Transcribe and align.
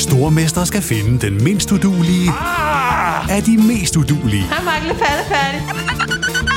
Stormester 0.00 0.64
skal 0.64 0.82
finde 0.82 1.26
den 1.26 1.44
mindst 1.44 1.72
udulige 1.72 2.30
Ah! 2.30 3.36
af 3.36 3.42
de 3.42 3.56
mest 3.56 3.96
udulige. 3.96 4.42
Hej, 4.42 4.64
Mark. 4.64 4.82
Lidt 4.82 4.98
færdig. 4.98 5.60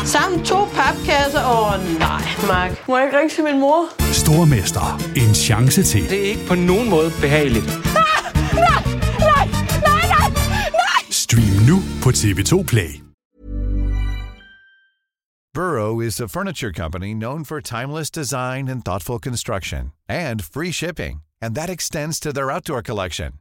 Sammen 0.07 0.45
to 0.45 0.65
papkasser. 0.65 1.43
Åh, 1.45 1.73
oh, 1.73 1.99
nej, 1.99 2.21
Mark. 2.47 2.87
Må 2.87 2.97
jeg 2.97 3.05
ikke 3.07 3.17
ringe 3.19 3.35
til 3.35 3.43
min 3.43 3.59
mor? 3.59 3.85
Stormester. 4.13 5.01
En 5.15 5.35
chance 5.35 5.83
til. 5.83 6.09
Det 6.09 6.19
er 6.25 6.29
ikke 6.29 6.45
på 6.47 6.55
nogen 6.55 6.89
måde 6.89 7.11
behageligt. 7.21 7.65
Stream 11.11 11.53
nu 11.69 11.81
på 12.03 12.09
TV2 12.09 12.63
Play. 12.63 12.99
Burrow 15.55 16.01
is 16.01 16.19
a 16.21 16.25
furniture 16.27 16.71
company 16.73 17.13
known 17.13 17.45
for 17.45 17.59
timeless 17.59 18.09
design 18.11 18.67
and 18.69 18.83
thoughtful 18.83 19.19
construction 19.19 19.91
and 20.09 20.39
free 20.53 20.71
shipping, 20.71 21.19
and 21.43 21.55
that 21.55 21.69
extends 21.69 22.21
to 22.21 22.31
their 22.31 22.49
outdoor 22.49 22.81
collection. 22.81 23.33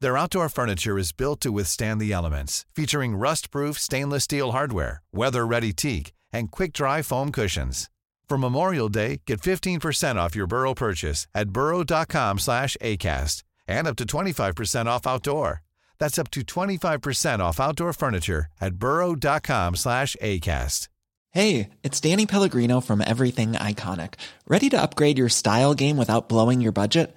Their 0.00 0.16
outdoor 0.16 0.48
furniture 0.48 0.96
is 0.96 1.10
built 1.10 1.40
to 1.40 1.50
withstand 1.50 2.00
the 2.00 2.12
elements, 2.12 2.64
featuring 2.76 3.16
rust-proof 3.16 3.80
stainless 3.80 4.24
steel 4.24 4.52
hardware, 4.52 5.02
weather-ready 5.12 5.72
teak, 5.72 6.12
and 6.32 6.52
quick-dry 6.52 7.02
foam 7.02 7.32
cushions. 7.32 7.90
For 8.28 8.38
Memorial 8.38 8.88
Day, 8.88 9.22
get 9.26 9.40
15% 9.40 10.16
off 10.16 10.36
your 10.36 10.46
Burrow 10.46 10.72
purchase 10.74 11.26
at 11.34 11.50
burrow.com 11.50 12.38
slash 12.38 12.76
ACAST 12.80 13.42
and 13.66 13.88
up 13.88 13.96
to 13.96 14.04
25% 14.04 14.86
off 14.86 15.04
outdoor. 15.04 15.62
That's 15.98 16.20
up 16.20 16.30
to 16.30 16.42
25% 16.42 17.40
off 17.40 17.58
outdoor 17.58 17.92
furniture 17.92 18.46
at 18.60 18.76
burrow.com 18.76 19.74
slash 19.74 20.16
ACAST. 20.22 20.88
Hey, 21.30 21.70
it's 21.82 21.98
Danny 21.98 22.26
Pellegrino 22.26 22.80
from 22.80 23.00
Everything 23.00 23.52
Iconic. 23.52 24.14
Ready 24.46 24.68
to 24.68 24.80
upgrade 24.80 25.18
your 25.18 25.30
style 25.30 25.74
game 25.74 25.96
without 25.96 26.28
blowing 26.28 26.60
your 26.60 26.72
budget? 26.72 27.16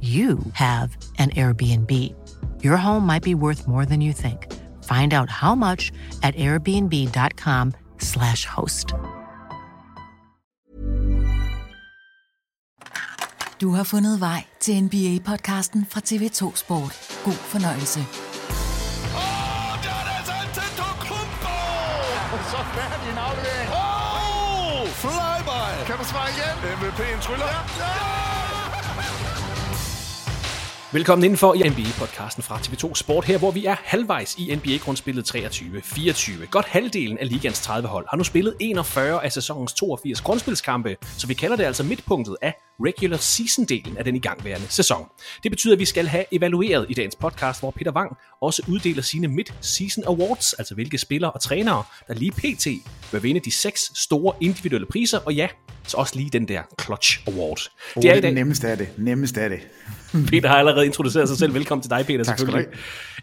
you 0.00 0.38
have 0.52 0.96
an 1.18 1.30
Airbnb. 1.30 1.90
Your 2.62 2.76
home 2.76 3.04
might 3.04 3.24
be 3.24 3.34
worth 3.34 3.66
more 3.66 3.84
than 3.84 4.00
you 4.00 4.12
think. 4.12 4.46
Find 4.84 5.12
out 5.12 5.28
how 5.28 5.56
much 5.56 5.90
at 6.22 6.36
airbnb.com/slash 6.36 8.44
host. 8.46 8.94
Du 13.60 13.70
har 13.74 13.84
fundet 13.84 14.20
vej 14.20 14.44
til 14.60 14.82
NBA-podcasten 14.82 15.86
fra 15.90 16.00
TV2 16.04 16.56
Sport. 16.56 17.20
God 17.24 17.32
fornøjelse. 17.34 18.00
Åh, 18.00 18.06
der 19.84 19.90
er 20.00 20.04
det 20.06 20.12
altså 20.18 20.32
Antetokounmpo! 20.32 21.56
Så 22.52 22.58
færdig 22.76 23.10
en 23.12 23.18
aflevering. 23.18 23.70
Åh, 23.72 24.88
flyby! 25.02 25.86
Kan 25.86 25.96
du 25.98 26.04
svare 26.04 26.28
igen? 26.34 26.56
MVP'en 26.76 27.20
tryller. 27.26 27.46
Ja, 27.46 27.60
ja! 27.84 28.27
Velkommen 30.92 31.24
indenfor 31.24 31.54
i 31.54 31.58
NBA-podcasten 31.58 32.42
fra 32.42 32.56
TV2 32.56 32.94
Sport 32.94 33.24
her, 33.24 33.38
hvor 33.38 33.50
vi 33.50 33.66
er 33.66 33.76
halvvejs 33.84 34.36
i 34.38 34.54
NBA-grundspillet 34.54 35.34
23-24. 35.34 36.46
Godt 36.50 36.66
halvdelen 36.66 37.18
af 37.18 37.28
ligans 37.28 37.60
30 37.60 37.88
hold 37.88 38.06
har 38.10 38.16
nu 38.16 38.24
spillet 38.24 38.54
41 38.60 39.24
af 39.24 39.32
sæsonens 39.32 39.72
82 39.72 40.20
grundspilskampe, 40.20 40.96
så 41.18 41.26
vi 41.26 41.34
kalder 41.34 41.56
det 41.56 41.64
altså 41.64 41.84
midtpunktet 41.84 42.36
af 42.42 42.54
regular 42.80 43.16
season-delen 43.16 43.98
af 43.98 44.04
den 44.04 44.16
igangværende 44.16 44.66
sæson. 44.68 45.06
Det 45.42 45.52
betyder, 45.52 45.74
at 45.74 45.78
vi 45.78 45.84
skal 45.84 46.06
have 46.06 46.24
evalueret 46.32 46.86
i 46.88 46.94
dagens 46.94 47.16
podcast, 47.16 47.60
hvor 47.60 47.70
Peter 47.70 47.92
Wang 47.92 48.16
også 48.42 48.62
uddeler 48.68 49.02
sine 49.02 49.28
mid-season 49.28 50.02
awards, 50.06 50.52
altså 50.52 50.74
hvilke 50.74 50.98
spillere 50.98 51.30
og 51.30 51.40
trænere, 51.40 51.82
der 52.08 52.14
lige 52.14 52.32
pt. 52.32 52.66
vil 53.12 53.22
vinde 53.22 53.40
de 53.40 53.50
seks 53.50 53.80
store 53.94 54.34
individuelle 54.40 54.86
priser, 54.86 55.18
og 55.18 55.34
ja, 55.34 55.48
så 55.86 55.96
også 55.96 56.16
lige 56.16 56.30
den 56.30 56.48
der 56.48 56.62
Clutch 56.84 57.20
Award. 57.26 57.60
Oh, 57.96 58.02
det 58.02 58.10
er 58.10 58.20
det 58.20 58.34
nemmeste 58.34 58.68
af 58.68 58.76
det. 58.78 58.88
Nemmeste 58.96 59.40
af 59.40 59.50
det. 59.50 59.60
Peter 60.30 60.48
har 60.48 60.56
allerede 60.56 60.86
introduceret 60.86 61.28
sig 61.28 61.38
selv. 61.38 61.54
Velkommen 61.54 61.82
til 61.82 61.90
dig, 61.90 62.06
Peter. 62.06 62.24
Tak 62.24 62.38
skal 62.38 62.52
du 62.52 62.56
have. 62.56 62.66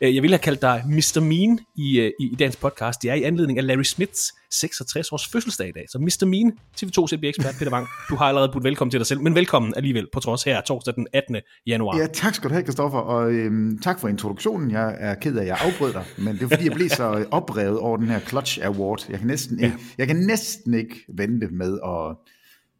Jeg 0.01 0.22
ville 0.22 0.33
have 0.33 0.39
kaldt 0.39 0.61
dig 0.61 0.83
Mr. 0.85 1.19
Mean 1.19 1.59
i, 1.75 1.99
øh, 1.99 2.11
i, 2.19 2.31
i 2.31 2.35
dagens 2.35 2.55
podcast. 2.55 3.01
Det 3.01 3.09
er 3.09 3.13
i 3.13 3.23
anledning 3.23 3.59
af 3.59 3.67
Larry 3.67 3.83
Smiths 3.83 4.33
66 4.59 5.11
års 5.11 5.27
fødselsdag 5.27 5.67
i 5.67 5.71
dag. 5.71 5.85
Så 5.89 5.99
Mr. 5.99 6.25
Mean, 6.25 6.51
TV2 6.77 7.07
CB-ekspert 7.07 7.55
Peter 7.59 7.71
Wang, 7.71 7.88
du 8.09 8.16
har 8.16 8.25
allerede 8.25 8.49
budt 8.53 8.63
velkommen 8.63 8.91
til 8.91 8.99
dig 8.99 9.07
selv, 9.07 9.21
men 9.21 9.35
velkommen 9.35 9.73
alligevel 9.75 10.07
på 10.13 10.19
trods 10.19 10.43
her 10.43 10.61
torsdag 10.61 10.95
den 10.95 11.07
18. 11.13 11.38
januar. 11.67 11.97
Ja, 11.97 12.07
tak 12.07 12.35
skal 12.35 12.49
du 12.49 12.53
have, 12.53 12.63
Kristoffer, 12.63 12.99
og 12.99 13.31
øhm, 13.31 13.79
tak 13.79 13.99
for 13.99 14.07
introduktionen. 14.07 14.71
Jeg 14.71 14.95
er 14.99 15.16
ked 15.16 15.35
af, 15.35 15.41
at 15.41 15.47
jeg 15.47 15.57
afbrød 15.61 15.93
dig, 15.93 16.03
men 16.17 16.35
det 16.35 16.43
er 16.43 16.47
fordi, 16.47 16.66
jeg 16.66 16.73
blev 16.73 16.89
så 16.89 17.25
oprevet 17.31 17.79
over 17.79 17.97
den 17.97 18.07
her 18.07 18.19
Clutch 18.19 18.59
Award. 18.63 19.05
Jeg 19.09 19.19
kan 19.19 19.27
næsten, 19.27 19.59
ja. 19.59 19.66
ikke, 19.66 19.77
jeg 19.97 20.07
kan 20.07 20.16
næsten 20.16 20.73
ikke 20.73 21.05
vente 21.13 21.47
med 21.47 21.79
at 21.85 22.17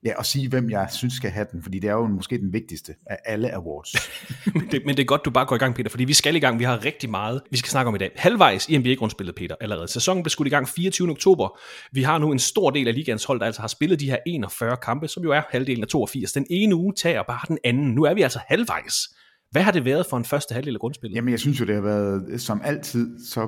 ja, 0.05 0.17
og 0.17 0.25
sige, 0.25 0.49
hvem 0.49 0.69
jeg 0.69 0.88
synes 0.91 1.13
skal 1.13 1.31
have 1.31 1.45
den, 1.51 1.63
fordi 1.63 1.79
det 1.79 1.89
er 1.89 1.93
jo 1.93 2.07
måske 2.07 2.38
den 2.38 2.53
vigtigste 2.53 2.95
af 3.05 3.17
alle 3.25 3.55
awards. 3.55 3.93
men, 4.55 4.67
det, 4.71 4.81
men 4.85 4.97
det 4.97 5.03
er 5.03 5.05
godt, 5.05 5.25
du 5.25 5.29
bare 5.29 5.45
går 5.45 5.55
i 5.55 5.59
gang, 5.59 5.75
Peter, 5.75 5.89
fordi 5.89 6.03
vi 6.03 6.13
skal 6.13 6.35
i 6.35 6.39
gang. 6.39 6.59
Vi 6.59 6.63
har 6.63 6.85
rigtig 6.85 7.09
meget, 7.09 7.41
vi 7.51 7.57
skal 7.57 7.69
snakke 7.69 7.89
om 7.89 7.95
i 7.95 7.97
dag. 7.97 8.11
Halvvejs 8.16 8.69
i 8.69 8.77
NBA-grundspillet, 8.77 9.35
Peter, 9.35 9.55
allerede. 9.61 9.88
Sæsonen 9.88 10.23
blev 10.23 10.29
skudt 10.29 10.47
i 10.47 10.51
gang 10.51 10.67
24. 10.67 11.09
oktober. 11.09 11.59
Vi 11.91 12.03
har 12.03 12.17
nu 12.17 12.31
en 12.31 12.39
stor 12.39 12.69
del 12.69 12.88
af 12.88 12.93
ligands 12.93 13.23
hold, 13.23 13.39
der 13.39 13.45
altså 13.45 13.61
har 13.61 13.67
spillet 13.67 13.99
de 13.99 14.09
her 14.09 14.17
41 14.27 14.77
kampe, 14.77 15.07
som 15.07 15.23
jo 15.23 15.31
er 15.31 15.41
halvdelen 15.49 15.83
af 15.83 15.88
82. 15.88 16.31
Den 16.31 16.45
ene 16.49 16.75
uge 16.75 16.93
tager 16.93 17.23
bare 17.23 17.41
den 17.47 17.57
anden. 17.63 17.95
Nu 17.95 18.03
er 18.03 18.13
vi 18.13 18.22
altså 18.22 18.39
halvvejs. 18.47 18.95
Hvad 19.51 19.61
har 19.61 19.72
det 19.72 19.85
været 19.85 20.05
for 20.09 20.17
en 20.17 20.25
første 20.25 20.53
halvdel 20.53 20.73
af 20.73 20.79
grundspillet? 20.79 21.16
Jamen, 21.16 21.31
jeg 21.31 21.39
synes 21.39 21.59
jo, 21.59 21.66
det 21.66 21.75
har 21.75 21.81
været, 21.81 22.41
som 22.41 22.61
altid, 22.63 23.25
så 23.25 23.47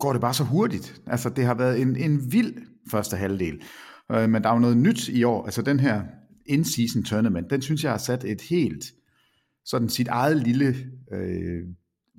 går 0.00 0.12
det 0.12 0.20
bare 0.20 0.34
så 0.34 0.44
hurtigt. 0.44 1.00
Altså, 1.06 1.28
det 1.28 1.44
har 1.44 1.54
været 1.54 1.80
en, 1.80 1.96
en 1.96 2.32
vild 2.32 2.54
første 2.90 3.16
halvdel. 3.16 3.60
Øh, 4.10 4.28
men 4.28 4.42
der 4.42 4.48
er 4.48 4.54
jo 4.54 4.60
noget 4.60 4.76
nyt 4.76 5.08
i 5.08 5.24
år. 5.24 5.44
Altså 5.44 5.62
den 5.62 5.80
her 5.80 6.02
in-season 6.46 7.02
tournament, 7.02 7.50
den 7.50 7.62
synes 7.62 7.84
jeg 7.84 7.90
har 7.90 7.98
sat 7.98 8.24
et 8.24 8.40
helt, 8.40 8.84
sådan 9.64 9.88
sit 9.88 10.08
eget 10.08 10.36
lille 10.36 10.74
øh, 11.12 11.62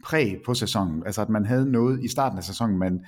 præg 0.03 0.41
på 0.45 0.53
sæsonen. 0.53 1.03
Altså 1.05 1.21
at 1.21 1.29
man 1.29 1.45
havde 1.45 1.71
noget 1.71 2.03
i 2.03 2.07
starten 2.07 2.37
af 2.37 2.43
sæsonen, 2.43 2.77
man 2.77 3.05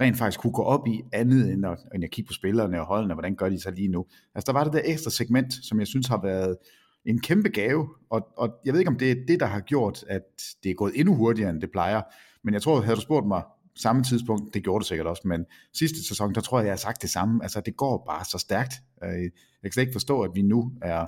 rent 0.00 0.18
faktisk 0.18 0.40
kunne 0.40 0.52
gå 0.52 0.62
op 0.62 0.86
i 0.86 1.02
andet 1.12 1.52
end 1.52 1.66
at, 1.66 1.78
end 1.94 2.04
at 2.04 2.10
kigge 2.10 2.28
på 2.28 2.32
spillerne 2.32 2.80
og 2.80 2.86
holdene, 2.86 3.14
hvordan 3.14 3.34
gør 3.34 3.48
de 3.48 3.60
så 3.60 3.70
lige 3.70 3.88
nu. 3.88 4.06
Altså 4.34 4.52
der 4.52 4.58
var 4.58 4.64
det 4.64 4.72
der 4.72 4.80
ekstra 4.84 5.10
segment, 5.10 5.52
som 5.62 5.78
jeg 5.78 5.86
synes 5.86 6.06
har 6.06 6.22
været 6.22 6.56
en 7.04 7.20
kæmpe 7.20 7.48
gave, 7.48 7.88
og, 8.10 8.28
og 8.36 8.54
jeg 8.64 8.72
ved 8.72 8.80
ikke 8.80 8.90
om 8.90 8.98
det 8.98 9.10
er 9.10 9.14
det, 9.28 9.40
der 9.40 9.46
har 9.46 9.60
gjort, 9.60 10.04
at 10.08 10.22
det 10.62 10.70
er 10.70 10.74
gået 10.74 10.92
endnu 10.94 11.14
hurtigere, 11.14 11.50
end 11.50 11.60
det 11.60 11.70
plejer, 11.70 12.02
men 12.44 12.54
jeg 12.54 12.62
tror, 12.62 12.80
havde 12.80 12.96
du 12.96 13.00
spurgt 13.00 13.26
mig 13.26 13.42
samme 13.76 14.02
tidspunkt, 14.02 14.54
det 14.54 14.62
gjorde 14.62 14.82
det 14.82 14.88
sikkert 14.88 15.06
også, 15.06 15.22
men 15.24 15.44
sidste 15.72 16.08
sæson, 16.08 16.34
der 16.34 16.40
tror 16.40 16.58
jeg, 16.58 16.66
jeg 16.66 16.72
har 16.72 16.76
sagt 16.76 17.02
det 17.02 17.10
samme. 17.10 17.42
Altså, 17.42 17.60
det 17.60 17.76
går 17.76 18.04
bare 18.06 18.24
så 18.24 18.38
stærkt. 18.38 18.74
Øh, 19.04 19.22
jeg 19.22 19.30
kan 19.62 19.72
slet 19.72 19.82
ikke 19.82 19.92
forstå, 19.92 20.20
at 20.20 20.30
vi 20.34 20.42
nu 20.42 20.72
er 20.82 21.06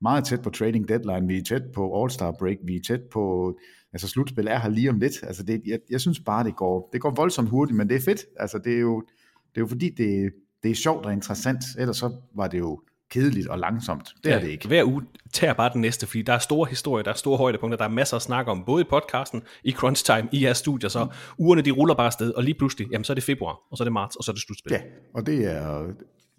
meget 0.00 0.24
tæt 0.24 0.42
på 0.42 0.50
trading 0.50 0.88
deadline, 0.88 1.28
vi 1.28 1.38
er 1.38 1.42
tæt 1.42 1.62
på 1.74 2.04
All-Star 2.04 2.36
break, 2.38 2.56
vi 2.64 2.76
er 2.76 2.80
tæt 2.86 3.02
på, 3.12 3.54
altså 3.92 4.08
slutspil 4.08 4.46
er 4.48 4.58
her 4.58 4.68
lige 4.68 4.90
om 4.90 4.98
lidt. 4.98 5.22
Altså, 5.22 5.42
det, 5.42 5.62
jeg, 5.66 5.78
jeg 5.90 6.00
synes 6.00 6.20
bare, 6.20 6.44
det 6.44 6.56
går, 6.56 6.90
det 6.92 7.00
går 7.00 7.10
voldsomt 7.10 7.48
hurtigt, 7.48 7.76
men 7.76 7.88
det 7.88 7.96
er 7.96 8.00
fedt. 8.00 8.24
Altså, 8.36 8.58
det 8.58 8.74
er 8.74 8.80
jo, 8.80 9.00
det 9.34 9.56
er 9.56 9.60
jo 9.60 9.66
fordi, 9.66 9.90
det, 9.90 10.32
det 10.62 10.70
er 10.70 10.74
sjovt 10.74 11.06
og 11.06 11.12
interessant, 11.12 11.64
ellers 11.78 11.96
så 11.96 12.16
var 12.34 12.48
det 12.48 12.58
jo 12.58 12.80
kedeligt 13.10 13.48
og 13.48 13.58
langsomt. 13.58 14.08
Det 14.24 14.30
ja, 14.30 14.34
er 14.34 14.40
det 14.40 14.48
ikke. 14.48 14.68
Hver 14.68 14.84
uge 14.84 15.02
tager 15.32 15.52
bare 15.52 15.70
den 15.72 15.80
næste, 15.80 16.06
fordi 16.06 16.22
der 16.22 16.32
er 16.32 16.38
store 16.38 16.68
historier, 16.68 17.02
der 17.02 17.10
er 17.10 17.16
store 17.16 17.36
højdepunkter, 17.36 17.76
der 17.76 17.84
er 17.84 17.88
masser 17.88 18.16
at 18.16 18.22
snakke 18.22 18.50
om, 18.50 18.64
både 18.66 18.80
i 18.80 18.84
podcasten, 18.90 19.42
i 19.64 19.72
crunch 19.72 20.04
time, 20.04 20.28
i 20.32 20.44
jeres 20.44 20.58
studier, 20.58 20.88
så 20.88 21.04
mm. 21.04 21.10
ugerne 21.38 21.62
de 21.62 21.70
ruller 21.70 21.94
bare 21.94 22.06
afsted, 22.06 22.32
og 22.32 22.42
lige 22.42 22.54
pludselig, 22.54 22.88
jamen 22.92 23.04
så 23.04 23.12
er 23.12 23.14
det 23.14 23.24
februar, 23.24 23.58
og 23.70 23.76
så 23.76 23.82
er 23.82 23.84
det 23.84 23.92
marts, 23.92 24.16
og 24.16 24.24
så 24.24 24.30
er 24.30 24.34
det 24.34 24.42
slutspil. 24.42 24.72
Ja, 24.72 24.80
og 25.14 25.26
det 25.26 25.52
er, 25.52 25.86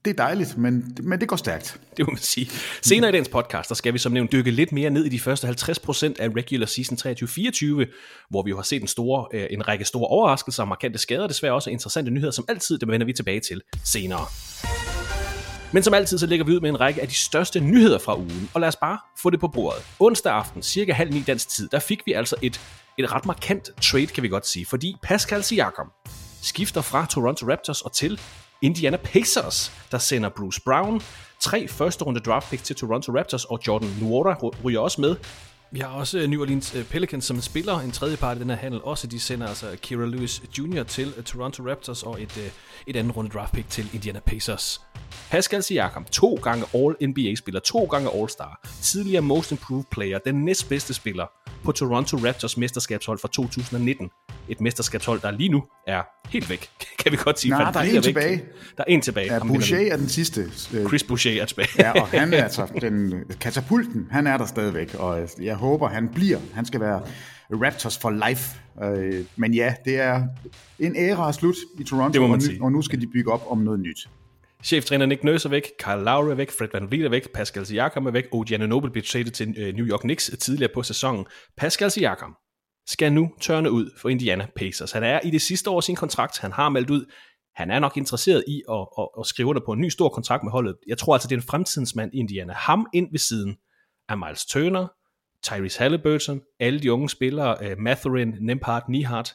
det 0.06 0.12
er 0.12 0.16
dejligt, 0.16 0.58
men, 0.58 0.98
men 1.04 1.20
det 1.20 1.28
går 1.28 1.36
stærkt. 1.36 1.82
Det 1.98 2.06
må 2.08 2.12
man 2.12 2.22
sige. 2.22 2.50
Senere 2.82 3.10
i 3.10 3.12
dagens 3.12 3.30
podcast, 3.30 3.70
der 3.70 3.76
skal 3.76 3.94
vi 3.94 3.98
som 3.98 4.12
nævnt 4.12 4.32
dykke 4.32 4.52
lidt 4.52 4.72
mere 4.72 4.90
ned 4.90 5.06
i 5.06 5.10
de 5.10 5.20
første 5.20 5.48
50% 5.48 5.52
af 6.20 6.30
regular 6.30 6.66
season 6.66 6.98
23-24, 7.86 8.28
hvor 8.30 8.44
vi 8.44 8.50
jo 8.50 8.56
har 8.56 8.64
set 8.64 8.82
en, 8.82 8.88
store, 8.88 9.28
øh, 9.34 9.48
en 9.50 9.68
række 9.68 9.86
store 9.86 10.08
overraskelser, 10.08 10.66
markante 10.66 11.00
skader, 11.00 11.28
desværre 11.28 11.54
også 11.54 11.70
interessante 11.70 12.12
nyheder, 12.12 12.32
som 12.32 12.46
altid, 12.48 12.78
det 12.78 12.88
vender 12.88 13.06
vi 13.06 13.14
tilbage 13.14 13.40
til 13.40 13.62
senere. 13.84 14.26
Men 15.72 15.84
som 15.84 15.94
altid, 15.94 16.18
så 16.18 16.26
lægger 16.26 16.46
vi 16.46 16.52
ud 16.52 16.60
med 16.60 16.70
en 16.70 16.80
række 16.80 17.02
af 17.02 17.08
de 17.08 17.16
største 17.16 17.60
nyheder 17.60 18.00
fra 18.00 18.18
ugen, 18.18 18.50
og 18.54 18.62
lad 18.62 18.68
os 18.68 18.76
bare 18.76 19.00
få 19.18 19.30
det 19.30 19.40
på 19.40 19.48
bordet. 19.48 19.84
Onsdag 20.00 20.34
aften, 20.34 20.64
cirka 20.64 20.94
halv 20.94 21.14
ni 21.14 21.22
dansk 21.22 21.50
tid, 21.50 21.70
der 21.70 21.80
fik 21.80 22.02
vi 22.06 22.14
altså 22.14 22.36
et, 22.42 22.62
et 22.98 23.12
ret 23.12 23.26
markant 23.26 23.70
trade, 23.82 24.08
kan 24.08 24.24
vi 24.24 24.28
godt 24.28 24.48
sige, 24.48 24.66
fordi 24.66 24.96
Pascal 25.04 25.44
Siakam 25.44 25.92
skifter 26.42 26.82
fra 26.82 27.06
Toronto 27.06 27.52
Raptors 27.52 27.82
og 27.82 27.92
til 27.92 28.20
Indiana 28.62 28.98
Pacers, 28.98 29.72
der 29.92 29.98
sender 29.98 30.30
Bruce 30.30 30.62
Brown, 30.62 31.02
tre 31.40 31.68
første 31.68 32.04
runde 32.04 32.20
draft 32.20 32.50
picks 32.50 32.64
til 32.64 32.76
Toronto 32.76 33.18
Raptors, 33.18 33.46
og 33.46 33.60
Jordan 33.68 33.90
Nwora 34.02 34.34
ryger 34.64 34.80
også 34.80 35.02
med. 35.02 35.16
Vi 35.72 35.80
har 35.80 35.88
også 35.88 36.20
øh, 36.20 36.30
New 36.30 36.42
Orleans 36.42 36.76
øh, 36.76 36.86
Pelicans 36.86 37.26
som 37.26 37.42
spiller 37.42 37.80
en 37.80 37.92
tredje 37.92 38.18
part 38.18 38.38
i 38.38 38.40
den 38.40 38.50
her 38.50 38.58
handel. 38.58 38.82
Også 38.84 39.08
de 39.08 39.20
sender 39.20 39.48
altså 39.48 39.78
Kira 39.82 40.06
Lewis 40.06 40.42
Jr. 40.58 40.84
til 40.84 41.14
øh, 41.18 41.24
Toronto 41.24 41.70
Raptors 41.70 42.04
og 42.04 42.22
et, 42.22 42.54
et 42.88 42.96
andet 42.96 43.18
runde 43.18 43.30
draft 43.30 43.54
pick 43.54 43.70
til 43.70 43.90
Indiana 43.94 44.20
Pacers. 44.20 44.82
Pascal 45.30 45.64
Siakam, 45.64 46.06
to 46.06 46.34
gange 46.34 46.66
All-NBA-spiller, 46.74 47.60
to 47.60 47.84
gange 47.86 48.10
All-Star, 48.10 48.62
tidligere 48.82 49.22
Most 49.22 49.52
Improved 49.52 49.86
Player, 49.92 50.18
den 50.18 50.46
næstbedste 50.46 50.94
spiller 50.94 51.26
på 51.66 51.72
Toronto 51.72 52.18
Raptors 52.18 52.58
mesterskabshold 52.58 53.20
fra 53.20 53.28
2019. 53.28 54.10
Et 54.50 54.62
mesterskabshold, 54.62 55.22
der 55.22 55.32
lige 55.32 55.50
nu 55.50 55.64
er 55.88 56.02
helt 56.30 56.50
væk, 56.50 56.70
kan 57.04 57.12
vi 57.12 57.18
godt 57.18 57.40
sige. 57.40 57.52
Nej, 57.52 57.72
der 57.72 57.80
er 57.80 57.84
en 57.84 58.02
tilbage. 58.02 58.44
Der 58.78 58.84
er 58.88 58.92
en 58.92 59.02
tilbage. 59.02 59.34
Ja, 59.34 59.40
Boucher 59.40 59.92
er 59.92 59.98
den 59.98 60.10
sidste. 60.10 60.52
Chris 60.88 61.04
Boucher 61.04 61.42
er 61.42 61.46
tilbage. 61.46 61.70
ja, 61.80 62.02
og 62.02 62.08
han 62.08 62.34
er 62.34 62.44
altså 62.50 62.68
den 62.82 63.14
katapulten, 63.40 64.08
han 64.12 64.28
er 64.28 64.38
der 64.38 64.46
stadigvæk, 64.46 64.94
og 64.94 65.30
jeg 65.42 65.56
håber, 65.56 65.88
han 65.88 66.10
bliver. 66.10 66.40
Han 66.54 66.66
skal 66.66 66.80
være 66.80 67.02
Raptors 67.52 67.98
for 67.98 68.28
life. 68.30 68.60
Øh, 68.84 69.26
men 69.36 69.54
ja, 69.54 69.74
det 69.86 70.00
er 70.00 70.24
en 70.80 70.96
æra 70.96 71.34
slut 71.34 71.56
i 71.80 71.84
Toronto, 71.84 72.14
det 72.14 72.22
må 72.22 72.28
man 72.28 72.36
og, 72.36 72.42
sige. 72.42 72.60
nu, 72.60 72.66
og 72.66 72.72
nu 72.72 72.82
skal 72.82 73.02
de 73.02 73.08
bygge 73.08 73.32
op 73.32 73.44
om 73.50 73.58
noget 73.58 73.80
nyt. 73.80 74.08
Cheftræner 74.66 75.06
Nick 75.06 75.24
Nurse 75.24 75.48
er 75.48 75.50
væk, 75.50 75.72
Kyle 75.80 76.04
Lowry 76.04 76.30
er 76.30 76.36
væk, 76.36 76.52
Fred 76.52 76.68
Van 76.74 76.90
Vliet 76.90 77.06
er 77.06 77.10
væk, 77.10 77.32
Pascal 77.34 77.66
Siakam 77.66 78.06
er 78.06 78.12
væk, 78.12 78.26
OG 78.32 78.52
Anunoby 78.52 78.88
blev 78.88 79.04
traded 79.04 79.32
til 79.32 79.56
øh, 79.58 79.76
New 79.76 79.86
York 79.86 80.00
Knicks 80.00 80.32
tidligere 80.40 80.72
på 80.74 80.84
sæsonen. 80.84 81.26
Pascal 81.58 81.92
Siakam 81.92 82.36
skal 82.88 83.14
nu 83.14 83.32
tørne 83.42 83.72
ud 83.72 83.90
for 83.98 84.10
Indiana 84.10 84.48
Pacers. 84.56 84.92
Han 84.92 85.04
er 85.04 85.20
i 85.24 85.30
det 85.30 85.42
sidste 85.42 85.70
år 85.70 85.82
sin 85.82 85.96
kontrakt, 85.96 86.40
han 86.40 86.52
har 86.52 86.70
meldt 86.70 86.90
ud, 86.90 87.06
han 87.56 87.72
er 87.72 87.80
nok 87.80 87.98
interesseret 87.98 88.44
i 88.48 88.62
at, 88.70 88.88
at, 89.00 89.08
at 89.20 89.26
skrive 89.26 89.48
under 89.48 89.62
på 89.66 89.72
en 89.72 89.82
ny 89.82 89.90
stor 89.90 90.10
kontrakt 90.10 90.44
med 90.44 90.52
holdet. 90.52 90.76
Jeg 90.88 90.98
tror 90.98 91.14
altså, 91.14 91.28
det 91.28 91.36
er 91.36 91.40
en 91.40 91.48
fremtidens 91.48 91.96
mand 91.96 92.14
i 92.14 92.18
Indiana. 92.18 92.54
Ham 92.54 92.88
ind 92.94 93.08
ved 93.12 93.20
siden 93.20 93.58
af 94.10 94.18
Miles 94.18 94.46
Turner, 94.46 94.88
Tyrese 95.44 95.80
Halliburton, 95.80 96.42
alle 96.60 96.80
de 96.80 96.94
unge 96.94 97.10
spillere, 97.10 97.58
øh, 97.62 97.72
uh, 97.72 97.78
Matherin, 97.78 98.36
Nembhard, 98.42 98.90
Nihart. 98.90 99.34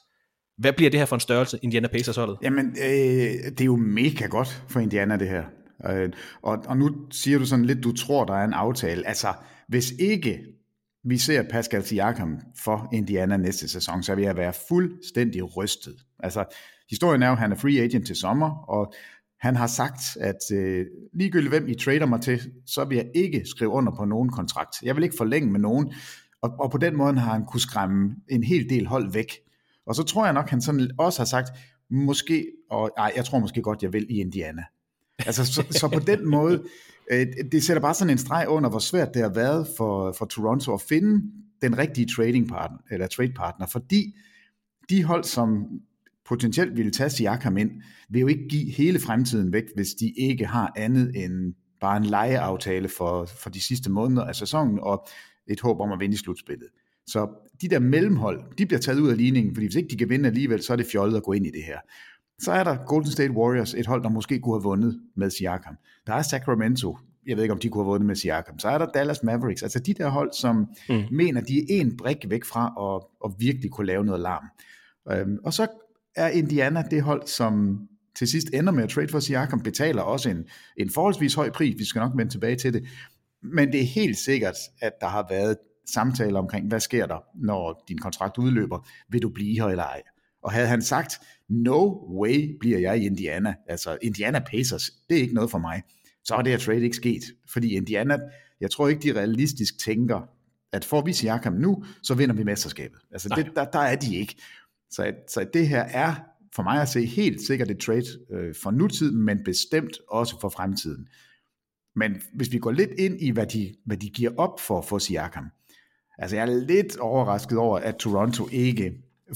Hvad 0.60 0.72
bliver 0.72 0.90
det 0.90 1.00
her 1.00 1.06
for 1.06 1.16
en 1.16 1.20
størrelse, 1.20 1.58
Indiana 1.62 1.88
Pacers 1.88 2.16
holdet? 2.16 2.38
Jamen, 2.42 2.66
øh, 2.66 3.50
det 3.50 3.60
er 3.60 3.64
jo 3.64 3.76
mega 3.76 4.26
godt 4.26 4.64
for 4.68 4.80
Indiana, 4.80 5.16
det 5.16 5.28
her. 5.28 5.44
Øh, 5.90 6.10
og, 6.42 6.58
og 6.66 6.76
nu 6.76 6.90
siger 7.10 7.38
du 7.38 7.46
sådan 7.46 7.64
lidt, 7.64 7.84
du 7.84 7.92
tror, 7.92 8.24
der 8.24 8.34
er 8.34 8.44
en 8.44 8.52
aftale. 8.52 9.06
Altså, 9.06 9.32
hvis 9.68 9.90
ikke 9.90 10.40
vi 11.04 11.18
ser 11.18 11.42
Pascal 11.50 11.84
Siakam 11.84 12.38
for 12.64 12.88
Indiana 12.92 13.36
næste 13.36 13.68
sæson, 13.68 14.02
så 14.02 14.14
vil 14.14 14.24
jeg 14.24 14.36
være 14.36 14.52
fuldstændig 14.68 15.56
rystet. 15.56 15.94
Altså, 16.18 16.44
historien 16.90 17.22
er 17.22 17.26
jo, 17.26 17.32
at 17.32 17.38
han 17.38 17.52
er 17.52 17.56
free 17.56 17.80
agent 17.80 18.06
til 18.06 18.16
sommer, 18.16 18.50
og 18.68 18.92
han 19.40 19.56
har 19.56 19.66
sagt, 19.66 20.00
at 20.20 20.56
øh, 20.56 20.86
ligegyldigt 21.14 21.52
hvem 21.52 21.68
I 21.68 21.74
trader 21.74 22.06
mig 22.06 22.20
til, 22.20 22.40
så 22.66 22.84
vil 22.84 22.96
jeg 22.96 23.10
ikke 23.14 23.42
skrive 23.44 23.70
under 23.70 23.92
på 23.96 24.04
nogen 24.04 24.28
kontrakt. 24.28 24.82
Jeg 24.82 24.96
vil 24.96 25.04
ikke 25.04 25.16
forlænge 25.16 25.52
med 25.52 25.60
nogen, 25.60 25.92
og, 26.42 26.50
og 26.58 26.70
på 26.70 26.78
den 26.78 26.96
måde 26.96 27.18
har 27.18 27.32
han 27.32 27.46
kunne 27.46 27.60
skræmme 27.60 28.16
en 28.28 28.42
hel 28.42 28.70
del 28.70 28.86
hold 28.86 29.12
væk. 29.12 29.32
Og 29.86 29.94
så 29.94 30.02
tror 30.02 30.24
jeg 30.24 30.34
nok, 30.34 30.48
han 30.48 30.60
sådan 30.60 30.90
også 30.98 31.20
har 31.20 31.26
sagt, 31.26 31.48
måske, 31.90 32.46
og 32.70 32.90
ej, 32.96 33.12
jeg 33.16 33.24
tror 33.24 33.38
måske 33.38 33.62
godt, 33.62 33.82
jeg 33.82 33.92
vil 33.92 34.06
i 34.10 34.20
Indiana. 34.20 34.64
Altså, 35.26 35.44
så, 35.46 35.66
så 35.70 35.88
på 35.88 36.00
den 36.00 36.28
måde, 36.28 36.64
øh, 37.12 37.26
det 37.52 37.62
sætter 37.62 37.80
bare 37.80 37.94
sådan 37.94 38.10
en 38.10 38.18
streg 38.18 38.48
under, 38.48 38.70
hvor 38.70 38.78
svært 38.78 39.14
det 39.14 39.22
har 39.22 39.28
været 39.28 39.68
for, 39.76 40.12
for 40.18 40.24
Toronto 40.24 40.74
at 40.74 40.80
finde 40.80 41.22
den 41.62 41.78
rigtige 41.78 42.06
trading 42.06 42.48
partner, 42.48 42.78
eller 42.90 43.06
trade 43.06 43.32
partner, 43.32 43.66
fordi 43.66 44.16
de 44.90 45.04
hold, 45.04 45.24
som 45.24 45.66
potentielt 46.24 46.76
ville 46.76 46.90
tage 46.90 47.10
Siakam 47.10 47.56
ind, 47.56 47.70
vil 48.08 48.20
jo 48.20 48.26
ikke 48.26 48.48
give 48.48 48.70
hele 48.72 49.00
fremtiden 49.00 49.52
væk, 49.52 49.64
hvis 49.74 49.94
de 49.94 50.12
ikke 50.16 50.46
har 50.46 50.72
andet 50.76 51.24
end 51.24 51.54
bare 51.80 51.96
en 51.96 52.04
lejeaftale 52.04 52.88
for, 52.88 53.24
for 53.24 53.50
de 53.50 53.60
sidste 53.60 53.90
måneder 53.90 54.24
af 54.24 54.34
sæsonen, 54.36 54.78
og 54.82 55.08
et 55.46 55.60
håb 55.60 55.80
om 55.80 55.92
at 55.92 56.00
vinde 56.00 56.14
i 56.14 56.16
slutspillet. 56.16 56.68
Så 57.06 57.28
de 57.60 57.68
der 57.68 57.78
mellemhold, 57.78 58.42
de 58.58 58.66
bliver 58.66 58.80
taget 58.80 59.00
ud 59.00 59.10
af 59.10 59.16
ligningen, 59.16 59.54
fordi 59.54 59.66
hvis 59.66 59.76
ikke 59.76 59.88
de 59.88 59.96
kan 59.96 60.08
vinde 60.08 60.28
alligevel, 60.28 60.62
så 60.62 60.72
er 60.72 60.76
det 60.76 60.86
fjollet 60.86 61.16
at 61.16 61.22
gå 61.22 61.32
ind 61.32 61.46
i 61.46 61.50
det 61.50 61.62
her. 61.64 61.78
Så 62.38 62.52
er 62.52 62.64
der 62.64 62.76
Golden 62.86 63.10
State 63.10 63.32
Warriors, 63.32 63.74
et 63.74 63.86
hold, 63.86 64.02
der 64.02 64.08
måske 64.08 64.40
kunne 64.40 64.54
have 64.54 64.62
vundet 64.62 65.00
med 65.16 65.30
Siakam. 65.30 65.76
Der 66.06 66.14
er 66.14 66.22
Sacramento, 66.22 66.98
jeg 67.26 67.36
ved 67.36 67.44
ikke, 67.44 67.52
om 67.52 67.58
de 67.58 67.68
kunne 67.68 67.84
have 67.84 67.90
vundet 67.90 68.06
med 68.06 68.16
Siakam. 68.16 68.58
Så 68.58 68.68
er 68.68 68.78
der 68.78 68.86
Dallas 68.86 69.22
Mavericks, 69.22 69.62
altså 69.62 69.78
de 69.78 69.94
der 69.94 70.08
hold, 70.08 70.32
som 70.32 70.66
mm. 70.88 71.02
mener, 71.10 71.40
de 71.40 71.58
er 71.58 71.80
en 71.80 71.96
brik 71.96 72.16
væk 72.28 72.44
fra 72.44 72.94
at, 72.94 73.30
at 73.30 73.34
virkelig 73.38 73.70
kunne 73.70 73.86
lave 73.86 74.04
noget 74.04 74.20
larm. 74.20 74.44
Øhm, 75.12 75.38
og 75.44 75.52
så 75.52 75.66
er 76.16 76.28
Indiana 76.28 76.84
det 76.90 77.02
hold, 77.02 77.26
som 77.26 77.80
til 78.18 78.28
sidst 78.28 78.48
ender 78.54 78.72
med 78.72 78.84
at 78.84 78.90
trade 78.90 79.08
for 79.08 79.20
Siakam, 79.20 79.60
betaler 79.60 80.02
også 80.02 80.30
en, 80.30 80.44
en 80.76 80.90
forholdsvis 80.90 81.34
høj 81.34 81.50
pris, 81.50 81.78
vi 81.78 81.84
skal 81.84 82.00
nok 82.00 82.12
vende 82.16 82.32
tilbage 82.32 82.56
til 82.56 82.72
det. 82.72 82.84
Men 83.42 83.72
det 83.72 83.80
er 83.80 83.84
helt 83.84 84.18
sikkert, 84.18 84.56
at 84.80 84.92
der 85.00 85.08
har 85.08 85.26
været 85.30 85.56
samtaler 85.86 86.38
omkring, 86.38 86.68
hvad 86.68 86.80
sker 86.80 87.06
der, 87.06 87.18
når 87.34 87.84
din 87.88 87.98
kontrakt 87.98 88.38
udløber, 88.38 88.88
vil 89.08 89.22
du 89.22 89.28
blive 89.28 89.60
her 89.60 89.66
eller 89.66 89.84
ej? 89.84 90.02
Og 90.42 90.52
havde 90.52 90.66
han 90.66 90.82
sagt, 90.82 91.20
no 91.48 92.10
way 92.20 92.56
bliver 92.60 92.78
jeg 92.78 92.98
i 92.98 93.06
Indiana, 93.06 93.54
altså 93.68 93.98
Indiana 94.02 94.38
Pacers, 94.38 94.90
det 95.08 95.16
er 95.16 95.22
ikke 95.22 95.34
noget 95.34 95.50
for 95.50 95.58
mig, 95.58 95.82
så 96.24 96.34
er 96.34 96.42
det 96.42 96.52
her 96.52 96.58
trade 96.58 96.80
ikke 96.80 96.96
sket. 96.96 97.22
Fordi 97.48 97.74
Indiana, 97.74 98.18
jeg 98.60 98.70
tror 98.70 98.88
ikke, 98.88 99.02
de 99.02 99.18
realistisk 99.18 99.78
tænker, 99.78 100.20
at 100.72 100.84
får 100.84 101.04
vi 101.04 101.12
Siakam 101.12 101.52
nu, 101.52 101.84
så 102.02 102.14
vinder 102.14 102.34
vi 102.34 102.44
mesterskabet. 102.44 103.00
Altså 103.12 103.28
det, 103.36 103.46
der, 103.56 103.64
der 103.64 103.78
er 103.78 103.96
de 103.96 104.16
ikke. 104.16 104.36
Så, 104.90 105.12
så 105.28 105.46
det 105.54 105.68
her 105.68 105.82
er 105.82 106.14
for 106.54 106.62
mig 106.62 106.82
at 106.82 106.88
se 106.88 107.06
helt 107.06 107.40
sikkert 107.40 107.70
et 107.70 107.78
trade 107.78 108.06
øh, 108.30 108.54
for 108.62 108.70
nutiden, 108.70 109.22
men 109.22 109.44
bestemt 109.44 109.98
også 110.08 110.40
for 110.40 110.48
fremtiden. 110.48 111.08
Men 111.96 112.22
hvis 112.34 112.52
vi 112.52 112.58
går 112.58 112.70
lidt 112.70 112.90
ind 112.98 113.20
i, 113.20 113.30
hvad 113.30 113.46
de, 113.46 113.74
hvad 113.86 113.96
de 113.96 114.10
giver 114.10 114.30
op 114.36 114.60
for 114.60 114.78
at 114.78 114.84
få 114.84 114.98
Siakam, 114.98 115.50
altså 116.18 116.36
jeg 116.36 116.42
er 116.42 116.66
lidt 116.66 116.98
overrasket 116.98 117.58
over, 117.58 117.78
at 117.78 117.96
Toronto 117.96 118.48
ikke 118.52 118.92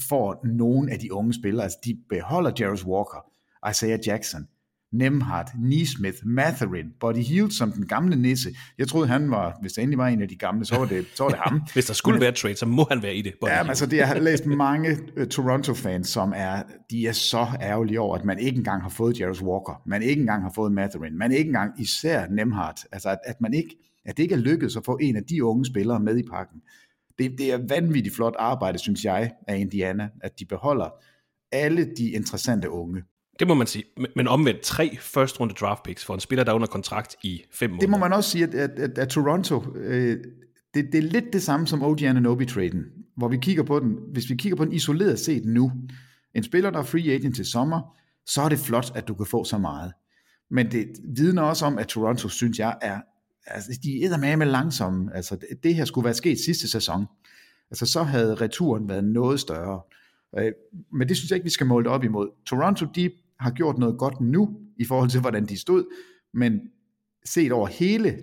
får 0.09 0.47
nogen 0.47 0.89
af 0.89 0.99
de 0.99 1.13
unge 1.13 1.33
spillere. 1.33 1.63
Altså 1.63 1.79
de 1.85 1.97
beholder 2.09 2.51
Jarvis 2.59 2.85
Walker, 2.85 3.25
Isaiah 3.69 3.99
Jackson, 4.07 4.47
Nemhard, 4.91 5.51
Neesmith, 5.59 6.17
Matherin, 6.25 6.85
Buddy 6.99 7.17
Hield 7.17 7.51
som 7.51 7.71
den 7.71 7.87
gamle 7.87 8.15
nisse. 8.15 8.49
Jeg 8.77 8.87
troede, 8.87 9.07
han 9.07 9.31
var, 9.31 9.57
hvis 9.61 9.73
der 9.73 9.81
endelig 9.81 9.97
var 9.97 10.07
en 10.07 10.21
af 10.21 10.27
de 10.27 10.35
gamle, 10.35 10.65
så 10.65 10.77
var 10.77 10.85
det, 10.85 11.05
så 11.13 11.23
var 11.23 11.29
det 11.29 11.39
ham. 11.39 11.61
hvis 11.73 11.85
der 11.85 11.93
skulle 11.93 12.21
være 12.21 12.31
trade, 12.31 12.55
så 12.55 12.65
må 12.65 12.87
han 12.89 13.03
være 13.03 13.15
i 13.15 13.21
det. 13.21 13.33
Ja, 13.47 13.63
men 13.63 13.69
altså 13.69 13.85
det, 13.85 13.97
jeg 13.97 14.07
har 14.07 14.19
læst 14.19 14.45
mange 14.45 14.97
uh, 15.17 15.27
Toronto-fans, 15.27 16.09
som 16.09 16.33
er, 16.35 16.63
de 16.91 17.07
er 17.07 17.11
så 17.11 17.47
ærgerlige 17.61 17.99
over, 17.99 18.17
at 18.17 18.25
man 18.25 18.39
ikke 18.39 18.57
engang 18.57 18.81
har 18.81 18.89
fået 18.89 19.19
Jarvis 19.19 19.41
Walker, 19.41 19.81
man 19.85 20.01
ikke 20.01 20.19
engang 20.19 20.43
har 20.43 20.51
fået 20.55 20.71
Matherin, 20.71 21.17
man 21.17 21.31
ikke 21.31 21.47
engang 21.47 21.81
især 21.81 22.27
Nemhard, 22.27 22.77
altså 22.91 23.09
at, 23.09 23.19
at 23.25 23.41
man 23.41 23.53
ikke, 23.53 23.75
at 24.05 24.17
det 24.17 24.23
ikke 24.23 24.35
er 24.35 24.39
lykkedes 24.39 24.75
at 24.75 24.85
få 24.85 24.97
en 25.01 25.15
af 25.15 25.23
de 25.23 25.43
unge 25.43 25.65
spillere 25.65 25.99
med 25.99 26.17
i 26.17 26.23
pakken. 26.23 26.61
Det, 27.19 27.31
det 27.37 27.51
er 27.51 27.59
vanvittigt 27.69 28.15
flot 28.15 28.35
arbejde, 28.39 28.79
synes 28.79 29.03
jeg, 29.03 29.31
af 29.47 29.57
Indiana, 29.57 30.09
at 30.21 30.39
de 30.39 30.45
beholder 30.45 30.89
alle 31.51 31.85
de 31.97 32.11
interessante 32.11 32.69
unge. 32.69 33.03
Det 33.39 33.47
må 33.47 33.53
man 33.53 33.67
sige. 33.67 33.83
Men 34.15 34.27
omvendt 34.27 34.61
tre 34.61 34.97
first 35.01 35.39
runde 35.39 35.53
draft 35.53 35.83
picks 35.83 36.05
for 36.05 36.13
en 36.13 36.19
spiller, 36.19 36.43
der 36.43 36.51
er 36.51 36.55
under 36.55 36.67
kontrakt 36.67 37.15
i 37.23 37.41
fem 37.51 37.69
måneder. 37.69 37.81
Det 37.81 37.89
må 37.89 37.97
man 37.97 38.13
også 38.13 38.29
sige, 38.29 38.43
at, 38.43 38.53
at, 38.53 38.79
at, 38.79 38.97
at 38.97 39.09
Toronto, 39.09 39.75
øh, 39.75 40.17
det, 40.73 40.85
det 40.91 40.97
er 40.97 41.01
lidt 41.01 41.25
det 41.33 41.43
samme 41.43 41.67
som 41.67 41.83
OG 41.83 42.03
Ananobi-traden, 42.03 42.83
hvor 43.17 43.27
vi 43.27 43.37
kigger 43.37 43.63
på 43.63 43.79
den, 43.79 43.97
hvis 44.11 44.29
vi 44.29 44.35
kigger 44.35 44.55
på 44.55 44.65
den 44.65 44.73
isoleret 44.73 45.19
set 45.19 45.45
nu, 45.45 45.71
en 46.35 46.43
spiller, 46.43 46.69
der 46.69 46.79
er 46.79 46.83
free 46.83 47.11
agent 47.11 47.35
til 47.35 47.45
sommer, 47.45 47.95
så 48.25 48.41
er 48.41 48.49
det 48.49 48.59
flot, 48.59 48.91
at 48.95 49.07
du 49.07 49.13
kan 49.13 49.25
få 49.25 49.43
så 49.43 49.57
meget. 49.57 49.93
Men 50.51 50.71
det 50.71 50.87
vidner 51.15 51.41
også 51.41 51.65
om, 51.65 51.77
at 51.77 51.87
Toronto, 51.87 52.29
synes 52.29 52.59
jeg, 52.59 52.77
er, 52.81 53.01
altså 53.47 53.79
de 53.83 54.03
er 54.03 54.35
med 54.35 54.47
langsomme. 54.47 55.15
Altså 55.15 55.35
det, 55.35 55.63
det 55.63 55.75
her 55.75 55.85
skulle 55.85 56.05
være 56.05 56.13
sket 56.13 56.39
sidste 56.39 56.67
sæson. 56.67 57.05
Altså 57.71 57.85
så 57.85 58.03
havde 58.03 58.35
returen 58.35 58.89
været 58.89 59.03
noget 59.03 59.39
større. 59.39 59.81
Øh, 60.37 60.51
men 60.93 61.09
det 61.09 61.17
synes 61.17 61.31
jeg 61.31 61.35
ikke, 61.35 61.43
vi 61.43 61.49
skal 61.49 61.67
måle 61.67 61.83
det 61.83 61.91
op 61.91 62.03
imod. 62.03 62.29
Toronto, 62.45 62.85
de 62.95 63.11
har 63.39 63.51
gjort 63.51 63.77
noget 63.77 63.97
godt 63.97 64.21
nu, 64.21 64.57
i 64.77 64.85
forhold 64.85 65.09
til, 65.09 65.21
hvordan 65.21 65.45
de 65.45 65.57
stod, 65.57 65.85
men 66.33 66.59
set 67.25 67.51
over 67.51 67.67
hele 67.67 68.17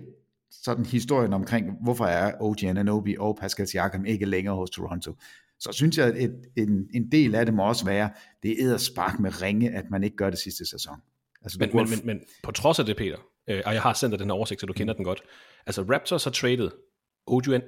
sådan 0.51 0.85
historien 0.85 1.33
omkring, 1.33 1.65
hvorfor 1.83 2.05
er 2.05 2.33
OG 2.41 2.63
Ananobi 2.63 3.15
og 3.19 3.37
Pascal 3.41 3.67
Siakam 3.67 4.05
ikke 4.05 4.25
længere 4.25 4.55
hos 4.55 4.69
Toronto, 4.69 5.15
så 5.59 5.71
synes 5.71 5.97
jeg, 5.97 6.07
at 6.07 6.23
et, 6.23 6.35
en, 6.55 6.87
en 6.93 7.11
del 7.11 7.35
af 7.35 7.45
det 7.45 7.55
må 7.55 7.67
også 7.67 7.85
være, 7.85 8.09
det 8.43 8.63
er 8.63 8.77
spark 8.77 9.19
med 9.19 9.41
ringe, 9.41 9.71
at 9.71 9.85
man 9.91 10.03
ikke 10.03 10.15
gør 10.15 10.29
det 10.29 10.39
sidste 10.39 10.65
sæson. 10.65 10.95
Altså, 11.41 11.57
men, 11.59 11.69
men, 11.73 11.89
men, 11.89 11.99
men 12.05 12.19
på 12.43 12.51
trods 12.51 12.79
af 12.79 12.85
det, 12.85 12.97
Peter, 12.97 13.17
øh, 13.49 13.61
og 13.65 13.73
jeg 13.73 13.81
har 13.81 13.93
sendt 13.93 14.11
dig 14.11 14.19
den 14.19 14.29
her 14.29 14.35
oversigt, 14.35 14.61
så 14.61 14.65
du 14.65 14.73
kender 14.73 14.93
mm. 14.93 14.97
den 14.97 15.05
godt. 15.05 15.23
Altså 15.65 15.81
Raptors 15.81 16.23
har 16.23 16.31
traded 16.31 16.71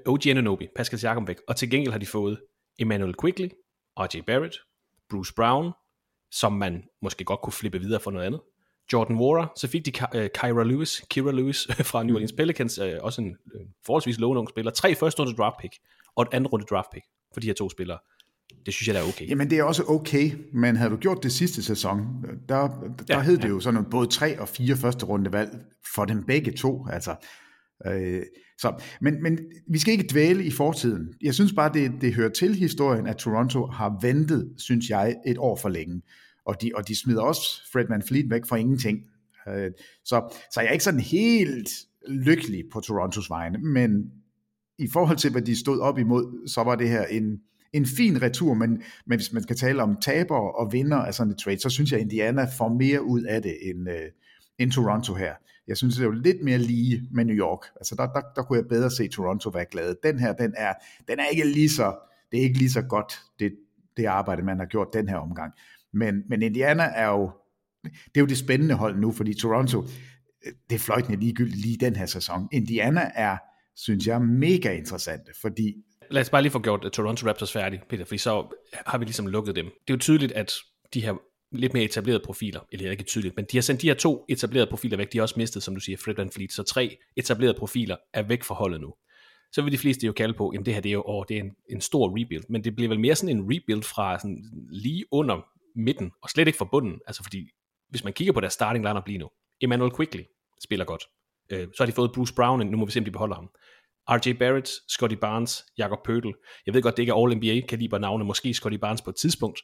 OG 0.05 0.27
Ananobi, 0.27 0.67
Pascal 0.75 0.99
Siakam 0.99 1.27
væk, 1.27 1.37
og 1.47 1.55
til 1.55 1.69
gengæld 1.69 1.91
har 1.91 1.99
de 1.99 2.05
fået 2.05 2.41
Emmanuel 2.79 3.15
Quigley, 3.21 3.49
RJ 3.99 4.21
Barrett, 4.21 4.57
Bruce 5.09 5.33
Brown, 5.33 5.71
som 6.31 6.53
man 6.53 6.83
måske 7.01 7.23
godt 7.23 7.41
kunne 7.41 7.53
flippe 7.53 7.79
videre 7.79 7.99
for 7.99 8.11
noget 8.11 8.25
andet. 8.25 8.41
Jordan 8.93 9.15
Wara, 9.15 9.47
så 9.55 9.67
fik 9.67 9.85
de 9.85 9.91
uh, 10.15 10.27
Kyra 10.27 10.63
Lewis, 10.63 11.05
Kira 11.09 11.31
Lewis 11.31 11.67
fra 11.91 12.03
New 12.03 12.15
Orleans 12.15 12.31
Pelicans, 12.31 12.79
uh, 12.79 12.87
også 13.01 13.21
en 13.21 13.37
uh, 13.55 13.61
forholdsvis 13.85 14.19
lovende 14.19 14.49
spiller, 14.49 14.71
tre 14.71 14.95
første 14.95 15.21
runde 15.21 15.35
draft 15.37 15.55
pick, 15.59 15.73
og 16.15 16.23
et 16.23 16.29
andet 16.31 16.53
runde 16.53 16.65
draft 16.65 16.87
pick 16.93 17.05
for 17.33 17.39
de 17.39 17.47
her 17.47 17.53
to 17.53 17.69
spillere. 17.69 17.99
Det 18.65 18.73
synes 18.73 18.87
jeg, 18.87 18.95
der 18.95 19.01
er 19.01 19.07
okay. 19.07 19.29
Jamen, 19.29 19.49
det 19.49 19.59
er 19.59 19.63
også 19.63 19.83
okay, 19.87 20.31
men 20.53 20.75
havde 20.75 20.91
du 20.91 20.97
gjort 20.97 21.23
det 21.23 21.31
sidste 21.31 21.63
sæson, 21.63 22.25
der, 22.49 22.67
der 23.07 23.15
ja, 23.15 23.21
hed 23.21 23.37
det 23.37 23.43
ja. 23.43 23.49
jo 23.49 23.59
sådan 23.59 23.73
noget, 23.73 23.89
både 23.89 24.07
tre 24.07 24.39
og 24.39 24.49
fire 24.49 24.75
første 24.75 25.05
runde 25.05 25.31
valg 25.31 25.49
for 25.95 26.05
dem 26.05 26.23
begge 26.23 26.51
to, 26.51 26.87
altså. 26.87 27.15
Øh, 27.85 28.21
så, 28.57 28.83
men, 29.01 29.23
men 29.23 29.39
vi 29.67 29.79
skal 29.79 29.91
ikke 29.91 30.07
dvæle 30.11 30.43
i 30.43 30.51
fortiden. 30.51 31.13
Jeg 31.21 31.33
synes 31.33 31.53
bare, 31.53 31.73
det, 31.73 31.91
det 32.01 32.13
hører 32.13 32.29
til 32.29 32.55
historien, 32.55 33.07
at 33.07 33.15
Toronto 33.15 33.65
har 33.65 33.97
ventet, 34.01 34.53
synes 34.57 34.89
jeg, 34.89 35.15
et 35.27 35.37
år 35.37 35.55
for 35.55 35.69
længe. 35.69 36.01
Og 36.45 36.61
de, 36.61 36.71
og 36.75 36.87
de 36.87 36.95
smider 36.95 37.21
også 37.21 37.71
Fred 37.71 37.85
Van 37.89 38.01
Fleet 38.01 38.29
væk 38.29 38.45
for 38.45 38.55
ingenting. 38.55 38.99
Øh, 39.47 39.71
så, 40.05 40.37
så 40.51 40.61
jeg 40.61 40.67
er 40.67 40.71
ikke 40.71 40.83
sådan 40.83 40.99
helt 40.99 41.69
lykkelig 42.07 42.63
på 42.71 42.79
Torontos 42.79 43.29
vegne, 43.29 43.57
men 43.57 44.11
i 44.77 44.87
forhold 44.87 45.17
til, 45.17 45.31
hvad 45.31 45.41
de 45.41 45.59
stod 45.59 45.79
op 45.79 45.97
imod, 45.97 46.47
så 46.47 46.63
var 46.63 46.75
det 46.75 46.89
her 46.89 47.05
en, 47.05 47.41
en 47.73 47.85
fin 47.85 48.21
retur, 48.21 48.53
men, 48.53 48.81
men 49.05 49.19
hvis 49.19 49.33
man 49.33 49.43
skal 49.43 49.55
tale 49.55 49.83
om 49.83 49.97
taber 50.01 50.35
og 50.35 50.73
vinder 50.73 50.97
af 50.97 51.13
sådan 51.13 51.33
et 51.33 51.39
trade, 51.39 51.59
så 51.59 51.69
synes 51.69 51.91
jeg, 51.91 51.99
at 51.99 52.03
Indiana 52.03 52.47
får 52.57 52.69
mere 52.69 53.03
ud 53.03 53.23
af 53.23 53.41
det 53.41 53.57
end, 53.69 53.89
øh, 53.89 54.11
end 54.59 54.71
Toronto 54.71 55.13
her. 55.13 55.33
Jeg 55.67 55.77
synes, 55.77 55.95
det 55.95 56.01
er 56.01 56.05
jo 56.05 56.11
lidt 56.11 56.43
mere 56.43 56.57
lige 56.57 57.07
med 57.11 57.25
New 57.25 57.35
York. 57.35 57.59
Altså 57.75 57.95
der, 57.95 58.07
der, 58.07 58.21
der 58.35 58.43
kunne 58.43 58.59
jeg 58.59 58.67
bedre 58.67 58.91
se 58.91 59.07
Toronto 59.07 59.49
være 59.49 59.65
glad. 59.71 59.95
Den 60.03 60.19
her, 60.19 60.33
den 60.33 60.53
er, 60.57 60.73
den 61.07 61.19
er 61.19 61.25
ikke 61.25 61.43
lige 61.43 61.69
så, 61.69 61.95
det 62.31 62.39
er 62.39 62.43
ikke 62.43 62.57
lige 62.57 62.71
så 62.71 62.81
godt, 62.81 63.13
det, 63.39 63.55
det 63.97 64.05
arbejde, 64.05 64.41
man 64.41 64.59
har 64.59 64.65
gjort 64.65 64.87
den 64.93 65.09
her 65.09 65.17
omgang. 65.17 65.53
Men, 65.93 66.23
men 66.29 66.41
Indiana 66.41 66.83
er 66.83 67.07
jo, 67.07 67.31
det 67.83 68.15
er 68.15 68.19
jo 68.19 68.25
det 68.25 68.37
spændende 68.37 68.75
hold 68.75 68.99
nu, 68.99 69.11
fordi 69.11 69.33
Toronto, 69.33 69.81
øh, 70.45 70.53
det 70.69 70.75
er 70.75 70.79
fløjtende 70.79 71.19
ligegyldigt 71.19 71.61
lige 71.61 71.77
den 71.77 71.95
her 71.95 72.05
sæson. 72.05 72.47
Indiana 72.51 73.11
er, 73.15 73.37
synes 73.75 74.07
jeg, 74.07 74.21
mega 74.21 74.71
interessante, 74.71 75.31
fordi 75.41 75.75
Lad 76.11 76.21
os 76.21 76.29
bare 76.29 76.41
lige 76.41 76.51
få 76.51 76.59
gjort 76.59 76.91
Toronto 76.93 77.27
Raptors 77.27 77.51
færdig, 77.51 77.81
Peter, 77.89 78.05
fordi 78.05 78.17
så 78.17 78.55
har 78.85 78.97
vi 78.97 79.05
ligesom 79.05 79.27
lukket 79.27 79.55
dem. 79.55 79.65
Det 79.65 79.93
er 79.93 79.93
jo 79.93 79.97
tydeligt, 79.97 80.31
at 80.31 80.53
de 80.93 81.01
her 81.01 81.13
lidt 81.51 81.73
mere 81.73 81.83
etablerede 81.83 82.23
profiler, 82.25 82.59
eller 82.71 82.91
ikke 82.91 83.03
tydeligt, 83.03 83.35
men 83.35 83.45
de 83.51 83.57
har 83.57 83.61
sendt 83.61 83.81
de 83.81 83.87
her 83.87 83.93
to 83.93 84.25
etablerede 84.29 84.69
profiler 84.69 84.97
væk, 84.97 85.13
de 85.13 85.17
har 85.17 85.23
også 85.23 85.35
mistet, 85.37 85.63
som 85.63 85.73
du 85.75 85.79
siger, 85.79 85.97
Fred 85.97 86.15
Van 86.15 86.31
Fleet, 86.31 86.51
så 86.51 86.63
tre 86.63 86.97
etablerede 87.15 87.57
profiler 87.59 87.95
er 88.13 88.23
væk 88.23 88.43
fra 88.43 88.55
holdet 88.55 88.81
nu. 88.81 88.93
Så 89.51 89.61
vil 89.61 89.71
de 89.71 89.77
fleste 89.77 90.05
jo 90.05 90.13
kalde 90.13 90.33
på, 90.33 90.51
jamen 90.53 90.65
det 90.65 90.73
her 90.73 90.81
det 90.81 90.89
er 90.89 90.93
jo 90.93 91.03
åh, 91.05 91.25
det 91.29 91.37
er 91.37 91.41
en, 91.41 91.51
en 91.69 91.81
stor 91.81 92.09
rebuild, 92.09 92.43
men 92.49 92.63
det 92.63 92.75
bliver 92.75 92.89
vel 92.89 92.99
mere 92.99 93.15
sådan 93.15 93.37
en 93.37 93.43
rebuild 93.43 93.83
fra 93.83 94.19
sådan 94.19 94.43
lige 94.71 95.05
under 95.11 95.41
midten, 95.75 96.11
og 96.21 96.29
slet 96.29 96.47
ikke 96.47 96.57
fra 96.57 96.67
bunden, 96.71 96.99
altså 97.07 97.23
fordi, 97.23 97.49
hvis 97.89 98.03
man 98.03 98.13
kigger 98.13 98.33
på 98.33 98.41
deres 98.41 98.53
starting 98.53 98.85
lineup 98.85 99.07
lige 99.07 99.19
nu, 99.19 99.29
Emmanuel 99.61 99.95
Quickly 99.95 100.21
spiller 100.63 100.85
godt, 100.85 101.03
øh, 101.49 101.67
så 101.67 101.83
har 101.83 101.85
de 101.85 101.91
fået 101.91 102.11
Bruce 102.11 102.33
Brown, 102.33 102.67
nu 102.67 102.77
må 102.77 102.85
vi 102.85 102.91
se, 102.91 102.99
om 102.99 103.05
de 103.05 103.11
beholder 103.11 103.35
ham. 103.35 103.49
RJ 104.09 104.33
Barrett, 104.33 104.69
Scotty 104.87 105.15
Barnes, 105.15 105.65
Jakob 105.77 105.99
Pøtel. 106.05 106.33
Jeg 106.65 106.73
ved 106.73 106.81
godt, 106.81 106.97
det 106.97 107.03
ikke 107.03 107.11
er 107.11 107.25
All-NBA-kaliber 107.25 107.97
navne, 107.97 108.23
måske 108.23 108.53
Scotty 108.53 108.77
Barnes 108.77 109.01
på 109.01 109.09
et 109.09 109.15
tidspunkt, 109.15 109.59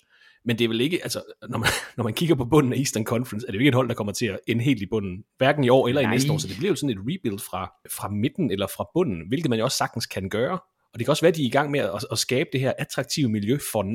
men 0.45 0.59
det 0.59 0.63
er 0.65 0.67
vel 0.67 0.81
ikke, 0.81 1.03
altså, 1.03 1.21
når 1.49 1.57
man, 1.57 1.69
når 1.97 2.03
man 2.03 2.13
kigger 2.13 2.35
på 2.35 2.45
bunden 2.45 2.73
af 2.73 2.77
Eastern 2.77 3.05
Conference, 3.05 3.47
er 3.47 3.51
det 3.51 3.57
jo 3.57 3.59
ikke 3.59 3.69
et 3.69 3.75
hold, 3.75 3.89
der 3.89 3.95
kommer 3.95 4.13
til 4.13 4.25
at 4.25 4.39
ende 4.47 4.63
helt 4.63 4.81
i 4.81 4.85
bunden, 4.85 5.23
hverken 5.37 5.63
i 5.63 5.69
år 5.69 5.87
eller 5.87 6.01
Nej. 6.01 6.11
i 6.11 6.15
næste 6.15 6.31
år, 6.31 6.37
så 6.37 6.47
det 6.47 6.57
bliver 6.57 6.71
jo 6.71 6.75
sådan 6.75 6.89
et 6.89 6.97
rebuild 6.99 7.39
fra, 7.39 7.71
fra 7.91 8.09
midten 8.09 8.51
eller 8.51 8.67
fra 8.67 8.89
bunden, 8.93 9.27
hvilket 9.27 9.49
man 9.49 9.59
jo 9.59 9.65
også 9.65 9.77
sagtens 9.77 10.05
kan 10.05 10.29
gøre, 10.29 10.59
og 10.93 10.99
det 10.99 11.05
kan 11.05 11.09
også 11.11 11.21
være, 11.23 11.31
at 11.31 11.35
de 11.35 11.43
er 11.43 11.47
i 11.47 11.49
gang 11.49 11.71
med 11.71 11.79
at, 11.79 12.05
at 12.11 12.17
skabe 12.17 12.49
det 12.53 12.59
her 12.59 12.73
attraktive 12.77 13.29
miljø 13.29 13.57
for, 13.71 13.85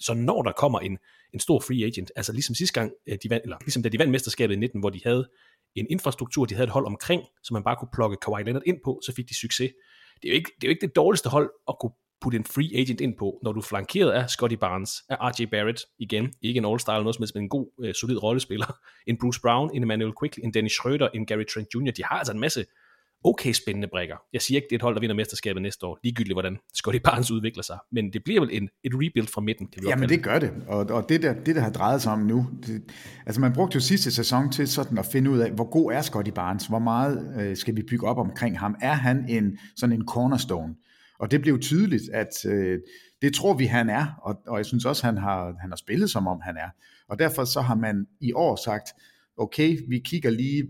så 0.00 0.14
når 0.14 0.42
der 0.42 0.52
kommer 0.52 0.80
en, 0.80 0.98
en 1.34 1.40
stor 1.40 1.60
free 1.60 1.84
agent, 1.84 2.10
altså 2.16 2.32
ligesom 2.32 2.54
sidste 2.54 2.80
gang, 2.80 2.92
øh, 3.08 3.18
de 3.22 3.30
vandt, 3.30 3.44
eller 3.44 3.56
ligesom 3.60 3.82
da 3.82 3.88
de 3.88 3.98
vandt 3.98 4.10
mesterskabet 4.10 4.54
i 4.54 4.58
19, 4.58 4.80
hvor 4.80 4.90
de 4.90 5.00
havde 5.04 5.28
en 5.74 5.86
infrastruktur, 5.90 6.44
de 6.44 6.54
havde 6.54 6.66
et 6.66 6.72
hold 6.72 6.86
omkring, 6.86 7.22
som 7.42 7.54
man 7.54 7.64
bare 7.64 7.76
kunne 7.76 7.88
plukke 7.94 8.16
Kawhi 8.22 8.42
Leonard 8.42 8.62
ind 8.66 8.78
på, 8.84 9.00
så 9.06 9.12
fik 9.16 9.28
de 9.28 9.40
succes 9.40 9.70
det 10.22 10.28
er, 10.28 10.32
jo 10.32 10.34
ikke, 10.34 10.52
det 10.60 10.64
er 10.64 10.68
jo 10.68 10.70
ikke 10.70 10.86
det 10.86 10.96
dårligste 10.96 11.28
hold 11.28 11.50
at 11.68 11.74
kunne 11.80 11.92
putte 12.20 12.38
en 12.38 12.44
free 12.44 12.70
agent 12.80 13.00
ind 13.00 13.16
på, 13.18 13.38
når 13.42 13.52
du 13.52 13.60
er 13.60 13.64
flankeret 13.64 14.10
af 14.10 14.30
Scotty 14.30 14.56
Barnes, 14.56 15.02
af 15.08 15.16
RJ 15.20 15.46
Barrett, 15.46 15.80
igen, 15.98 16.32
ikke 16.42 16.58
en 16.58 16.64
all-star 16.64 16.92
eller 16.92 17.02
noget 17.02 17.14
som 17.14 17.22
helst, 17.22 17.34
men 17.34 17.44
en 17.44 17.48
god, 17.48 17.66
øh, 17.84 17.94
solid 17.94 18.22
rollespiller, 18.22 18.78
en 19.06 19.18
Bruce 19.18 19.40
Brown, 19.40 19.70
en 19.74 19.82
Emmanuel 19.82 20.12
Quickly, 20.20 20.40
en 20.44 20.54
Dennis 20.54 20.72
Schröder, 20.72 21.08
en 21.14 21.26
Gary 21.26 21.44
Trent 21.54 21.68
Jr., 21.74 21.90
de 21.90 22.04
har 22.04 22.18
altså 22.18 22.32
en 22.32 22.40
masse 22.40 22.64
okay 23.24 23.52
spændende 23.52 23.88
brækker. 23.88 24.16
Jeg 24.32 24.42
siger 24.42 24.58
ikke, 24.58 24.66
det 24.70 24.72
er 24.72 24.78
et 24.78 24.82
hold, 24.82 24.94
der 24.94 25.00
vinder 25.00 25.16
mesterskabet 25.16 25.62
næste 25.62 25.86
år, 25.86 25.98
ligegyldigt 26.04 26.34
hvordan 26.34 26.58
Scotty 26.74 26.98
Barnes 27.04 27.30
udvikler 27.30 27.62
sig, 27.62 27.78
men 27.92 28.12
det 28.12 28.24
bliver 28.24 28.40
vel 28.40 28.50
en, 28.52 28.68
et 28.84 28.92
rebuild 28.94 29.26
fra 29.26 29.40
midten. 29.40 29.66
Kan 29.66 29.82
vi 29.82 29.88
Jamen 29.88 30.08
det 30.08 30.22
gør 30.22 30.38
det, 30.38 30.52
og, 30.66 30.78
og 30.78 31.08
det, 31.08 31.22
der, 31.22 31.34
det 31.34 31.56
der 31.56 31.60
har 31.60 31.70
drejet 31.70 32.02
sig 32.02 32.12
om 32.12 32.18
nu, 32.18 32.46
det, 32.66 32.82
altså 33.26 33.40
man 33.40 33.52
brugte 33.52 33.74
jo 33.74 33.80
sidste 33.80 34.10
sæson 34.10 34.52
til 34.52 34.68
sådan 34.68 34.98
at 34.98 35.06
finde 35.06 35.30
ud 35.30 35.38
af, 35.38 35.50
hvor 35.50 35.70
god 35.70 35.92
er 35.92 36.02
Scotty 36.02 36.30
Barnes, 36.30 36.66
hvor 36.66 36.78
meget 36.78 37.40
øh, 37.40 37.56
skal 37.56 37.76
vi 37.76 37.82
bygge 37.82 38.06
op 38.06 38.18
omkring 38.18 38.58
ham, 38.58 38.76
er 38.80 38.94
han 38.94 39.28
en 39.28 39.58
sådan 39.76 39.96
en 39.96 40.06
cornerstone, 40.06 40.74
og 41.18 41.30
det 41.30 41.42
blev 41.42 41.60
tydeligt, 41.60 42.02
at 42.12 42.46
øh, 42.46 42.78
det 43.22 43.34
tror 43.34 43.54
vi, 43.54 43.64
han 43.64 43.90
er, 43.90 44.06
og, 44.22 44.36
og 44.46 44.56
jeg 44.58 44.66
synes 44.66 44.84
også, 44.84 45.06
han 45.06 45.16
har, 45.16 45.54
han 45.60 45.70
har 45.70 45.76
spillet 45.76 46.10
som 46.10 46.26
om 46.26 46.40
han 46.42 46.56
er, 46.56 46.68
og 47.08 47.18
derfor 47.18 47.44
så 47.44 47.60
har 47.60 47.74
man 47.74 48.06
i 48.20 48.32
år 48.32 48.56
sagt, 48.64 48.88
okay, 49.38 49.78
vi 49.88 49.98
kigger 49.98 50.30
lige, 50.30 50.68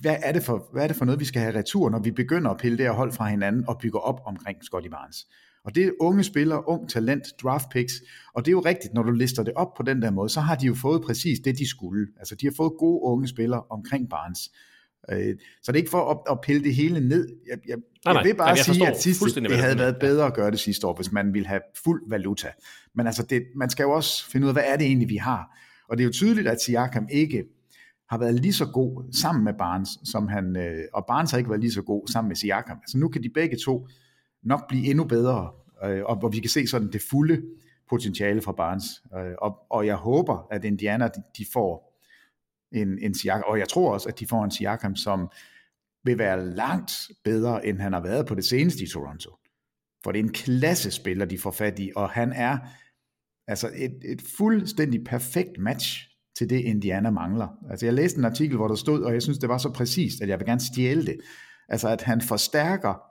hvad 0.00 0.16
er, 0.22 0.32
det 0.32 0.42
for, 0.42 0.68
hvad 0.72 0.82
er 0.82 0.86
det 0.86 0.96
for 0.96 1.04
noget, 1.04 1.20
vi 1.20 1.24
skal 1.24 1.42
have 1.42 1.58
retur, 1.58 1.90
når 1.90 1.98
vi 1.98 2.10
begynder 2.10 2.50
at 2.50 2.56
pille 2.56 2.78
det 2.78 2.86
her 2.86 2.92
hold 2.92 3.12
fra 3.12 3.28
hinanden 3.28 3.64
og 3.68 3.78
bygge 3.82 4.00
op 4.00 4.20
omkring 4.26 4.64
Scotty 4.64 4.88
Barnes. 4.88 5.26
Og 5.64 5.74
det 5.74 5.84
er 5.84 5.90
unge 6.00 6.24
spillere, 6.24 6.68
ung 6.68 6.88
talent, 6.88 7.22
draft 7.42 7.68
picks, 7.70 7.92
og 8.34 8.44
det 8.44 8.50
er 8.50 8.52
jo 8.52 8.60
rigtigt, 8.60 8.94
når 8.94 9.02
du 9.02 9.10
lister 9.10 9.42
det 9.42 9.52
op 9.56 9.74
på 9.76 9.82
den 9.82 10.02
der 10.02 10.10
måde, 10.10 10.28
så 10.28 10.40
har 10.40 10.54
de 10.54 10.66
jo 10.66 10.74
fået 10.74 11.02
præcis 11.02 11.38
det, 11.44 11.58
de 11.58 11.68
skulle. 11.68 12.06
Altså 12.18 12.34
de 12.34 12.46
har 12.46 12.52
fået 12.56 12.72
gode 12.78 13.02
unge 13.02 13.28
spillere 13.28 13.62
omkring 13.70 14.08
Barnes. 14.10 14.50
Øh, 15.10 15.36
så 15.62 15.72
det 15.72 15.78
er 15.78 15.80
ikke 15.80 15.90
for 15.90 16.10
at, 16.10 16.32
at 16.32 16.40
pille 16.40 16.64
det 16.64 16.74
hele 16.74 17.08
ned. 17.08 17.28
Jeg, 17.48 17.58
jeg, 17.68 17.76
nej, 18.04 18.14
jeg 18.14 18.24
vil 18.24 18.34
bare 18.34 18.46
nej, 18.46 18.56
jeg 18.56 18.64
sige, 18.64 18.88
at 18.88 19.00
sidste, 19.00 19.40
det 19.40 19.58
havde 19.58 19.78
været 19.78 19.96
bedre 20.00 20.26
at 20.26 20.34
gøre 20.34 20.50
det 20.50 20.60
sidste 20.60 20.86
år, 20.86 20.94
hvis 20.94 21.12
man 21.12 21.34
ville 21.34 21.48
have 21.48 21.60
fuld 21.84 22.02
valuta. 22.08 22.48
Men 22.94 23.06
altså, 23.06 23.22
det, 23.22 23.42
man 23.56 23.70
skal 23.70 23.82
jo 23.82 23.90
også 23.90 24.30
finde 24.30 24.44
ud 24.44 24.48
af, 24.48 24.54
hvad 24.54 24.64
er 24.66 24.76
det 24.76 24.86
egentlig, 24.86 25.08
vi 25.08 25.16
har. 25.16 25.58
Og 25.88 25.96
det 25.96 26.02
er 26.02 26.06
jo 26.06 26.12
tydeligt, 26.12 26.48
at 26.48 26.60
Siakam 26.60 27.06
ikke 27.10 27.44
har 28.14 28.18
været 28.18 28.34
lige 28.34 28.52
så 28.52 28.66
god 28.66 29.12
sammen 29.12 29.44
med 29.44 29.54
Barnes, 29.54 29.88
som 30.04 30.28
han, 30.28 30.56
øh, 30.56 30.84
og 30.92 31.04
Barnes 31.06 31.30
har 31.30 31.38
ikke 31.38 31.50
været 31.50 31.60
lige 31.60 31.72
så 31.72 31.82
god 31.82 32.08
sammen 32.08 32.28
med 32.28 32.36
Siakam. 32.36 32.78
Altså 32.82 32.98
nu 32.98 33.08
kan 33.08 33.22
de 33.22 33.28
begge 33.28 33.56
to 33.64 33.88
nok 34.42 34.68
blive 34.68 34.86
endnu 34.86 35.04
bedre, 35.04 35.50
øh, 35.84 36.04
og 36.04 36.16
hvor 36.16 36.28
vi 36.28 36.38
kan 36.38 36.50
se 36.50 36.66
sådan 36.66 36.92
det 36.92 37.02
fulde 37.10 37.42
potentiale 37.90 38.42
fra 38.42 38.52
Barnes. 38.52 39.02
Øh, 39.16 39.34
og, 39.38 39.58
og 39.70 39.86
jeg 39.86 39.96
håber, 39.96 40.46
at 40.50 40.64
Indiana 40.64 41.08
de, 41.08 41.22
de 41.38 41.46
får 41.52 42.00
en, 42.72 42.98
en 42.98 43.14
Siakam, 43.14 43.44
og 43.46 43.58
jeg 43.58 43.68
tror 43.68 43.92
også, 43.92 44.08
at 44.08 44.20
de 44.20 44.26
får 44.26 44.44
en 44.44 44.50
Siakam, 44.50 44.96
som 44.96 45.28
vil 46.04 46.18
være 46.18 46.46
langt 46.46 46.92
bedre, 47.24 47.66
end 47.66 47.78
han 47.78 47.92
har 47.92 48.00
været 48.00 48.26
på 48.26 48.34
det 48.34 48.44
seneste 48.44 48.84
i 48.84 48.86
Toronto. 48.86 49.30
For 50.04 50.12
det 50.12 50.18
er 50.18 50.24
en 50.24 50.32
klasse 50.32 50.90
spiller, 50.90 51.24
de 51.24 51.38
får 51.38 51.50
fat 51.50 51.78
i, 51.78 51.92
og 51.96 52.10
han 52.10 52.32
er 52.32 52.58
altså 53.46 53.70
et, 53.74 53.98
et 54.04 54.22
fuldstændig 54.38 55.04
perfekt 55.04 55.58
match 55.58 56.13
til 56.36 56.50
det, 56.50 56.60
Indiana 56.60 57.10
mangler. 57.10 57.48
Altså 57.70 57.86
jeg 57.86 57.94
læste 57.94 58.18
en 58.18 58.24
artikel, 58.24 58.56
hvor 58.56 58.68
der 58.68 58.74
stod, 58.74 59.02
og 59.02 59.12
jeg 59.12 59.22
synes, 59.22 59.38
det 59.38 59.48
var 59.48 59.58
så 59.58 59.70
præcist, 59.72 60.20
at 60.20 60.28
jeg 60.28 60.38
vil 60.38 60.46
gerne 60.46 60.60
stjæle 60.60 61.06
det. 61.06 61.16
Altså 61.68 61.88
at 61.88 62.02
han 62.02 62.20
forstærker 62.20 63.02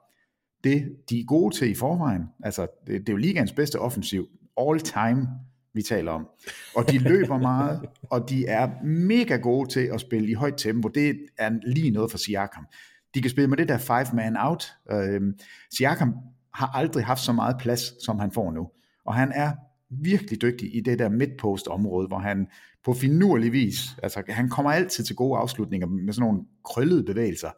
det, 0.63 0.95
de 1.09 1.19
er 1.19 1.25
gode 1.25 1.55
til 1.55 1.71
i 1.71 1.75
forvejen. 1.75 2.23
Altså 2.43 2.67
det, 2.87 2.99
det 2.99 3.09
er 3.09 3.13
jo 3.13 3.17
ligaens 3.17 3.51
bedste 3.51 3.79
offensiv, 3.79 4.27
all 4.57 4.79
time, 4.79 5.27
vi 5.73 5.81
taler 5.81 6.11
om. 6.11 6.27
Og 6.75 6.91
de 6.91 6.97
løber 6.97 7.37
meget, 7.51 7.81
og 8.03 8.29
de 8.29 8.45
er 8.45 8.83
mega 8.83 9.35
gode 9.35 9.69
til 9.69 9.89
at 9.93 10.01
spille 10.01 10.29
i 10.29 10.33
højt 10.33 10.57
tempo. 10.57 10.87
Det 10.87 11.19
er 11.37 11.49
lige 11.65 11.91
noget 11.91 12.11
for 12.11 12.17
Siakam. 12.17 12.65
De 13.13 13.21
kan 13.21 13.31
spille 13.31 13.47
med 13.47 13.57
det 13.57 13.67
der 13.67 13.77
five 13.77 14.15
man 14.15 14.37
out. 14.37 14.73
Øhm, 14.91 15.33
Siakam 15.77 16.13
har 16.53 16.67
aldrig 16.67 17.05
haft 17.05 17.21
så 17.21 17.33
meget 17.33 17.55
plads, 17.59 18.05
som 18.05 18.19
han 18.19 18.31
får 18.31 18.51
nu. 18.51 18.69
Og 19.05 19.13
han 19.13 19.31
er 19.35 19.51
virkelig 19.89 20.41
dygtig 20.41 20.75
i 20.75 20.81
det 20.81 20.99
der 20.99 21.09
midtpost 21.09 21.67
område, 21.67 22.07
hvor 22.07 22.19
han 22.19 22.47
på 22.85 22.93
finurlig 22.93 23.51
vis, 23.51 23.95
altså 24.03 24.23
han 24.29 24.49
kommer 24.49 24.71
altid 24.71 25.03
til 25.03 25.15
gode 25.15 25.39
afslutninger 25.39 25.87
med 25.87 26.13
sådan 26.13 26.27
nogle 26.27 26.45
krøllede 26.65 27.03
bevægelser. 27.03 27.49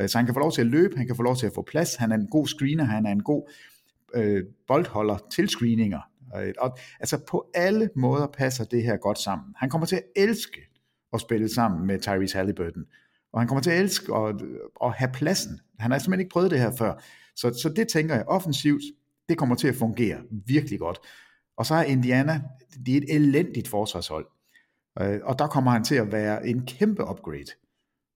Øh, 0.00 0.08
så 0.08 0.18
han 0.18 0.24
kan 0.26 0.34
få 0.34 0.40
lov 0.40 0.52
til 0.52 0.60
at 0.60 0.66
løbe, 0.66 0.96
han 0.96 1.06
kan 1.06 1.16
få 1.16 1.22
lov 1.22 1.36
til 1.36 1.46
at 1.46 1.52
få 1.54 1.62
plads, 1.62 1.94
han 1.94 2.12
er 2.12 2.16
en 2.16 2.28
god 2.30 2.46
screener, 2.46 2.84
han 2.84 3.06
er 3.06 3.10
en 3.10 3.22
god 3.22 3.50
øh, 4.14 4.44
boldholder 4.66 5.18
til 5.30 5.48
screeninger. 5.48 6.00
Øh, 6.36 6.54
og, 6.58 6.78
altså 7.00 7.18
på 7.28 7.50
alle 7.54 7.90
måder 7.96 8.26
passer 8.26 8.64
det 8.64 8.82
her 8.82 8.96
godt 8.96 9.18
sammen. 9.18 9.54
Han 9.56 9.70
kommer 9.70 9.86
til 9.86 9.96
at 9.96 10.04
elske 10.16 10.60
at 11.12 11.20
spille 11.20 11.54
sammen 11.54 11.86
med 11.86 12.00
Tyrese 12.00 12.36
Halliburton, 12.36 12.84
og 13.32 13.40
han 13.40 13.48
kommer 13.48 13.62
til 13.62 13.70
at 13.70 13.80
elske 13.80 14.14
at, 14.14 14.34
at 14.84 14.92
have 14.92 15.10
pladsen. 15.12 15.60
Han 15.78 15.90
har 15.90 15.98
simpelthen 15.98 16.20
ikke 16.20 16.32
prøvet 16.32 16.50
det 16.50 16.58
her 16.58 16.72
før. 16.78 17.02
Så, 17.36 17.58
så 17.62 17.68
det 17.68 17.88
tænker 17.88 18.14
jeg 18.14 18.24
offensivt, 18.26 18.82
det 19.28 19.38
kommer 19.38 19.54
til 19.54 19.68
at 19.68 19.74
fungere 19.74 20.18
virkelig 20.46 20.78
godt. 20.78 20.98
Og 21.56 21.66
så 21.66 21.74
er 21.74 21.82
Indiana, 21.82 22.42
det 22.86 22.92
er 22.92 22.98
et 22.98 23.14
elendigt 23.14 23.68
forsvarshold. 23.68 24.26
Øh, 25.00 25.20
og 25.22 25.38
der 25.38 25.46
kommer 25.46 25.70
han 25.70 25.84
til 25.84 25.94
at 25.94 26.12
være 26.12 26.46
en 26.46 26.66
kæmpe 26.66 27.02
upgrade. 27.10 27.50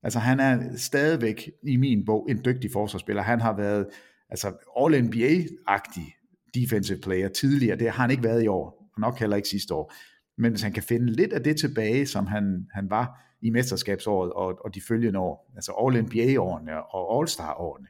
Altså 0.03 0.19
han 0.19 0.41
er 0.41 0.77
stadigvæk 0.77 1.51
i 1.63 1.77
min 1.77 2.05
bog 2.05 2.27
en 2.31 2.41
dygtig 2.45 2.71
forsvarsspiller. 2.73 3.23
Han 3.23 3.41
har 3.41 3.57
været 3.57 3.87
altså 4.29 4.49
All-NBA-agtig 4.77 6.17
defensive 6.55 6.99
player 6.99 7.29
tidligere. 7.29 7.79
Det 7.79 7.91
har 7.91 8.03
han 8.03 8.11
ikke 8.11 8.25
været 8.25 8.45
i 8.45 8.47
år, 8.47 8.91
og 8.95 9.01
nok 9.01 9.19
heller 9.19 9.37
ikke 9.37 9.49
sidste 9.49 9.75
år. 9.75 9.93
Men 10.39 10.51
hvis 10.53 10.63
han 10.63 10.73
kan 10.73 10.83
finde 10.83 11.13
lidt 11.13 11.33
af 11.33 11.43
det 11.43 11.57
tilbage, 11.57 12.07
som 12.07 12.27
han, 12.27 12.67
han 12.73 12.91
var 12.91 13.21
i 13.43 13.51
mesterskabsåret 13.51 14.33
og, 14.33 14.65
og 14.65 14.75
de 14.75 14.81
følgende 14.81 15.19
år, 15.19 15.53
altså 15.55 15.73
All-NBA-årene 15.73 16.83
og 16.83 17.19
All-Star-årene, 17.19 17.87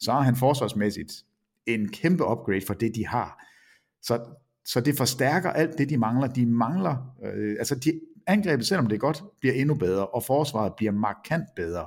så 0.00 0.12
er 0.12 0.20
han 0.20 0.36
forsvarsmæssigt 0.36 1.12
en 1.66 1.88
kæmpe 1.88 2.24
upgrade 2.24 2.66
for 2.66 2.74
det, 2.74 2.94
de 2.94 3.06
har. 3.06 3.44
Så, 4.02 4.24
så 4.64 4.80
det 4.80 4.96
forstærker 4.96 5.50
alt 5.50 5.78
det, 5.78 5.90
de 5.90 5.96
mangler. 5.96 6.28
De 6.28 6.46
mangler, 6.46 7.16
øh, 7.24 7.56
altså 7.58 7.74
de, 7.74 8.00
angrebet, 8.28 8.66
selvom 8.66 8.86
det 8.86 8.94
er 8.94 9.00
godt, 9.00 9.22
bliver 9.40 9.54
endnu 9.54 9.74
bedre, 9.74 10.06
og 10.06 10.22
forsvaret 10.22 10.72
bliver 10.76 10.92
markant 10.92 11.44
bedre. 11.56 11.86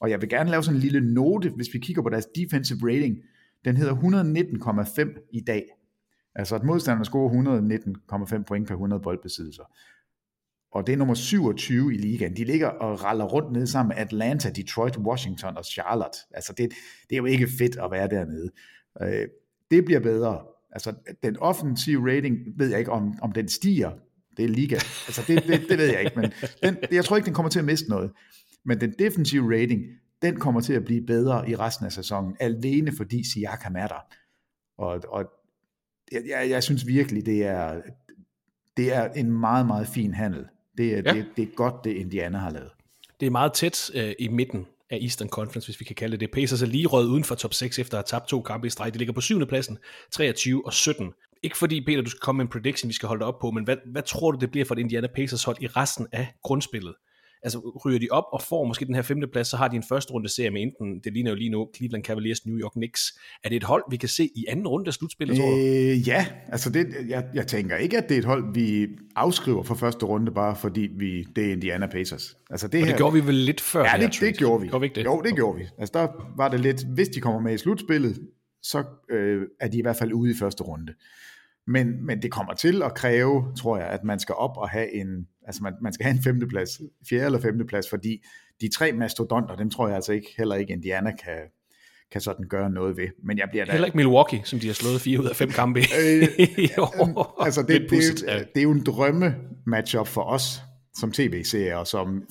Og 0.00 0.10
jeg 0.10 0.20
vil 0.20 0.28
gerne 0.28 0.50
lave 0.50 0.62
sådan 0.62 0.76
en 0.76 0.82
lille 0.82 1.14
note, 1.14 1.50
hvis 1.50 1.74
vi 1.74 1.78
kigger 1.78 2.02
på 2.02 2.08
deres 2.08 2.26
defensive 2.26 2.78
rating. 2.82 3.16
Den 3.64 3.76
hedder 3.76 3.94
119,5 3.94 5.28
i 5.32 5.40
dag. 5.40 5.64
Altså 6.34 6.54
at 6.54 6.64
modstanderne 6.64 7.04
scorer 7.04 8.38
119,5 8.38 8.42
point 8.42 8.66
per 8.66 8.74
100 8.74 9.02
boldbesiddelser. 9.02 9.62
Og 10.72 10.86
det 10.86 10.92
er 10.92 10.96
nummer 10.96 11.14
27 11.14 11.94
i 11.94 11.96
ligaen. 11.96 12.36
De 12.36 12.44
ligger 12.44 12.68
og 12.68 13.04
raller 13.04 13.24
rundt 13.24 13.52
ned 13.52 13.66
sammen 13.66 13.88
med 13.88 14.04
Atlanta, 14.04 14.50
Detroit, 14.50 14.98
Washington 14.98 15.56
og 15.56 15.64
Charlotte. 15.64 16.18
Altså 16.30 16.52
det, 16.52 16.72
det 17.10 17.16
er 17.16 17.18
jo 17.18 17.24
ikke 17.24 17.48
fedt 17.58 17.76
at 17.76 17.90
være 17.90 18.08
dernede. 18.08 18.50
Øh, 19.02 19.28
det 19.70 19.84
bliver 19.84 20.00
bedre. 20.00 20.42
Altså 20.70 20.94
den 21.22 21.36
offensive 21.36 22.16
rating, 22.16 22.38
ved 22.56 22.68
jeg 22.68 22.78
ikke 22.78 22.92
om, 22.92 23.14
om 23.22 23.32
den 23.32 23.48
stiger. 23.48 23.90
Det 24.38 24.44
er 24.44 24.48
liga. 24.48 24.74
Altså 24.74 25.24
det, 25.26 25.44
det, 25.46 25.66
det 25.68 25.78
ved 25.78 25.86
jeg 25.86 26.00
ikke, 26.00 26.20
men 26.20 26.32
den, 26.62 26.76
jeg 26.92 27.04
tror 27.04 27.16
ikke, 27.16 27.26
den 27.26 27.34
kommer 27.34 27.50
til 27.50 27.58
at 27.58 27.64
miste 27.64 27.90
noget. 27.90 28.10
Men 28.64 28.80
den 28.80 28.94
defensive 28.98 29.54
rating, 29.54 29.82
den 30.22 30.40
kommer 30.40 30.60
til 30.60 30.72
at 30.72 30.84
blive 30.84 31.06
bedre 31.06 31.50
i 31.50 31.56
resten 31.56 31.86
af 31.86 31.92
sæsonen, 31.92 32.36
alene 32.40 32.92
fordi 32.96 33.30
Siakam 33.30 33.76
er 33.76 33.86
der. 33.86 34.06
Og, 34.78 35.00
og 35.08 35.24
jeg, 36.12 36.50
jeg 36.50 36.62
synes 36.62 36.86
virkelig, 36.86 37.26
det 37.26 37.44
er, 37.46 37.80
det 38.76 38.94
er 38.94 39.12
en 39.12 39.32
meget, 39.32 39.66
meget 39.66 39.88
fin 39.88 40.14
handel. 40.14 40.44
Det 40.78 40.98
er, 40.98 41.02
ja. 41.06 41.12
det, 41.14 41.26
det 41.36 41.42
er 41.42 41.54
godt, 41.54 41.74
det 41.84 41.90
Indiana 41.90 42.38
har 42.38 42.50
lavet. 42.50 42.70
Det 43.20 43.26
er 43.26 43.30
meget 43.30 43.52
tæt 43.52 43.90
øh, 43.94 44.12
i 44.18 44.28
midten 44.28 44.66
af 44.90 44.98
Eastern 45.02 45.28
Conference, 45.28 45.68
hvis 45.68 45.80
vi 45.80 45.84
kan 45.84 45.96
kalde 45.96 46.12
det 46.12 46.20
det. 46.20 46.30
Pacers 46.30 46.62
er 46.62 46.66
lige 46.66 46.86
røget 46.86 47.08
uden 47.08 47.24
for 47.24 47.34
top 47.34 47.54
6 47.54 47.78
efter 47.78 47.98
at 47.98 48.10
have 48.10 48.18
tabt 48.18 48.28
to 48.28 48.42
kampe 48.42 48.66
i 48.66 48.70
streg. 48.70 48.94
De 48.94 48.98
ligger 48.98 49.14
på 49.14 49.20
syvende 49.20 49.46
pladsen, 49.46 49.78
23 50.12 50.66
og 50.66 50.72
17. 50.72 51.12
Ikke 51.42 51.58
fordi, 51.58 51.84
Peter, 51.86 52.02
du 52.02 52.10
skal 52.10 52.20
komme 52.20 52.36
med 52.36 52.44
en 52.44 52.50
prediction, 52.50 52.88
vi 52.88 52.94
skal 52.94 53.06
holde 53.08 53.24
op 53.24 53.38
på, 53.40 53.50
men 53.50 53.64
hvad, 53.64 53.76
hvad 53.92 54.02
tror 54.02 54.30
du, 54.30 54.38
det 54.38 54.50
bliver 54.50 54.64
for 54.64 54.74
et 54.74 54.78
Indiana 54.78 55.08
Pacers 55.14 55.44
hold 55.44 55.56
i 55.60 55.66
resten 55.66 56.06
af 56.12 56.34
grundspillet? 56.42 56.94
altså 57.42 57.80
ryger 57.84 57.98
de 57.98 58.08
op 58.10 58.24
og 58.32 58.42
får 58.42 58.64
måske 58.64 58.84
den 58.84 58.94
her 58.94 59.02
femteplads, 59.02 59.48
så 59.48 59.56
har 59.56 59.68
de 59.68 59.76
en 59.76 59.82
første 59.88 60.12
runde 60.12 60.28
serie 60.28 60.50
med 60.50 60.62
enten, 60.62 61.00
det 61.04 61.12
ligner 61.12 61.30
jo 61.30 61.36
lige 61.36 61.50
nu, 61.50 61.68
Cleveland 61.76 62.04
Cavaliers, 62.04 62.46
New 62.46 62.58
York 62.58 62.72
Knicks. 62.72 63.18
Er 63.44 63.48
det 63.48 63.56
et 63.56 63.64
hold, 63.64 63.84
vi 63.90 63.96
kan 63.96 64.08
se 64.08 64.24
i 64.24 64.44
anden 64.48 64.66
runde 64.66 64.86
af 64.86 64.94
slutspillet, 64.94 65.36
tror 65.36 65.50
du? 65.50 65.56
Øh, 65.56 66.08
ja, 66.08 66.26
altså 66.48 66.70
det, 66.70 66.86
jeg, 67.08 67.24
jeg 67.34 67.46
tænker 67.46 67.76
ikke, 67.76 67.98
at 67.98 68.08
det 68.08 68.14
er 68.14 68.18
et 68.18 68.24
hold, 68.24 68.54
vi 68.54 68.88
afskriver 69.16 69.62
for 69.62 69.74
første 69.74 70.06
runde, 70.06 70.32
bare 70.32 70.56
fordi 70.56 70.88
vi, 70.98 71.22
det 71.36 71.48
er 71.48 71.52
Indiana 71.52 71.86
Pacers. 71.86 72.36
Altså 72.50 72.68
det, 72.68 72.80
og 72.80 72.86
her, 72.86 72.92
det 72.92 72.98
gjorde 72.98 73.14
vi 73.14 73.26
vel 73.26 73.34
lidt 73.34 73.60
før? 73.60 73.84
Ja, 73.84 74.06
det, 74.06 74.20
det 74.20 74.36
gjorde 74.38 74.62
vi. 74.62 74.68
Gjorde 74.68 74.80
vi 74.80 74.86
ikke 74.86 74.94
det? 74.94 75.04
Jo, 75.04 75.22
det 75.24 75.34
gjorde 75.34 75.58
vi. 75.58 75.64
Altså 75.78 75.92
der 75.98 76.32
var 76.36 76.48
det 76.48 76.60
lidt, 76.60 76.84
hvis 76.94 77.08
de 77.08 77.20
kommer 77.20 77.40
med 77.40 77.54
i 77.54 77.58
slutspillet, 77.58 78.18
så 78.62 78.84
øh, 79.10 79.42
er 79.60 79.68
de 79.68 79.78
i 79.78 79.82
hvert 79.82 79.96
fald 79.96 80.12
ude 80.12 80.30
i 80.30 80.34
første 80.34 80.62
runde. 80.62 80.94
Men, 81.68 82.06
men 82.06 82.22
det 82.22 82.32
kommer 82.32 82.54
til 82.54 82.82
at 82.82 82.94
kræve, 82.94 83.52
tror 83.56 83.76
jeg, 83.76 83.86
at 83.86 84.04
man 84.04 84.18
skal 84.18 84.34
op 84.34 84.56
og 84.56 84.68
have 84.68 84.94
en, 84.94 85.26
altså 85.46 85.62
man, 85.62 85.74
man 85.82 85.92
skal 85.92 86.04
have 86.04 86.16
en 86.16 86.22
femteplads, 86.22 86.80
fjerde 87.08 87.24
eller 87.24 87.40
femteplads, 87.40 87.90
fordi 87.90 88.24
de 88.60 88.68
tre 88.68 88.92
mastodonter, 88.92 89.56
dem 89.56 89.70
tror 89.70 89.86
jeg 89.86 89.94
altså 89.94 90.12
ikke, 90.12 90.34
heller 90.38 90.54
ikke 90.54 90.72
Indiana 90.72 91.10
kan, 91.10 91.38
kan 92.12 92.20
sådan 92.20 92.48
gøre 92.48 92.70
noget 92.70 92.96
ved. 92.96 93.08
Men 93.24 93.38
jeg 93.38 93.48
bliver 93.50 93.64
da... 93.64 93.72
Heller 93.72 93.86
ikke 93.86 93.96
Milwaukee, 93.96 94.40
som 94.44 94.58
de 94.58 94.66
har 94.66 94.74
slået 94.74 95.00
fire 95.00 95.20
ud 95.20 95.26
af 95.26 95.36
fem 95.36 95.48
kampe 95.48 95.80
øh, 95.80 96.28
altså 97.46 97.62
det, 97.62 97.80
det, 97.80 97.90
det, 97.90 98.48
det 98.54 98.60
er 98.60 98.62
jo 98.62 98.70
en 98.70 98.84
drømme 98.84 99.34
matchup 99.66 100.06
for 100.06 100.22
os 100.22 100.62
som 100.94 101.12
tv-serier 101.12 101.76
og 101.76 101.86
som 101.86 102.22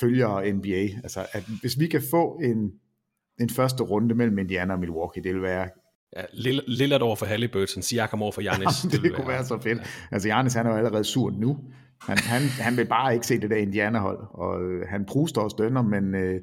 følger 0.00 0.52
NBA. 0.52 1.00
Altså 1.02 1.26
at 1.32 1.44
hvis 1.60 1.78
vi 1.78 1.86
kan 1.86 2.02
få 2.10 2.40
en, 2.44 2.72
en 3.40 3.50
første 3.50 3.82
runde 3.82 4.14
mellem 4.14 4.38
Indiana 4.38 4.72
og 4.72 4.80
Milwaukee, 4.80 5.22
det 5.22 5.34
vil 5.34 5.42
være 5.42 5.68
Ja, 6.16 6.22
Lillard 6.66 7.02
over 7.02 7.16
for 7.16 7.26
Halliburton, 7.26 7.82
Siakam 7.82 8.22
over 8.22 8.32
for 8.32 8.40
Giannis. 8.40 8.66
Jamen, 8.84 8.92
det, 8.92 9.02
det 9.02 9.14
kunne 9.14 9.28
være, 9.28 9.36
være 9.36 9.46
så 9.46 9.58
fedt. 9.60 9.78
Ja. 9.78 9.84
Altså 10.10 10.28
Giannis 10.28 10.54
han 10.54 10.66
er 10.66 10.70
jo 10.70 10.76
allerede 10.76 11.04
sur 11.04 11.30
nu. 11.30 11.58
Han, 12.00 12.18
han, 12.18 12.42
han 12.42 12.76
vil 12.76 12.86
bare 12.86 13.14
ikke 13.14 13.26
se 13.26 13.40
det 13.40 13.50
der 13.50 13.56
Indiana-hold, 13.56 14.18
og 14.30 14.62
øh, 14.62 14.88
han 14.88 15.04
pruster 15.04 15.40
og 15.40 15.50
stønner, 15.50 15.82
men 15.82 16.14
øh, 16.14 16.40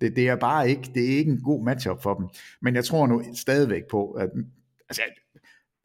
det, 0.00 0.16
det, 0.16 0.28
er 0.28 0.36
bare 0.36 0.70
ikke, 0.70 0.90
det 0.94 1.04
er 1.04 1.16
ikke 1.18 1.30
en 1.30 1.42
god 1.42 1.64
matchup 1.64 2.02
for 2.02 2.14
dem. 2.14 2.28
Men 2.62 2.74
jeg 2.74 2.84
tror 2.84 3.06
nu 3.06 3.22
stadigvæk 3.34 3.82
på, 3.90 4.10
at 4.10 4.30
altså, 4.88 5.02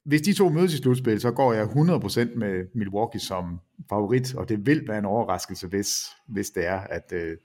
hvis 0.06 0.22
de 0.22 0.34
to 0.34 0.50
mødes 0.50 0.74
i 0.74 0.78
slutspil, 0.78 1.22
så 1.22 1.32
går 1.32 1.54
jeg 1.54 1.66
100% 1.66 2.38
med 2.38 2.76
Milwaukee 2.76 3.20
som 3.20 3.60
favorit, 3.90 4.36
og 4.36 4.50
det 4.50 4.66
vil 4.66 4.88
være 4.88 4.98
en 4.98 5.06
overraskelse, 5.06 5.68
hvis, 5.68 6.06
hvis 6.28 6.50
det 6.50 6.68
er, 6.68 6.80
at, 6.80 7.12
øh, 7.14 7.38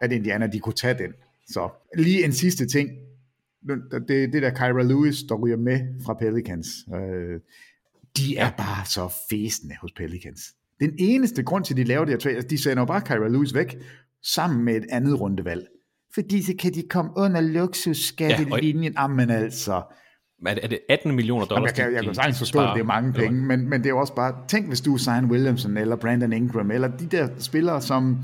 at 0.00 0.12
Indiana 0.12 0.46
de 0.46 0.60
kunne 0.60 0.72
tage 0.72 0.98
den. 0.98 1.12
Så 1.48 1.68
lige 1.96 2.24
en 2.24 2.32
sidste 2.32 2.66
ting, 2.66 2.90
det, 4.08 4.32
det 4.32 4.42
der 4.42 4.50
Kyra 4.50 4.82
Lewis, 4.82 5.22
der 5.28 5.34
ryger 5.34 5.56
med 5.56 5.80
fra 6.06 6.14
Pelicans, 6.14 6.66
øh, 6.94 7.40
de 8.16 8.36
er 8.36 8.50
bare 8.50 8.86
så 8.86 9.14
fæsende 9.30 9.74
hos 9.80 9.92
Pelicans. 9.92 10.40
Den 10.80 10.94
eneste 10.98 11.42
grund 11.42 11.64
til, 11.64 11.74
at 11.74 11.78
de 11.78 11.84
laver 11.84 12.04
det 12.04 12.12
her 12.12 12.18
trade, 12.18 12.34
altså 12.34 12.48
de 12.48 12.62
sender 12.62 12.80
jo 12.80 12.84
bare 12.84 13.00
Kyra 13.00 13.28
Lewis 13.28 13.54
væk, 13.54 13.78
sammen 14.22 14.64
med 14.64 14.76
et 14.76 14.84
andet 14.90 15.20
rundevalg. 15.20 15.66
Fordi 16.14 16.42
så 16.42 16.52
kan 16.58 16.74
de 16.74 16.82
komme 16.90 17.10
under 17.16 17.40
luksusskattelinjen. 17.40 18.92
Ja, 18.92 19.02
Jamen 19.02 19.30
altså. 19.30 19.82
Men 20.42 20.58
er 20.62 20.68
det 20.68 20.78
18 20.88 21.16
millioner 21.16 21.44
dollars? 21.44 21.78
Jamen, 21.78 21.78
jeg 21.78 21.84
kan, 21.84 21.94
jeg 21.94 22.04
kan 22.04 22.14
sagtens 22.14 22.38
forstå, 22.38 22.60
at 22.60 22.70
det 22.74 22.80
er 22.80 22.84
mange 22.84 23.12
penge, 23.12 23.42
men, 23.42 23.68
men 23.68 23.82
det 23.84 23.90
er 23.90 23.94
også 23.94 24.14
bare, 24.14 24.34
tænk 24.48 24.68
hvis 24.68 24.80
du 24.80 24.94
er 24.94 24.98
Zion 24.98 25.24
Williamson, 25.24 25.76
eller 25.76 25.96
Brandon 25.96 26.32
Ingram, 26.32 26.70
eller 26.70 26.88
de 26.88 27.06
der 27.06 27.28
spillere, 27.38 27.82
som, 27.82 28.18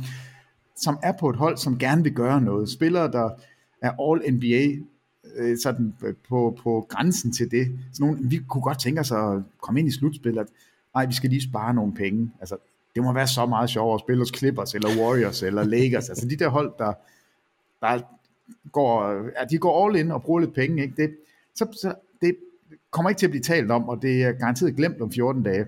som 0.77 0.99
er 1.03 1.13
på 1.21 1.31
et 1.31 1.37
hold, 1.37 1.57
som 1.57 1.79
gerne 1.79 2.03
vil 2.03 2.15
gøre 2.15 2.41
noget. 2.41 2.71
Spillere, 2.71 3.13
der 3.13 3.31
er 3.83 3.91
all-NBA 3.91 4.92
øh, 5.37 5.59
sådan 5.63 5.95
øh, 6.05 6.15
på, 6.29 6.59
på 6.63 6.87
grænsen 6.89 7.33
til 7.33 7.51
det. 7.51 7.79
Så 7.93 8.05
nogle, 8.05 8.19
vi 8.23 8.41
kunne 8.49 8.63
godt 8.63 8.81
tænke 8.81 9.01
os 9.01 9.13
at 9.13 9.43
komme 9.61 9.81
ind 9.81 9.89
i 9.89 9.93
slutspillet. 9.93 10.49
Nej, 10.95 11.07
vi 11.07 11.15
skal 11.15 11.31
lige 11.31 11.43
spare 11.43 11.75
nogle 11.75 11.95
penge. 11.95 12.31
Altså, 12.41 12.57
det 12.95 13.03
må 13.03 13.13
være 13.13 13.27
så 13.27 13.47
meget 13.47 13.71
sjovere 13.71 13.95
at 13.95 14.01
spille 14.01 14.21
hos 14.21 14.33
Clippers, 14.37 14.75
eller 14.75 14.89
Warriors, 14.99 15.43
eller 15.43 15.65
Lakers. 15.65 16.09
Altså 16.09 16.29
de 16.29 16.37
der 16.37 16.49
hold, 16.49 16.73
der, 16.79 16.93
der 17.81 18.01
går, 18.73 19.15
ja, 19.15 19.45
de 19.51 19.59
går 19.59 19.87
all 19.87 19.97
in 19.97 20.11
og 20.11 20.23
bruger 20.23 20.41
lidt 20.41 20.55
penge. 20.55 20.83
Ikke? 20.83 21.03
Det, 21.03 21.17
så, 21.55 21.67
så 21.83 21.95
det 22.21 22.37
kommer 22.91 23.11
ikke 23.11 23.19
til 23.19 23.27
at 23.27 23.31
blive 23.31 23.43
talt 23.43 23.71
om, 23.71 23.89
og 23.89 24.03
det 24.03 24.23
er 24.23 24.33
garanteret 24.33 24.77
glemt 24.77 25.01
om 25.01 25.13
14 25.13 25.43
dage. 25.43 25.67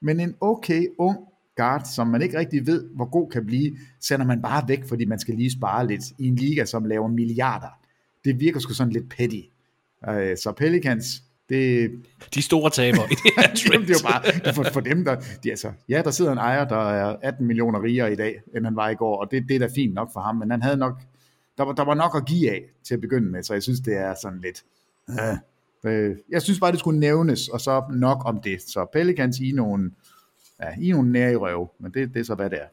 Men 0.00 0.20
en 0.20 0.34
okay 0.40 0.86
ung 0.98 1.18
guard, 1.56 1.84
som 1.94 2.06
man 2.06 2.22
ikke 2.22 2.38
rigtig 2.38 2.66
ved, 2.66 2.88
hvor 2.94 3.04
god 3.04 3.30
kan 3.30 3.46
blive, 3.46 3.76
sender 4.00 4.26
man 4.26 4.42
bare 4.42 4.68
væk, 4.68 4.88
fordi 4.88 5.04
man 5.04 5.18
skal 5.18 5.34
lige 5.34 5.50
spare 5.50 5.86
lidt 5.86 6.02
i 6.18 6.26
en 6.28 6.36
liga, 6.36 6.64
som 6.64 6.84
laver 6.84 7.08
milliarder 7.08 7.83
det 8.24 8.40
virker 8.40 8.60
sgu 8.60 8.72
sådan 8.72 8.92
lidt 8.92 9.08
petty. 9.08 9.40
Uh, 10.08 10.14
så 10.14 10.52
Pelicans, 10.56 11.22
det... 11.48 11.90
De 12.34 12.42
store 12.42 12.70
taber 12.70 13.04
i 13.04 13.14
det 13.24 13.32
her 13.36 13.70
Jamen, 13.72 13.88
det 13.88 13.94
er 13.94 14.00
jo 14.02 14.08
bare 14.08 14.54
for, 14.54 14.62
for 14.72 14.80
dem, 14.80 15.04
der... 15.04 15.16
De, 15.44 15.50
altså, 15.50 15.72
ja, 15.88 16.02
der 16.04 16.10
sidder 16.10 16.32
en 16.32 16.38
ejer, 16.38 16.68
der 16.68 16.90
er 16.90 17.16
18 17.22 17.46
millioner 17.46 17.82
rigere 17.82 18.12
i 18.12 18.16
dag, 18.16 18.40
end 18.56 18.64
han 18.64 18.76
var 18.76 18.88
i 18.88 18.94
går, 18.94 19.16
og 19.16 19.30
det, 19.30 19.44
det 19.48 19.54
er 19.54 19.58
da 19.58 19.68
fint 19.74 19.94
nok 19.94 20.12
for 20.12 20.20
ham, 20.20 20.36
men 20.36 20.50
han 20.50 20.62
havde 20.62 20.76
nok... 20.76 21.00
Der 21.58 21.64
var, 21.64 21.72
der 21.72 21.84
var 21.84 21.94
nok 21.94 22.16
at 22.16 22.26
give 22.26 22.50
af 22.50 22.62
til 22.84 22.94
at 22.94 23.00
begynde 23.00 23.30
med, 23.30 23.42
så 23.42 23.52
jeg 23.52 23.62
synes, 23.62 23.80
det 23.80 23.96
er 23.96 24.14
sådan 24.22 24.40
lidt... 24.40 24.64
Uh, 25.08 25.90
uh, 25.90 26.16
jeg 26.30 26.42
synes 26.42 26.60
bare, 26.60 26.72
det 26.72 26.80
skulle 26.80 27.00
nævnes, 27.00 27.48
og 27.48 27.60
så 27.60 27.82
nok 27.92 28.18
om 28.24 28.40
det. 28.40 28.62
Så 28.62 28.86
Pelicans 28.92 29.38
i 29.38 29.52
nogle, 29.52 29.90
ja, 30.62 30.68
i 30.80 30.90
nogle 30.90 31.12
nære 31.12 31.32
i 31.32 31.36
røv, 31.36 31.70
men 31.78 31.92
det, 31.94 32.14
det 32.14 32.20
er 32.20 32.24
så, 32.24 32.34
hvad 32.34 32.50
det 32.50 32.58
er. 32.62 32.66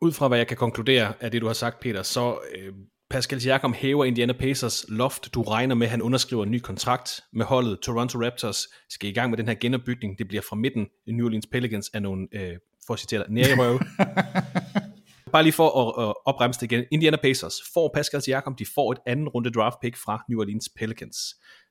Ud 0.00 0.12
fra 0.12 0.28
hvad 0.28 0.38
jeg 0.38 0.46
kan 0.46 0.56
konkludere 0.56 1.12
af 1.20 1.30
det, 1.30 1.42
du 1.42 1.46
har 1.46 1.54
sagt, 1.54 1.80
Peter, 1.80 2.02
så 2.02 2.38
øh, 2.58 2.72
Pascal 3.10 3.40
Siakam 3.40 3.72
hæver 3.72 4.04
Indiana 4.04 4.32
Pacers 4.32 4.84
loft. 4.88 5.34
Du 5.34 5.42
regner 5.42 5.74
med, 5.74 5.86
at 5.86 5.90
han 5.90 6.02
underskriver 6.02 6.44
en 6.44 6.50
ny 6.50 6.58
kontrakt 6.58 7.20
med 7.32 7.46
holdet. 7.46 7.80
Toronto 7.80 8.18
Raptors 8.24 8.68
skal 8.88 9.08
i 9.08 9.12
gang 9.12 9.30
med 9.30 9.38
den 9.38 9.48
her 9.48 9.54
genopbygning. 9.54 10.18
Det 10.18 10.28
bliver 10.28 10.42
fra 10.48 10.56
midten. 10.56 10.86
New 11.06 11.26
Orleans 11.26 11.46
Pelicans 11.46 11.90
er 11.94 12.00
nogle, 12.00 12.28
øh, 12.32 12.56
for 12.86 12.94
at 12.94 13.00
citere 13.00 13.24
røve. 13.30 13.80
Bare 15.32 15.42
lige 15.42 15.52
for 15.52 15.68
at, 15.80 16.08
at 16.08 16.14
opbremse 16.24 16.60
det 16.60 16.72
igen. 16.72 16.84
Indiana 16.90 17.16
Pacers 17.22 17.54
får 17.74 17.90
Pascal 17.94 18.22
Siakam. 18.22 18.54
De 18.54 18.66
får 18.74 18.92
et 18.92 18.98
anden 19.06 19.28
runde 19.28 19.50
draft 19.50 19.76
pick 19.82 19.96
fra 19.96 20.24
New 20.28 20.40
Orleans 20.40 20.68
Pelicans. 20.78 21.16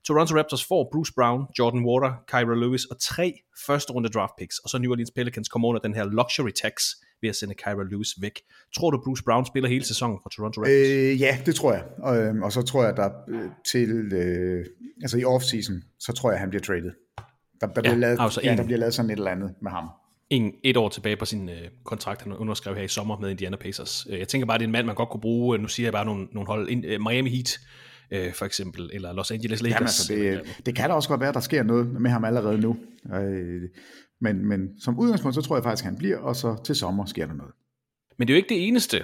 Toronto 0.07 0.37
Raptors 0.37 0.65
får 0.65 0.89
Bruce 0.93 1.13
Brown, 1.15 1.45
Jordan 1.59 1.85
Water, 1.85 2.11
Kyra 2.27 2.55
Lewis 2.55 2.85
og 2.85 3.01
tre 3.01 3.33
første 3.67 3.93
runde 3.93 4.09
draft 4.09 4.33
picks. 4.39 4.57
Og 4.57 4.69
så 4.69 4.77
New 4.77 4.91
Orleans 4.91 5.11
Pelicans 5.15 5.49
kommer 5.49 5.67
under 5.67 5.81
den 5.81 5.93
her 5.93 6.05
luxury 6.05 6.51
tax 6.61 6.73
ved 7.21 7.29
at 7.29 7.35
sende 7.35 7.53
Kyra 7.55 7.83
Lewis 7.91 8.09
væk. 8.21 8.41
Tror 8.75 8.91
du, 8.91 9.01
Bruce 9.05 9.23
Brown 9.23 9.45
spiller 9.45 9.69
hele 9.69 9.85
sæsonen 9.85 10.17
for 10.23 10.29
Toronto 10.29 10.61
Raptors? 10.61 10.87
Øh, 10.87 11.21
ja, 11.21 11.37
det 11.45 11.55
tror 11.55 11.73
jeg. 11.73 11.83
Og, 11.97 12.17
øhm, 12.17 12.43
og 12.43 12.51
så 12.51 12.61
tror 12.61 12.83
jeg, 12.85 12.97
der 12.97 13.09
øh, 13.29 13.49
til, 13.71 13.89
øh, 14.13 14.65
altså 15.01 15.17
i 15.17 15.23
offseason, 15.23 15.75
så 15.99 16.13
tror 16.13 16.31
jeg, 16.31 16.39
han 16.39 16.49
bliver 16.49 16.61
traded. 16.61 16.91
Der, 17.61 17.67
der, 17.67 17.81
bliver, 17.81 17.93
ja, 17.93 17.99
lavet, 17.99 18.17
altså 18.19 18.41
ja, 18.43 18.55
der 18.55 18.63
bliver 18.63 18.79
lavet 18.79 18.93
sådan 18.93 19.11
et 19.11 19.17
eller 19.17 19.31
andet 19.31 19.53
med 19.61 19.71
ham. 19.71 19.89
en, 20.29 20.53
et 20.63 20.77
år 20.77 20.89
tilbage 20.89 21.15
på 21.17 21.25
sin 21.25 21.49
øh, 21.49 21.55
kontrakt, 21.83 22.21
han 22.21 22.33
underskrev 22.33 22.75
her 22.75 22.83
i 22.83 22.87
sommer 22.87 23.19
med 23.19 23.29
Indiana 23.29 23.55
Pacers. 23.57 24.07
Øh, 24.09 24.19
jeg 24.19 24.27
tænker 24.27 24.47
bare, 24.47 24.57
det 24.57 24.63
er 24.63 24.67
en 24.67 24.71
mand, 24.71 24.85
man 24.85 24.95
godt 24.95 25.09
kunne 25.09 25.21
bruge. 25.21 25.57
Nu 25.57 25.67
siger 25.67 25.87
jeg 25.87 25.93
bare 25.93 26.05
nogle, 26.05 26.27
nogle 26.31 26.47
hold. 26.47 26.69
In, 26.69 26.85
øh, 26.85 26.99
Miami 27.09 27.29
Heat, 27.29 27.59
øh, 28.11 28.33
for 28.33 28.45
eksempel, 28.45 28.89
eller 28.93 29.13
Los 29.13 29.31
Angeles 29.31 29.61
Lakers. 29.61 30.09
Jamen, 30.09 30.33
altså, 30.33 30.45
det, 30.55 30.65
det 30.65 30.75
kan 30.75 30.89
da 30.89 30.95
også 30.95 31.09
godt 31.09 31.19
være, 31.19 31.29
at 31.29 31.35
der 31.35 31.41
sker 31.41 31.63
noget 31.63 32.01
med 32.01 32.11
ham 32.11 32.25
allerede 32.25 32.57
nu. 32.57 32.77
Øh, 33.13 33.61
men, 34.21 34.45
men 34.45 34.79
som 34.79 34.99
udgangspunkt, 34.99 35.35
så 35.35 35.41
tror 35.41 35.55
jeg 35.55 35.63
faktisk, 35.63 35.83
at 35.83 35.89
han 35.89 35.97
bliver, 35.97 36.17
og 36.17 36.35
så 36.35 36.57
til 36.65 36.75
sommer 36.75 37.05
sker 37.05 37.25
der 37.25 37.33
noget. 37.33 37.53
Men 38.17 38.27
det 38.27 38.33
er 38.33 38.35
jo 38.35 38.37
ikke 38.37 38.49
det 38.49 38.67
eneste 38.67 39.03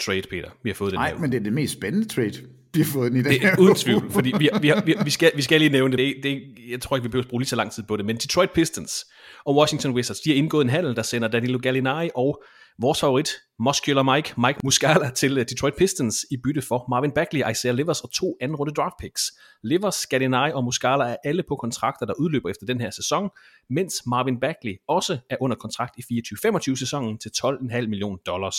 trade, 0.00 0.22
Peter, 0.30 0.50
vi 0.62 0.70
har 0.70 0.74
fået 0.74 0.92
den 0.92 0.98
Nej, 0.98 1.10
her 1.10 1.18
men 1.18 1.32
det 1.32 1.38
er 1.38 1.42
det 1.42 1.52
mest 1.52 1.72
spændende 1.72 2.08
trade, 2.08 2.32
vi 2.74 2.80
har 2.80 2.84
fået 2.84 3.12
den 3.12 3.20
i 3.20 3.22
den 3.22 3.32
det 3.32 3.40
her 3.40 3.52
er 3.52 3.58
uden 3.58 3.74
tvivl, 3.74 4.10
fordi 4.10 4.32
vi, 4.38 4.48
vi, 4.60 4.72
vi, 4.84 4.94
vi, 5.04 5.10
skal, 5.10 5.32
vi 5.34 5.42
skal 5.42 5.60
lige 5.60 5.70
nævne 5.72 5.96
det. 5.96 5.98
det, 5.98 6.22
det 6.22 6.42
jeg 6.70 6.80
tror 6.80 6.96
ikke, 6.96 7.02
vi 7.02 7.08
behøver 7.08 7.24
at 7.24 7.28
bruge 7.28 7.40
lige 7.40 7.48
så 7.48 7.56
lang 7.56 7.72
tid 7.72 7.82
på 7.82 7.96
det, 7.96 8.04
men 8.04 8.16
Detroit 8.16 8.50
Pistons 8.50 9.06
og 9.44 9.56
Washington 9.56 9.92
Wizards, 9.94 10.20
de 10.20 10.30
har 10.30 10.36
indgået 10.36 10.64
en 10.64 10.70
handel, 10.70 10.96
der 10.96 11.02
sender 11.02 11.28
Danilo 11.28 11.58
Gallinari 11.62 12.10
og 12.14 12.42
vores 12.80 13.00
favorit, 13.00 13.28
Muscular 13.58 14.14
Mike, 14.14 14.34
Mike 14.40 14.58
Muscala, 14.64 15.10
til 15.10 15.38
øh, 15.38 15.44
Detroit 15.48 15.74
Pistons 15.78 16.26
i 16.30 16.36
bytte 16.36 16.62
for 16.62 16.86
Marvin 16.90 17.10
Bagley, 17.10 17.50
Isaiah 17.50 17.76
Livers 17.76 18.00
og 18.00 18.12
to 18.12 18.36
anden 18.40 18.56
runde 18.56 18.74
draft 18.74 18.94
picks. 19.00 19.22
Livers, 19.62 20.06
Gallinari 20.06 20.52
og 20.52 20.64
Muscala 20.64 21.04
er 21.04 21.16
alle 21.24 21.42
på 21.48 21.56
kontrakter, 21.56 22.06
der 22.06 22.14
udløber 22.14 22.50
efter 22.50 22.66
den 22.66 22.80
her 22.80 22.90
sæson, 22.90 23.30
mens 23.70 23.94
Marvin 24.06 24.40
Bagley 24.40 24.74
også 24.88 25.18
er 25.30 25.36
under 25.40 25.56
kontrakt 25.56 25.94
i 25.98 26.20
24-25 26.46 26.76
sæsonen 26.76 27.18
til 27.18 27.30
12,5 27.44 27.86
millioner 27.86 28.16
dollars. 28.26 28.56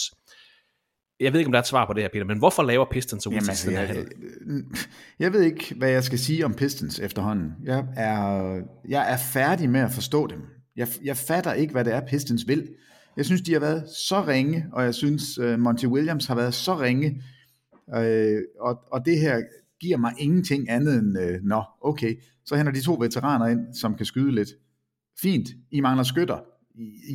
Jeg 1.20 1.34
ved 1.34 1.40
ikke, 1.40 1.48
om 1.48 1.52
der 1.52 1.60
er 1.60 1.64
et 1.64 1.68
svar 1.68 1.86
på 1.86 1.94
det 1.94 2.04
her, 2.04 2.10
Peter, 2.10 2.26
men 2.26 2.38
hvorfor 2.38 2.64
laver 2.64 2.86
Pistons 2.92 3.26
og 3.26 3.34
Jamen, 3.34 3.50
altså, 3.50 3.72
jeg, 3.72 4.06
jeg 5.20 5.34
ved 5.34 5.42
ikke, 5.42 5.76
hvad 5.78 5.90
jeg 5.90 6.04
skal 6.04 6.20
sige 6.20 6.46
om 6.46 6.54
Pistons 6.54 7.00
efterhånden. 7.00 7.54
Jeg 7.64 7.86
er, 7.96 8.62
jeg 8.88 9.14
er 9.14 9.18
færdig 9.18 9.70
med 9.70 9.82
at 9.82 9.92
forstå 9.92 10.28
dem. 10.28 10.42
Jeg, 10.76 10.88
jeg 11.04 11.18
fatter 11.18 11.54
ikke, 11.54 11.72
hvad 11.72 11.86
det 11.86 11.94
er, 11.94 12.02
Pistons 12.08 12.48
vil. 12.48 12.68
Jeg 13.17 13.26
synes, 13.26 13.41
de 13.41 13.54
har 13.54 13.60
været 13.60 13.89
så 13.89 14.24
ringe, 14.28 14.65
og 14.72 14.84
jeg 14.84 14.95
synes, 14.95 15.38
øh, 15.38 15.60
Monty 15.60 15.86
Williams 15.86 16.26
har 16.26 16.36
været 16.36 16.54
så 16.54 16.80
ringe, 16.80 17.24
øh, 17.95 18.41
og, 18.60 18.80
og 18.91 19.06
det 19.06 19.19
her 19.19 19.41
giver 19.80 19.98
mig 19.98 20.13
ingenting 20.17 20.69
andet 20.69 20.95
end, 20.95 21.19
øh, 21.19 21.39
nå, 21.43 21.63
okay, 21.82 22.15
så 22.45 22.56
henter 22.56 22.72
de 22.74 22.82
to 22.82 22.93
veteraner 23.00 23.48
ind, 23.48 23.74
som 23.74 23.95
kan 23.95 24.06
skyde 24.06 24.32
lidt. 24.32 24.50
Fint, 25.22 25.50
I 25.72 25.80
mangler 25.80 26.04
skytter. 26.04 26.39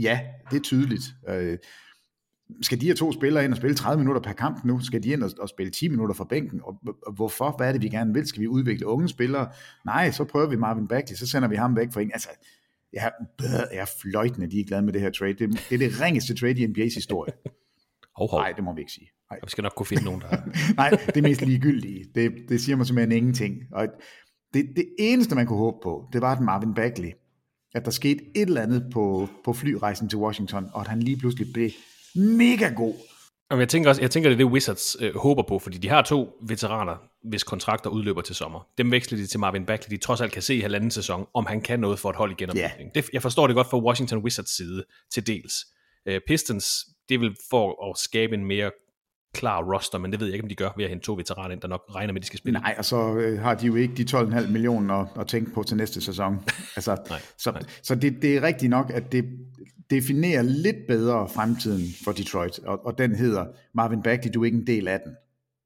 Ja, 0.01 0.21
det 0.51 0.57
er 0.57 0.61
tydeligt. 0.61 1.03
Øh, 1.29 1.59
skal 2.63 2.81
de 2.81 2.87
her 2.87 2.95
to 2.95 3.13
spillere 3.13 3.45
ind 3.45 3.53
og 3.53 3.57
spille 3.57 3.77
30 3.77 3.99
minutter 3.99 4.23
per 4.23 4.33
kamp 4.33 4.65
nu? 4.65 4.81
Skal 4.81 5.03
de 5.03 5.09
ind 5.09 5.23
og, 5.23 5.31
og 5.39 5.49
spille 5.49 5.71
10 5.71 5.89
minutter 5.89 6.15
fra 6.15 6.25
bænken? 6.25 6.61
Og, 6.65 6.81
og 7.07 7.13
hvorfor? 7.13 7.55
Hvad 7.57 7.69
er 7.69 7.73
det, 7.73 7.83
vi 7.83 7.89
gerne 7.89 8.15
vil? 8.15 8.27
Skal 8.27 8.43
vi 8.43 8.47
udvikle 8.47 8.87
unge 8.87 9.09
spillere? 9.09 9.49
Nej, 9.85 10.11
så 10.11 10.25
prøver 10.25 10.49
vi 10.49 10.57
Marvin 10.57 10.89
Bagley, 10.89 11.17
så 11.17 11.27
sender 11.27 11.49
vi 11.49 11.57
ham 11.57 11.77
væk 11.77 11.93
for 11.93 12.01
en. 12.01 12.11
Altså, 12.13 12.29
jeg, 12.95 13.13
jeg 13.73 13.81
er 13.81 13.91
fløjtende 14.03 14.47
ligeglad 14.47 14.83
med 14.83 14.93
det 14.93 15.01
her 15.01 15.11
trade. 15.11 15.35
Det, 15.35 15.65
det 15.71 15.75
er 15.75 15.89
det 15.89 16.01
ringeste 16.01 16.35
trade 16.35 16.61
i 16.61 16.67
NBA's 16.67 16.95
historie. 16.95 17.33
Hov, 18.17 18.31
hov. 18.31 18.41
Nej, 18.41 18.53
det 18.53 18.65
må 18.65 18.75
vi 18.75 18.81
ikke 18.81 18.93
sige. 18.93 19.11
Nej. 19.31 19.41
Vi 19.45 19.51
skal 19.51 19.63
nok 19.63 19.73
kunne 19.77 19.87
finde 19.87 20.05
nogen, 20.05 20.21
der... 20.21 20.37
Nej, 20.81 20.91
det 20.91 21.17
er 21.17 21.23
mest 21.23 21.41
ligegyldige. 21.41 22.05
Det, 22.15 22.33
det 22.49 22.61
siger 22.61 22.77
mig 22.77 22.87
simpelthen 22.87 23.17
ingenting. 23.17 23.63
Og 23.73 23.89
det, 24.55 24.67
det 24.77 24.87
eneste, 24.99 25.35
man 25.35 25.47
kunne 25.47 25.59
håbe 25.59 25.77
på, 25.83 26.09
det 26.13 26.21
var, 26.21 26.33
at 26.33 26.41
Marvin 26.41 26.75
Bagley, 26.75 27.13
at 27.75 27.85
der 27.85 27.91
skete 27.91 28.21
et 28.35 28.49
eller 28.49 28.63
andet 28.63 28.87
på, 28.93 29.29
på 29.45 29.53
flyrejsen 29.53 30.09
til 30.09 30.19
Washington, 30.19 30.67
og 30.73 30.81
at 30.81 30.89
han 30.89 31.01
lige 31.01 31.17
pludselig 31.17 31.53
blev 31.53 31.71
mega 32.15 32.69
god. 32.69 32.95
Jamen, 33.51 33.61
jeg 33.61 33.69
tænker 33.69 33.91
også, 33.91 34.03
jeg 34.03 34.11
tænker, 34.11 34.31
det 34.31 34.35
er 34.35 34.45
det 34.45 34.53
Wizards 34.53 34.97
øh, 35.01 35.17
håber 35.17 35.43
på, 35.43 35.59
fordi 35.59 35.79
de 35.79 35.89
har 35.89 36.03
to 36.03 36.39
veteraner, 36.43 36.97
hvis 37.23 37.43
kontrakter 37.43 37.91
udløber 37.91 38.21
til 38.21 38.35
sommer. 38.35 38.67
Dem 38.79 38.91
veksler 38.91 39.19
de 39.19 39.27
til 39.27 39.41
Marvin 39.41 39.67
Bagley, 39.67 39.91
de 39.91 39.97
trods 39.97 40.21
alt 40.21 40.33
kan 40.33 40.43
se 40.43 40.55
i 40.55 40.61
halvanden 40.61 40.91
sæson, 40.91 41.27
om 41.35 41.47
han 41.47 41.61
kan 41.61 41.81
noget 41.81 41.99
for 41.99 42.11
et 42.11 42.17
hold 42.17 42.31
i 42.31 42.35
genopbygning. 42.35 42.73
Yeah. 42.81 42.91
Det, 42.95 43.11
jeg 43.13 43.23
forstår 43.23 43.47
det 43.47 43.57
godt 43.57 43.71
fra 43.71 43.79
Washington 43.79 44.19
Wizards 44.19 44.57
side 44.57 44.85
til 45.13 45.27
dels. 45.27 45.55
Øh, 46.07 46.21
Pistons, 46.27 46.67
det 47.09 47.21
vil 47.21 47.37
for 47.51 47.91
at 47.91 47.99
skabe 47.99 48.35
en 48.35 48.45
mere 48.45 48.71
klar 49.35 49.63
roster, 49.75 49.99
men 49.99 50.13
det 50.13 50.21
ved 50.21 50.27
jeg 50.27 50.35
ikke, 50.35 50.45
om 50.45 50.49
de 50.49 50.55
gør 50.55 50.71
ved 50.77 50.85
at 50.85 50.91
hente 50.91 51.05
to 51.05 51.15
veteraner 51.15 51.51
ind, 51.51 51.61
der 51.61 51.69
nok 51.69 51.83
regner 51.95 52.13
med, 52.13 52.21
at 52.21 52.23
de 52.23 52.27
skal 52.27 52.39
spille. 52.39 52.61
Nej, 52.61 52.75
og 52.79 52.85
så 52.85 53.15
øh, 53.17 53.41
har 53.41 53.55
de 53.55 53.67
jo 53.67 53.75
ikke 53.75 53.95
de 53.95 54.19
12,5 54.19 54.51
millioner 54.51 54.95
at, 54.95 55.09
at 55.21 55.27
tænke 55.27 55.51
på 55.51 55.63
til 55.63 55.77
næste 55.77 56.01
sæson. 56.01 56.35
Altså, 56.77 56.97
nej, 57.09 57.21
så 57.39 57.51
nej. 57.53 57.63
så 57.83 57.95
det, 57.95 58.23
det 58.23 58.37
er 58.37 58.43
rigtigt 58.43 58.71
nok, 58.71 58.91
at 58.91 59.13
det 59.13 59.25
definerer 59.91 60.43
lidt 60.43 60.77
bedre 60.89 61.29
fremtiden 61.29 61.85
for 62.05 62.13
Detroit, 62.13 62.59
og, 62.59 62.87
og 62.87 62.99
den 62.99 63.15
hedder, 63.15 63.47
Marvin 63.75 64.03
Bagley, 64.03 64.31
du 64.35 64.41
er 64.41 64.45
ikke 64.45 64.59
en 64.59 64.67
del 64.67 64.89
af 64.89 65.01
den. 65.05 65.17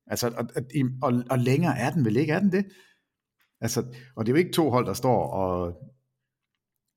Altså, 0.07 0.29
og, 0.29 0.49
og, 0.57 0.63
og, 1.03 1.23
og 1.31 1.39
længere 1.39 1.79
er 1.79 1.91
den 1.91 2.05
vel 2.05 2.17
ikke, 2.17 2.33
er 2.33 2.41
den 2.41 2.53
det? 2.53 2.67
Altså, 3.61 3.81
og 4.17 4.27
det 4.27 4.33
er 4.33 4.35
jo 4.35 4.39
ikke 4.39 4.53
to 4.53 4.71
hold, 4.71 4.87
der 4.87 4.93
står 4.93 5.27
og, 5.27 5.75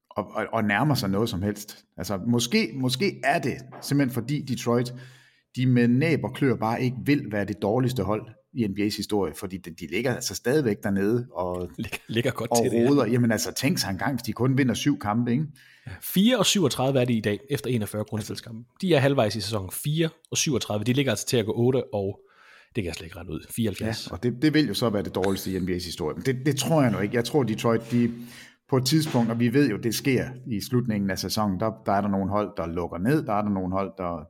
og, 0.10 0.32
og, 0.32 0.48
og 0.54 0.64
nærmer 0.64 0.96
sig 0.96 1.10
noget 1.10 1.30
som 1.30 1.42
helst. 1.42 1.86
Altså, 1.98 2.18
måske, 2.18 2.72
måske 2.76 3.22
er 3.24 3.40
det 3.40 3.58
simpelthen 3.82 4.14
fordi 4.14 4.42
Detroit, 4.42 4.94
de 5.56 5.66
med 5.66 5.88
næb 5.88 6.24
og 6.24 6.34
klør 6.34 6.56
bare 6.56 6.82
ikke 6.82 6.98
vil 7.06 7.32
være 7.32 7.46
det 7.46 7.62
dårligste 7.62 8.04
hold 8.04 8.41
i 8.54 8.66
NBA's 8.66 8.98
historie, 8.98 9.34
fordi 9.36 9.58
de, 9.58 9.72
de 9.72 9.88
ligger 9.88 10.16
altså 10.16 10.36
stadigvæk 10.36 10.84
dernede 10.84 11.28
og, 11.32 11.70
ligger, 11.78 11.98
ligger 12.08 12.32
godt 12.32 12.52
og 12.52 12.64
til 12.64 12.72
det, 12.72 12.90
roder. 12.90 13.06
Jamen 13.06 13.32
altså, 13.32 13.54
tænk 13.54 13.78
sig 13.78 13.90
engang, 13.90 14.16
hvis 14.16 14.24
de 14.24 14.34
kun 14.34 14.58
vinder 14.58 14.74
syv 14.74 15.00
kampe, 15.00 15.32
ikke? 15.32 15.46
4 16.02 16.38
og 16.38 16.46
37 16.46 17.00
er 17.00 17.06
det 17.06 17.14
i 17.14 17.20
dag, 17.20 17.40
efter 17.50 17.70
41 17.70 18.04
grundspilskampe. 18.04 18.70
De 18.82 18.94
er 18.94 19.00
halvvejs 19.00 19.36
i 19.36 19.42
sæsonen 19.42 19.72
4 19.72 20.10
og 20.32 20.38
37. 20.38 20.84
De 20.84 20.94
ligger 20.94 21.12
altså 21.12 21.28
til 21.28 21.38
at 21.38 21.46
gå 21.46 21.54
8 21.56 21.94
og 21.94 22.20
det 22.76 22.84
kan 22.84 22.86
jeg 22.86 22.96
slet 22.96 23.06
ikke 23.06 23.20
rette 23.20 23.32
ud. 23.32 23.46
74. 23.50 24.08
Ja, 24.08 24.14
og 24.14 24.24
det, 24.24 24.42
det 24.42 24.54
vil 24.54 24.68
jo 24.68 24.74
så 24.74 24.90
være 24.90 25.04
det 25.04 25.16
dårligste 25.16 25.52
i 25.52 25.58
NBA's 25.58 25.86
historie. 25.86 26.16
Men 26.16 26.26
det, 26.26 26.46
det 26.46 26.56
tror 26.56 26.82
jeg 26.82 26.92
nu 26.92 27.00
ikke. 27.00 27.16
Jeg 27.16 27.26
tror, 27.26 27.44
Detroit, 27.44 27.92
de 27.92 28.12
på 28.70 28.78
et 28.78 28.86
tidspunkt, 28.86 29.32
og 29.32 29.40
vi 29.40 29.54
ved 29.54 29.70
jo, 29.70 29.78
det 29.78 29.96
sker 29.96 30.26
i 30.48 30.62
slutningen 30.62 31.10
af 31.10 31.20
sæsonen, 31.20 31.60
der, 31.60 31.72
der 31.86 31.92
er 31.92 32.02
der 32.02 32.08
nogle 32.08 32.30
hold, 32.30 32.50
der 32.58 32.68
lukker 32.68 32.98
ned, 32.98 33.26
der 33.26 33.34
er 33.34 33.42
der 33.42 33.50
nogle 33.50 33.74
hold, 33.74 33.92
der, 33.98 34.28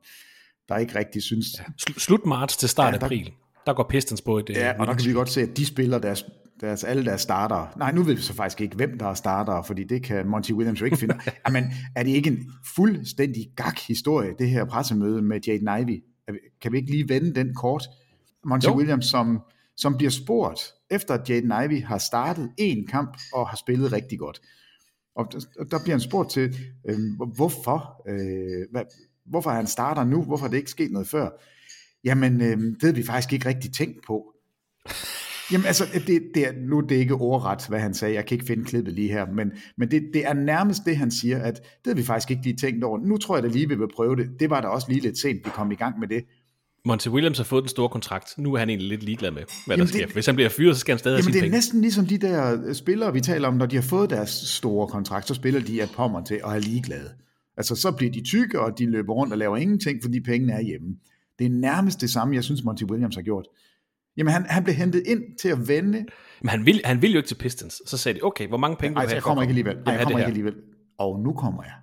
der 0.69 0.77
ikke 0.77 0.99
rigtig 0.99 1.23
synes... 1.23 1.47
Ja. 1.60 1.63
Slut 1.97 2.25
marts 2.25 2.57
til 2.57 2.69
start 2.69 2.93
ja, 2.93 2.97
der, 2.97 3.05
april, 3.05 3.31
der 3.71 3.75
går 3.75 3.88
Pistons 3.89 4.21
på 4.21 4.38
et... 4.38 4.49
Ja, 4.49 4.79
og 4.79 4.88
der 4.88 4.93
kan 4.93 5.05
vi 5.05 5.13
godt 5.13 5.29
se, 5.29 5.41
at 5.41 5.57
de 5.57 5.65
spiller 5.65 5.99
deres, 5.99 6.25
deres, 6.62 6.84
alle 6.84 7.05
deres 7.05 7.21
starter. 7.21 7.77
Nej, 7.77 7.91
nu 7.91 8.03
ved 8.03 8.15
vi 8.15 8.21
så 8.21 8.34
faktisk 8.34 8.62
ikke, 8.62 8.75
hvem 8.75 8.97
der 8.97 9.05
er 9.05 9.13
starter, 9.13 9.63
fordi 9.63 9.84
det 9.84 10.03
kan 10.03 10.27
Monty 10.27 10.51
Williams 10.51 10.81
jo 10.81 10.86
ikke 10.86 10.97
finde. 10.97 11.19
Jamen, 11.47 11.63
er 11.95 12.03
det 12.03 12.12
ikke 12.12 12.29
en 12.29 12.51
fuldstændig 12.75 13.51
gak 13.55 13.79
historie, 13.88 14.34
det 14.39 14.49
her 14.49 14.65
pressemøde 14.65 15.21
med 15.21 15.39
Jaden 15.47 15.69
Ivey? 15.81 16.03
Kan 16.62 16.71
vi 16.71 16.77
ikke 16.77 16.91
lige 16.91 17.10
vende 17.10 17.36
den 17.36 17.55
kort? 17.55 17.88
Monty 18.45 18.67
jo. 18.67 18.77
Williams, 18.77 19.05
som, 19.05 19.39
som 19.77 19.97
bliver 19.97 20.12
spurgt, 20.12 20.62
efter 20.89 21.13
at 21.13 21.29
Jaden 21.29 21.53
Ivey 21.65 21.84
har 21.84 21.97
startet 21.97 22.51
en 22.57 22.88
kamp 22.88 23.17
og 23.34 23.49
har 23.49 23.57
spillet 23.57 23.91
rigtig 23.91 24.19
godt. 24.19 24.41
Og 25.15 25.27
der, 25.31 25.39
der 25.63 25.79
bliver 25.84 25.93
han 25.93 25.99
spurgt 25.99 26.31
til, 26.31 26.55
øh, 26.86 26.99
hvorfor, 27.36 28.01
øh, 28.10 28.65
hvad, 28.71 28.84
hvorfor 29.25 29.49
han 29.49 29.67
starter 29.67 30.03
nu, 30.03 30.23
hvorfor 30.23 30.47
det 30.47 30.57
ikke 30.57 30.71
sket 30.71 30.91
noget 30.91 31.07
før. 31.07 31.29
Jamen, 32.03 32.41
øh, 32.41 32.57
det 32.57 32.77
havde 32.81 32.95
vi 32.95 33.03
faktisk 33.03 33.33
ikke 33.33 33.49
rigtig 33.49 33.73
tænkt 33.73 34.05
på. 34.07 34.25
Jamen 35.51 35.65
altså, 35.67 35.83
det, 36.07 36.21
det 36.35 36.47
er, 36.47 36.51
nu 36.67 36.77
er 36.77 36.81
det 36.81 36.95
ikke 36.95 37.13
ordret, 37.13 37.67
hvad 37.69 37.79
han 37.79 37.93
sagde, 37.93 38.15
jeg 38.15 38.25
kan 38.25 38.35
ikke 38.35 38.45
finde 38.45 38.65
klippet 38.65 38.93
lige 38.93 39.11
her, 39.11 39.25
men, 39.25 39.51
men 39.77 39.91
det, 39.91 40.03
det 40.13 40.25
er 40.25 40.33
nærmest 40.33 40.81
det, 40.85 40.97
han 40.97 41.11
siger, 41.11 41.39
at 41.39 41.55
det 41.55 41.63
havde 41.85 41.97
vi 41.97 42.03
faktisk 42.03 42.31
ikke 42.31 42.43
lige 42.43 42.55
tænkt 42.55 42.83
over. 42.83 42.99
Nu 42.99 43.17
tror 43.17 43.35
jeg 43.35 43.43
da 43.43 43.47
lige, 43.47 43.69
vi 43.69 43.75
vil 43.75 43.87
prøve 43.95 44.15
det. 44.15 44.29
Det 44.39 44.49
var 44.49 44.61
da 44.61 44.67
også 44.67 44.87
lige 44.89 45.01
lidt 45.01 45.17
sent, 45.19 45.45
vi 45.45 45.49
kom 45.49 45.71
i 45.71 45.75
gang 45.75 45.99
med 45.99 46.07
det. 46.07 46.23
Monty 46.85 47.07
Williams 47.07 47.37
har 47.37 47.43
fået 47.43 47.63
den 47.63 47.69
store 47.69 47.89
kontrakt. 47.89 48.37
Nu 48.37 48.53
er 48.53 48.59
han 48.59 48.69
egentlig 48.69 48.89
lidt 48.89 49.03
ligeglad 49.03 49.31
med, 49.31 49.41
hvad 49.65 49.77
jamen 49.77 49.87
der 49.87 49.93
sker. 49.93 50.05
Det, 50.05 50.13
Hvis 50.13 50.25
han 50.25 50.35
bliver 50.35 50.49
fyret, 50.49 50.75
så 50.75 50.79
skal 50.79 50.93
han 50.93 50.99
stadig 50.99 51.17
jamen 51.17 51.23
have 51.23 51.33
det 51.33 51.39
er 51.39 51.43
penge. 51.43 51.57
næsten 51.57 51.81
ligesom 51.81 52.05
de 52.05 52.17
der 52.17 52.73
spillere, 52.73 53.13
vi 53.13 53.21
taler 53.21 53.47
om, 53.47 53.53
når 53.53 53.65
de 53.65 53.75
har 53.75 53.83
fået 53.83 54.09
deres 54.09 54.29
store 54.29 54.87
kontrakt, 54.87 55.27
så 55.27 55.33
spiller 55.33 55.61
de 55.61 55.81
at 55.83 55.89
pommer 55.95 56.23
til 56.23 56.39
og 56.43 56.55
er 56.55 56.59
ligeglade. 56.59 57.09
Altså 57.57 57.75
så 57.75 57.91
bliver 57.91 58.11
de 58.11 58.23
tykke, 58.23 58.59
og 58.59 58.79
de 58.79 58.85
løber 58.85 59.13
rundt 59.13 59.33
og 59.33 59.39
laver 59.39 59.57
ingenting, 59.57 59.99
fordi 60.03 60.19
pengene 60.19 60.53
er 60.53 60.61
hjemme. 60.61 60.87
Det 61.39 61.45
er 61.45 61.49
nærmest 61.49 62.01
det 62.01 62.09
samme, 62.09 62.35
jeg 62.35 62.43
synes, 62.43 62.63
Monty 62.63 62.83
Williams 62.83 63.15
har 63.15 63.21
gjort. 63.21 63.45
Jamen 64.17 64.33
han, 64.33 64.45
han 64.49 64.63
blev 64.63 64.75
hentet 64.75 65.03
ind 65.05 65.21
til 65.41 65.49
at 65.49 65.67
vende. 65.67 66.05
Men 66.41 66.49
han 66.49 66.65
vil, 66.65 66.81
han 66.85 67.01
vil 67.01 67.11
jo 67.11 67.17
ikke 67.17 67.27
til 67.27 67.35
Pistons. 67.35 67.81
Så 67.87 67.97
sagde 67.97 68.19
de, 68.19 68.23
okay, 68.23 68.47
hvor 68.47 68.57
mange 68.57 68.77
penge 68.77 68.95
Ej, 68.95 69.03
vil 69.03 69.09
du 69.09 69.15
jeg 69.15 69.23
kommer 69.23 69.41
ikke 69.41 69.51
alligevel. 69.51 69.77
Ej, 69.85 69.93
jeg 69.93 70.03
kommer 70.03 70.19
ikke 70.19 70.27
alligevel. 70.27 70.55
Og 70.99 71.19
nu 71.19 71.33
kommer 71.33 71.63
jeg. 71.63 71.73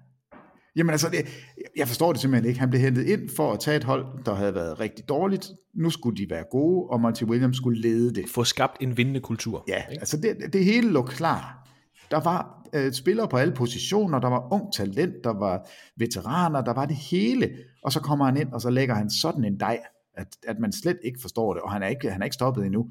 Jamen 0.76 0.90
altså, 0.90 1.08
det, 1.08 1.28
jeg 1.76 1.88
forstår 1.88 2.12
det 2.12 2.20
simpelthen 2.20 2.48
ikke. 2.48 2.60
Han 2.60 2.70
blev 2.70 2.82
hentet 2.82 3.06
ind 3.06 3.28
for 3.36 3.52
at 3.52 3.60
tage 3.60 3.76
et 3.76 3.84
hold, 3.84 4.24
der 4.24 4.34
havde 4.34 4.54
været 4.54 4.80
rigtig 4.80 5.08
dårligt. 5.08 5.50
Nu 5.74 5.90
skulle 5.90 6.16
de 6.16 6.30
være 6.30 6.44
gode, 6.50 6.88
og 6.90 7.00
Monty 7.00 7.24
Williams 7.24 7.56
skulle 7.56 7.80
lede 7.80 8.14
det. 8.14 8.24
Få 8.28 8.44
skabt 8.44 8.76
en 8.80 8.96
vindende 8.96 9.20
kultur. 9.20 9.64
Ja, 9.68 9.82
ikke? 9.90 10.00
altså 10.00 10.16
det, 10.16 10.52
det 10.52 10.64
hele 10.64 10.90
lå 10.90 11.02
klar. 11.02 11.67
Der 12.10 12.20
var 12.20 12.68
øh, 12.72 12.92
spillere 12.92 13.28
på 13.28 13.36
alle 13.36 13.54
positioner, 13.54 14.18
der 14.18 14.28
var 14.28 14.52
ung 14.52 14.72
talent, 14.72 15.24
der 15.24 15.32
var 15.38 15.68
veteraner, 15.96 16.60
der 16.60 16.72
var 16.72 16.86
det 16.86 16.96
hele. 16.96 17.50
Og 17.82 17.92
så 17.92 18.00
kommer 18.00 18.24
han 18.24 18.36
ind, 18.36 18.52
og 18.52 18.60
så 18.60 18.70
lægger 18.70 18.94
han 18.94 19.10
sådan 19.10 19.44
en 19.44 19.60
dej, 19.60 19.78
at, 20.14 20.36
at 20.46 20.58
man 20.58 20.72
slet 20.72 20.98
ikke 21.04 21.18
forstår 21.20 21.54
det, 21.54 21.62
og 21.62 21.72
han 21.72 21.82
er 21.82 21.86
ikke, 21.86 22.10
han 22.10 22.22
er 22.22 22.24
ikke 22.24 22.34
stoppet 22.34 22.66
endnu. 22.66 22.90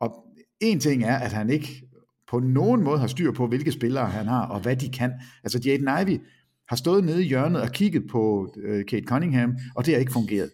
Og 0.00 0.24
en 0.60 0.80
ting 0.80 1.04
er, 1.04 1.16
at 1.16 1.32
han 1.32 1.50
ikke 1.50 1.82
på 2.30 2.38
nogen 2.38 2.84
måde 2.84 2.98
har 2.98 3.06
styr 3.06 3.32
på, 3.32 3.46
hvilke 3.46 3.72
spillere 3.72 4.06
han 4.06 4.26
har, 4.26 4.46
og 4.46 4.60
hvad 4.60 4.76
de 4.76 4.88
kan. 4.88 5.12
Altså 5.44 5.60
Jaden 5.64 5.88
Ivey 6.02 6.20
har 6.68 6.76
stået 6.76 7.04
nede 7.04 7.24
i 7.24 7.28
hjørnet 7.28 7.62
og 7.62 7.68
kigget 7.68 8.02
på 8.10 8.54
øh, 8.56 8.86
Kate 8.86 9.06
Cunningham, 9.06 9.56
og 9.76 9.86
det 9.86 9.94
har 9.94 10.00
ikke 10.00 10.12
fungeret. 10.12 10.50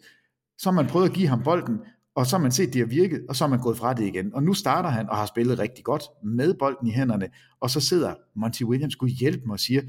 Så 0.59 0.71
har 0.71 0.75
man 0.75 0.87
prøvet 0.87 1.09
at 1.09 1.15
give 1.15 1.29
ham 1.29 1.43
bolden, 1.43 1.79
og 2.15 2.27
så 2.27 2.37
har 2.37 2.43
man 2.43 2.53
set, 2.53 2.67
at 2.67 2.73
det 2.73 2.81
har 2.81 2.87
virket, 2.87 3.27
og 3.29 3.37
så 3.37 3.45
har 3.45 3.49
man 3.49 3.61
gået 3.61 3.79
fra 3.79 3.95
det 3.95 4.07
igen. 4.07 4.35
Og 4.35 4.43
nu 4.43 4.55
starter 4.55 4.89
han 4.89 5.11
og 5.11 5.17
har 5.17 5.27
spillet 5.27 5.59
rigtig 5.59 5.85
godt 5.85 6.03
med 6.25 6.55
bolden 6.55 6.87
i 6.87 6.91
hænderne, 6.91 7.29
og 7.61 7.71
så 7.71 7.81
sidder 7.81 8.15
Monty 8.35 8.63
Williams 8.63 8.93
skulle 8.93 9.15
hjælpe 9.15 9.47
mig 9.47 9.53
og 9.53 9.61
siger, 9.61 9.83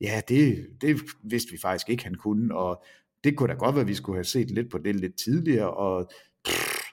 ja, 0.00 0.20
det, 0.28 0.66
det 0.80 1.00
vidste 1.22 1.52
vi 1.52 1.58
faktisk 1.62 1.88
ikke, 1.88 2.04
han 2.04 2.14
kunne, 2.14 2.54
og 2.54 2.84
det 3.24 3.36
kunne 3.36 3.48
da 3.48 3.54
godt 3.54 3.74
være, 3.74 3.82
at 3.82 3.88
vi 3.88 3.94
skulle 3.94 4.16
have 4.16 4.24
set 4.24 4.50
lidt 4.50 4.70
på 4.70 4.78
det 4.78 4.96
lidt 4.96 5.14
tidligere, 5.24 5.70
og 5.70 6.10
pff, 6.44 6.84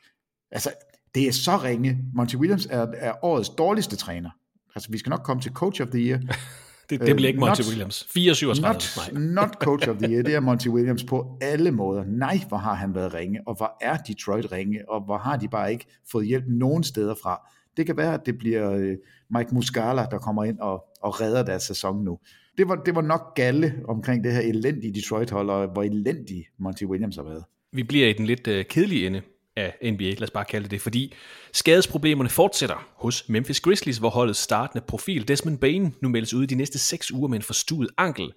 altså, 0.51 0.69
det 1.15 1.27
er 1.27 1.31
så 1.31 1.57
ringe. 1.57 1.97
Monty 2.13 2.35
Williams 2.35 2.65
er, 2.65 2.87
er 2.93 3.25
årets 3.25 3.49
dårligste 3.49 3.95
træner. 3.95 4.29
Altså, 4.75 4.91
vi 4.91 4.97
skal 4.97 5.09
nok 5.09 5.23
komme 5.23 5.41
til 5.41 5.51
Coach 5.51 5.81
of 5.81 5.87
the 5.87 5.99
Year. 5.99 6.19
det, 6.89 7.01
det 7.01 7.15
bliver 7.15 7.27
ikke 7.27 7.39
Monty 7.39 7.61
not, 7.61 7.67
Williams. 7.69 8.07
4-37. 8.17 8.61
Not, 8.61 9.09
not 9.37 9.49
Coach 9.59 9.89
of 9.89 9.97
the 9.97 10.11
Year, 10.11 10.23
det 10.23 10.35
er 10.35 10.39
Monty 10.39 10.67
Williams 10.67 11.03
på 11.03 11.37
alle 11.41 11.71
måder. 11.71 12.03
Nej, 12.07 12.39
hvor 12.47 12.57
har 12.57 12.73
han 12.73 12.95
været 12.95 13.13
ringe, 13.13 13.39
og 13.47 13.57
hvor 13.57 13.77
er 13.81 13.97
Detroit 13.97 14.51
ringe, 14.51 14.89
og 14.89 15.05
hvor 15.05 15.17
har 15.17 15.37
de 15.37 15.47
bare 15.47 15.71
ikke 15.71 15.85
fået 16.11 16.27
hjælp 16.27 16.43
nogen 16.47 16.83
steder 16.83 17.15
fra. 17.23 17.49
Det 17.77 17.85
kan 17.85 17.97
være, 17.97 18.13
at 18.13 18.25
det 18.25 18.37
bliver 18.37 18.71
øh, 18.71 18.95
Mike 19.37 19.55
Muscala, 19.55 20.05
der 20.11 20.17
kommer 20.17 20.43
ind 20.43 20.59
og, 20.59 20.83
og 21.01 21.21
redder 21.21 21.43
deres 21.43 21.63
sæson 21.63 22.03
nu. 22.03 22.19
Det 22.57 22.69
var, 22.69 22.75
det 22.75 22.95
var 22.95 23.01
nok 23.01 23.35
galle 23.35 23.73
omkring 23.87 24.23
det 24.23 24.33
her 24.33 24.41
elendige 24.41 24.93
Detroit-hold, 24.93 25.49
og 25.49 25.67
hvor 25.67 25.83
elendig 25.83 26.45
Monty 26.59 26.83
Williams 26.83 27.15
har 27.15 27.23
været. 27.23 27.43
Vi 27.73 27.83
bliver 27.83 28.07
i 28.07 28.13
den 28.13 28.25
lidt 28.25 28.47
uh, 28.47 28.61
kedelige 28.69 29.07
ende 29.07 29.21
af 29.55 29.77
NBA, 29.83 30.03
lad 30.03 30.23
os 30.23 30.31
bare 30.31 30.45
kalde 30.45 30.63
det 30.63 30.71
det, 30.71 30.81
fordi 30.81 31.13
skadesproblemerne 31.53 32.29
fortsætter 32.29 32.87
hos 32.95 33.29
Memphis 33.29 33.59
Grizzlies, 33.59 33.97
hvor 33.97 34.09
holdets 34.09 34.39
startende 34.39 34.85
profil 34.87 35.27
Desmond 35.27 35.57
Bain 35.57 35.95
nu 36.01 36.09
meldes 36.09 36.33
ud 36.33 36.47
de 36.47 36.55
næste 36.55 36.79
seks 36.79 37.11
uger 37.11 37.27
med 37.27 37.37
en 37.37 37.43
forstuet 37.43 37.89
ankel. 37.97 38.31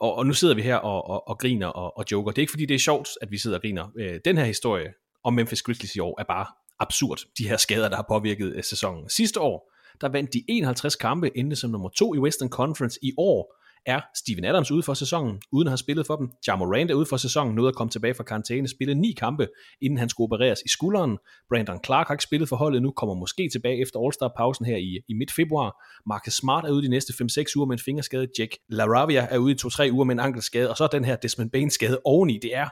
Og, 0.00 0.14
og 0.14 0.26
nu 0.26 0.32
sidder 0.32 0.54
vi 0.54 0.62
her 0.62 0.76
og, 0.76 1.10
og, 1.10 1.28
og 1.28 1.38
griner 1.38 1.66
og, 1.66 1.98
og 1.98 2.04
joker. 2.12 2.30
Det 2.30 2.38
er 2.38 2.42
ikke 2.42 2.50
fordi, 2.52 2.66
det 2.66 2.74
er 2.74 2.78
sjovt, 2.78 3.08
at 3.22 3.30
vi 3.30 3.38
sidder 3.38 3.56
og 3.56 3.62
griner. 3.62 3.88
Øh, 3.98 4.20
den 4.24 4.38
her 4.38 4.44
historie 4.44 4.92
om 5.24 5.34
Memphis 5.34 5.62
Grizzlies 5.62 5.96
i 5.96 5.98
år 5.98 6.20
er 6.20 6.24
bare 6.24 6.46
absurd. 6.80 7.18
De 7.38 7.48
her 7.48 7.56
skader, 7.56 7.88
der 7.88 7.96
har 7.96 8.04
påvirket 8.08 8.52
øh, 8.56 8.64
sæsonen. 8.64 9.08
Sidste 9.08 9.40
år, 9.40 9.72
der 10.00 10.08
vandt 10.08 10.32
de 10.34 10.44
51 10.48 10.96
kampe, 10.96 11.30
endte 11.38 11.56
som 11.56 11.70
nummer 11.70 11.88
to 11.88 12.14
i 12.14 12.18
Western 12.18 12.48
Conference 12.48 12.98
i 13.02 13.12
år 13.18 13.57
er 13.86 14.00
Steven 14.16 14.44
Adams 14.44 14.70
ude 14.70 14.82
for 14.82 14.94
sæsonen, 14.94 15.40
uden 15.52 15.68
at 15.68 15.70
have 15.70 15.78
spillet 15.78 16.06
for 16.06 16.16
dem. 16.16 16.30
Ja 16.46 16.56
Morant 16.56 16.90
er 16.90 16.94
ude 16.94 17.06
for 17.06 17.16
sæsonen, 17.16 17.54
nåede 17.54 17.68
at 17.68 17.74
komme 17.74 17.90
tilbage 17.90 18.14
fra 18.14 18.24
karantæne, 18.24 18.68
spillede 18.68 19.00
ni 19.00 19.12
kampe, 19.12 19.48
inden 19.80 19.98
han 19.98 20.08
skulle 20.08 20.24
opereres 20.24 20.62
i 20.64 20.68
skulderen. 20.68 21.18
Brandon 21.48 21.80
Clark 21.84 22.06
har 22.06 22.14
ikke 22.14 22.24
spillet 22.24 22.48
for 22.48 22.56
holdet 22.56 22.82
nu, 22.82 22.90
kommer 22.90 23.14
måske 23.14 23.48
tilbage 23.52 23.80
efter 23.82 24.00
All-Star-pausen 24.00 24.66
her 24.66 24.76
i, 24.76 25.00
i 25.08 25.14
midt 25.14 25.32
februar. 25.32 25.84
Marcus 26.06 26.34
Smart 26.34 26.64
er 26.64 26.70
ude 26.70 26.82
de 26.82 26.88
næste 26.88 27.12
5-6 27.22 27.56
uger 27.56 27.66
med 27.66 27.76
en 27.78 27.82
fingerskade. 27.84 28.28
Jack 28.38 28.56
LaRavia 28.68 29.26
er 29.30 29.38
ude 29.38 29.52
i 29.52 29.56
2-3 29.62 29.90
uger 29.92 30.04
med 30.04 30.14
en 30.14 30.20
ankelskade, 30.20 30.70
og 30.70 30.76
så 30.76 30.88
den 30.92 31.04
her 31.04 31.16
Desmond 31.16 31.50
Bain 31.50 31.70
skade 31.70 32.00
oveni. 32.04 32.38
Det 32.42 32.56
er, 32.56 32.68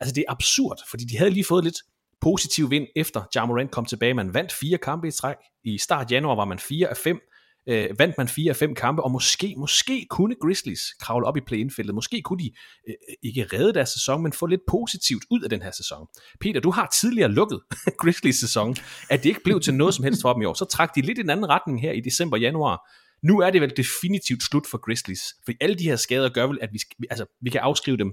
altså 0.00 0.14
det 0.14 0.24
er 0.28 0.32
absurd, 0.32 0.78
fordi 0.90 1.04
de 1.04 1.18
havde 1.18 1.30
lige 1.30 1.44
fået 1.44 1.64
lidt 1.64 1.76
positiv 2.20 2.70
vind 2.70 2.86
efter 2.96 3.22
Ja 3.34 3.46
Morant 3.46 3.70
kom 3.70 3.84
tilbage. 3.84 4.14
Man 4.14 4.34
vandt 4.34 4.52
fire 4.52 4.78
kampe 4.78 5.08
i 5.08 5.10
træk. 5.10 5.36
I 5.64 5.78
start 5.78 6.12
januar 6.12 6.34
var 6.34 6.44
man 6.44 6.58
4 6.58 6.88
af 6.88 6.96
5 6.96 7.20
øh, 7.68 7.98
vandt 7.98 8.14
man 8.18 8.28
fire 8.28 8.50
af 8.50 8.56
fem 8.56 8.74
kampe, 8.74 9.02
og 9.02 9.10
måske, 9.10 9.54
måske 9.58 10.06
kunne 10.10 10.34
Grizzlies 10.42 10.80
kravle 11.00 11.26
op 11.26 11.36
i 11.36 11.40
play-in-feltet. 11.46 11.94
Måske 11.94 12.22
kunne 12.22 12.38
de 12.38 12.50
øh, 12.88 12.94
øh 13.10 13.16
ikke 13.22 13.56
redde 13.56 13.74
deres 13.74 13.88
sæson, 13.88 14.22
men 14.22 14.32
få 14.32 14.46
lidt 14.46 14.60
positivt 14.68 15.24
ud 15.30 15.40
af 15.40 15.50
den 15.50 15.62
her 15.62 15.70
sæson. 15.70 16.06
Peter, 16.40 16.60
du 16.60 16.70
har 16.70 16.86
tidligere 17.00 17.30
lukket 17.30 17.60
Grizzlies 18.02 18.36
sæson, 18.36 18.76
at 19.10 19.22
det 19.22 19.28
ikke 19.28 19.44
blev 19.44 19.60
til 19.60 19.74
noget 19.74 19.94
som 19.94 20.04
helst 20.04 20.22
for 20.22 20.32
dem 20.32 20.42
i 20.42 20.44
år. 20.44 20.54
Så 20.54 20.64
trak 20.64 20.94
de 20.94 21.00
lidt 21.00 21.18
i 21.18 21.20
en 21.20 21.30
anden 21.30 21.48
retning 21.48 21.82
her 21.82 21.92
i 21.92 22.00
december 22.00 22.36
januar. 22.36 22.80
Nu 23.26 23.40
er 23.40 23.50
det 23.50 23.60
vel 23.60 23.72
definitivt 23.76 24.42
slut 24.42 24.66
for 24.70 24.78
Grizzlies, 24.78 25.22
for 25.44 25.52
alle 25.60 25.76
de 25.76 25.84
her 25.84 25.96
skader 25.96 26.28
gør 26.28 26.46
vel, 26.46 26.58
at 26.60 26.68
vi, 26.72 26.78
altså, 27.10 27.26
vi 27.42 27.50
kan 27.50 27.60
afskrive 27.60 27.96
dem 27.96 28.12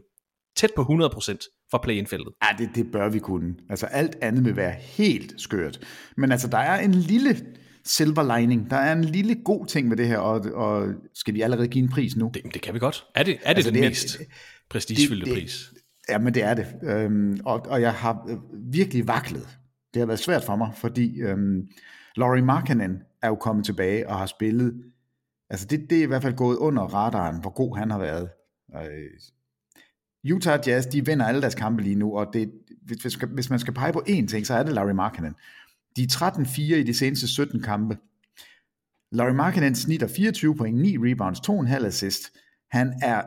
tæt 0.55 0.71
på 0.75 0.81
100% 0.81 1.67
fra 1.71 1.77
play-in-feltet. 1.77 2.33
Ja, 2.43 2.57
det, 2.57 2.69
det 2.75 2.91
bør 2.91 3.09
vi 3.09 3.19
kunne. 3.19 3.55
Altså 3.69 3.85
alt 3.85 4.15
andet 4.21 4.45
vil 4.45 4.55
være 4.55 4.71
helt 4.71 5.33
skørt. 5.37 5.79
Men 6.17 6.31
altså, 6.31 6.47
der 6.47 6.57
er 6.57 6.79
en 6.79 6.91
lille 6.91 7.45
silver 7.89 8.37
lining. 8.37 8.69
Der 8.69 8.75
er 8.75 8.93
en 8.93 9.03
lille 9.03 9.35
god 9.35 9.65
ting 9.65 9.87
med 9.87 9.97
det 9.97 10.07
her, 10.07 10.17
og, 10.17 10.41
og 10.53 10.93
skal 11.13 11.33
vi 11.33 11.41
allerede 11.41 11.67
give 11.67 11.83
en 11.83 11.89
pris 11.89 12.15
nu? 12.15 12.31
Det, 12.33 12.43
det 12.53 12.61
kan 12.61 12.73
vi 12.73 12.79
godt. 12.79 13.05
Er 13.15 13.23
det, 13.23 13.33
er 13.43 13.53
det 13.53 13.57
altså, 13.57 13.71
den 13.71 13.81
det, 13.81 13.89
mest 13.89 14.17
prestigefyldte 14.69 15.31
pris? 15.33 15.73
Ja, 16.09 16.17
men 16.17 16.33
det 16.33 16.43
er 16.43 16.53
det. 16.53 16.67
Øhm, 16.83 17.39
og, 17.45 17.65
og 17.65 17.81
jeg 17.81 17.93
har 17.93 18.25
øh, 18.29 18.37
virkelig 18.73 19.07
vaklet. 19.07 19.47
Det 19.93 19.99
har 19.99 20.05
været 20.05 20.19
svært 20.19 20.43
for 20.43 20.55
mig, 20.55 20.71
fordi 20.75 21.21
øhm, 21.21 21.67
Laurie 22.15 22.43
Markkanen 22.43 22.97
er 23.21 23.27
jo 23.27 23.35
kommet 23.35 23.65
tilbage 23.65 24.09
og 24.09 24.17
har 24.17 24.25
spillet. 24.25 24.83
Altså 25.49 25.65
det, 25.65 25.89
det 25.89 25.97
er 25.97 26.03
i 26.03 26.05
hvert 26.05 26.21
fald 26.21 26.35
gået 26.35 26.57
under 26.57 26.83
radaren, 26.83 27.41
hvor 27.41 27.49
god 27.49 27.77
han 27.77 27.91
har 27.91 27.99
været. 27.99 28.29
Øh, 28.75 30.33
Utah 30.35 30.59
Jazz, 30.67 30.87
de 30.87 31.05
vinder 31.05 31.25
alle 31.25 31.41
deres 31.41 31.55
kampe 31.55 31.83
lige 31.83 31.95
nu, 31.95 32.17
og 32.17 32.27
det, 32.33 32.51
hvis, 32.81 33.17
hvis 33.33 33.49
man 33.49 33.59
skal 33.59 33.73
pege 33.73 33.93
på 33.93 34.03
én 34.09 34.27
ting, 34.27 34.47
så 34.47 34.53
er 34.53 34.63
det 34.63 34.73
Larry 34.73 34.91
Markkanen. 34.91 35.35
De 35.99 36.03
er 36.03 36.31
13-4 36.31 36.61
i 36.61 36.83
de 36.83 36.93
seneste 36.93 37.27
17 37.27 37.61
kampe. 37.61 37.97
Larry 39.11 39.33
Markkinen 39.33 39.75
snitter 39.75 40.07
24 40.07 40.55
point, 40.55 40.81
9 40.81 40.97
rebounds, 40.97 41.39
2,5 41.49 41.85
assist. 41.85 42.31
Han 42.71 42.93
er 43.01 43.21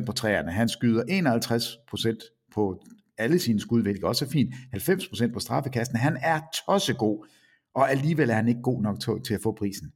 41% 0.00 0.04
på 0.04 0.12
træerne. 0.12 0.52
Han 0.52 0.68
skyder 0.68 1.02
51% 1.02 2.48
på 2.54 2.84
alle 3.18 3.38
sine 3.38 3.60
skud, 3.60 3.82
hvilket 3.82 4.04
også 4.04 4.24
er 4.24 4.28
fint. 4.28 4.54
90% 4.74 5.32
på 5.32 5.40
straffekasten. 5.40 5.98
Han 5.98 6.16
er 6.22 6.40
tossegod, 6.66 7.26
og 7.74 7.90
alligevel 7.90 8.30
er 8.30 8.34
han 8.34 8.48
ikke 8.48 8.62
god 8.62 8.82
nok 8.82 9.24
til, 9.24 9.34
at 9.34 9.40
få 9.42 9.52
prisen. 9.52 9.92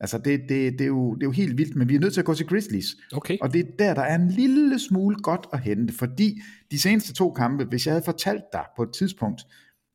Altså, 0.00 0.18
det, 0.18 0.40
det, 0.48 0.72
det, 0.72 0.80
er 0.80 0.86
jo, 0.86 1.14
det 1.14 1.22
er 1.22 1.26
jo 1.26 1.30
helt 1.30 1.58
vildt, 1.58 1.76
men 1.76 1.88
vi 1.88 1.94
er 1.94 2.00
nødt 2.00 2.12
til 2.12 2.20
at 2.20 2.26
gå 2.26 2.34
til 2.34 2.46
Grizzlies. 2.46 2.86
Okay. 3.12 3.38
Og 3.40 3.52
det 3.52 3.60
er 3.60 3.70
der, 3.78 3.94
der 3.94 4.02
er 4.02 4.14
en 4.14 4.28
lille 4.28 4.78
smule 4.78 5.16
godt 5.16 5.46
at 5.52 5.60
hente, 5.60 5.94
fordi 5.94 6.40
de 6.70 6.80
seneste 6.80 7.14
to 7.14 7.32
kampe, 7.32 7.64
hvis 7.64 7.86
jeg 7.86 7.92
havde 7.92 8.04
fortalt 8.04 8.42
dig 8.52 8.64
på 8.76 8.82
et 8.82 8.90
tidspunkt, 8.98 9.42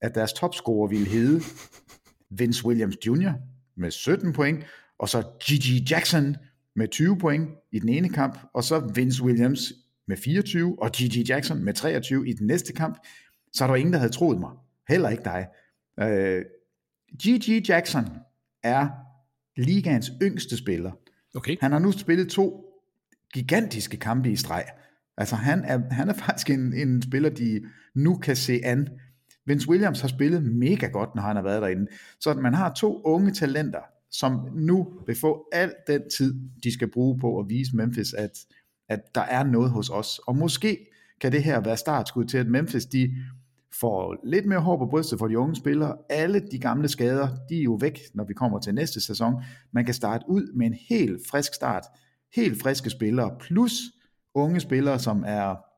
at 0.01 0.15
deres 0.15 0.33
topscorer 0.33 0.87
ville 0.87 1.07
hedde 1.07 1.41
Vince 2.29 2.65
Williams 2.65 2.95
Jr. 3.07 3.31
med 3.75 3.91
17 3.91 4.33
point, 4.33 4.65
og 4.99 5.09
så 5.09 5.23
Gigi 5.47 5.85
Jackson 5.89 6.35
med 6.75 6.87
20 6.87 7.17
point 7.17 7.49
i 7.71 7.79
den 7.79 7.89
ene 7.89 8.09
kamp, 8.09 8.39
og 8.53 8.63
så 8.63 8.91
Vince 8.95 9.23
Williams 9.23 9.73
med 10.07 10.17
24, 10.17 10.81
og 10.81 10.91
Gigi 10.91 11.25
Jackson 11.29 11.63
med 11.63 11.73
23 11.73 12.29
i 12.29 12.33
den 12.33 12.47
næste 12.47 12.73
kamp, 12.73 12.97
så 13.53 13.63
er 13.63 13.67
der 13.67 13.75
ingen, 13.75 13.93
der 13.93 13.99
havde 13.99 14.13
troet 14.13 14.39
mig. 14.39 14.51
Heller 14.89 15.09
ikke 15.09 15.23
dig. 15.23 15.47
Uh, 16.01 16.41
Gigi 17.21 17.63
Jackson 17.67 18.05
er 18.63 18.89
ligaens 19.57 20.11
yngste 20.21 20.57
spiller. 20.57 20.91
Okay. 21.35 21.57
Han 21.61 21.71
har 21.71 21.79
nu 21.79 21.91
spillet 21.91 22.29
to 22.29 22.65
gigantiske 23.33 23.97
kampe 23.97 24.31
i 24.31 24.35
streg. 24.35 24.65
Altså 25.17 25.35
han 25.35 25.65
er, 25.65 25.79
han 25.91 26.09
er 26.09 26.13
faktisk 26.13 26.49
en, 26.49 26.73
en 26.73 27.01
spiller, 27.01 27.29
de 27.29 27.61
nu 27.95 28.17
kan 28.17 28.35
se 28.35 28.61
an 28.63 28.87
Vince 29.45 29.69
Williams 29.69 30.01
har 30.01 30.08
spillet 30.08 30.43
mega 30.43 30.88
godt, 30.88 31.15
når 31.15 31.21
han 31.21 31.36
har 31.36 31.43
været 31.43 31.62
derinde. 31.62 31.88
Så 32.19 32.34
man 32.34 32.54
har 32.54 32.73
to 32.73 33.01
unge 33.04 33.32
talenter, 33.32 33.82
som 34.12 34.47
nu 34.56 34.88
vil 35.08 35.15
få 35.15 35.47
al 35.51 35.73
den 35.88 36.01
tid, 36.17 36.36
de 36.63 36.73
skal 36.73 36.91
bruge 36.91 37.19
på 37.19 37.39
at 37.39 37.49
vise 37.49 37.75
Memphis, 37.75 38.13
at, 38.13 38.39
at 38.89 38.99
der 39.15 39.21
er 39.21 39.43
noget 39.43 39.71
hos 39.71 39.89
os. 39.89 40.19
Og 40.27 40.36
måske 40.36 40.77
kan 41.21 41.32
det 41.32 41.43
her 41.43 41.62
være 41.62 41.77
startskud 41.77 42.25
til, 42.25 42.38
at 42.38 42.47
Memphis 42.47 42.86
de 42.86 43.15
får 43.80 44.15
lidt 44.23 44.45
mere 44.45 44.60
hår 44.60 44.77
på 44.77 44.86
brystet 44.86 45.19
for 45.19 45.27
de 45.27 45.38
unge 45.38 45.56
spillere. 45.56 45.97
Alle 46.10 46.39
de 46.51 46.60
gamle 46.60 46.88
skader, 46.88 47.27
de 47.49 47.60
er 47.60 47.63
jo 47.63 47.73
væk, 47.73 47.99
når 48.13 48.23
vi 48.23 48.34
kommer 48.34 48.60
til 48.60 48.75
næste 48.75 49.01
sæson. 49.01 49.34
Man 49.71 49.86
kan 49.86 49.93
starte 49.93 50.25
ud 50.27 50.54
med 50.54 50.67
en 50.67 50.75
helt 50.89 51.21
frisk 51.32 51.54
start. 51.54 51.84
Helt 52.36 52.62
friske 52.62 52.89
spillere, 52.89 53.36
plus 53.39 53.73
unge 54.34 54.60
spillere, 54.60 54.99
som 54.99 55.23
er 55.27 55.70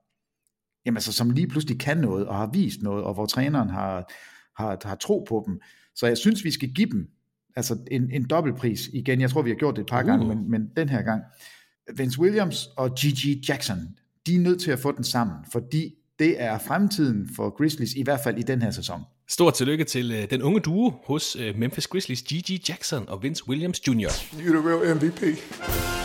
jamen, 0.86 0.98
altså, 0.98 1.14
som 1.14 1.30
lige 1.30 1.48
pludselig 1.48 1.80
kan 1.80 1.98
noget, 1.98 2.28
og 2.28 2.36
har 2.36 2.50
vist 2.54 2.82
noget, 2.82 3.04
og 3.04 3.14
hvor 3.14 3.26
træneren 3.26 3.70
har, 3.70 4.12
har, 4.58 4.88
har 4.88 4.96
tro 4.96 5.26
på 5.30 5.44
dem. 5.48 5.62
Så 5.96 6.08
jeg 6.08 6.18
synes, 6.18 6.44
vi 6.44 6.52
skal 6.52 6.70
give 6.70 6.90
dem 6.92 7.08
altså 7.56 7.78
en, 7.92 8.12
en 8.12 8.26
dobbeltpris 8.28 8.90
igen. 8.94 9.22
Jeg 9.22 9.30
tror, 9.30 9.42
vi 9.42 9.50
har 9.50 9.56
gjort 9.56 9.76
det 9.76 9.82
et 9.82 9.88
par 9.90 10.02
uh. 10.02 10.08
gange, 10.08 10.28
men, 10.28 10.52
men 10.52 10.70
den 10.76 10.90
her 10.90 11.02
gang. 11.02 11.22
Vince 11.96 12.20
Williams 12.20 12.70
og 12.78 12.96
Gigi 12.96 13.44
Jackson, 13.50 13.78
de 14.28 14.36
er 14.36 14.40
nødt 14.40 14.62
til 14.62 14.72
at 14.72 14.80
få 14.80 14.92
den 14.92 15.04
sammen, 15.04 15.36
fordi 15.52 15.94
det 16.20 16.42
er 16.42 16.60
fremtiden 16.60 17.30
for 17.36 17.58
Grizzlies, 17.58 17.94
i 17.94 18.04
hvert 18.04 18.20
fald 18.24 18.38
i 18.38 18.42
den 18.42 18.62
her 18.62 18.72
sæson. 18.72 19.02
Stort 19.28 19.54
tillykke 19.54 19.84
til 19.84 20.12
uh, 20.12 20.30
den 20.30 20.42
unge 20.42 20.60
duo 20.60 20.94
hos 21.06 21.36
uh, 21.36 21.60
Memphis 21.60 21.88
Grizzlies, 21.88 22.22
Gigi 22.22 22.64
Jackson 22.70 23.10
og 23.10 23.24
Vince 23.24 23.48
Williams 23.48 23.88
Jr. 23.88 24.10
You're 24.10 24.60
the 24.60 24.70
real 24.70 24.96
MVP. 24.96 26.03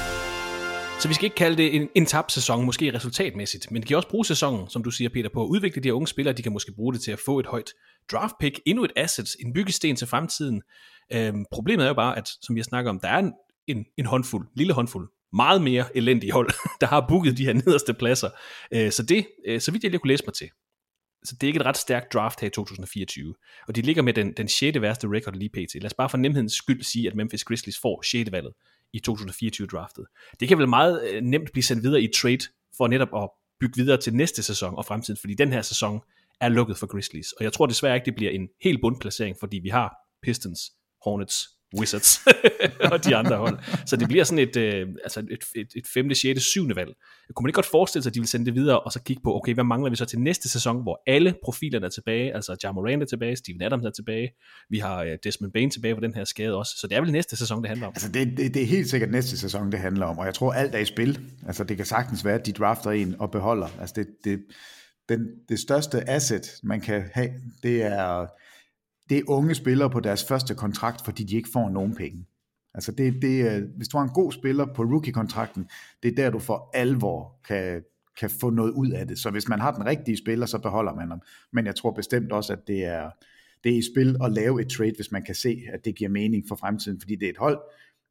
Så 1.00 1.08
vi 1.08 1.14
skal 1.14 1.24
ikke 1.24 1.36
kalde 1.36 1.56
det 1.56 1.76
en, 1.76 1.88
en 1.94 2.06
tabt 2.06 2.32
sæson, 2.32 2.64
måske 2.64 2.94
resultatmæssigt, 2.94 3.70
men 3.70 3.82
de 3.82 3.86
kan 3.86 3.96
også 3.96 4.08
bruge 4.08 4.26
sæsonen, 4.26 4.68
som 4.68 4.82
du 4.82 4.90
siger 4.90 5.10
Peter, 5.10 5.28
på 5.34 5.42
at 5.42 5.46
udvikle 5.46 5.82
de 5.82 5.88
her 5.88 5.92
unge 5.92 6.06
spillere. 6.06 6.34
De 6.34 6.42
kan 6.42 6.52
måske 6.52 6.72
bruge 6.72 6.92
det 6.92 7.00
til 7.00 7.12
at 7.12 7.18
få 7.18 7.38
et 7.38 7.46
højt 7.46 7.72
draft 8.12 8.34
pick, 8.40 8.60
endnu 8.66 8.84
et 8.84 8.92
asset, 8.96 9.28
en 9.40 9.52
byggesten 9.52 9.96
til 9.96 10.06
fremtiden. 10.06 10.62
Øhm, 11.12 11.44
problemet 11.52 11.84
er 11.84 11.88
jo 11.88 11.94
bare, 11.94 12.18
at 12.18 12.28
som 12.42 12.54
vi 12.54 12.60
har 12.60 12.64
snakket 12.64 12.90
om, 12.90 13.00
der 13.00 13.08
er 13.08 13.18
en, 13.18 13.32
en, 13.66 13.84
en 13.98 14.06
håndfuld, 14.06 14.48
lille 14.56 14.72
håndfuld, 14.72 15.08
meget 15.32 15.62
mere 15.62 15.96
elendige 15.96 16.32
hold, 16.32 16.50
der 16.80 16.86
har 16.86 17.06
booket 17.08 17.38
de 17.38 17.44
her 17.44 17.52
nederste 17.52 17.94
pladser. 17.94 18.30
Øh, 18.74 18.92
så 18.92 19.02
det, 19.02 19.26
øh, 19.46 19.60
så 19.60 19.70
vidt 19.70 19.82
jeg 19.82 19.90
lige 19.90 20.00
kunne 20.00 20.12
læse 20.12 20.24
mig 20.26 20.34
til, 20.34 20.48
så 21.24 21.34
det 21.34 21.42
er 21.42 21.48
ikke 21.48 21.60
et 21.60 21.66
ret 21.66 21.76
stærkt 21.76 22.12
draft 22.12 22.40
her 22.40 22.46
i 22.46 22.50
2024. 22.50 23.34
Og 23.68 23.76
de 23.76 23.82
ligger 23.82 24.02
med 24.02 24.12
den, 24.12 24.32
den 24.32 24.48
6. 24.48 24.80
værste 24.80 25.08
record 25.10 25.34
lige 25.34 25.50
pt. 25.50 25.74
Lad 25.74 25.86
os 25.86 25.94
bare 25.94 26.08
for 26.08 26.18
nemhedens 26.18 26.52
skyld 26.52 26.82
sige, 26.82 27.08
at 27.08 27.14
Memphis 27.14 27.44
Grizzlies 27.44 27.78
får 27.82 28.02
6. 28.02 28.32
valget 28.32 28.52
i 28.92 29.00
2024-draftet. 29.08 30.04
Det 30.40 30.48
kan 30.48 30.58
vel 30.58 30.68
meget 30.68 31.10
øh, 31.10 31.22
nemt 31.22 31.52
blive 31.52 31.64
sendt 31.64 31.82
videre 31.82 32.02
i 32.02 32.08
trade, 32.16 32.44
for 32.76 32.88
netop 32.88 33.08
at 33.16 33.30
bygge 33.60 33.76
videre 33.76 33.96
til 33.96 34.14
næste 34.14 34.42
sæson 34.42 34.74
og 34.76 34.84
fremtiden, 34.84 35.18
fordi 35.20 35.34
den 35.34 35.52
her 35.52 35.62
sæson 35.62 36.00
er 36.40 36.48
lukket 36.48 36.76
for 36.76 36.86
Grizzlies. 36.86 37.32
Og 37.32 37.44
jeg 37.44 37.52
tror 37.52 37.66
desværre 37.66 37.94
ikke, 37.94 38.04
det 38.04 38.14
bliver 38.14 38.30
en 38.30 38.48
helt 38.62 38.80
bundplacering, 38.80 39.36
fordi 39.40 39.58
vi 39.58 39.68
har 39.68 39.96
Pistons, 40.22 40.60
Hornets, 41.04 41.48
Wizards 41.76 42.20
og 42.92 43.04
de 43.04 43.16
andre 43.16 43.36
hold. 43.36 43.58
Så 43.86 43.96
det 43.96 44.08
bliver 44.08 44.24
sådan 44.24 44.38
et, 44.38 44.56
øh, 44.56 44.88
altså 45.04 45.20
et, 45.20 45.44
et, 45.54 45.68
et 45.76 45.86
femte, 45.86 46.14
sjette, 46.14 46.40
syvende 46.40 46.76
valg. 46.76 46.94
Kunne 47.34 47.44
man 47.44 47.48
ikke 47.48 47.56
godt 47.56 47.66
forestille 47.66 48.02
sig, 48.02 48.10
at 48.10 48.14
de 48.14 48.20
vil 48.20 48.28
sende 48.28 48.46
det 48.46 48.54
videre, 48.54 48.80
og 48.80 48.92
så 48.92 49.02
kigge 49.02 49.22
på, 49.24 49.36
okay, 49.36 49.54
hvad 49.54 49.64
mangler 49.64 49.90
vi 49.90 49.96
så 49.96 50.04
til 50.04 50.20
næste 50.20 50.48
sæson, 50.48 50.82
hvor 50.82 51.02
alle 51.06 51.34
profilerne 51.44 51.86
er 51.86 51.90
tilbage, 51.90 52.34
altså 52.34 52.56
Ja 52.62 52.72
Morant 52.72 53.02
er 53.02 53.06
tilbage, 53.06 53.36
Steven 53.36 53.62
Adams 53.62 53.84
er 53.84 53.90
tilbage, 53.90 54.30
vi 54.70 54.78
har 54.78 55.02
øh, 55.02 55.18
Desmond 55.24 55.52
Bain 55.52 55.70
tilbage 55.70 55.94
på 55.94 56.00
den 56.00 56.14
her 56.14 56.24
skade 56.24 56.56
også, 56.56 56.72
så 56.80 56.86
det 56.86 56.96
er 56.96 57.00
vel 57.00 57.12
næste 57.12 57.36
sæson, 57.36 57.62
det 57.62 57.68
handler 57.68 57.86
om. 57.86 57.92
Altså 57.96 58.12
det, 58.12 58.36
det, 58.36 58.54
det 58.54 58.62
er 58.62 58.66
helt 58.66 58.90
sikkert 58.90 59.10
næste 59.10 59.38
sæson, 59.38 59.72
det 59.72 59.80
handler 59.80 60.06
om, 60.06 60.18
og 60.18 60.26
jeg 60.26 60.34
tror 60.34 60.52
alt 60.52 60.74
er 60.74 60.78
i 60.78 60.84
spil. 60.84 61.20
Altså 61.46 61.64
det 61.64 61.76
kan 61.76 61.86
sagtens 61.86 62.24
være, 62.24 62.34
at 62.34 62.46
de 62.46 62.52
drafter 62.52 62.90
en 62.90 63.16
og 63.18 63.30
beholder. 63.30 63.68
Altså 63.80 63.94
det, 63.94 64.06
det, 64.24 64.40
den, 65.08 65.26
det 65.48 65.58
største 65.58 66.10
asset, 66.10 66.50
man 66.62 66.80
kan 66.80 67.04
have, 67.12 67.30
det 67.62 67.82
er, 67.82 68.26
det 69.08 69.18
er 69.18 69.22
unge 69.26 69.54
spillere 69.54 69.90
på 69.90 70.00
deres 70.00 70.24
første 70.24 70.54
kontrakt, 70.54 71.04
fordi 71.04 71.24
de 71.24 71.36
ikke 71.36 71.48
får 71.52 71.70
nogen 71.70 71.94
penge. 71.94 72.26
Altså 72.74 72.92
det, 72.92 73.22
det, 73.22 73.52
øh, 73.52 73.62
hvis 73.76 73.88
du 73.88 73.96
har 73.96 74.04
en 74.04 74.10
god 74.10 74.32
spiller 74.32 74.66
på 74.74 74.82
rookie-kontrakten, 74.82 75.68
det 76.02 76.10
er 76.10 76.14
der, 76.14 76.30
du 76.30 76.38
for 76.38 76.70
alvor 76.74 77.40
kan, 77.48 77.82
kan 78.20 78.30
få 78.30 78.50
noget 78.50 78.70
ud 78.70 78.90
af 78.90 79.06
det. 79.06 79.18
Så 79.18 79.30
hvis 79.30 79.48
man 79.48 79.60
har 79.60 79.72
den 79.72 79.86
rigtige 79.86 80.16
spiller, 80.16 80.46
så 80.46 80.58
beholder 80.58 80.94
man 80.94 81.08
ham. 81.08 81.20
Men 81.52 81.66
jeg 81.66 81.76
tror 81.76 81.90
bestemt 81.90 82.32
også, 82.32 82.52
at 82.52 82.66
det 82.66 82.84
er, 82.84 83.10
det 83.64 83.72
er 83.72 83.78
i 83.78 83.82
spil 83.92 84.16
at 84.24 84.32
lave 84.32 84.60
et 84.60 84.68
trade, 84.68 84.92
hvis 84.96 85.12
man 85.12 85.22
kan 85.22 85.34
se, 85.34 85.62
at 85.72 85.84
det 85.84 85.94
giver 85.94 86.10
mening 86.10 86.44
for 86.48 86.56
fremtiden, 86.56 87.00
fordi 87.00 87.16
det 87.16 87.26
er 87.26 87.30
et 87.30 87.38
hold, 87.38 87.58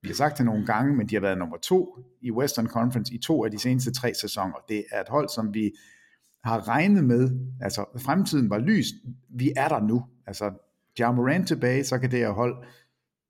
vi 0.01 0.07
har 0.07 0.15
sagt 0.15 0.37
det 0.37 0.45
nogle 0.45 0.65
gange, 0.65 0.95
men 0.95 1.07
de 1.07 1.15
har 1.15 1.21
været 1.21 1.37
nummer 1.37 1.57
to 1.57 1.97
i 2.21 2.31
Western 2.31 2.67
Conference 2.67 3.13
i 3.13 3.17
to 3.17 3.45
af 3.45 3.51
de 3.51 3.59
seneste 3.59 3.93
tre 3.93 4.13
sæsoner. 4.13 4.55
Det 4.69 4.85
er 4.91 5.01
et 5.01 5.09
hold, 5.09 5.29
som 5.29 5.53
vi 5.53 5.71
har 6.43 6.67
regnet 6.67 7.03
med, 7.03 7.29
altså 7.61 7.85
fremtiden 7.97 8.49
var 8.49 8.59
lys, 8.59 8.85
vi 9.29 9.51
er 9.55 9.67
der 9.67 9.79
nu. 9.79 10.05
Altså, 10.27 10.66
Ja 10.99 11.11
Morant 11.11 11.47
tilbage, 11.47 11.83
så 11.83 11.99
kan 11.99 12.11
det 12.11 12.19
her 12.19 12.29
hold, 12.29 12.65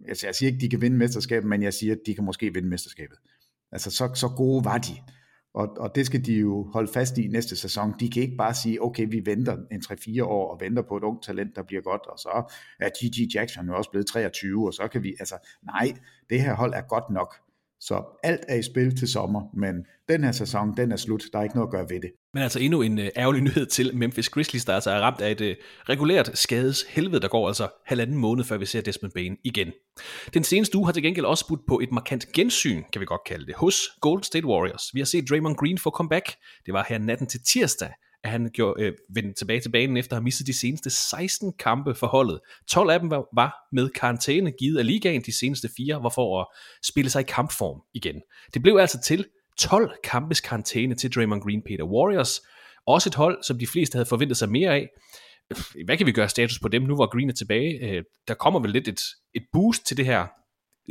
altså 0.08 0.28
jeg 0.28 0.36
siger 0.36 0.52
ikke, 0.52 0.62
de 0.62 0.70
kan 0.70 0.82
vinde 0.82 0.98
mesterskabet, 0.98 1.50
men 1.50 1.64
jeg 1.64 1.74
siger, 1.74 1.94
at 1.94 2.02
de 2.06 2.16
kan 2.16 2.24
måske 2.24 2.54
vinde 2.54 2.70
mesterskabet. 2.70 3.18
Altså 3.72 3.92
så, 3.92 4.12
så 4.14 4.28
gode 4.28 4.66
var 4.66 4.78
de. 4.78 4.94
Og, 5.54 5.78
og 5.78 5.96
det 5.96 6.06
skal 6.06 6.26
de 6.26 6.34
jo 6.34 6.70
holde 6.74 6.92
fast 6.94 7.18
i 7.18 7.28
næste 7.28 7.56
sæson. 7.56 7.94
De 8.00 8.10
kan 8.10 8.22
ikke 8.22 8.38
bare 8.38 8.54
sige, 8.54 8.84
okay, 8.84 9.08
vi 9.12 9.22
venter 9.26 9.58
en 9.72 9.82
3-4 9.82 10.24
år 10.24 10.54
og 10.54 10.62
venter 10.62 10.82
på 10.82 10.98
et 10.98 11.04
ungt 11.04 11.24
talent, 11.24 11.56
der 11.56 11.64
bliver 11.64 11.82
godt, 11.82 12.02
og 12.06 12.20
så 12.20 12.54
er 12.80 12.90
G.G. 12.90 13.36
Jackson 13.36 13.68
jo 13.68 13.78
også 13.78 13.90
blevet 13.90 14.08
23, 14.08 14.68
og 14.68 14.74
så 14.74 14.88
kan 14.88 15.04
vi, 15.04 15.16
altså 15.20 15.36
nej, 15.64 15.98
det 16.30 16.42
her 16.42 16.54
hold 16.54 16.74
er 16.74 16.82
godt 16.82 17.10
nok. 17.10 17.36
Så 17.80 18.20
alt 18.24 18.42
er 18.48 18.56
i 18.56 18.64
spil 18.64 18.98
til 18.98 19.08
sommer, 19.08 19.42
men 19.54 19.86
den 20.10 20.24
her 20.24 20.32
sæson, 20.32 20.78
den 20.78 20.92
er 20.92 20.96
slut. 20.96 21.24
Der 21.34 21.40
er 21.40 21.44
ikke 21.44 21.56
noget 21.56 21.68
at 21.68 21.72
gøre 21.72 21.86
ved 21.90 22.02
det. 22.02 22.12
Men 22.34 22.44
altså 22.44 22.60
endnu 22.60 22.82
en 22.82 23.00
øh, 23.00 23.10
ærgerlig 23.18 23.42
nyhed 23.42 23.66
til 23.66 23.96
Memphis 23.96 24.30
Grizzlies, 24.30 24.66
der 24.66 24.74
altså 24.74 24.92
er 24.92 25.00
ramt 25.00 25.22
af 25.22 25.32
et 25.32 25.42
uh, 25.42 25.48
regulært 25.90 26.38
skades 26.38 26.86
helvede, 26.90 27.22
der 27.22 27.28
går 27.28 27.48
altså 27.48 27.68
halvanden 27.86 28.18
måned, 28.18 28.44
før 28.44 28.58
vi 28.58 28.66
ser 28.66 28.82
Desmond 28.82 29.14
Bain 29.14 29.38
igen. 29.44 29.72
Den 30.34 30.44
seneste 30.44 30.78
uge 30.78 30.86
har 30.86 30.94
til 30.94 31.04
gengæld 31.04 31.26
også 31.26 31.48
budt 31.48 31.62
på 31.68 31.80
et 31.80 31.92
markant 31.92 32.32
gensyn, 32.32 32.84
kan 32.94 33.02
vi 33.02 33.06
godt 33.06 33.22
kalde 33.26 33.46
det, 33.46 33.56
hos 33.56 33.90
Golden 34.02 34.24
State 34.24 34.46
Warriors. 34.46 34.90
Vi 34.94 35.00
har 35.00 35.06
set 35.06 35.30
Draymond 35.30 35.56
Green 35.56 35.78
få 35.78 35.90
comeback. 35.90 36.36
Det 36.66 36.74
var 36.74 36.86
her 36.90 36.98
natten 36.98 37.28
til 37.28 37.40
tirsdag, 37.44 37.90
at 38.24 38.30
han 38.30 38.50
gjorde, 38.54 38.84
øh, 38.84 38.94
vendte 39.14 39.34
tilbage 39.34 39.60
til 39.60 39.70
banen 39.70 39.98
efter 39.98 40.14
at 40.14 40.18
have 40.18 40.24
mistet 40.24 40.48
de 40.48 40.60
seneste 40.60 40.90
16 40.90 41.54
kampe 41.60 41.96
for 41.96 42.08
holdet. 42.08 42.40
12 42.72 42.90
af 42.90 43.00
dem 43.00 43.10
var, 43.10 43.26
var 43.36 43.56
med 43.72 43.90
karantæne 43.90 44.52
givet 44.52 44.80
af 44.80 44.86
ligaen, 44.86 45.22
de 45.22 45.38
seneste 45.40 45.70
fire 45.78 46.04
var 46.04 46.10
for 46.10 46.42
at 46.42 46.48
spille 46.84 47.10
sig 47.10 47.20
i 47.20 47.26
kampform 47.28 47.82
igen. 47.94 48.22
Det 48.54 48.62
blev 48.62 48.78
altså 48.78 49.02
til 49.02 49.26
12 49.60 49.92
kampes 50.04 50.42
karantæne 50.42 50.96
til 50.96 51.14
Draymond 51.16 51.42
Green 51.42 51.62
Peter 51.66 51.84
Warriors. 51.84 52.42
Også 52.88 53.10
et 53.10 53.16
hold, 53.16 53.44
som 53.44 53.60
de 53.60 53.68
fleste 53.68 53.96
havde 53.96 54.06
forventet 54.06 54.38
sig 54.38 54.50
mere 54.50 54.76
af. 54.76 54.88
Hvad 55.86 55.98
kan 55.98 56.08
vi 56.08 56.12
gøre 56.12 56.30
status 56.30 56.60
på 56.60 56.68
dem 56.68 56.82
nu, 56.82 56.96
hvor 56.96 57.12
Green 57.16 57.30
er 57.30 57.34
tilbage? 57.34 57.80
Øh, 57.82 58.04
der 58.28 58.34
kommer 58.34 58.60
vel 58.60 58.72
lidt 58.72 58.88
et, 58.88 59.02
et 59.34 59.44
boost 59.54 59.86
til 59.86 59.98
det 59.98 60.06
her 60.06 60.28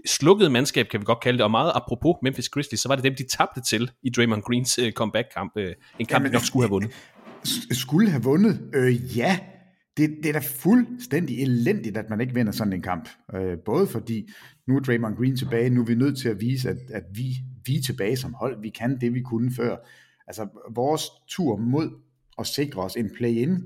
slukkede 0.07 0.51
mandskab, 0.51 0.89
kan 0.89 1.01
vi 1.01 1.05
godt 1.05 1.21
kalde 1.21 1.39
det, 1.39 1.45
og 1.45 1.51
meget 1.51 1.73
apropos 1.75 2.17
Memphis 2.23 2.49
Grizzlies, 2.49 2.81
så 2.81 2.89
var 2.89 2.95
det 2.95 3.05
dem, 3.05 3.15
de 3.15 3.29
tabte 3.29 3.61
til 3.61 3.91
i 4.03 4.11
Draymond 4.11 4.43
Greens 4.43 4.79
øh, 4.79 4.93
comeback-kamp. 4.93 5.53
Øh, 5.57 5.75
en 5.99 6.07
kamp, 6.07 6.11
Jamen, 6.11 6.29
de 6.29 6.33
nok 6.33 6.45
skulle 6.45 6.62
have 6.62 6.71
vundet. 6.71 6.91
Skulle 7.71 8.11
have 8.11 8.23
vundet? 8.23 8.71
Øh, 8.75 9.19
ja, 9.19 9.39
det, 9.97 10.17
det 10.23 10.29
er 10.29 10.33
da 10.33 10.39
fuldstændig 10.39 11.43
elendigt, 11.43 11.97
at 11.97 12.11
man 12.11 12.21
ikke 12.21 12.35
vinder 12.35 12.53
sådan 12.53 12.73
en 12.73 12.83
kamp. 12.83 13.09
Øh, 13.35 13.59
både 13.59 13.87
fordi, 13.87 14.29
nu 14.67 14.77
er 14.77 14.81
Draymond 14.81 15.17
Green 15.17 15.37
tilbage, 15.37 15.71
nu 15.71 15.81
er 15.81 15.85
vi 15.85 15.95
nødt 15.95 16.19
til 16.19 16.29
at 16.29 16.41
vise, 16.41 16.71
at, 16.71 16.79
at 16.91 17.05
vi, 17.15 17.25
vi 17.67 17.77
er 17.77 17.83
tilbage 17.83 18.17
som 18.17 18.35
hold. 18.35 18.63
Vi 18.63 18.69
kan 18.69 19.01
det, 19.01 19.15
vi 19.15 19.21
kunne 19.21 19.51
før. 19.57 19.77
Altså, 20.27 20.49
vores 20.75 21.03
tur 21.29 21.57
mod 21.57 21.91
at 22.39 22.47
sikre 22.47 22.83
os 22.83 22.97
en 22.97 23.11
play-in, 23.17 23.63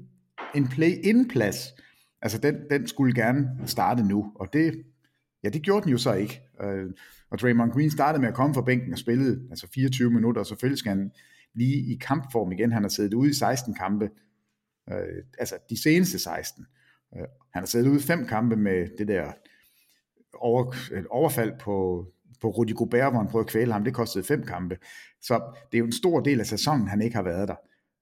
en 0.54 0.68
play-in-plads, 0.68 1.74
altså 2.22 2.38
den, 2.38 2.56
den 2.70 2.86
skulle 2.86 3.14
gerne 3.14 3.48
starte 3.66 4.02
nu, 4.02 4.32
og 4.34 4.52
det, 4.52 4.74
ja, 5.44 5.48
det 5.48 5.62
gjorde 5.62 5.84
den 5.84 5.90
jo 5.90 5.98
så 5.98 6.12
ikke. 6.12 6.40
Øh, 6.62 6.90
og 7.30 7.38
Draymond 7.38 7.72
Green 7.72 7.90
startede 7.90 8.20
med 8.20 8.28
at 8.28 8.34
komme 8.34 8.54
fra 8.54 8.62
bænken 8.62 8.92
og 8.92 8.98
spillede 8.98 9.40
altså 9.50 9.66
24 9.74 10.10
minutter, 10.10 10.40
og 10.40 10.46
selvfølgelig 10.46 10.78
skal 10.78 10.88
han 10.88 11.10
lige 11.54 11.92
i 11.92 11.96
kampform 11.96 12.52
igen. 12.52 12.72
Han 12.72 12.82
har 12.82 12.88
siddet 12.88 13.14
ude 13.14 13.30
i 13.30 13.34
16 13.34 13.74
kampe, 13.74 14.10
øh, 14.90 15.24
altså 15.38 15.54
de 15.70 15.82
seneste 15.82 16.18
16. 16.18 16.66
Øh, 17.16 17.22
han 17.52 17.62
har 17.62 17.66
siddet 17.66 17.88
ude 17.88 17.98
i 17.98 18.02
fem 18.02 18.26
kampe 18.26 18.56
med 18.56 18.88
det 18.98 19.08
der 19.08 19.32
over, 20.34 20.74
overfald 21.10 21.52
på, 21.60 22.06
på 22.40 22.48
Rudy 22.50 22.74
Gobert, 22.74 23.12
hvor 23.12 23.20
han 23.20 23.28
prøvede 23.28 23.46
at 23.46 23.50
kvæle 23.50 23.72
ham. 23.72 23.84
Det 23.84 23.94
kostede 23.94 24.24
fem 24.24 24.42
kampe. 24.42 24.78
Så 25.22 25.54
det 25.72 25.78
er 25.78 25.80
jo 25.80 25.86
en 25.86 25.92
stor 25.92 26.20
del 26.20 26.40
af 26.40 26.46
sæsonen, 26.46 26.88
han 26.88 27.02
ikke 27.02 27.16
har 27.16 27.22
været 27.22 27.48
der. 27.48 27.56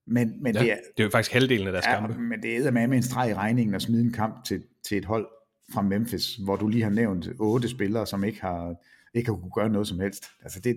Men, 0.07 0.43
men 0.43 0.55
ja, 0.55 0.61
det, 0.61 0.73
er, 0.73 0.77
det 0.97 1.03
er 1.03 1.05
jo 1.05 1.11
faktisk 1.11 1.33
halvdelen 1.33 1.67
af 1.67 1.73
deres 1.73 1.87
ja, 1.87 2.01
kampe. 2.01 2.21
Men 2.21 2.43
det 2.43 2.67
er 2.67 2.71
med 2.71 2.97
en 2.97 3.03
streg 3.03 3.31
i 3.31 3.35
regningen 3.35 3.75
at 3.75 3.83
smide 3.83 4.03
en 4.03 4.13
kamp 4.13 4.45
til, 4.45 4.65
til 4.89 4.99
et 4.99 5.05
hold 5.05 5.27
fra 5.73 5.83
Memphis, 5.83 6.37
hvor 6.37 6.57
du 6.57 6.69
lige 6.69 6.83
har 6.83 6.91
nævnt 6.91 7.29
otte 7.39 7.69
spillere, 7.69 8.07
som 8.07 8.25
ikke 8.25 8.41
har, 8.41 8.75
ikke 9.15 9.31
har 9.31 9.37
kunne 9.37 9.51
gøre 9.55 9.69
noget 9.69 9.89
som 9.89 10.01
helst. 10.01 10.25
Altså 10.43 10.61
det, 10.61 10.77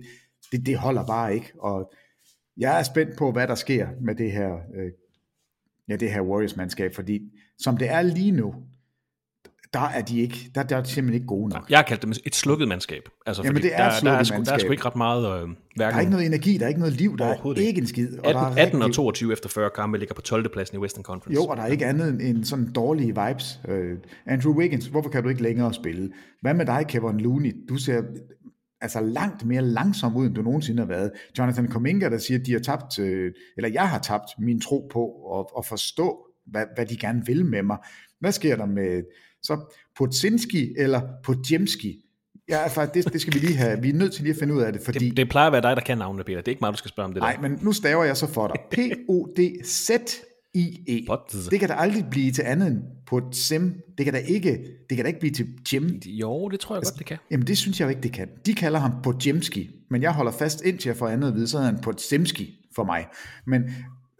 det, 0.52 0.66
det 0.66 0.76
holder 0.76 1.06
bare 1.06 1.34
ikke, 1.34 1.52
og 1.58 1.92
jeg 2.56 2.78
er 2.78 2.82
spændt 2.82 3.16
på, 3.16 3.32
hvad 3.32 3.46
der 3.46 3.54
sker 3.54 3.88
med 4.00 4.14
det 4.14 4.32
her, 4.32 4.52
øh, 4.52 4.90
ja, 5.88 5.96
det 5.96 6.12
her 6.12 6.20
Warriors-mandskab, 6.20 6.94
fordi 6.94 7.32
som 7.58 7.76
det 7.76 7.90
er 7.90 8.02
lige 8.02 8.32
nu, 8.32 8.54
der 9.72 9.80
er 9.80 10.02
de 10.02 10.20
ikke, 10.20 10.50
der, 10.54 10.62
der 10.62 10.76
er 10.76 10.82
de 10.82 10.88
simpelthen 10.88 11.14
ikke 11.14 11.26
gode 11.26 11.48
nok. 11.48 11.70
Jeg 11.70 11.78
har 11.78 11.82
kaldt 11.82 12.02
det 12.02 12.18
et 12.26 12.34
slukket 12.34 12.68
mandskab. 12.68 13.02
Altså, 13.26 13.42
Jamen, 13.42 13.62
det 13.62 13.70
er 13.74 13.90
der, 13.90 14.00
der, 14.00 14.10
er 14.10 14.22
sgu, 14.22 14.42
der 14.42 14.52
er 14.52 14.58
sgu 14.58 14.70
ikke 14.70 14.84
ret 14.84 14.96
meget... 14.96 15.24
Øh, 15.24 15.30
hverken, 15.30 15.56
der 15.76 15.86
er 15.86 16.00
ikke 16.00 16.10
noget 16.10 16.26
energi, 16.26 16.58
der 16.58 16.64
er 16.64 16.68
ikke 16.68 16.80
noget 16.80 16.94
liv, 16.94 17.18
der 17.18 17.26
er 17.26 17.58
ikke 17.58 17.80
en 17.80 17.86
skid. 17.86 18.18
Og 18.18 18.28
18, 18.28 18.34
der 18.34 18.62
er 18.62 18.66
18 18.66 18.82
og 18.82 18.92
22 18.92 19.32
efter 19.32 19.48
40 19.48 19.70
kampe 19.70 19.98
ligger 19.98 20.14
på 20.14 20.20
12. 20.20 20.52
pladsen 20.52 20.76
i 20.76 20.80
Western 20.80 21.04
Conference. 21.04 21.42
Jo, 21.42 21.46
og 21.46 21.56
der 21.56 21.62
er 21.62 21.66
ikke 21.66 21.86
andet 21.86 22.28
end 22.28 22.44
sådan 22.44 22.72
dårlige 22.72 23.14
vibes. 23.26 23.60
Uh, 23.68 23.74
Andrew 24.26 24.54
Wiggins, 24.54 24.86
hvorfor 24.86 25.10
kan 25.10 25.22
du 25.22 25.28
ikke 25.28 25.42
længere 25.42 25.74
spille? 25.74 26.12
Hvad 26.40 26.54
med 26.54 26.66
dig, 26.66 26.84
Kevin 26.88 27.20
Looney? 27.20 27.56
Du 27.68 27.76
ser 27.76 28.02
altså 28.82 29.00
langt 29.00 29.44
mere 29.44 29.62
langsom 29.62 30.16
ud, 30.16 30.26
end 30.26 30.34
du 30.34 30.42
nogensinde 30.42 30.82
har 30.82 30.86
været. 30.86 31.10
Jonathan 31.38 31.68
Kuminga, 31.68 32.08
der 32.10 32.18
siger, 32.18 32.38
at 32.38 32.46
de 32.46 32.52
har 32.52 32.60
tabt, 32.60 32.98
øh, 32.98 33.32
eller 33.56 33.70
jeg 33.70 33.88
har 33.88 33.98
tabt 33.98 34.30
min 34.38 34.60
tro 34.60 34.88
på 34.92 35.38
at, 35.38 35.46
at 35.58 35.66
forstå, 35.66 36.26
hvad, 36.46 36.64
hvad 36.74 36.86
de 36.86 36.96
gerne 36.96 37.26
vil 37.26 37.46
med 37.46 37.62
mig. 37.62 37.76
Hvad 38.20 38.32
sker 38.32 38.56
der 38.56 38.66
med 38.66 39.02
så 39.42 39.74
Potsinski 39.96 40.74
eller 40.78 41.00
Podjemski? 41.24 42.04
Ja, 42.48 42.58
altså, 42.58 42.88
det, 42.94 43.12
det 43.12 43.20
skal 43.20 43.34
vi 43.34 43.38
lige 43.38 43.56
have. 43.56 43.82
Vi 43.82 43.88
er 43.88 43.94
nødt 43.94 44.12
til 44.12 44.22
lige 44.22 44.32
at 44.32 44.38
finde 44.38 44.54
ud 44.54 44.62
af 44.62 44.72
det, 44.72 44.82
fordi... 44.82 45.08
Det, 45.08 45.16
det 45.16 45.28
plejer 45.28 45.46
at 45.46 45.52
være 45.52 45.62
dig, 45.62 45.76
der 45.76 45.82
kan 45.82 45.98
navnene, 45.98 46.24
Peter. 46.24 46.38
Det 46.38 46.48
er 46.48 46.52
ikke 46.52 46.60
mig, 46.60 46.72
du 46.72 46.78
skal 46.78 46.88
spørge 46.88 47.04
om 47.04 47.12
det 47.12 47.20
Nej, 47.20 47.36
men 47.40 47.58
nu 47.62 47.72
staver 47.72 48.04
jeg 48.04 48.16
så 48.16 48.26
for 48.26 48.46
dig. 48.48 48.56
P-O-D-Z 48.70 49.90
I-E. 50.54 51.06
Det 51.50 51.60
kan 51.60 51.68
da 51.68 51.74
aldrig 51.74 52.06
blive 52.10 52.32
til 52.32 52.42
andet 52.42 52.68
end 52.68 52.82
på 53.06 53.18
et 53.18 53.36
sim. 53.36 53.74
Det 53.98 54.04
kan 54.04 54.14
da 54.14 54.18
ikke, 54.18 54.50
det 54.90 54.96
kan 54.96 55.04
da 55.04 55.08
ikke 55.08 55.20
blive 55.20 55.32
til 55.32 55.46
Jim. 55.72 56.00
Jo, 56.06 56.48
det 56.48 56.60
tror 56.60 56.74
jeg 56.74 56.78
altså, 56.78 56.92
godt, 56.92 56.98
det 56.98 57.06
kan. 57.06 57.18
Jamen, 57.30 57.46
det 57.46 57.58
synes 57.58 57.80
jeg 57.80 57.86
jo 57.86 57.90
ikke, 57.90 58.02
det 58.02 58.12
kan. 58.12 58.28
De 58.46 58.54
kalder 58.54 58.78
ham 58.78 58.92
på 59.02 59.14
Jimski, 59.26 59.70
men 59.90 60.02
jeg 60.02 60.12
holder 60.12 60.32
fast 60.32 60.62
indtil 60.64 60.88
jeg 60.88 60.96
får 60.96 61.08
andet 61.08 61.28
at 61.28 61.34
vide, 61.34 61.48
så 61.48 61.58
hedder 61.58 61.72
han 61.72 61.80
på 61.80 61.92
Simski 61.96 62.68
for 62.74 62.84
mig. 62.84 63.06
Men 63.46 63.62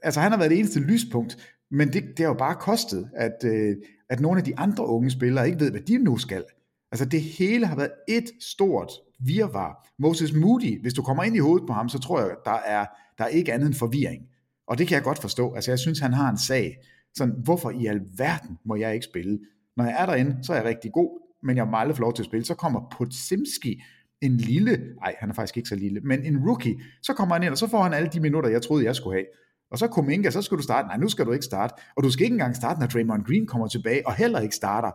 altså, 0.03 0.21
han 0.21 0.31
har 0.31 0.39
været 0.39 0.51
det 0.51 0.59
eneste 0.59 0.81
lyspunkt, 0.81 1.37
men 1.71 1.93
det, 1.93 2.03
det 2.03 2.19
har 2.19 2.27
jo 2.27 2.35
bare 2.35 2.55
kostet, 2.55 3.09
at, 3.17 3.45
øh, 3.45 3.77
at 4.11 4.21
nogle 4.21 4.39
af 4.39 4.45
de 4.45 4.59
andre 4.59 4.87
unge 4.87 5.11
spillere 5.11 5.47
ikke 5.47 5.61
ved, 5.61 5.71
hvad 5.71 5.81
de 5.81 5.99
nu 5.99 6.19
skal. 6.19 6.45
Altså 6.93 7.05
det 7.05 7.23
hele 7.23 7.67
har 7.67 7.77
været 7.77 7.93
et 8.09 8.31
stort 8.41 8.91
virvar. 9.21 9.89
Moses 9.99 10.33
Moody, 10.33 10.83
hvis 10.83 10.95
du 10.95 11.03
kommer 11.03 11.23
ind 11.23 11.37
i 11.37 11.39
hovedet 11.39 11.67
på 11.67 11.73
ham, 11.73 11.89
så 11.89 11.99
tror 11.99 12.21
jeg, 12.21 12.31
der 12.45 12.59
er, 12.67 12.87
der 13.19 13.25
er 13.25 13.29
ikke 13.29 13.53
andet 13.53 13.67
end 13.67 13.75
forvirring. 13.75 14.23
Og 14.67 14.79
det 14.79 14.89
kan 14.89 14.95
jeg 14.95 15.03
godt 15.03 15.19
forstå. 15.19 15.55
Altså 15.55 15.71
jeg 15.71 15.79
synes, 15.79 15.99
han 15.99 16.13
har 16.13 16.31
en 16.31 16.39
sag. 16.39 16.77
Sådan, 17.15 17.35
hvorfor 17.45 17.71
i 17.71 17.87
alverden 17.87 18.59
må 18.65 18.77
jeg 18.77 18.95
ikke 18.95 19.05
spille? 19.05 19.39
Når 19.77 19.85
jeg 19.85 19.97
er 19.99 20.07
derinde, 20.07 20.37
så 20.43 20.53
er 20.53 20.57
jeg 20.57 20.65
rigtig 20.65 20.93
god, 20.93 21.21
men 21.43 21.57
jeg 21.57 21.67
må 21.67 21.77
aldrig 21.77 21.97
få 21.97 22.03
lov 22.03 22.15
til 22.15 22.23
at 22.23 22.27
spille. 22.27 22.45
Så 22.45 22.55
kommer 22.55 22.89
Potsimski, 22.97 23.83
en 24.21 24.37
lille, 24.37 24.95
nej, 24.97 25.15
han 25.19 25.31
er 25.31 25.35
faktisk 25.35 25.57
ikke 25.57 25.69
så 25.69 25.77
lille, 25.77 26.01
men 26.01 26.25
en 26.25 26.39
rookie, 26.49 26.81
så 27.03 27.15
kommer 27.15 27.35
han 27.35 27.43
ind, 27.43 27.51
og 27.51 27.59
så 27.59 27.67
får 27.67 27.83
han 27.83 27.93
alle 27.93 28.09
de 28.09 28.21
minutter, 28.21 28.51
jeg 28.51 28.63
troede, 28.63 28.85
jeg 28.85 28.97
skulle 28.97 29.17
have. 29.17 29.27
Og 29.71 29.79
så 29.79 29.87
Kuminga, 29.87 30.31
så 30.31 30.43
skal 30.43 30.59
du 30.59 30.63
starte. 30.63 30.89
Nej, 30.89 30.97
nu 30.97 31.09
skal 31.09 31.27
du 31.27 31.33
ikke 31.33 31.45
starte. 31.45 31.75
Og 31.97 32.03
du 32.03 32.11
skal 32.11 32.25
ikke 32.25 32.35
engang 32.35 32.57
starte, 32.57 32.81
når 32.81 32.87
Draymond 32.87 33.25
Green 33.25 33.47
kommer 33.47 33.67
tilbage, 33.69 34.07
og 34.07 34.15
heller 34.15 34.41
ikke 34.41 34.55
starter. 34.55 34.91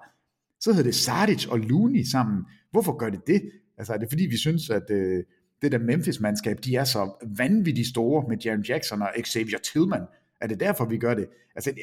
Så 0.59 0.71
hedder 0.71 0.83
det 0.83 0.95
Sardic 0.95 1.47
og 1.47 1.59
Looney 1.59 2.03
sammen. 2.03 2.45
Hvorfor 2.71 2.97
gør 2.97 3.09
det 3.09 3.27
det? 3.27 3.41
Altså 3.77 3.93
er 3.93 3.97
det 3.97 4.09
fordi, 4.09 4.25
vi 4.25 4.37
synes, 4.37 4.69
at 4.69 4.91
øh, 4.91 5.23
det 5.61 5.71
der 5.71 5.77
Memphis-mandskab, 5.77 6.57
de 6.63 6.75
er 6.75 6.83
så 6.83 7.27
vanvittigt 7.37 7.87
store 7.87 8.25
med 8.29 8.37
Jaren 8.37 8.61
Jackson 8.61 9.01
og 9.01 9.09
Xavier 9.25 9.59
Tillman. 9.73 10.03
Er 10.41 10.47
det 10.47 10.59
derfor, 10.59 10.85
vi 10.85 10.97
gør 10.97 11.13
det? 11.13 11.27
Altså, 11.55 11.73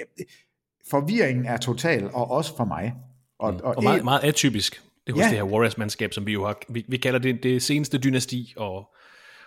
forvirringen 0.90 1.46
er 1.46 1.56
total, 1.56 2.10
og 2.12 2.30
også 2.30 2.56
for 2.56 2.64
mig. 2.64 2.94
Og, 3.38 3.52
mm. 3.52 3.60
og, 3.62 3.76
og 3.76 3.82
meget, 3.82 4.04
meget 4.04 4.24
atypisk 4.24 4.82
Det 5.06 5.12
er 5.12 5.16
hos 5.16 5.20
ja. 5.20 5.28
det 5.28 5.36
her 5.36 5.44
Warriors-mandskab, 5.44 6.12
som 6.12 6.26
vi 6.26 6.32
jo 6.32 6.46
har, 6.46 6.58
vi, 6.68 6.84
vi 6.88 6.96
kalder 6.96 7.18
det 7.18 7.42
det 7.42 7.62
seneste 7.62 7.98
dynasti, 7.98 8.54
og, 8.56 8.94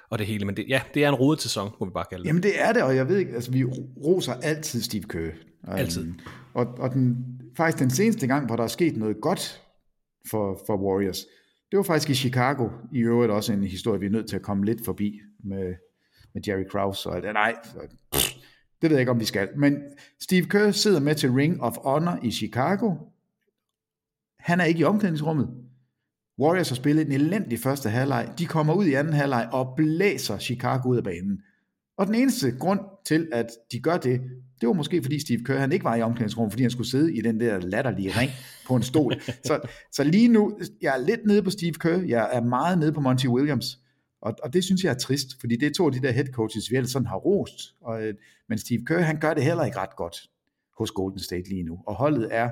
og 0.10 0.20
det 0.20 0.28
hele, 0.28 0.46
men 0.46 0.58
det, 0.58 0.66
ja, 0.68 0.82
det 0.94 1.04
er 1.04 1.10
en 1.10 1.16
rodet 1.16 1.42
sæson, 1.42 1.72
må 1.80 1.86
vi 1.86 1.92
bare 1.92 2.06
kalde 2.10 2.24
det. 2.24 2.28
Jamen 2.28 2.44
det 2.44 2.62
er 2.62 2.74
det, 2.74 2.84
og 2.84 2.96
jeg 2.96 3.10
ved 3.10 3.18
ikke, 3.18 3.34
altså 3.34 3.52
vi 3.52 3.64
roser 4.06 4.34
altid 4.34 4.82
Steve 4.82 5.04
Kerr. 5.04 5.32
Altid. 5.68 6.02
Um, 6.02 6.20
og, 6.54 6.66
og 6.80 6.94
den, 6.94 7.18
faktisk 7.58 7.80
den 7.80 7.90
seneste 7.90 8.28
gang, 8.28 8.46
hvor 8.46 8.56
der 8.56 8.64
er 8.64 8.68
sket 8.68 8.98
noget 8.98 9.22
godt 9.22 9.62
for, 10.30 10.62
for 10.68 10.78
Warriors, 10.78 11.26
det 11.72 11.78
var 11.78 11.84
faktisk 11.84 12.10
i 12.10 12.14
Chicago, 12.14 12.70
i 12.94 13.00
øvrigt 13.00 13.32
også 13.32 13.54
en 13.54 13.64
historie, 13.64 14.00
vi 14.00 14.06
er 14.06 14.10
nødt 14.10 14.30
til 14.30 14.36
at 14.36 14.42
komme 14.42 14.66
lidt 14.66 14.86
forbi 14.86 15.22
med, 15.44 15.76
med 16.34 16.42
Jerry 16.48 16.64
Krause. 16.72 17.10
Og, 17.10 17.22
nej, 17.22 17.56
pff, 18.14 18.34
det 18.82 18.90
ved 18.90 18.98
jeg 18.98 19.00
ikke, 19.00 19.12
om 19.12 19.20
vi 19.20 19.26
skal. 19.26 19.50
Men 19.58 19.82
Steve 20.22 20.46
Kerr 20.46 20.72
sidder 20.72 21.00
med 21.00 21.16
til 21.16 21.32
Ring 21.32 21.62
of 21.62 21.78
Honor 21.78 22.20
i 22.24 22.32
Chicago. 22.32 22.96
Han 24.40 24.60
er 24.60 24.66
ikke 24.66 24.80
i 24.80 24.84
omklædningsrummet. 24.84 25.50
Warriors 26.40 26.70
har 26.70 26.76
spillet 26.76 27.06
en 27.06 27.12
elendig 27.12 27.60
første 27.60 27.90
halvleg. 27.90 28.34
De 28.40 28.46
kommer 28.46 28.74
ud 28.74 28.86
i 28.86 28.94
anden 28.94 29.14
halvleg 29.14 29.50
og 29.52 29.74
blæser 29.78 30.38
Chicago 30.38 30.90
ud 30.90 30.98
af 30.98 31.04
banen. 31.04 31.42
Og 31.98 32.08
den 32.08 32.16
eneste 32.16 32.52
grund 32.60 32.80
til, 33.06 33.28
at 33.32 33.48
de 33.72 33.80
gør 33.80 33.98
det, 33.98 34.22
det 34.62 34.68
var 34.68 34.74
måske 34.74 35.02
fordi 35.02 35.20
Steve 35.20 35.44
Kerr, 35.44 35.60
han 35.60 35.72
ikke 35.72 35.86
var 35.86 35.96
i 35.96 36.02
omklædningsrummet, 36.02 36.54
fordi 36.54 36.64
han 36.64 36.72
skulle 36.72 36.90
sidde 36.90 37.16
i 37.16 37.22
den 37.22 37.40
der 37.40 37.60
latterlige 37.60 38.12
ring 38.20 38.32
på 38.68 38.76
en 38.76 38.84
stol. 38.84 39.14
så, 39.48 39.60
så 39.92 40.04
lige 40.04 40.28
nu, 40.28 40.60
jeg 40.82 40.94
er 40.94 41.06
lidt 41.06 41.26
nede 41.26 41.44
på 41.44 41.50
Steve 41.50 41.74
Kerr, 41.74 42.02
jeg 42.08 42.30
er 42.34 42.42
meget 42.42 42.80
nede 42.80 42.94
på 42.94 43.02
Monty 43.02 43.28
Williams, 43.28 43.80
og, 44.22 44.36
og 44.44 44.54
det 44.54 44.64
synes 44.64 44.84
jeg 44.84 44.90
er 44.90 44.98
trist, 44.98 45.40
fordi 45.40 45.56
det 45.56 45.66
er 45.66 45.74
to 45.74 45.86
af 45.86 45.92
de 45.92 46.02
der 46.02 46.12
head 46.12 46.26
coaches, 46.34 46.72
vi 46.72 46.76
ellers 46.76 46.92
sådan 46.92 47.08
har 47.08 47.18
rost. 47.18 47.76
Og, 47.82 48.08
øh, 48.08 48.14
men 48.50 48.58
Steve 48.58 48.86
Kerr, 48.86 49.02
han 49.02 49.20
gør 49.20 49.34
det 49.34 49.44
heller 49.44 49.66
ikke 49.66 49.78
ret 49.78 49.96
godt 49.96 50.18
hos 50.78 50.92
Golden 50.92 51.20
State 51.20 51.50
lige 51.50 51.64
nu. 51.64 51.80
Og 51.88 51.96
holdet 51.96 52.28
er, 52.32 52.50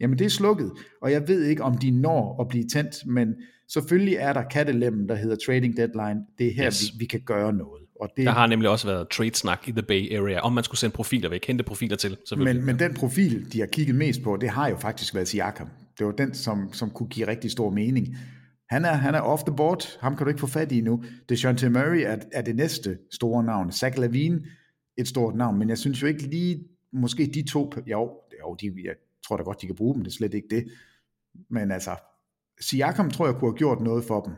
jamen 0.00 0.18
det 0.18 0.24
er 0.24 0.28
slukket. 0.28 0.72
Og 1.02 1.12
jeg 1.12 1.28
ved 1.28 1.44
ikke, 1.44 1.62
om 1.62 1.78
de 1.78 1.90
når 1.90 2.40
at 2.40 2.48
blive 2.48 2.64
tændt, 2.64 3.06
men 3.06 3.34
selvfølgelig 3.68 4.14
er 4.14 4.32
der 4.32 4.42
kattelemmen, 4.42 5.08
der 5.08 5.14
hedder 5.14 5.36
trading 5.46 5.76
deadline. 5.76 6.26
Det 6.38 6.46
er 6.46 6.52
her, 6.52 6.66
yes. 6.66 6.82
vi, 6.82 6.98
vi 6.98 7.04
kan 7.04 7.20
gøre 7.20 7.52
noget. 7.52 7.81
Og 8.02 8.08
det, 8.16 8.26
der 8.26 8.32
har 8.32 8.46
nemlig 8.46 8.70
også 8.70 8.86
været 8.86 9.08
trade-snak 9.08 9.68
i 9.68 9.72
The 9.72 9.82
Bay 9.82 10.16
Area, 10.16 10.40
om 10.40 10.52
man 10.52 10.64
skulle 10.64 10.78
sende 10.78 10.94
profiler 10.94 11.28
væk, 11.28 11.46
hente 11.46 11.64
profiler 11.64 11.96
til. 11.96 12.16
Men, 12.36 12.66
men 12.66 12.78
den 12.78 12.94
profil, 12.94 13.52
de 13.52 13.60
har 13.60 13.66
kigget 13.66 13.96
mest 13.96 14.22
på, 14.22 14.36
det 14.36 14.48
har 14.48 14.68
jo 14.68 14.76
faktisk 14.76 15.14
været 15.14 15.28
Siakam. 15.28 15.68
Det 15.98 16.06
var 16.06 16.12
den, 16.12 16.34
som, 16.34 16.72
som 16.72 16.90
kunne 16.90 17.08
give 17.08 17.28
rigtig 17.28 17.50
stor 17.50 17.70
mening. 17.70 18.16
Han 18.70 18.84
er, 18.84 18.92
han 18.92 19.14
er 19.14 19.20
off 19.20 19.42
the 19.42 19.56
board. 19.56 19.98
Ham 20.00 20.16
kan 20.16 20.24
du 20.24 20.28
ikke 20.28 20.40
få 20.40 20.46
fat 20.46 20.72
i 20.72 20.80
nu. 20.80 21.04
DeJounte 21.28 21.70
Murray 21.70 22.00
er, 22.00 22.16
er 22.32 22.42
det 22.42 22.56
næste 22.56 22.98
store 23.12 23.44
navn. 23.44 23.72
Zach 23.72 23.98
Lavine, 23.98 24.40
et 24.98 25.08
stort 25.08 25.34
navn. 25.34 25.58
Men 25.58 25.68
jeg 25.68 25.78
synes 25.78 26.02
jo 26.02 26.06
ikke 26.06 26.22
lige, 26.22 26.64
måske 26.92 27.30
de 27.34 27.44
to, 27.50 27.72
jo, 27.86 28.10
jo 28.40 28.54
de, 28.60 28.66
jeg 28.84 28.94
tror 29.26 29.36
da 29.36 29.42
godt, 29.42 29.60
de 29.62 29.66
kan 29.66 29.76
bruge 29.76 29.94
dem. 29.94 30.02
Det 30.04 30.10
er 30.10 30.14
slet 30.14 30.34
ikke 30.34 30.48
det. 30.50 30.64
Men 31.50 31.70
altså, 31.70 31.96
Siakam 32.60 33.10
tror 33.10 33.26
jeg 33.26 33.34
kunne 33.34 33.50
have 33.50 33.58
gjort 33.58 33.80
noget 33.80 34.04
for 34.04 34.20
dem. 34.20 34.32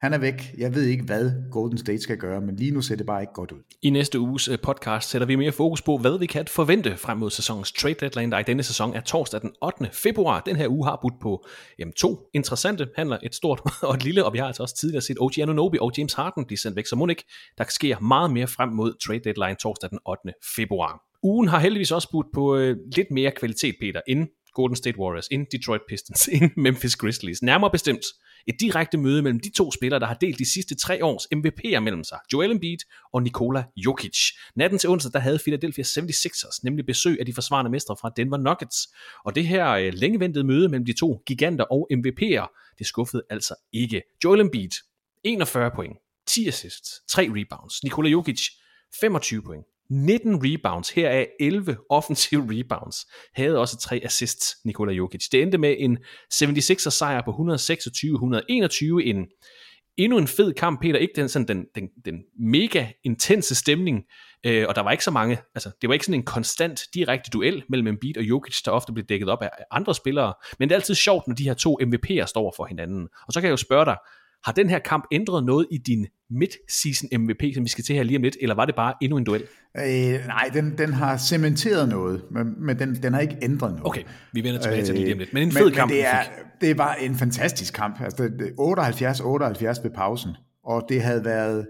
Han 0.00 0.12
er 0.12 0.18
væk. 0.18 0.54
Jeg 0.58 0.74
ved 0.74 0.82
ikke, 0.82 1.04
hvad 1.04 1.32
Golden 1.50 1.78
State 1.78 2.00
skal 2.00 2.16
gøre, 2.16 2.40
men 2.40 2.56
lige 2.56 2.70
nu 2.70 2.82
ser 2.82 2.96
det 2.96 3.06
bare 3.06 3.22
ikke 3.22 3.32
godt 3.32 3.52
ud. 3.52 3.58
I 3.82 3.90
næste 3.90 4.20
uges 4.20 4.48
øh, 4.48 4.58
podcast 4.62 5.10
sætter 5.10 5.26
vi 5.26 5.36
mere 5.36 5.52
fokus 5.52 5.82
på, 5.82 5.98
hvad 5.98 6.18
vi 6.18 6.26
kan 6.26 6.46
forvente 6.46 6.96
frem 6.96 7.18
mod 7.18 7.30
sæsonens 7.30 7.72
trade 7.72 7.94
deadline, 7.94 8.32
der 8.32 8.38
i 8.38 8.42
denne 8.42 8.62
sæson 8.62 8.94
er 8.94 9.00
torsdag 9.00 9.40
den 9.40 9.52
8. 9.62 9.88
februar. 9.92 10.40
Den 10.40 10.56
her 10.56 10.68
uge 10.68 10.86
har 10.86 10.98
budt 11.02 11.14
på 11.22 11.46
jamen, 11.78 11.92
to 11.92 12.30
interessante 12.34 12.88
handler, 12.96 13.18
et 13.22 13.34
stort 13.34 13.60
og 13.82 13.94
et 13.94 14.04
lille, 14.04 14.24
og 14.24 14.32
vi 14.32 14.38
har 14.38 14.46
altså 14.46 14.62
også 14.62 14.76
tidligere 14.76 15.02
set 15.02 15.16
OG 15.20 15.38
Anunobi 15.38 15.78
og 15.80 15.92
James 15.98 16.14
Harden 16.14 16.44
blive 16.44 16.58
sendt 16.58 16.76
væk, 16.76 16.86
så 16.86 16.96
må 16.96 17.06
ikke, 17.06 17.24
der 17.58 17.64
sker 17.68 18.00
meget 18.00 18.30
mere 18.30 18.46
frem 18.46 18.68
mod 18.68 18.94
trade 19.06 19.20
deadline 19.24 19.56
torsdag 19.62 19.90
den 19.90 19.98
8. 20.08 20.32
februar. 20.56 21.00
Ugen 21.22 21.48
har 21.48 21.58
heldigvis 21.58 21.92
også 21.92 22.08
budt 22.12 22.26
på 22.34 22.56
øh, 22.56 22.76
lidt 22.96 23.10
mere 23.10 23.30
kvalitet, 23.30 23.74
Peter, 23.80 24.00
end 24.08 24.28
Golden 24.52 24.76
State 24.76 24.98
Warriors, 24.98 25.28
end 25.28 25.46
Detroit 25.52 25.80
Pistons, 25.88 26.28
end 26.36 26.50
Memphis 26.56 26.96
Grizzlies. 26.96 27.42
Nærmere 27.42 27.70
bestemt 27.70 28.04
et 28.46 28.60
direkte 28.60 28.98
møde 28.98 29.22
mellem 29.22 29.40
de 29.40 29.50
to 29.50 29.72
spillere, 29.72 30.00
der 30.00 30.06
har 30.06 30.14
delt 30.14 30.38
de 30.38 30.52
sidste 30.52 30.74
tre 30.74 31.04
års 31.04 31.26
MVP'er 31.34 31.80
mellem 31.80 32.04
sig, 32.04 32.18
Joel 32.32 32.50
Embiid 32.50 32.78
og 33.12 33.22
Nikola 33.22 33.64
Jokic. 33.76 34.18
Natten 34.54 34.78
til 34.78 34.90
onsdag, 34.90 35.12
der 35.12 35.18
havde 35.18 35.38
Philadelphia 35.38 35.84
76ers 35.84 36.60
nemlig 36.62 36.86
besøg 36.86 37.16
af 37.20 37.26
de 37.26 37.34
forsvarende 37.34 37.70
mestre 37.70 37.96
fra 37.96 38.12
Denver 38.16 38.36
Nuggets. 38.36 38.88
Og 39.24 39.34
det 39.34 39.46
her 39.46 39.70
øh, 39.70 39.92
længeventede 39.94 40.44
møde 40.44 40.68
mellem 40.68 40.84
de 40.86 40.92
to 40.92 41.22
giganter 41.26 41.64
og 41.64 41.88
MVP'er, 41.92 42.74
det 42.78 42.86
skuffede 42.86 43.22
altså 43.30 43.54
ikke. 43.72 44.02
Joel 44.24 44.40
Embiid, 44.40 44.70
41 45.24 45.70
point, 45.74 45.96
10 46.26 46.48
assists, 46.48 47.02
3 47.08 47.22
rebounds. 47.22 47.84
Nikola 47.84 48.08
Jokic, 48.08 48.40
25 49.00 49.42
point, 49.42 49.66
19 49.90 50.40
rebounds, 50.44 50.90
heraf 50.90 51.26
11 51.40 51.76
offensive 51.90 52.42
rebounds, 52.50 52.96
havde 53.34 53.58
også 53.58 53.78
tre 53.78 54.00
assists, 54.04 54.56
Nikola 54.64 54.92
Jokic. 54.92 55.28
Det 55.32 55.42
endte 55.42 55.58
med 55.58 55.76
en 55.78 55.98
76er 56.34 56.90
sejr 56.90 57.22
på 57.24 57.30
126-121, 57.30 59.00
en 59.04 59.26
endnu 59.96 60.18
en 60.18 60.26
fed 60.26 60.52
kamp, 60.54 60.80
Peter, 60.80 60.98
ikke 60.98 61.12
den, 61.16 61.28
sådan 61.28 61.48
den, 61.48 61.66
den, 61.74 61.88
den 62.04 62.14
mega 62.40 62.86
intense 63.04 63.54
stemning, 63.54 64.04
øh, 64.46 64.64
og 64.68 64.74
der 64.74 64.82
var 64.82 64.90
ikke 64.90 65.04
så 65.04 65.10
mange, 65.10 65.38
altså 65.54 65.70
det 65.80 65.88
var 65.88 65.94
ikke 65.94 66.06
sådan 66.06 66.20
en 66.20 66.24
konstant 66.24 66.80
direkte 66.94 67.30
duel 67.30 67.62
mellem 67.68 67.86
Embiid 67.86 68.18
og 68.18 68.22
Jokic, 68.22 68.62
der 68.64 68.70
ofte 68.70 68.92
blev 68.92 69.06
dækket 69.06 69.28
op 69.28 69.42
af 69.42 69.50
andre 69.70 69.94
spillere, 69.94 70.34
men 70.58 70.68
det 70.68 70.74
er 70.74 70.78
altid 70.78 70.94
sjovt, 70.94 71.28
når 71.28 71.34
de 71.34 71.44
her 71.44 71.54
to 71.54 71.78
MVP'er 71.82 72.26
står 72.26 72.54
for 72.56 72.66
hinanden. 72.66 73.08
Og 73.26 73.32
så 73.32 73.40
kan 73.40 73.46
jeg 73.46 73.52
jo 73.52 73.56
spørge 73.56 73.84
dig, 73.84 73.96
har 74.44 74.52
den 74.52 74.70
her 74.70 74.78
kamp 74.78 75.04
ændret 75.12 75.44
noget 75.44 75.66
i 75.72 75.78
din 75.78 76.06
mid-season 76.30 77.18
MVP, 77.18 77.54
som 77.54 77.64
vi 77.64 77.68
skal 77.68 77.84
til 77.84 77.96
her 77.96 78.02
lige 78.02 78.16
om 78.16 78.22
lidt, 78.22 78.36
eller 78.40 78.54
var 78.54 78.64
det 78.64 78.74
bare 78.74 78.94
endnu 79.02 79.16
en 79.18 79.24
duel? 79.24 79.42
Øh, 79.78 80.26
nej, 80.26 80.50
den, 80.54 80.78
den 80.78 80.92
har 80.92 81.16
cementeret 81.16 81.88
noget, 81.88 82.22
men, 82.30 82.66
men 82.66 82.78
den, 82.78 82.94
den 83.02 83.12
har 83.12 83.20
ikke 83.20 83.36
ændret 83.42 83.70
noget. 83.70 83.86
Okay, 83.86 84.02
vi 84.32 84.44
vender 84.44 84.60
tilbage 84.60 84.80
øh, 84.80 84.86
til 84.86 84.94
det 84.94 85.02
lige 85.02 85.12
om 85.12 85.18
lidt. 85.18 85.32
Men 85.32 85.42
en 85.42 85.52
fed 85.52 85.64
men, 85.64 85.74
kamp, 85.74 85.90
det, 85.90 86.06
er, 86.06 86.22
det 86.60 86.78
var 86.78 86.94
en 86.94 87.14
fantastisk 87.14 87.74
kamp. 87.74 88.00
Altså, 88.00 88.22
78-78 88.22 89.82
ved 89.82 89.90
pausen, 89.94 90.30
og 90.64 90.86
det 90.88 91.02
havde 91.02 91.24
været, 91.24 91.66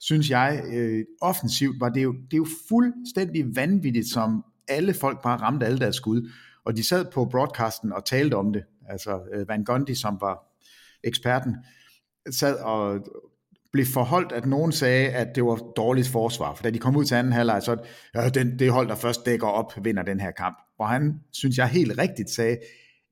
synes 0.00 0.30
jeg, 0.30 0.62
øh, 0.72 1.04
offensivt, 1.20 1.80
var 1.80 1.88
det, 1.88 2.02
jo, 2.02 2.12
det 2.12 2.32
er 2.32 2.36
jo 2.36 2.46
fuldstændig 2.68 3.56
vanvittigt, 3.56 4.08
som 4.08 4.44
alle 4.68 4.94
folk 4.94 5.22
bare 5.22 5.36
ramte 5.36 5.66
alle 5.66 5.78
deres 5.78 5.96
skud. 5.96 6.30
Og 6.64 6.76
de 6.76 6.84
sad 6.84 7.04
på 7.12 7.24
broadcasten 7.24 7.92
og 7.92 8.04
talte 8.04 8.34
om 8.34 8.52
det. 8.52 8.62
Altså 8.88 9.20
øh, 9.34 9.48
Van 9.48 9.64
Gundy, 9.64 9.94
som 9.94 10.16
var 10.20 10.38
eksperten, 11.04 11.56
sad 12.30 12.54
og 12.54 13.00
blev 13.72 13.86
forholdt, 13.86 14.32
at 14.32 14.46
nogen 14.46 14.72
sagde, 14.72 15.08
at 15.08 15.28
det 15.34 15.44
var 15.44 15.56
dårligt 15.76 16.08
forsvar. 16.08 16.54
For 16.54 16.62
da 16.62 16.70
de 16.70 16.78
kom 16.78 16.96
ud 16.96 17.04
til 17.04 17.14
anden 17.14 17.32
halvleg, 17.32 17.62
så 17.62 17.76
ja, 18.14 18.28
den, 18.28 18.58
det 18.58 18.72
hold, 18.72 18.88
der 18.88 18.94
først 18.94 19.26
dækker 19.26 19.46
op, 19.46 19.72
vinder 19.82 20.02
den 20.02 20.20
her 20.20 20.30
kamp. 20.30 20.58
Og 20.78 20.88
han, 20.88 21.20
synes 21.32 21.58
jeg 21.58 21.68
helt 21.68 21.98
rigtigt 21.98 22.30
sagde, 22.30 22.58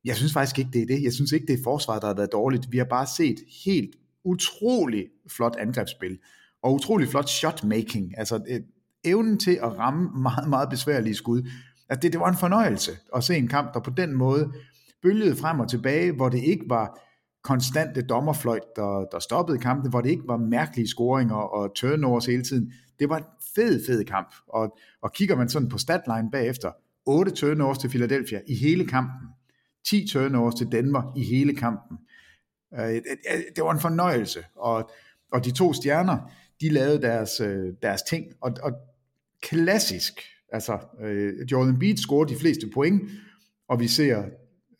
jeg 0.05 0.15
synes 0.15 0.33
faktisk 0.33 0.59
ikke, 0.59 0.71
det 0.73 0.81
er 0.81 0.85
det. 0.85 1.03
Jeg 1.03 1.13
synes 1.13 1.31
ikke, 1.31 1.45
det 1.45 1.59
er 1.59 1.63
forsvaret, 1.63 2.01
der 2.01 2.07
har 2.07 2.15
været 2.15 2.31
dårligt. 2.31 2.71
Vi 2.71 2.77
har 2.77 2.85
bare 2.85 3.07
set 3.17 3.35
helt 3.65 3.95
utrolig 4.25 5.05
flot 5.29 5.55
angrebsspil, 5.59 6.17
og 6.63 6.73
utrolig 6.73 7.07
flot 7.07 7.29
shotmaking. 7.29 8.17
Altså 8.17 8.41
øh, 8.49 8.59
evnen 9.03 9.37
til 9.39 9.59
at 9.61 9.77
ramme 9.77 10.21
meget, 10.21 10.49
meget 10.49 10.69
besværlige 10.69 11.15
skud. 11.15 11.49
Altså 11.89 12.01
det, 12.01 12.11
det 12.11 12.19
var 12.19 12.29
en 12.29 12.37
fornøjelse 12.37 12.91
at 13.15 13.23
se 13.23 13.37
en 13.37 13.47
kamp, 13.47 13.73
der 13.73 13.79
på 13.79 13.89
den 13.89 14.13
måde 14.13 14.51
bølgede 15.01 15.35
frem 15.35 15.59
og 15.59 15.69
tilbage, 15.69 16.11
hvor 16.11 16.29
det 16.29 16.43
ikke 16.43 16.65
var 16.67 17.08
konstante 17.43 18.01
dommerfløjt, 18.01 18.75
der, 18.75 19.05
der 19.11 19.19
stoppede 19.19 19.57
kampen, 19.57 19.89
hvor 19.89 20.01
det 20.01 20.09
ikke 20.09 20.27
var 20.27 20.37
mærkelige 20.37 20.87
scoringer 20.87 21.35
og 21.35 21.75
turnovers 21.75 22.25
hele 22.25 22.43
tiden. 22.43 22.73
Det 22.99 23.09
var 23.09 23.17
en 23.17 23.23
fed, 23.55 23.85
fed 23.85 24.05
kamp. 24.05 24.35
Og, 24.47 24.77
og 25.01 25.13
kigger 25.13 25.35
man 25.35 25.49
sådan 25.49 25.69
på 25.69 25.77
statline 25.77 26.31
bagefter, 26.31 26.71
8 27.05 27.31
turnovers 27.31 27.77
til 27.77 27.89
Philadelphia 27.89 28.41
i 28.47 28.55
hele 28.55 28.87
kampen. 28.87 29.27
10 29.85 30.07
turnovers 30.07 30.55
til 30.55 30.67
Denver 30.71 31.13
i 31.17 31.23
hele 31.23 31.55
kampen. 31.55 31.97
Øh, 32.79 33.01
det 33.55 33.63
var 33.63 33.71
en 33.71 33.79
fornøjelse. 33.79 34.39
Og, 34.55 34.89
og 35.31 35.45
de 35.45 35.51
to 35.51 35.73
stjerner, 35.73 36.31
de 36.61 36.69
lavede 36.69 37.01
deres, 37.01 37.39
øh, 37.39 37.73
deres 37.81 38.01
ting. 38.01 38.25
Og, 38.41 38.51
og 38.63 38.71
klassisk, 39.41 40.13
altså 40.51 40.79
øh, 41.01 41.33
Jordan 41.51 41.79
Beat 41.79 41.99
scorede 41.99 42.33
de 42.33 42.39
fleste 42.39 42.69
point, 42.73 43.01
og 43.67 43.79
vi 43.79 43.87
ser 43.87 44.23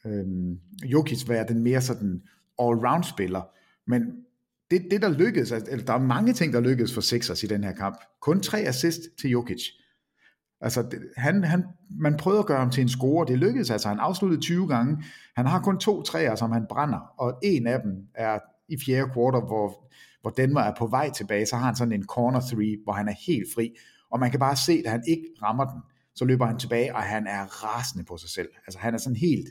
øhm, 0.06 0.60
Jokic 0.86 1.30
være 1.30 1.46
den 1.48 1.64
mere 1.64 1.82
sådan 1.82 2.22
all-round 2.60 3.04
spiller. 3.04 3.42
Men 3.88 4.02
det, 4.72 4.88
det 4.92 5.02
der 5.02 5.10
lykkedes, 5.10 5.52
altså, 5.52 5.72
eller 5.72 5.86
der 5.86 5.94
er 5.94 6.00
mange 6.00 6.34
ting, 6.34 6.54
der 6.54 6.60
lykkedes 6.60 6.94
for 6.94 7.02
Sixers 7.02 7.44
i 7.44 7.48
den 7.48 7.64
her 7.64 7.74
kamp. 7.74 7.98
Kun 8.22 8.42
tre 8.42 8.60
assist 8.60 9.00
til 9.22 9.30
Jokic. 9.30 9.62
Altså, 10.62 10.82
det, 10.82 11.00
han, 11.18 11.44
han, 11.44 11.64
man 12.00 12.18
prøvede 12.18 12.40
at 12.40 12.46
gøre 12.46 12.60
ham 12.60 12.72
til 12.72 12.82
en 12.82 12.90
scorer, 12.90 13.26
det 13.26 13.38
lykkedes 13.38 13.70
altså, 13.70 13.88
han 13.88 14.00
afsluttede 14.00 14.42
20 14.42 14.68
gange, 14.68 15.04
han 15.36 15.46
har 15.46 15.62
kun 15.62 15.80
to 15.80 16.02
træer, 16.02 16.36
som 16.36 16.52
han 16.52 16.66
brænder, 16.70 17.00
og 17.20 17.40
en 17.44 17.68
af 17.68 17.82
dem 17.82 17.92
er 18.16 18.40
i 18.70 18.78
fjerde 18.86 19.12
kvartal, 19.14 19.42
hvor, 19.48 19.92
hvor 20.22 20.30
Denver 20.30 20.62
er 20.62 20.74
på 20.78 20.88
vej 20.88 21.10
tilbage, 21.10 21.46
så 21.46 21.56
har 21.56 21.66
han 21.66 21.76
sådan 21.76 21.92
en 21.92 22.06
corner 22.06 22.40
three, 22.40 22.78
hvor 22.84 22.94
han 22.94 23.08
er 23.08 23.14
helt 23.28 23.48
fri, 23.56 23.76
og 24.12 24.20
man 24.20 24.32
kan 24.32 24.40
bare 24.40 24.56
se, 24.56 24.82
at 24.86 24.92
han 24.92 25.04
ikke 25.08 25.26
rammer 25.44 25.66
den, 25.66 25.82
så 26.16 26.26
løber 26.26 26.46
han 26.46 26.60
tilbage, 26.60 26.96
og 26.96 27.02
han 27.02 27.28
er 27.28 27.44
rasende 27.44 28.06
på 28.06 28.18
sig 28.18 28.30
selv. 28.30 28.50
Altså, 28.68 28.80
han 28.80 28.94
er 28.94 28.98
sådan 28.98 29.16
helt 29.16 29.48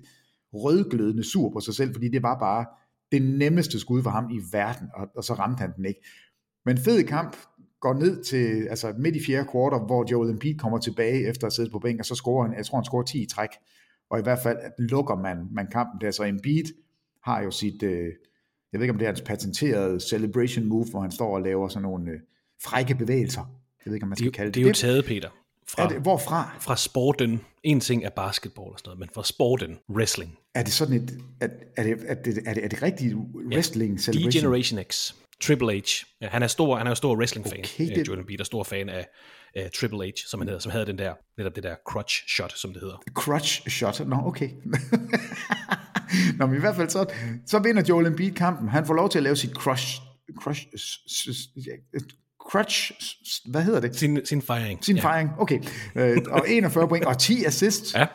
rødglødende 0.52 1.24
sur 1.30 1.50
på 1.52 1.60
sig 1.60 1.74
selv, 1.74 1.94
fordi 1.94 2.08
det 2.08 2.22
var 2.22 2.38
bare 2.38 2.66
det 3.12 3.22
nemmeste 3.22 3.80
skud 3.80 4.02
for 4.02 4.10
ham 4.10 4.30
i 4.30 4.40
verden, 4.52 4.88
og, 4.94 5.08
og 5.16 5.24
så 5.24 5.34
ramte 5.34 5.60
han 5.60 5.72
den 5.76 5.84
ikke. 5.84 6.00
Men 6.64 6.78
fed 6.78 7.04
kamp 7.04 7.36
går 7.80 7.94
ned 7.94 8.24
til 8.24 8.66
altså 8.70 8.94
midt 8.98 9.16
i 9.16 9.24
fjerde 9.26 9.48
kvartal, 9.50 9.86
hvor 9.86 10.06
Joel 10.10 10.30
Embiid 10.30 10.58
kommer 10.58 10.78
tilbage 10.78 11.28
efter 11.28 11.46
at 11.46 11.52
sidde 11.52 11.70
på 11.70 11.78
bænken, 11.78 12.00
og 12.00 12.06
så 12.06 12.14
scorer 12.14 12.46
han, 12.46 12.56
jeg 12.56 12.66
tror 12.66 12.78
han 12.78 12.84
scorer 12.84 13.02
10 13.02 13.22
i 13.22 13.26
træk, 13.26 13.48
og 14.10 14.18
i 14.18 14.22
hvert 14.22 14.38
fald 14.42 14.58
at 14.58 14.72
lukker 14.78 15.16
man, 15.16 15.48
man 15.52 15.66
kampen 15.72 16.00
der, 16.00 16.10
så 16.10 16.24
Embiid 16.24 16.64
har 17.24 17.42
jo 17.42 17.50
sit, 17.50 17.82
øh, 17.82 18.04
jeg 18.72 18.80
ved 18.80 18.82
ikke 18.82 18.92
om 18.92 18.98
det 18.98 19.04
er 19.04 19.10
hans 19.10 19.20
patenterede 19.20 20.00
celebration 20.00 20.64
move, 20.64 20.86
hvor 20.90 21.00
han 21.00 21.10
står 21.10 21.34
og 21.34 21.42
laver 21.42 21.68
sådan 21.68 21.82
nogle 21.82 22.10
øh, 22.10 22.20
frække 22.62 22.94
bevægelser. 22.94 23.40
Jeg 23.84 23.90
ved 23.90 23.94
ikke, 23.94 24.04
om 24.04 24.08
man 24.08 24.16
skal 24.16 24.26
det, 24.26 24.34
kalde 24.34 24.48
det. 24.48 24.54
Det 24.54 24.62
er 24.62 24.68
jo 24.68 24.74
taget, 24.74 25.04
Peter. 25.04 25.28
Fra, 25.70 25.82
er 25.82 25.88
det, 25.88 26.00
hvorfra? 26.02 26.56
Fra 26.60 26.76
sporten. 26.76 27.40
En 27.62 27.80
ting 27.80 28.04
er 28.04 28.10
basketball 28.10 28.68
og 28.72 28.78
sådan 28.78 28.88
noget, 28.88 28.98
men 28.98 29.08
fra 29.14 29.24
sporten, 29.24 29.78
wrestling. 29.90 30.38
Er 30.54 30.62
det 30.62 30.72
sådan 30.72 30.94
et, 30.94 31.18
er, 31.40 31.48
er, 31.76 31.82
det, 31.82 31.96
er, 32.06 32.14
det, 32.14 32.38
er, 32.46 32.54
det, 32.54 32.64
er 32.64 32.68
det 32.68 32.82
rigtigt 32.82 33.14
wrestling 33.14 33.92
ja. 33.92 33.98
celebration? 33.98 34.42
D-Generation 34.42 34.82
X. 34.82 35.12
Triple 35.42 35.80
H. 35.80 36.04
Ja, 36.20 36.28
han 36.28 36.42
er 36.42 36.46
stor, 36.46 36.76
han 36.76 36.86
er 36.86 36.90
jo 36.90 36.94
stor 36.94 37.16
wrestling-fan. 37.16 37.58
Okay, 37.58 37.94
det... 37.94 38.08
Jordan 38.08 38.24
Beat 38.26 38.40
er 38.40 38.44
stor 38.44 38.64
fan 38.64 38.88
af 38.88 39.06
uh, 39.60 39.62
Triple 39.80 40.06
H, 40.06 40.12
som 40.26 40.40
han 40.40 40.48
hedder, 40.48 40.60
som 40.60 40.72
havde 40.72 40.86
den 40.86 40.98
der, 40.98 41.14
netop 41.38 41.56
det 41.56 41.62
der 41.62 41.76
crutch 41.88 42.28
shot, 42.28 42.52
som 42.56 42.72
det 42.72 42.82
hedder. 42.82 42.96
Crutch 43.14 43.68
shot? 43.70 44.06
Nå, 44.06 44.16
okay. 44.24 44.50
Nå, 46.38 46.46
men 46.46 46.56
i 46.56 46.60
hvert 46.60 46.76
fald 46.76 46.90
så, 46.90 47.06
så 47.46 47.58
vinder 47.58 47.82
Joel 47.88 48.06
Embiid 48.06 48.32
kampen. 48.32 48.68
Han 48.68 48.86
får 48.86 48.94
lov 48.94 49.08
til 49.08 49.18
at 49.18 49.22
lave 49.22 49.36
sit 49.36 49.50
crush, 49.50 50.00
crush, 50.40 50.66
crutch, 52.50 52.92
hvad 53.46 53.62
hedder 53.62 53.80
det? 53.80 53.96
Sin, 53.96 54.26
sin 54.26 54.42
fejring. 54.42 54.84
Sin 54.84 54.96
ja. 54.96 55.02
fejring, 55.02 55.30
okay. 55.38 55.60
Øh, 55.94 56.18
og 56.30 56.44
41 56.48 56.88
point 56.88 57.04
og 57.04 57.18
10 57.18 57.44
assists. 57.44 57.94
Ja. 57.94 58.06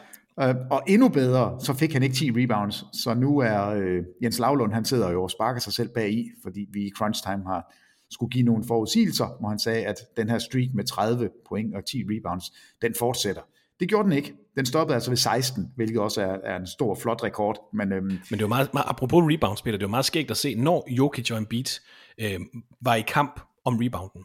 Øh, 0.49 0.55
og 0.71 0.83
endnu 0.87 1.09
bedre, 1.09 1.57
så 1.59 1.73
fik 1.73 1.93
han 1.93 2.03
ikke 2.03 2.15
10 2.15 2.31
rebounds. 2.31 2.83
Så 2.93 3.13
nu 3.13 3.39
er 3.39 3.69
øh, 3.69 4.03
Jens 4.23 4.39
Lavlund, 4.39 4.73
han 4.73 4.85
sidder 4.85 5.11
jo 5.11 5.23
og 5.23 5.31
sparker 5.31 5.59
sig 5.59 5.73
selv 5.73 5.89
bag 5.89 6.11
i, 6.11 6.29
fordi 6.43 6.65
vi 6.73 6.81
i 6.81 6.91
crunch 6.97 7.23
time 7.23 7.43
har 7.45 7.73
skulle 8.11 8.29
give 8.29 8.43
nogle 8.43 8.63
forudsigelser, 8.67 9.37
hvor 9.39 9.49
han 9.49 9.59
sagde, 9.59 9.85
at 9.85 9.95
den 10.17 10.29
her 10.29 10.39
streak 10.39 10.69
med 10.73 10.83
30 10.83 11.29
point 11.49 11.75
og 11.75 11.85
10 11.85 12.03
rebounds, 12.03 12.45
den 12.81 12.93
fortsætter. 12.99 13.41
Det 13.79 13.89
gjorde 13.89 14.03
den 14.03 14.17
ikke. 14.17 14.33
Den 14.55 14.65
stoppede 14.65 14.95
altså 14.95 15.11
ved 15.11 15.17
16, 15.17 15.71
hvilket 15.75 15.99
også 15.99 16.21
er, 16.21 16.37
er 16.43 16.55
en 16.55 16.67
stor, 16.67 16.95
flot 16.95 17.23
rekord. 17.23 17.69
Men, 17.73 17.93
øhm, 17.93 18.05
men 18.05 18.19
det 18.31 18.41
var 18.41 18.47
meget, 18.47 18.73
meget, 18.73 18.85
apropos 18.87 19.23
rebounds, 19.33 19.61
Peter, 19.61 19.77
det 19.77 19.85
var 19.85 19.89
meget 19.89 20.05
skægt 20.05 20.31
at 20.31 20.37
se, 20.37 20.55
når 20.55 20.87
Jokic 20.89 21.31
og 21.31 21.37
Embiid 21.37 21.79
øh, 22.17 22.39
var 22.81 22.95
i 22.95 23.01
kamp 23.01 23.39
om 23.65 23.77
rebounden. 23.77 24.23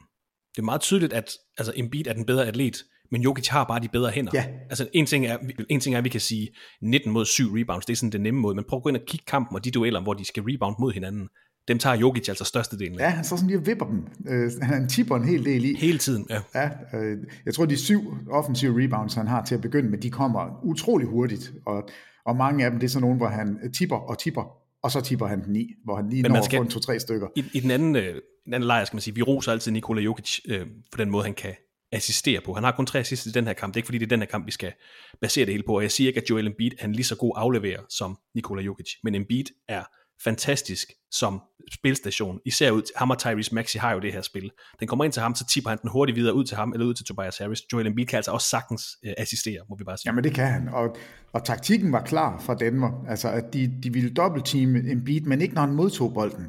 Det 0.56 0.62
er 0.62 0.64
meget 0.64 0.80
tydeligt, 0.80 1.12
at 1.12 1.30
altså, 1.58 1.72
Embiid 1.76 2.06
er 2.06 2.12
den 2.12 2.24
bedre 2.24 2.46
atlet, 2.46 2.76
men 3.10 3.22
Jokic 3.22 3.48
har 3.48 3.64
bare 3.64 3.80
de 3.80 3.88
bedre 3.88 4.10
hænder. 4.10 4.32
Ja. 4.34 4.44
Altså 4.70 4.88
en 4.92 5.06
ting, 5.06 5.26
er, 5.26 5.38
en 5.68 5.80
ting 5.80 5.94
er, 5.94 5.98
at 5.98 6.04
vi 6.04 6.08
kan 6.08 6.20
sige 6.20 6.48
19 6.82 7.12
mod 7.12 7.24
7 7.24 7.44
rebounds, 7.54 7.86
det 7.86 7.92
er 7.92 7.96
sådan 7.96 8.12
den 8.12 8.20
nemme 8.20 8.40
måde, 8.40 8.54
men 8.54 8.64
prøv 8.68 8.76
at 8.76 8.82
gå 8.82 8.88
ind 8.88 8.96
og 8.96 9.02
kigge 9.06 9.24
kampen 9.26 9.56
og 9.56 9.64
de 9.64 9.70
dueller, 9.70 10.02
hvor 10.02 10.14
de 10.14 10.24
skal 10.24 10.42
rebound 10.42 10.76
mod 10.78 10.92
hinanden. 10.92 11.28
Dem 11.68 11.78
tager 11.78 11.96
Jokic 11.96 12.28
altså 12.28 12.44
størstedelen 12.44 13.00
af. 13.00 13.04
Ja, 13.04 13.08
han 13.08 13.24
står 13.24 13.36
sådan 13.36 13.48
lige 13.48 13.58
og 13.58 13.66
vipper 13.66 13.86
dem. 13.86 14.06
Øh, 14.28 14.50
han 14.62 14.88
tipper 14.88 15.16
en 15.16 15.24
hel 15.24 15.44
del 15.44 15.64
i. 15.64 15.74
Hele 15.74 15.98
tiden, 15.98 16.26
ja. 16.30 16.40
ja 16.54 16.98
øh, 16.98 17.18
jeg 17.46 17.54
tror, 17.54 17.66
de 17.66 17.76
syv 17.76 18.14
offensive 18.30 18.84
rebounds, 18.84 19.14
han 19.14 19.26
har 19.26 19.44
til 19.44 19.54
at 19.54 19.60
begynde 19.60 19.90
med, 19.90 19.98
de 19.98 20.10
kommer 20.10 20.60
utrolig 20.64 21.08
hurtigt. 21.08 21.52
Og, 21.66 21.88
og 22.24 22.36
mange 22.36 22.64
af 22.64 22.70
dem, 22.70 22.80
det 22.80 22.86
er 22.86 22.90
sådan 22.90 23.02
nogen, 23.02 23.16
hvor 23.16 23.28
han 23.28 23.72
tipper 23.72 23.96
og 23.96 24.18
tipper, 24.18 24.57
og 24.82 24.90
så 24.90 25.00
tipper 25.00 25.26
han 25.26 25.44
den 25.44 25.56
i, 25.56 25.74
hvor 25.84 25.96
han 25.96 26.08
lige 26.08 26.22
Men 26.22 26.32
når 26.32 26.42
skal, 26.42 26.56
at 26.56 26.60
få 26.60 26.64
en 26.64 26.70
to-tre 26.70 27.00
stykker. 27.00 27.28
I, 27.36 27.44
i 27.54 27.60
den, 27.60 27.70
anden, 27.70 27.96
øh, 27.96 28.14
den 28.44 28.54
anden 28.54 28.66
lejr, 28.66 28.84
skal 28.84 28.96
man 28.96 29.02
sige, 29.02 29.14
vi 29.14 29.22
roser 29.22 29.52
altid 29.52 29.72
Nikola 29.72 30.00
Jokic 30.00 30.38
øh, 30.48 30.66
på 30.92 30.98
den 30.98 31.10
måde, 31.10 31.24
han 31.24 31.34
kan 31.34 31.54
assistere 31.92 32.40
på. 32.40 32.54
Han 32.54 32.64
har 32.64 32.72
kun 32.72 32.86
tre 32.86 32.98
assists 32.98 33.26
i 33.26 33.30
den 33.30 33.46
her 33.46 33.52
kamp. 33.52 33.74
Det 33.74 33.76
er 33.76 33.78
ikke 33.78 33.86
fordi, 33.86 33.98
det 33.98 34.06
er 34.06 34.08
den 34.08 34.20
her 34.20 34.26
kamp, 34.26 34.46
vi 34.46 34.52
skal 34.52 34.72
basere 35.20 35.46
det 35.46 35.54
hele 35.54 35.64
på. 35.66 35.76
Og 35.76 35.82
jeg 35.82 35.90
siger 35.90 36.08
ikke, 36.08 36.20
at 36.20 36.30
Joel 36.30 36.46
Embiid 36.46 36.70
er 36.78 36.84
en 36.84 36.92
lige 36.92 37.04
så 37.04 37.16
god 37.16 37.32
afleverer 37.36 37.82
som 37.88 38.18
Nikola 38.34 38.62
Jokic. 38.62 38.90
Men 39.02 39.14
Embiid 39.14 39.44
er 39.68 39.84
fantastisk 40.24 40.88
som 41.10 41.40
spilstation. 41.72 42.40
Især 42.44 42.70
ud 42.70 42.82
til 42.82 42.92
ham 42.96 43.10
og 43.10 43.18
Tyrese 43.18 43.54
Maxi 43.54 43.78
har 43.78 43.92
jo 43.92 44.00
det 44.00 44.12
her 44.12 44.22
spil. 44.22 44.50
Den 44.80 44.88
kommer 44.88 45.04
ind 45.04 45.12
til 45.12 45.22
ham, 45.22 45.34
så 45.34 45.46
tipper 45.46 45.70
han 45.70 45.78
den 45.82 45.90
hurtigt 45.90 46.16
videre 46.16 46.34
ud 46.34 46.44
til 46.44 46.56
ham, 46.56 46.72
eller 46.72 46.86
ud 46.86 46.94
til 46.94 47.04
Tobias 47.04 47.38
Harris. 47.38 47.62
Joel 47.72 47.86
Embiid 47.86 48.06
kan 48.06 48.16
altså 48.16 48.30
også 48.30 48.48
sagtens 48.48 48.82
uh, 49.06 49.12
assistere, 49.18 49.60
må 49.68 49.76
vi 49.76 49.84
bare 49.84 49.98
sige. 49.98 50.08
Jamen 50.08 50.24
det 50.24 50.34
kan 50.34 50.46
han, 50.46 50.68
og, 50.68 50.96
og 51.32 51.44
taktikken 51.44 51.92
var 51.92 52.02
klar 52.02 52.40
fra 52.40 52.54
Denver. 52.54 53.04
Altså 53.08 53.28
at 53.28 53.44
de, 53.52 53.80
de 53.82 53.92
ville 53.92 54.10
dobbeltteame 54.10 54.90
Embiid, 54.90 55.20
men 55.20 55.40
ikke 55.40 55.54
når 55.54 55.62
han 55.62 55.74
modtog 55.74 56.14
bolden. 56.14 56.46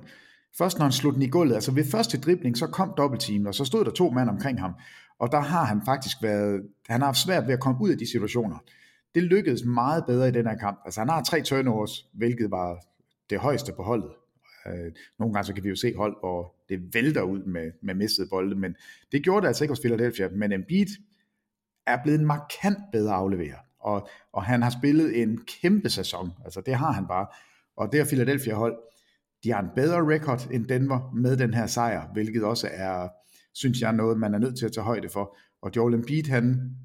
Først 0.57 0.78
når 0.78 0.86
han 0.86 0.91
slog 0.91 1.14
den 1.14 1.22
i 1.22 1.28
gulvet, 1.28 1.55
altså 1.55 1.72
ved 1.72 1.91
første 1.91 2.20
dribling, 2.22 2.57
så 2.57 2.68
kom 2.68 2.93
dobbeltteamet, 2.97 3.47
og 3.47 3.55
så 3.55 3.66
stod 3.66 3.86
der 3.86 3.91
to 3.91 4.10
mand 4.10 4.30
omkring 4.30 4.60
ham. 4.60 4.74
Og 5.20 5.32
der 5.32 5.39
har 5.39 5.66
han 5.66 5.82
faktisk 5.86 6.18
været, 6.22 6.62
han 6.89 7.01
har 7.01 7.05
haft 7.05 7.18
svært 7.18 7.47
ved 7.47 7.53
at 7.53 7.60
komme 7.60 7.82
ud 7.82 7.89
af 7.89 7.97
de 7.97 8.12
situationer. 8.12 8.57
Det 9.16 9.24
lykkedes 9.24 9.64
meget 9.66 10.03
bedre 10.07 10.28
i 10.28 10.32
den 10.32 10.47
her 10.47 10.57
kamp. 10.57 10.80
Altså 10.86 11.01
han 11.01 11.10
har 11.10 11.24
tre 11.24 11.41
turnovers, 11.41 12.05
hvilket 12.14 12.51
var 12.51 12.78
det 13.30 13.39
højeste 13.39 13.72
på 13.76 13.84
holdet. 13.84 14.10
Øh, 14.68 14.91
nogle 15.20 15.34
gange 15.34 15.45
så 15.45 15.53
kan 15.53 15.64
vi 15.64 15.70
jo 15.70 15.76
se 15.76 15.95
hold, 15.95 16.20
hvor 16.20 16.55
det 16.70 16.93
vælter 16.93 17.22
ud 17.22 17.43
med, 17.43 17.72
med 17.82 17.95
mistede 17.95 18.28
bolde, 18.30 18.55
men 18.55 18.76
det 19.12 19.24
gjorde 19.24 19.41
det 19.41 19.47
altså 19.47 19.64
ikke 19.64 19.72
hos 19.72 19.80
Philadelphia. 19.80 20.30
Men 20.30 20.51
Embiid 20.51 20.88
er 21.88 21.97
blevet 22.03 22.20
en 22.20 22.26
markant 22.26 22.78
bedre 22.91 23.14
afleverer, 23.14 23.57
og, 23.80 24.10
og 24.34 24.43
han 24.43 24.62
har 24.62 24.70
spillet 24.70 25.22
en 25.22 25.39
kæmpe 25.62 25.89
sæson. 25.89 26.32
Altså 26.45 26.62
det 26.62 26.76
har 26.76 26.91
han 26.91 27.07
bare. 27.07 27.28
Og 27.78 27.91
det 27.91 27.99
er 27.99 28.05
Philadelphia 28.05 28.53
hold, 28.53 28.78
de 29.43 29.51
har 29.51 29.62
en 29.62 29.70
bedre 29.76 30.16
record 30.16 30.47
end 30.51 30.66
Denver 30.66 31.12
med 31.16 31.38
den 31.38 31.53
her 31.53 31.68
sejr, 31.68 32.14
hvilket 32.14 32.43
også 32.43 32.70
er, 32.72 33.10
synes 33.53 33.82
jeg, 33.82 33.93
noget, 33.93 34.18
man 34.18 34.34
er 34.34 34.38
nødt 34.38 34.57
til 34.57 34.66
at 34.66 34.72
tage 34.72 34.84
højde 34.84 35.10
for. 35.10 35.38
Og 35.62 35.72
Joel 35.76 35.93
Embiid, 35.93 36.24
han, 36.24 36.76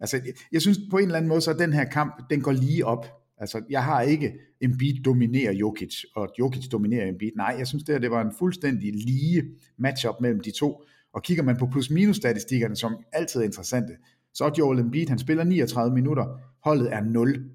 altså 0.00 0.20
jeg 0.52 0.62
synes 0.62 0.78
på 0.90 0.98
en 0.98 1.04
eller 1.04 1.16
anden 1.16 1.28
måde, 1.28 1.40
så 1.40 1.52
den 1.52 1.72
her 1.72 1.84
kamp, 1.84 2.30
den 2.30 2.40
går 2.40 2.52
lige 2.52 2.86
op. 2.86 3.23
Altså, 3.38 3.62
jeg 3.70 3.84
har 3.84 4.00
ikke 4.00 4.32
Embiid 4.60 5.02
dominerer 5.02 5.52
Jokic, 5.52 6.02
og 6.16 6.28
Jokic 6.38 6.68
dominerer 6.68 7.08
Embiid. 7.08 7.30
Nej, 7.36 7.54
jeg 7.58 7.66
synes 7.66 7.84
det, 7.84 7.94
her, 7.94 8.00
det 8.00 8.10
var 8.10 8.22
en 8.22 8.32
fuldstændig 8.38 8.92
lige 8.94 9.42
matchup 9.78 10.14
mellem 10.20 10.40
de 10.40 10.50
to. 10.50 10.82
Og 11.14 11.22
kigger 11.22 11.42
man 11.42 11.56
på 11.56 11.66
plus-minus 11.66 12.16
statistikkerne, 12.16 12.76
som 12.76 12.96
altid 13.12 13.40
er 13.40 13.44
interessante, 13.44 13.92
så 14.34 14.44
er 14.44 14.50
Joel 14.58 14.78
Embiid, 14.78 15.08
han 15.08 15.18
spiller 15.18 15.44
39 15.44 15.94
minutter, 15.94 16.40
holdet 16.64 16.92
er 16.92 17.00
0, 17.00 17.50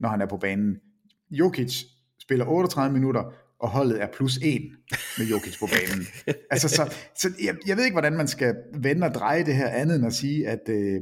når 0.00 0.08
han 0.08 0.20
er 0.20 0.26
på 0.26 0.36
banen. 0.36 0.76
Jokic 1.30 1.84
spiller 2.20 2.44
38 2.44 2.92
minutter, 2.92 3.32
og 3.58 3.70
holdet 3.70 4.02
er 4.02 4.06
plus 4.16 4.38
1 4.42 4.62
med 5.18 5.26
Jokic 5.26 5.58
på 5.58 5.66
banen. 5.66 6.06
altså, 6.52 6.68
så, 6.68 6.94
så 7.16 7.28
jeg, 7.44 7.56
jeg 7.66 7.76
ved 7.76 7.84
ikke, 7.84 7.94
hvordan 7.94 8.16
man 8.16 8.28
skal 8.28 8.56
vende 8.74 9.06
og 9.06 9.14
dreje 9.14 9.44
det 9.44 9.54
her 9.54 9.68
andet 9.68 9.96
end 9.96 10.06
at 10.06 10.12
sige, 10.12 10.48
at, 10.48 10.68
øh, 10.68 11.00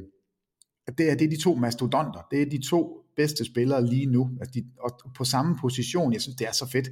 at 0.86 0.98
det, 0.98 1.10
er, 1.10 1.14
det 1.14 1.24
er 1.24 1.30
de 1.30 1.42
to 1.42 1.54
mastodonter. 1.54 2.26
Det 2.30 2.42
er 2.42 2.46
de 2.46 2.68
to 2.68 2.99
bedste 3.20 3.44
spillere 3.44 3.86
lige 3.86 4.06
nu. 4.06 4.30
Altså 4.40 4.52
de, 4.54 4.64
og 4.80 5.00
på 5.16 5.24
samme 5.24 5.56
position, 5.60 6.12
jeg 6.12 6.20
synes, 6.20 6.36
det 6.36 6.46
er 6.48 6.52
så 6.52 6.66
fedt. 6.66 6.88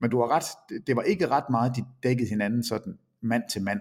Men 0.00 0.10
du 0.10 0.20
har 0.20 0.28
ret, 0.28 0.44
det, 0.86 0.96
var 0.96 1.02
ikke 1.02 1.28
ret 1.28 1.44
meget, 1.50 1.72
de 1.76 1.84
dækkede 2.02 2.28
hinanden 2.28 2.64
sådan 2.64 2.98
mand 3.22 3.42
til 3.52 3.62
mand. 3.62 3.80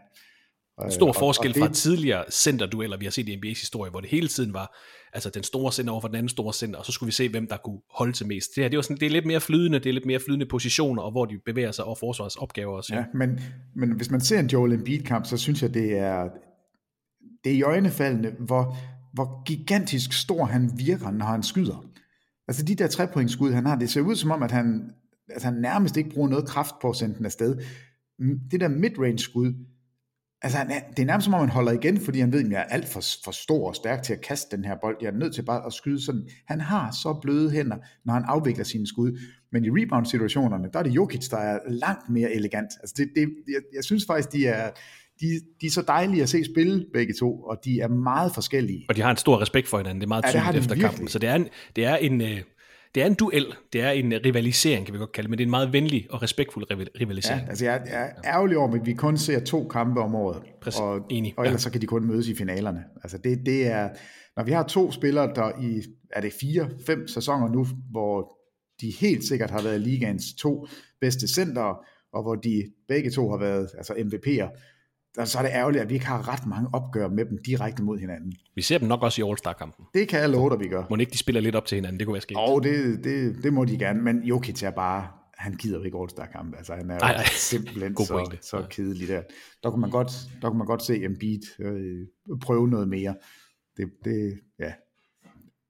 Stor 0.90 1.08
og, 1.08 1.16
forskel 1.16 1.50
og 1.50 1.56
det, 1.56 1.64
fra 1.64 1.74
tidligere 1.74 2.24
centerdueller, 2.32 2.98
vi 2.98 3.06
har 3.06 3.12
set 3.12 3.30
i 3.30 3.36
NBA's 3.36 3.60
historie, 3.60 3.92
hvor 3.92 4.00
det 4.00 4.10
hele 4.10 4.28
tiden 4.28 4.54
var 4.54 4.78
altså 5.14 5.30
den 5.30 5.44
store 5.44 5.72
center 5.72 5.92
over 5.92 6.02
for 6.02 6.08
den 6.08 6.16
anden 6.16 6.30
store 6.30 6.54
center, 6.54 6.80
og 6.80 6.86
så 6.86 6.92
skulle 6.92 7.08
vi 7.08 7.12
se, 7.12 7.30
hvem 7.30 7.48
der 7.48 7.58
kunne 7.58 7.80
holde 7.90 8.14
til 8.14 8.28
mest. 8.28 8.56
Det 8.56 8.64
her, 8.64 8.70
det, 8.70 8.78
var 8.78 8.82
sådan, 8.82 8.98
det 8.98 9.06
er 9.06 9.10
lidt 9.10 9.26
mere 9.26 9.42
flydende, 9.42 9.80
det 9.80 9.90
er 9.90 9.94
lidt 9.94 10.06
mere 10.06 10.20
flydende 10.26 10.46
positioner, 10.46 11.02
og 11.02 11.12
hvor 11.12 11.26
de 11.26 11.38
bevæger 11.46 11.72
sig 11.72 11.86
over 11.86 11.96
forsvarsopgaver 11.96 12.78
også. 12.78 12.96
Ja, 12.96 13.04
men, 13.14 13.40
men 13.76 13.92
hvis 13.92 14.12
man 14.12 14.22
ser 14.22 14.40
en 14.40 14.48
Joel 14.48 14.74
Embiid-kamp, 14.74 15.26
så 15.26 15.38
synes 15.38 15.62
jeg, 15.62 15.74
det 15.74 15.98
er, 15.98 16.30
det 17.44 17.52
er 17.52 17.56
i 17.56 17.62
øjnefaldende, 17.62 18.36
hvor, 18.40 18.78
hvor 19.14 19.44
gigantisk 19.44 20.14
stor 20.14 20.46
han 20.46 20.72
virker, 20.78 21.12
når 21.12 21.26
han 21.26 21.44
skyder. 21.44 21.86
Altså 22.52 22.66
de 22.66 22.76
der 22.76 22.88
trepointskud, 22.88 23.52
han 23.52 23.66
har, 23.66 23.76
det 23.76 23.90
ser 23.90 24.02
ud 24.02 24.16
som 24.16 24.32
om, 24.32 24.44
at 24.44 24.52
han, 24.52 24.92
at 25.30 25.44
han 25.44 25.54
nærmest 25.54 25.98
ikke 25.98 26.10
bruger 26.10 26.30
noget 26.30 26.48
kraft 26.48 26.76
på 26.82 26.90
at 26.90 26.96
sende 26.96 27.16
den 27.18 27.26
afsted. 27.26 27.58
Det 28.52 28.60
der 28.60 28.68
midrange 28.68 29.20
skud, 29.20 29.54
altså 30.42 30.58
han, 30.58 30.70
det 30.90 31.00
er 31.00 31.06
nærmest 31.06 31.26
som 31.26 31.34
om, 31.34 31.40
han 31.40 31.50
holder 31.50 31.72
igen, 31.72 32.00
fordi 32.00 32.20
han 32.20 32.32
ved, 32.32 32.46
at 32.46 32.52
jeg 32.52 32.60
er 32.60 32.64
alt 32.64 32.88
for, 32.88 33.02
for 33.24 33.32
stor 33.32 33.68
og 33.68 33.76
stærk 33.76 34.04
til 34.04 34.14
at 34.14 34.22
kaste 34.22 34.58
den 34.58 34.66
her 34.66 34.76
bold. 34.82 34.98
Jeg 35.02 35.08
er 35.08 35.18
nødt 35.18 35.36
til 35.36 35.46
bare 35.46 35.66
at 35.66 35.74
skyde 35.74 36.06
sådan. 36.06 36.30
Han 36.48 36.62
har 36.62 36.92
så 36.92 37.20
bløde 37.22 37.52
hænder, 37.52 37.78
når 38.06 38.14
han 38.14 38.24
afvikler 38.26 38.64
sine 38.64 38.88
skud. 38.88 39.20
Men 39.52 39.66
i 39.66 39.70
rebound-situationerne, 39.70 40.70
der 40.74 40.80
er 40.80 40.84
det 40.84 40.96
Jokic, 40.96 41.30
der 41.30 41.38
er 41.38 41.60
langt 41.68 42.10
mere 42.10 42.32
elegant. 42.32 42.70
Altså 42.80 42.96
det, 42.98 43.10
det, 43.16 43.34
jeg, 43.48 43.62
jeg 43.76 43.84
synes 43.84 44.06
faktisk, 44.06 44.32
de 44.34 44.48
er, 44.48 44.72
de, 45.22 45.28
de 45.62 45.66
er 45.66 45.72
så 45.72 45.82
dejlige 45.82 46.24
at 46.24 46.30
se 46.30 46.46
spille 46.46 46.86
begge 46.94 47.14
to, 47.20 47.42
og 47.42 47.58
de 47.66 47.80
er 47.80 47.88
meget 47.88 48.32
forskellige. 48.34 48.86
Og 48.90 48.96
de 48.96 49.02
har 49.02 49.12
en 49.12 49.18
stor 49.18 49.42
respekt 49.42 49.68
for 49.68 49.78
hinanden, 49.78 50.02
det 50.02 50.06
er 50.06 50.08
meget 50.08 50.24
ja, 50.24 50.30
tydeligt 50.30 50.58
efter 50.58 50.76
virkelig. 50.76 50.90
kampen. 50.90 51.08
Så 51.08 51.20
det 51.20 51.30
er 51.30 51.36
en, 51.36 51.48
det 51.76 51.86
er 51.86 51.96
en, 51.96 52.22
øh, 52.22 52.42
det 52.96 53.04
er 53.04 53.08
en 53.08 53.14
duel, 53.14 53.46
det 53.74 53.82
er 53.82 53.90
en 53.90 54.14
rivalisering, 54.26 54.86
kan 54.86 54.94
vi 54.94 55.00
godt 55.00 55.12
kalde 55.12 55.26
det, 55.26 55.30
men 55.30 55.38
det 55.38 55.44
er 55.44 55.48
en 55.48 55.52
meget 55.52 55.74
venlig 55.74 56.08
og 56.10 56.22
respektfuld 56.22 56.66
rivalisering. 57.02 57.42
Ja, 57.42 57.50
altså 57.50 57.66
jeg 57.66 57.82
er 57.86 58.10
ærgerlig 58.26 58.58
over, 58.58 58.74
at 58.74 58.86
vi 58.86 58.94
kun 58.94 59.18
ser 59.18 59.40
to 59.40 59.68
kampe 59.68 60.02
om 60.02 60.16
året, 60.16 60.42
Præcis. 60.62 60.80
og, 60.80 61.00
Enig. 61.10 61.34
og 61.38 61.46
ellers 61.46 61.62
ja. 61.62 61.64
så 61.64 61.72
kan 61.72 61.82
de 61.82 61.86
kun 61.88 62.08
mødes 62.08 62.28
i 62.28 62.36
finalerne. 62.36 62.84
Altså 63.04 63.18
det, 63.18 63.40
det 63.46 63.68
er, 63.68 63.90
når 64.38 64.44
vi 64.44 64.52
har 64.52 64.64
to 64.64 64.92
spillere, 64.92 65.34
der 65.36 65.62
i, 65.62 65.82
er 66.14 66.22
det 66.22 66.34
fire, 66.42 66.70
fem 66.86 67.08
sæsoner 67.08 67.50
nu, 67.50 67.68
hvor 67.92 68.38
de 68.82 68.94
helt 69.00 69.24
sikkert 69.24 69.52
har 69.52 69.62
været 69.62 69.82
ligaens 69.82 70.24
to 70.40 70.68
bedste 71.02 71.28
center, 71.28 71.86
og 72.14 72.24
hvor 72.24 72.36
de 72.36 72.64
begge 72.88 73.12
to 73.12 73.30
har 73.30 73.38
været 73.38 73.70
altså 73.78 73.94
MVP'er, 73.94 74.50
så 75.26 75.38
er 75.38 75.42
det 75.42 75.52
ærgerligt, 75.54 75.82
at 75.82 75.90
vi 75.90 75.94
ikke 75.94 76.06
har 76.06 76.34
ret 76.34 76.48
mange 76.48 76.70
opgør 76.74 77.08
med 77.08 77.26
dem 77.26 77.38
direkte 77.46 77.84
mod 77.84 78.00
hinanden. 78.00 78.34
Vi 78.56 78.62
ser 78.62 78.78
dem 78.78 78.88
nok 78.88 79.04
også 79.04 79.22
i 79.22 79.30
All-Star-kampen. 79.30 79.86
Det 79.94 80.08
kan 80.08 80.20
jeg 80.20 80.30
love 80.30 80.50
dig, 80.50 80.60
vi 80.60 80.68
gør. 80.68 80.84
Må 80.90 80.96
ikke 80.96 81.12
de 81.12 81.18
spiller 81.18 81.42
lidt 81.42 81.56
op 81.56 81.66
til 81.66 81.76
hinanden, 81.76 82.00
det 82.00 82.08
kunne 82.08 82.14
være 82.14 82.22
sket. 82.22 82.38
Og 82.38 82.64
det, 82.64 83.04
det, 83.04 83.44
det 83.44 83.54
må 83.54 83.66
de 83.66 83.78
gerne, 83.78 84.02
men 84.02 84.24
Jokic 84.24 84.64
er 84.64 84.72
bare, 84.72 85.08
han 85.38 85.54
gider 85.54 85.78
jo 85.78 85.84
ikke 85.84 85.98
All-Star-kampe. 85.98 86.58
Altså, 86.58 86.74
han 86.74 86.90
er 86.90 86.94
jo 86.94 87.00
ej, 87.02 87.24
simpelthen 87.26 87.96
så, 87.98 88.38
så 88.42 88.66
kedelig 88.70 89.08
der. 89.08 89.22
Der 89.64 89.70
kunne 89.70 89.82
man 89.82 89.90
godt, 89.90 90.12
der 90.42 90.48
kunne 90.48 90.58
man 90.58 90.68
godt 90.68 90.84
se 90.84 91.04
Embiid 91.04 91.42
øh, 91.60 92.38
prøve 92.42 92.68
noget 92.68 92.88
mere. 92.88 93.16
Det, 93.78 93.90
det, 94.04 94.40
ja. 94.60 94.72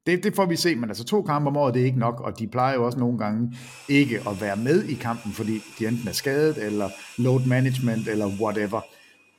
det, 0.06 0.24
det 0.24 0.36
får 0.36 0.46
vi 0.46 0.56
se, 0.56 0.76
men 0.76 0.90
altså 0.90 1.04
to 1.04 1.22
kampe 1.22 1.48
om 1.48 1.58
året, 1.58 1.74
det 1.74 1.82
er 1.82 1.86
ikke 1.86 2.00
nok, 2.00 2.22
og 2.22 2.40
de 2.40 2.48
plejer 2.48 2.76
jo 2.76 2.86
også 2.86 3.00
nogle 3.00 3.18
gange 3.18 3.54
ikke 3.90 4.20
at 4.30 4.42
være 4.42 4.58
med 4.58 4.84
i 4.84 4.94
kampen, 4.94 5.32
fordi 5.32 5.62
de 5.80 5.88
enten 5.88 6.08
er 6.08 6.12
skadet, 6.12 6.66
eller 6.66 6.90
load 7.18 7.48
management, 7.48 8.08
eller 8.08 8.28
whatever. 8.28 8.82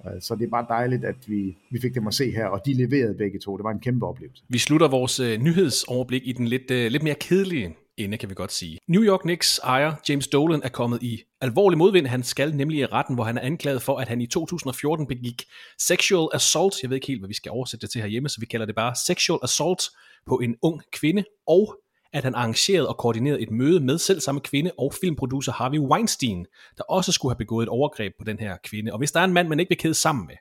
Øh, 0.06 0.22
så 0.22 0.34
det 0.34 0.44
er 0.44 0.50
bare 0.50 0.66
dejligt, 0.68 1.04
at 1.04 1.16
vi, 1.26 1.56
vi 1.70 1.80
fik 1.80 1.94
dem 1.94 2.06
at 2.06 2.14
se 2.14 2.30
her, 2.30 2.46
og 2.46 2.60
de 2.66 2.72
leverede 2.72 3.14
begge 3.14 3.38
to. 3.38 3.56
Det 3.56 3.64
var 3.64 3.70
en 3.70 3.80
kæmpe 3.80 4.06
oplevelse. 4.06 4.42
Vi 4.48 4.58
slutter 4.58 4.88
vores 4.88 5.20
øh, 5.20 5.40
nyhedsoverblik 5.40 6.22
i 6.24 6.32
den 6.32 6.48
lidt, 6.48 6.70
øh, 6.70 6.90
lidt 6.90 7.02
mere 7.02 7.14
kedelige 7.14 7.76
ende, 7.96 8.16
kan 8.16 8.30
vi 8.30 8.34
godt 8.34 8.52
sige. 8.52 8.78
New 8.88 9.02
York 9.02 9.20
Knicks 9.20 9.58
ejer 9.58 9.92
James 10.08 10.28
Dolan 10.28 10.60
er 10.64 10.68
kommet 10.68 11.02
i 11.02 11.22
alvorlig 11.40 11.78
modvind. 11.78 12.06
Han 12.06 12.22
skal 12.22 12.56
nemlig 12.56 12.78
i 12.78 12.86
retten, 12.86 13.14
hvor 13.14 13.24
han 13.24 13.38
er 13.38 13.40
anklaget 13.40 13.82
for, 13.82 13.98
at 13.98 14.08
han 14.08 14.20
i 14.20 14.26
2014 14.26 15.06
begik 15.06 15.44
sexual 15.78 16.28
assault. 16.34 16.82
Jeg 16.82 16.90
ved 16.90 16.96
ikke 16.96 17.06
helt, 17.06 17.20
hvad 17.20 17.28
vi 17.28 17.34
skal 17.34 17.50
oversætte 17.50 17.86
det 17.86 17.92
til 17.92 18.00
herhjemme, 18.00 18.28
så 18.28 18.40
vi 18.40 18.46
kalder 18.46 18.66
det 18.66 18.74
bare 18.74 18.94
sexual 19.06 19.38
assault 19.42 19.82
på 20.26 20.38
en 20.38 20.56
ung 20.62 20.82
kvinde, 20.92 21.24
og 21.46 21.76
at 22.12 22.24
han 22.24 22.34
arrangerede 22.34 22.88
og 22.88 22.98
koordinerede 22.98 23.40
et 23.40 23.50
møde 23.50 23.80
med 23.80 23.98
selv 23.98 24.20
samme 24.20 24.40
kvinde 24.40 24.72
og 24.78 24.94
filmproducer 25.00 25.52
Harvey 25.52 25.78
Weinstein, 25.78 26.46
der 26.78 26.84
også 26.84 27.12
skulle 27.12 27.32
have 27.32 27.38
begået 27.38 27.62
et 27.62 27.68
overgreb 27.68 28.12
på 28.18 28.24
den 28.24 28.38
her 28.38 28.56
kvinde. 28.64 28.92
Og 28.92 28.98
hvis 28.98 29.12
der 29.12 29.20
er 29.20 29.24
en 29.24 29.32
mand, 29.32 29.48
man 29.48 29.60
ikke 29.60 29.70
vil 29.70 29.78
kede 29.78 29.94
sammen 29.94 30.26
med, 30.26 30.36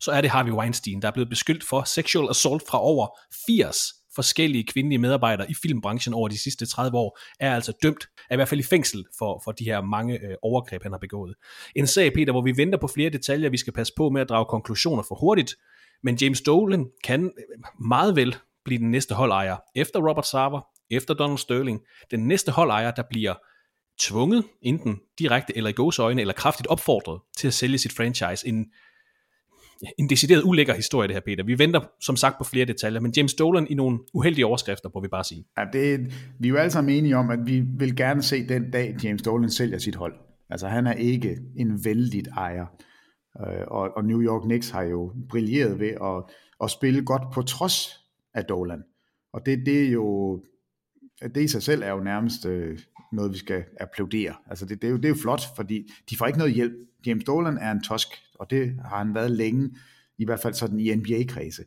så 0.00 0.12
er 0.12 0.20
det 0.20 0.30
Harvey 0.30 0.52
Weinstein, 0.52 1.02
der 1.02 1.08
er 1.08 1.12
blevet 1.12 1.28
beskyldt 1.28 1.64
for 1.64 1.82
sexual 1.84 2.30
assault 2.30 2.62
fra 2.68 2.82
over 2.82 3.06
80 3.46 3.92
forskellige 4.16 4.64
kvindelige 4.64 4.98
medarbejdere 4.98 5.50
i 5.50 5.54
filmbranchen 5.54 6.14
over 6.14 6.28
de 6.28 6.38
sidste 6.38 6.66
30 6.66 6.98
år, 6.98 7.18
er 7.40 7.54
altså 7.54 7.72
dømt, 7.82 8.08
er 8.30 8.34
i 8.34 8.36
hvert 8.36 8.48
fald 8.48 8.60
i 8.60 8.62
fængsel 8.62 9.04
for, 9.18 9.40
for 9.44 9.52
de 9.52 9.64
her 9.64 9.80
mange 9.82 10.20
øh, 10.20 10.36
overgreb, 10.42 10.82
han 10.82 10.92
har 10.92 10.98
begået. 10.98 11.34
En 11.76 11.86
sag, 11.86 12.12
Peter, 12.12 12.32
hvor 12.32 12.42
vi 12.42 12.56
venter 12.56 12.78
på 12.78 12.86
flere 12.86 13.10
detaljer, 13.10 13.50
vi 13.50 13.56
skal 13.56 13.72
passe 13.72 13.92
på 13.96 14.10
med 14.10 14.20
at 14.20 14.28
drage 14.28 14.44
konklusioner 14.44 15.02
for 15.02 15.14
hurtigt, 15.14 15.54
men 16.02 16.16
James 16.16 16.40
Dolan 16.40 16.86
kan 17.04 17.32
meget 17.80 18.16
vel 18.16 18.36
blive 18.64 18.78
den 18.78 18.90
næste 18.90 19.14
holdejer 19.14 19.56
efter 19.74 20.08
Robert 20.08 20.26
Sarver, 20.26 20.60
efter 20.90 21.14
Donald 21.14 21.38
Sterling. 21.38 21.80
Den 22.10 22.28
næste 22.28 22.52
holdejer, 22.52 22.90
der 22.90 23.02
bliver 23.10 23.34
tvunget, 24.00 24.44
enten 24.62 25.00
direkte 25.18 25.56
eller 25.56 25.70
i 25.70 25.72
gåsøjne, 25.72 26.20
eller 26.20 26.34
kraftigt 26.34 26.66
opfordret 26.66 27.20
til 27.36 27.46
at 27.48 27.54
sælge 27.54 27.78
sit 27.78 27.92
franchise. 27.92 28.48
En, 28.48 28.66
en 29.98 30.10
decideret 30.10 30.42
ulækker 30.42 30.74
historie, 30.74 31.08
det 31.08 31.14
her, 31.16 31.20
Peter. 31.20 31.44
Vi 31.44 31.58
venter 31.58 31.80
som 32.00 32.16
sagt 32.16 32.38
på 32.38 32.44
flere 32.44 32.64
detaljer, 32.64 33.00
men 33.00 33.12
James 33.16 33.34
Dolan 33.34 33.66
i 33.70 33.74
nogle 33.74 33.98
uheldige 34.14 34.46
overskrifter, 34.46 34.88
må 34.94 35.00
vi 35.00 35.08
bare 35.08 35.24
sige. 35.24 35.44
Ja, 35.58 35.64
det, 35.72 36.12
vi 36.38 36.48
er 36.48 36.50
jo 36.50 36.56
alle 36.56 36.70
sammen 36.70 36.94
enige 36.94 37.16
om, 37.16 37.30
at 37.30 37.38
vi 37.46 37.62
vil 37.78 37.96
gerne 37.96 38.22
se 38.22 38.48
den 38.48 38.70
dag, 38.70 38.96
James 39.04 39.22
Dolan 39.22 39.50
sælger 39.50 39.78
sit 39.78 39.94
hold. 39.94 40.14
Altså 40.50 40.68
han 40.68 40.86
er 40.86 40.92
ikke 40.92 41.36
en 41.56 41.84
vældig 41.84 42.24
ejer. 42.36 42.66
Øh, 43.40 43.66
og, 43.66 43.96
og 43.96 44.04
New 44.04 44.22
York 44.22 44.42
Knicks 44.42 44.70
har 44.70 44.82
jo 44.82 45.12
brilleret 45.28 45.80
ved 45.80 45.88
at, 45.88 46.34
at 46.64 46.70
spille 46.70 47.04
godt 47.04 47.22
på 47.34 47.42
trods 47.42 47.88
af 48.34 48.44
Dolan. 48.44 48.82
Og 49.32 49.46
det, 49.46 49.66
det 49.66 49.86
er 49.86 49.90
jo, 49.90 50.40
det 51.22 51.36
i 51.42 51.48
sig 51.48 51.62
selv 51.62 51.82
er 51.82 51.90
jo 51.90 52.00
nærmest 52.00 52.46
øh, 52.46 52.78
noget, 53.12 53.32
vi 53.32 53.38
skal 53.38 53.64
applaudere. 53.80 54.34
Altså 54.46 54.66
det, 54.66 54.82
det, 54.82 54.88
er 54.88 54.90
jo, 54.90 54.96
det 54.96 55.04
er 55.04 55.08
jo 55.08 55.14
flot, 55.22 55.42
fordi 55.56 55.92
de 56.10 56.16
får 56.16 56.26
ikke 56.26 56.38
noget 56.38 56.54
hjælp. 56.54 56.72
James 57.06 57.24
Dolan 57.24 57.58
er 57.58 57.70
en 57.70 57.82
tosk, 57.82 58.08
og 58.34 58.50
det 58.50 58.80
har 58.84 58.98
han 58.98 59.14
været 59.14 59.30
længe, 59.30 59.70
i 60.18 60.24
hvert 60.24 60.40
fald 60.40 60.54
sådan 60.54 60.80
i 60.80 60.94
NBA-kredse. 60.94 61.64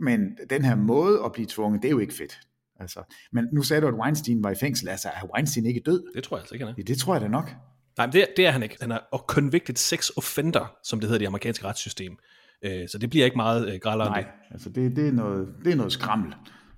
Men 0.00 0.38
den 0.50 0.64
her 0.64 0.74
måde 0.74 1.20
at 1.24 1.32
blive 1.32 1.46
tvunget, 1.50 1.82
det 1.82 1.88
er 1.88 1.92
jo 1.92 1.98
ikke 1.98 2.14
fedt. 2.14 2.40
Altså, 2.80 3.02
men 3.32 3.48
nu 3.52 3.62
sagde 3.62 3.80
du, 3.80 3.88
at 3.88 3.94
Weinstein 3.94 4.44
var 4.44 4.50
i 4.50 4.54
fængsel. 4.54 4.88
Altså, 4.88 5.08
er 5.08 5.34
Weinstein 5.34 5.66
ikke 5.66 5.80
død? 5.80 6.04
Det 6.14 6.24
tror 6.24 6.36
jeg 6.36 6.42
altså 6.42 6.54
ikke, 6.54 6.64
han 6.64 6.72
er. 6.72 6.74
Ja, 6.78 6.82
det 6.82 6.98
tror 6.98 7.14
jeg 7.14 7.20
da 7.20 7.28
nok. 7.28 7.54
Nej, 7.96 8.06
det, 8.06 8.26
det 8.36 8.46
er 8.46 8.50
han 8.50 8.62
ikke. 8.62 8.76
Han 8.80 8.90
er 8.90 8.98
a 9.12 9.16
convicted 9.16 9.74
sex 9.74 10.10
offender, 10.16 10.76
som 10.84 11.00
det 11.00 11.08
hedder 11.08 11.20
i 11.20 11.22
det 11.22 11.26
amerikanske 11.26 11.64
retssystem. 11.64 12.16
Øh, 12.62 12.88
så 12.88 12.98
det 12.98 13.10
bliver 13.10 13.24
ikke 13.24 13.36
meget 13.36 13.72
øh, 13.72 13.80
grælere 13.80 14.08
Nej, 14.08 14.26
altså 14.50 14.68
det, 14.68 14.96
det, 14.96 15.08
er 15.08 15.12
noget, 15.12 15.54
det 15.64 15.72
er 15.72 15.76
noget 15.76 15.92
skrammel. 15.92 16.34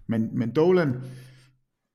Men, 0.06 0.38
men 0.38 0.54
Dolan, 0.54 0.94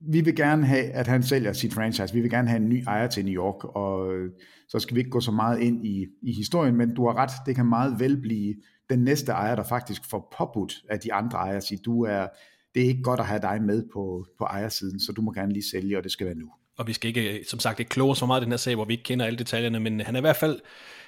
vi 0.07 0.21
vil 0.21 0.35
gerne 0.35 0.65
have, 0.65 0.83
at 0.83 1.07
han 1.07 1.23
sælger 1.23 1.53
sit 1.53 1.73
franchise. 1.73 2.13
Vi 2.13 2.21
vil 2.21 2.29
gerne 2.29 2.47
have 2.47 2.61
en 2.61 2.69
ny 2.69 2.83
ejer 2.87 3.07
til 3.07 3.25
New 3.25 3.33
York, 3.33 3.75
og 3.75 4.13
øh, 4.13 4.31
så 4.67 4.79
skal 4.79 4.95
vi 4.95 4.99
ikke 4.99 5.11
gå 5.11 5.19
så 5.19 5.31
meget 5.31 5.59
ind 5.59 5.85
i, 5.85 6.05
i 6.21 6.33
historien, 6.33 6.75
men 6.75 6.95
du 6.95 7.07
har 7.07 7.15
ret, 7.17 7.31
det 7.45 7.55
kan 7.55 7.65
meget 7.65 7.99
vel 7.99 8.21
blive 8.21 8.55
den 8.89 8.99
næste 8.99 9.31
ejer, 9.31 9.55
der 9.55 9.63
faktisk 9.63 10.09
får 10.09 10.35
påbudt 10.37 10.73
af 10.89 10.99
de 10.99 11.13
andre 11.13 11.37
ejere 11.37 11.57
at 11.57 11.63
sige, 11.63 11.79
du 11.85 12.03
er, 12.03 12.27
det 12.75 12.83
er 12.83 12.87
ikke 12.87 13.03
godt 13.03 13.19
at 13.19 13.25
have 13.25 13.41
dig 13.41 13.61
med 13.61 13.83
på, 13.93 14.25
på 14.37 14.43
ejersiden, 14.43 14.99
så 14.99 15.11
du 15.11 15.21
må 15.21 15.31
gerne 15.31 15.53
lige 15.53 15.69
sælge, 15.71 15.97
og 15.97 16.03
det 16.03 16.11
skal 16.11 16.25
være 16.27 16.35
nu. 16.35 16.49
Og 16.77 16.87
vi 16.87 16.93
skal 16.93 17.07
ikke, 17.07 17.39
øh, 17.39 17.45
som 17.45 17.59
sagt, 17.59 17.79
ikke 17.79 17.89
kloge 17.89 18.15
så 18.15 18.25
meget 18.25 18.41
i 18.41 18.43
den 18.43 18.51
her 18.51 18.57
sag, 18.57 18.75
hvor 18.75 18.85
vi 18.85 18.93
ikke 18.93 19.03
kender 19.03 19.25
alle 19.25 19.39
detaljerne, 19.39 19.79
men 19.79 20.01
han 20.01 20.15
er 20.15 20.19
i 20.19 20.21
hvert 20.21 20.35
fald 20.35 20.59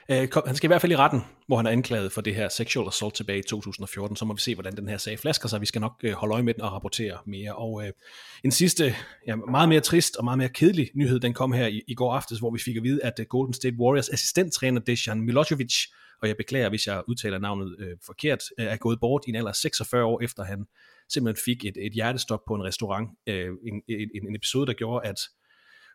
Øh, 0.10 0.28
han 0.46 0.56
skal 0.56 0.68
i 0.68 0.70
hvert 0.70 0.82
fald 0.82 0.92
i 0.92 0.96
retten, 0.96 1.22
hvor 1.48 1.58
han 1.58 1.66
er 1.66 1.70
anklaget 1.70 2.12
for 2.12 2.22
det 2.22 2.36
her 2.36 2.50
sexual 2.50 2.88
assault 2.88 3.16
tilbage 3.16 3.40
i 3.40 3.42
2014. 3.42 4.18
Så 4.18 4.26
må 4.26 4.34
vi 4.34 4.42
se, 4.42 4.54
hvordan 4.54 4.76
den 4.76 4.88
her 4.88 4.98
sag 4.98 5.20
flasker 5.20 5.50
sig. 5.50 5.62
Vi 5.62 5.66
skal 5.66 5.82
nok 5.82 5.94
øh, 6.04 6.14
holde 6.14 6.34
øje 6.34 6.44
med 6.44 6.54
den 6.54 6.62
og 6.62 6.72
rapportere 6.72 7.18
mere. 7.26 7.56
Og 7.56 7.88
øh, 7.88 7.94
en 8.44 8.52
sidste, 8.52 8.96
ja, 9.28 9.36
meget 9.36 9.70
mere 9.70 9.80
trist 9.80 10.16
og 10.16 10.24
meget 10.24 10.38
mere 10.38 10.50
kedelig 10.50 10.92
nyhed, 10.96 11.20
den 11.20 11.34
kom 11.34 11.52
her 11.52 11.68
i, 11.68 11.82
i 11.88 11.94
går 11.94 12.14
aftes, 12.14 12.40
hvor 12.40 12.52
vi 12.52 12.60
fik 12.60 12.78
at 12.78 12.84
vide, 12.84 13.04
at 13.04 13.20
øh, 13.20 13.26
Golden 13.26 13.54
State 13.54 13.76
Warriors 13.80 14.10
assistenttræner 14.10 14.82
Dejan 14.82 15.22
Milosevic, 15.22 15.76
og 16.22 16.28
jeg 16.28 16.38
beklager, 16.38 16.70
hvis 16.70 16.88
jeg 16.88 17.02
udtaler 17.08 17.40
navnet 17.40 17.76
øh, 17.80 17.98
forkert, 18.06 18.44
øh, 18.60 18.66
er 18.66 18.78
gået 18.78 19.00
bort 19.00 19.24
i 19.28 19.30
en 19.30 19.36
alder 19.36 19.50
af 19.50 19.56
46 19.56 20.06
år, 20.06 20.22
efter 20.22 20.44
han 20.44 20.66
simpelthen 21.10 21.44
fik 21.46 21.66
et, 21.66 21.78
et 21.78 21.94
hjertestop 21.94 22.40
på 22.48 22.56
en 22.56 22.64
restaurant. 22.64 23.10
Øh, 23.28 23.48
en, 23.68 23.82
en, 23.90 24.28
en 24.28 24.36
episode, 24.36 24.68
der 24.68 24.74
gjorde, 24.74 25.08
at 25.08 25.20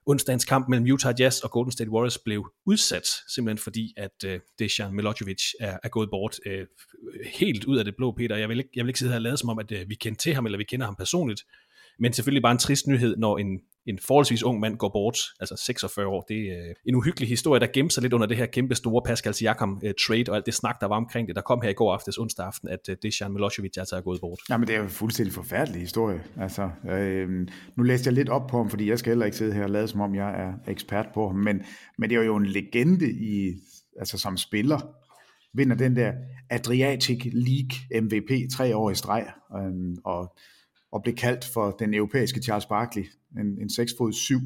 onsdagens 0.06 0.44
kamp 0.44 0.68
mellem 0.68 0.92
Utah 0.92 1.14
Jazz 1.20 1.40
og 1.40 1.50
Golden 1.50 1.72
State 1.72 1.90
Warriors 1.90 2.18
blev 2.18 2.50
udsat, 2.66 3.06
simpelthen 3.34 3.58
fordi, 3.58 3.94
at 3.96 4.24
øh, 4.24 4.40
Dejan 4.58 4.94
Milojevic 4.94 5.42
er, 5.60 5.78
er 5.82 5.88
gået 5.88 6.10
bort 6.10 6.40
øh, 6.46 6.66
helt 7.34 7.64
ud 7.64 7.78
af 7.78 7.84
det 7.84 7.96
blå, 7.96 8.12
Peter. 8.12 8.36
Jeg 8.36 8.48
vil 8.48 8.58
ikke, 8.58 8.70
jeg 8.76 8.84
vil 8.84 8.88
ikke 8.88 8.98
sidde 8.98 9.12
her 9.12 9.18
og 9.18 9.22
lade 9.22 9.36
som 9.36 9.48
om, 9.48 9.58
at 9.58 9.72
øh, 9.72 9.88
vi 9.88 9.94
kender 9.94 10.16
til 10.16 10.34
ham, 10.34 10.46
eller 10.46 10.58
vi 10.58 10.64
kender 10.64 10.86
ham 10.86 10.96
personligt, 10.96 11.44
men 12.00 12.12
selvfølgelig 12.12 12.42
bare 12.42 12.52
en 12.52 12.58
trist 12.58 12.86
nyhed, 12.86 13.16
når 13.16 13.38
en, 13.38 13.60
en 13.86 13.98
forholdsvis 13.98 14.42
ung 14.42 14.60
mand 14.60 14.76
går 14.76 14.88
bort, 14.88 15.18
altså 15.40 15.62
46 15.66 16.06
år. 16.06 16.20
Det 16.28 16.36
er 16.36 16.68
øh, 16.68 16.74
en 16.86 16.94
uhyggelig 16.94 17.28
historie, 17.28 17.60
der 17.60 17.66
gemmer 17.74 17.90
sig 17.90 18.02
lidt 18.02 18.12
under 18.12 18.26
det 18.26 18.36
her 18.36 18.46
kæmpe 18.46 18.74
store 18.74 19.02
Pascal 19.06 19.34
Siakam 19.34 19.80
øh, 19.84 19.94
trade 20.06 20.24
og 20.28 20.36
alt 20.36 20.46
det 20.46 20.54
snak, 20.54 20.80
der 20.80 20.86
var 20.86 20.96
omkring 20.96 21.28
det. 21.28 21.36
Der 21.36 21.42
kom 21.42 21.60
her 21.62 21.70
i 21.70 21.72
går 21.72 21.92
aftes 21.92 22.18
onsdag 22.18 22.46
aften, 22.46 22.68
at 22.68 22.88
øh, 22.88 22.96
Dejan 23.02 23.32
Milosevic 23.32 23.78
altså 23.78 23.96
er 23.96 24.00
gået 24.00 24.20
bort. 24.20 24.38
Jamen 24.50 24.68
det 24.68 24.74
er 24.74 24.78
jo 24.78 24.84
en 24.84 24.90
fuldstændig 24.90 25.34
forfærdelig 25.34 25.80
historie. 25.80 26.22
Altså, 26.40 26.70
øh, 26.90 27.28
nu 27.76 27.82
læste 27.82 28.08
jeg 28.08 28.14
lidt 28.14 28.28
op 28.28 28.46
på 28.46 28.56
ham, 28.56 28.70
fordi 28.70 28.90
jeg 28.90 28.98
skal 28.98 29.10
heller 29.10 29.26
ikke 29.26 29.36
sidde 29.36 29.52
her 29.52 29.62
og 29.64 29.70
lade 29.70 29.88
som 29.88 30.00
om 30.00 30.14
jeg 30.14 30.40
er 30.40 30.52
ekspert 30.68 31.06
på 31.14 31.26
ham, 31.28 31.36
men, 31.36 31.62
men 31.98 32.10
det 32.10 32.18
er 32.18 32.22
jo 32.22 32.36
en 32.36 32.46
legende 32.46 33.10
i, 33.10 33.54
altså 33.98 34.18
som 34.18 34.36
spiller, 34.36 34.78
vinder 35.54 35.76
den 35.76 35.96
der 35.96 36.12
Adriatic 36.50 37.24
League 37.32 38.02
MVP 38.02 38.50
tre 38.52 38.76
år 38.76 38.90
i 38.90 38.94
streg, 38.94 39.26
øh, 39.56 39.96
og 40.04 40.36
og 40.92 41.02
blev 41.02 41.14
kaldt 41.14 41.44
for 41.44 41.70
den 41.70 41.94
europæiske 41.94 42.42
Charles 42.42 42.66
Barkley, 42.66 43.04
en, 43.38 43.58
en 43.60 43.70
6 43.70 43.92
fod 43.98 44.12
7 44.12 44.38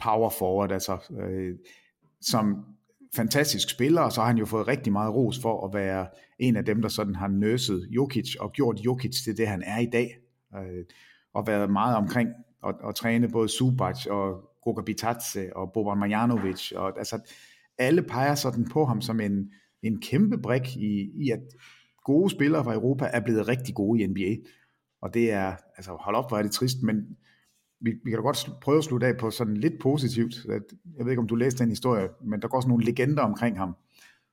power 0.00 0.30
forward, 0.30 0.72
altså 0.72 0.98
øh, 1.20 1.54
som 2.20 2.64
fantastisk 3.16 3.70
spiller, 3.70 4.00
og 4.00 4.12
så 4.12 4.20
har 4.20 4.28
han 4.28 4.38
jo 4.38 4.46
fået 4.46 4.68
rigtig 4.68 4.92
meget 4.92 5.14
ros 5.14 5.38
for 5.42 5.66
at 5.66 5.74
være 5.74 6.06
en 6.38 6.56
af 6.56 6.64
dem, 6.64 6.82
der 6.82 6.88
sådan 6.88 7.14
har 7.14 7.28
nøset 7.28 7.88
Jokic 7.90 8.36
og 8.40 8.52
gjort 8.52 8.78
Jokic 8.78 9.24
til 9.24 9.36
det, 9.36 9.48
han 9.48 9.62
er 9.62 9.78
i 9.78 9.86
dag, 9.92 10.18
øh, 10.56 10.84
og 11.34 11.46
været 11.46 11.70
meget 11.70 11.96
omkring 11.96 12.28
og, 12.62 12.74
og 12.80 12.94
træne 12.94 13.28
både 13.28 13.48
Subac 13.48 14.06
og 14.06 14.50
Goga 14.62 14.82
Bitadze 14.82 15.56
og 15.56 15.72
Boban 15.72 15.98
Marjanovic, 15.98 16.72
og 16.72 16.98
altså 16.98 17.32
alle 17.78 18.02
peger 18.02 18.34
sådan 18.34 18.68
på 18.68 18.84
ham 18.84 19.00
som 19.00 19.20
en, 19.20 19.50
en 19.82 20.00
kæmpe 20.00 20.38
brik 20.38 20.76
i, 20.76 21.10
i, 21.14 21.30
at 21.30 21.40
gode 22.04 22.30
spillere 22.30 22.64
fra 22.64 22.74
Europa 22.74 23.10
er 23.12 23.20
blevet 23.20 23.48
rigtig 23.48 23.74
gode 23.74 24.02
i 24.02 24.06
NBA. 24.06 24.48
Og 25.02 25.14
det 25.14 25.32
er, 25.32 25.56
altså 25.76 25.92
hold 26.00 26.16
op, 26.16 26.30
hvor 26.30 26.38
er 26.38 26.42
det 26.42 26.52
trist, 26.52 26.82
men 26.82 26.96
vi, 27.80 27.90
vi 28.04 28.10
kan 28.10 28.18
da 28.18 28.22
godt 28.22 28.50
prøve 28.60 28.78
at 28.78 28.84
slutte 28.84 29.06
af 29.06 29.16
på 29.16 29.30
sådan 29.30 29.56
lidt 29.56 29.74
positivt. 29.80 30.34
Jeg 30.96 31.04
ved 31.04 31.12
ikke, 31.12 31.20
om 31.20 31.28
du 31.28 31.34
læste 31.34 31.58
den 31.58 31.68
historie, 31.68 32.08
men 32.24 32.42
der 32.42 32.48
går 32.48 32.60
sådan 32.60 32.68
nogle 32.68 32.84
legender 32.84 33.22
omkring 33.22 33.58
ham. 33.58 33.76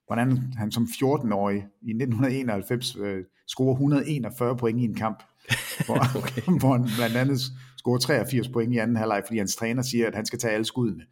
Hvordan 0.06 0.54
han 0.58 0.72
som 0.72 0.84
14-årig 0.84 1.58
i 1.82 1.90
1991 1.90 2.96
øh, 2.96 3.24
scorer 3.48 3.74
141 3.74 4.58
point 4.58 4.80
i 4.80 4.84
en 4.84 4.96
kamp, 4.96 5.24
hvor, 5.86 6.18
okay. 6.18 6.42
hvor 6.60 6.72
han 6.72 6.88
blandt 6.98 7.16
andet 7.18 7.40
scorer 7.78 7.98
83 7.98 8.50
point 8.50 8.74
i 8.74 8.78
anden 8.78 8.96
halvleg, 8.96 9.24
fordi 9.26 9.38
hans 9.38 9.56
træner 9.56 9.82
siger, 9.82 10.08
at 10.08 10.16
han 10.16 10.26
skal 10.26 10.40
tage 10.40 10.54
alle 10.54 10.66
skuddene. 10.66 11.04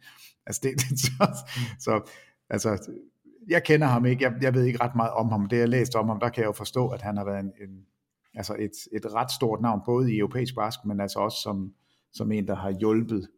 Altså 0.46 0.60
det, 0.64 0.72
det 0.80 0.98
så, 0.98 1.38
så 1.78 2.10
altså, 2.50 2.92
jeg 3.48 3.62
kender 3.64 3.86
ham 3.86 4.06
ikke, 4.06 4.24
jeg, 4.24 4.32
jeg 4.42 4.54
ved 4.54 4.64
ikke 4.64 4.80
ret 4.80 4.96
meget 4.96 5.12
om 5.12 5.28
ham. 5.28 5.46
Det 5.46 5.58
jeg 5.58 5.68
læst 5.68 5.94
om 5.94 6.08
ham, 6.08 6.20
der 6.20 6.28
kan 6.28 6.40
jeg 6.40 6.46
jo 6.46 6.52
forstå, 6.52 6.88
at 6.88 7.02
han 7.02 7.16
har 7.16 7.24
været 7.24 7.40
en, 7.40 7.52
en 7.68 7.84
altså 8.34 8.56
et, 8.58 8.72
et 8.92 9.12
ret 9.14 9.32
stort 9.32 9.60
navn, 9.60 9.80
både 9.86 10.14
i 10.14 10.18
europæisk 10.18 10.54
basket, 10.54 10.84
men 10.84 11.00
altså 11.00 11.18
også 11.18 11.38
som, 11.42 11.74
som 12.12 12.32
en, 12.32 12.46
der 12.48 12.54
har 12.54 12.70
hjulpet 12.70 13.28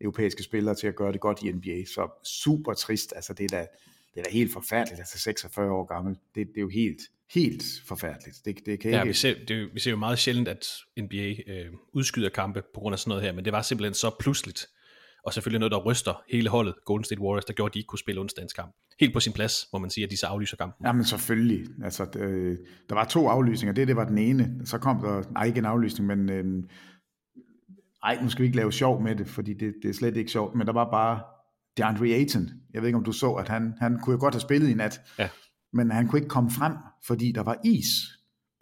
europæiske 0.00 0.42
spillere 0.42 0.74
til 0.74 0.86
at 0.86 0.96
gøre 0.96 1.12
det 1.12 1.20
godt 1.20 1.42
i 1.42 1.52
NBA. 1.52 1.84
Så 1.84 2.08
super 2.24 2.74
trist, 2.74 3.12
altså 3.16 3.34
det 3.34 3.44
er 3.44 3.48
da, 3.48 3.66
det 4.14 4.20
er 4.20 4.22
da 4.22 4.30
helt 4.30 4.52
forfærdeligt, 4.52 4.98
altså 5.00 5.18
46 5.18 5.72
år 5.72 5.84
gammel. 5.84 6.16
Det, 6.34 6.46
det 6.46 6.56
er 6.56 6.60
jo 6.60 6.68
helt, 6.68 7.02
helt 7.30 7.64
forfærdeligt. 7.86 8.36
Det, 8.44 8.66
det 8.66 8.80
kan 8.80 8.90
ja, 8.90 9.02
ikke... 9.02 9.08
vi 9.08 9.14
ser, 9.14 9.34
det, 9.48 9.74
vi 9.74 9.80
ser 9.80 9.90
jo 9.90 9.96
meget 9.96 10.18
sjældent, 10.18 10.48
at 10.48 10.66
NBA 10.98 11.34
øh, 11.46 11.72
udskyder 11.92 12.28
kampe 12.28 12.62
på 12.74 12.80
grund 12.80 12.92
af 12.92 12.98
sådan 12.98 13.08
noget 13.08 13.22
her, 13.22 13.32
men 13.32 13.44
det 13.44 13.52
var 13.52 13.62
simpelthen 13.62 13.94
så 13.94 14.10
pludseligt. 14.20 14.68
Og 15.24 15.32
selvfølgelig 15.34 15.60
noget, 15.60 15.72
der 15.72 15.78
ryster 15.78 16.22
hele 16.32 16.48
holdet, 16.48 16.74
Golden 16.84 17.04
State 17.04 17.20
Warriors, 17.20 17.44
der 17.44 17.52
gjorde, 17.52 17.70
at 17.70 17.74
de 17.74 17.78
ikke 17.78 17.86
kunne 17.86 17.98
spille 17.98 18.20
onsdagens 18.20 18.52
kamp. 18.52 18.74
Helt 19.00 19.12
på 19.12 19.20
sin 19.20 19.32
plads, 19.32 19.66
må 19.72 19.78
man 19.78 19.90
sige, 19.90 20.04
at 20.04 20.10
de 20.10 20.16
så 20.16 20.26
aflyser 20.26 20.56
kampen. 20.56 20.86
Jamen 20.86 21.04
selvfølgelig. 21.04 21.66
Altså, 21.84 22.18
øh, 22.18 22.58
der 22.88 22.94
var 22.94 23.04
to 23.04 23.28
aflysninger. 23.28 23.74
Det, 23.74 23.88
det 23.88 23.96
var 23.96 24.04
den 24.04 24.18
ene. 24.18 24.60
Så 24.64 24.78
kom 24.78 25.00
der, 25.00 25.22
nej 25.32 25.44
ikke 25.44 25.58
en 25.58 25.64
aflysning, 25.64 26.06
men 26.06 26.30
øh, 26.30 26.64
ej, 28.02 28.18
nu 28.22 28.28
skal 28.28 28.42
vi 28.42 28.46
ikke 28.46 28.56
lave 28.56 28.72
sjov 28.72 29.02
med 29.02 29.16
det, 29.16 29.28
fordi 29.28 29.54
det, 29.54 29.74
det 29.82 29.88
er 29.88 29.94
slet 29.94 30.16
ikke 30.16 30.30
sjovt, 30.30 30.54
men 30.54 30.66
der 30.66 30.72
var 30.72 30.90
bare 30.90 31.20
DeAndre 31.76 32.06
Ayton. 32.06 32.48
Jeg 32.74 32.82
ved 32.82 32.88
ikke, 32.88 32.98
om 32.98 33.04
du 33.04 33.12
så, 33.12 33.32
at 33.32 33.48
han, 33.48 33.74
han 33.78 33.98
kunne 33.98 34.14
jo 34.14 34.20
godt 34.20 34.34
have 34.34 34.40
spillet 34.40 34.68
i 34.68 34.74
nat, 34.74 35.00
ja. 35.18 35.28
men 35.72 35.90
han 35.90 36.08
kunne 36.08 36.18
ikke 36.18 36.28
komme 36.28 36.50
frem, 36.50 36.72
fordi 37.06 37.32
der 37.32 37.42
var 37.42 37.60
is 37.64 37.86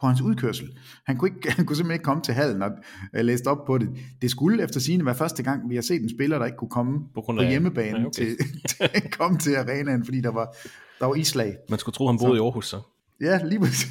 på 0.01 0.07
hans 0.07 0.21
udkørsel. 0.21 0.79
Han 1.07 1.17
kunne, 1.17 1.31
ikke, 1.31 1.51
han 1.57 1.67
kunne 1.67 1.77
simpelthen 1.77 1.95
ikke 1.95 2.05
komme 2.05 2.23
til 2.23 2.35
hallen, 2.35 2.63
og 2.63 2.71
jeg 3.13 3.25
læste 3.25 3.47
op 3.47 3.65
på 3.67 3.79
det. 3.79 3.89
Det 4.23 4.31
skulle 4.31 4.63
efter 4.63 4.81
sigende 4.81 5.07
være 5.07 5.15
første 5.15 5.43
gang, 5.43 5.71
vi 5.71 5.75
har 5.75 5.83
set 5.83 6.03
en 6.03 6.11
spiller, 6.11 6.39
der 6.39 6.47
ikke 6.47 6.59
kunne 6.59 6.71
komme 6.71 7.01
på, 7.15 7.25
på 7.27 7.43
hjemmebane 7.43 7.99
ja, 7.99 8.07
okay. 8.07 8.13
til, 8.13 8.37
til, 8.69 9.11
komme 9.11 9.39
til 9.39 9.55
arenaen, 9.55 10.05
fordi 10.05 10.21
der 10.21 10.31
var, 10.31 10.55
der 10.99 11.07
var 11.07 11.15
islag. 11.15 11.57
Man 11.69 11.79
skulle 11.79 11.95
tro, 11.95 12.07
han 12.07 12.19
boede 12.19 12.37
så, 12.37 12.43
i 12.43 12.45
Aarhus 12.45 12.69
så. 12.69 12.81
Ja, 13.21 13.45
lige 13.45 13.61
præcis. 13.61 13.89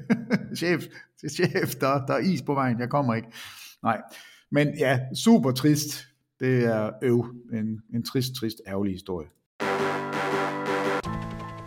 chef, 0.58 0.84
chef 1.30 1.74
der, 1.74 2.06
der 2.06 2.14
er 2.14 2.18
is 2.18 2.42
på 2.42 2.54
vejen, 2.54 2.80
jeg 2.80 2.88
kommer 2.88 3.14
ikke. 3.14 3.28
Nej, 3.82 4.00
men 4.50 4.68
ja, 4.78 5.00
super 5.14 5.50
trist. 5.50 6.06
Det 6.40 6.64
er 6.64 6.90
øv. 7.02 7.26
En, 7.52 7.82
en 7.94 8.02
trist, 8.04 8.34
trist, 8.34 8.56
ærgerlig 8.66 8.92
historie 8.92 9.28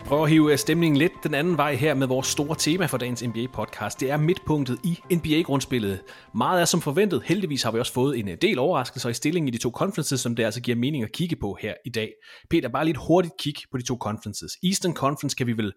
prøver 0.09 0.23
at 0.23 0.29
hive 0.29 0.51
øh, 0.51 0.57
stemningen 0.57 0.97
lidt 0.97 1.11
den 1.23 1.33
anden 1.33 1.57
vej 1.57 1.75
her 1.75 1.93
med 1.93 2.07
vores 2.07 2.27
store 2.27 2.55
tema 2.55 2.85
for 2.85 2.97
dagens 2.97 3.23
NBA-podcast. 3.23 3.99
Det 3.99 4.11
er 4.11 4.17
midtpunktet 4.17 4.79
i 4.83 4.99
NBA-grundspillet. 5.15 5.99
Meget 6.35 6.61
er 6.61 6.65
som 6.65 6.81
forventet. 6.81 7.21
Heldigvis 7.25 7.63
har 7.63 7.71
vi 7.71 7.79
også 7.79 7.93
fået 7.93 8.19
en 8.19 8.29
øh, 8.29 8.37
del 8.41 8.59
overraskelser 8.59 9.09
i 9.09 9.13
stillingen 9.13 9.47
i 9.47 9.51
de 9.51 9.57
to 9.57 9.71
conferences, 9.71 10.19
som 10.19 10.35
det 10.35 10.43
altså 10.43 10.61
giver 10.61 10.77
mening 10.77 11.03
at 11.03 11.11
kigge 11.11 11.35
på 11.35 11.57
her 11.61 11.73
i 11.85 11.89
dag. 11.89 12.11
Peter, 12.49 12.69
bare 12.69 12.85
lige 12.85 12.93
et 12.93 13.01
hurtigt 13.07 13.33
kig 13.39 13.53
på 13.71 13.77
de 13.77 13.83
to 13.83 13.97
conferences. 14.01 14.57
Eastern 14.63 14.93
Conference 14.93 15.35
kan 15.35 15.47
vi 15.47 15.53
vel 15.53 15.73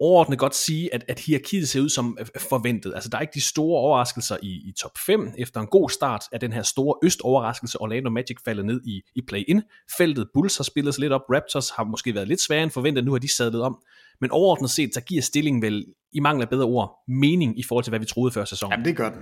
overordnet 0.00 0.38
godt 0.38 0.54
sige, 0.54 0.94
at, 0.94 1.04
at 1.08 1.18
hierarkiet 1.18 1.68
ser 1.68 1.80
ud 1.80 1.88
som 1.88 2.16
øh, 2.20 2.26
øh, 2.34 2.40
forventet. 2.40 2.94
Altså, 2.94 3.08
der 3.10 3.16
er 3.16 3.20
ikke 3.20 3.34
de 3.34 3.40
store 3.40 3.80
overraskelser 3.80 4.36
i, 4.42 4.48
i 4.48 4.72
top 4.80 4.98
5. 5.06 5.32
Efter 5.38 5.60
en 5.60 5.66
god 5.66 5.90
start 5.90 6.24
af 6.32 6.40
den 6.40 6.52
her 6.52 6.62
store 6.62 6.94
øst-overraskelse 7.04 7.80
Orlando 7.80 8.10
Magic 8.10 8.36
faldet 8.44 8.64
ned 8.64 8.80
i, 8.84 9.02
i 9.14 9.20
play-in-feltet. 9.28 10.28
Bulls 10.34 10.56
har 10.56 10.64
spillet 10.64 10.94
sig 10.94 11.00
lidt 11.00 11.12
op, 11.12 11.22
Raptors 11.34 11.70
har 11.70 11.84
måske 11.84 12.14
været 12.14 12.28
lidt 12.28 12.40
sværere 12.40 12.62
end 12.62 12.70
forventet, 12.70 13.04
nu 13.04 13.12
har 13.12 13.18
de 13.18 13.34
sadlet 13.36 13.62
om. 13.62 13.82
Men 14.20 14.30
overordnet 14.30 14.70
set, 14.70 14.94
så 14.94 15.00
giver 15.00 15.22
stillingen 15.22 15.62
vel, 15.62 15.84
i 16.12 16.20
mangel 16.20 16.42
af 16.42 16.48
bedre 16.48 16.64
ord, 16.64 16.98
mening 17.08 17.58
i 17.58 17.62
forhold 17.62 17.84
til, 17.84 17.90
hvad 17.90 18.00
vi 18.00 18.06
troede 18.06 18.32
før 18.32 18.44
sæsonen. 18.44 18.72
Jamen, 18.72 18.84
det 18.84 18.96
gør 18.96 19.10
den. 19.10 19.20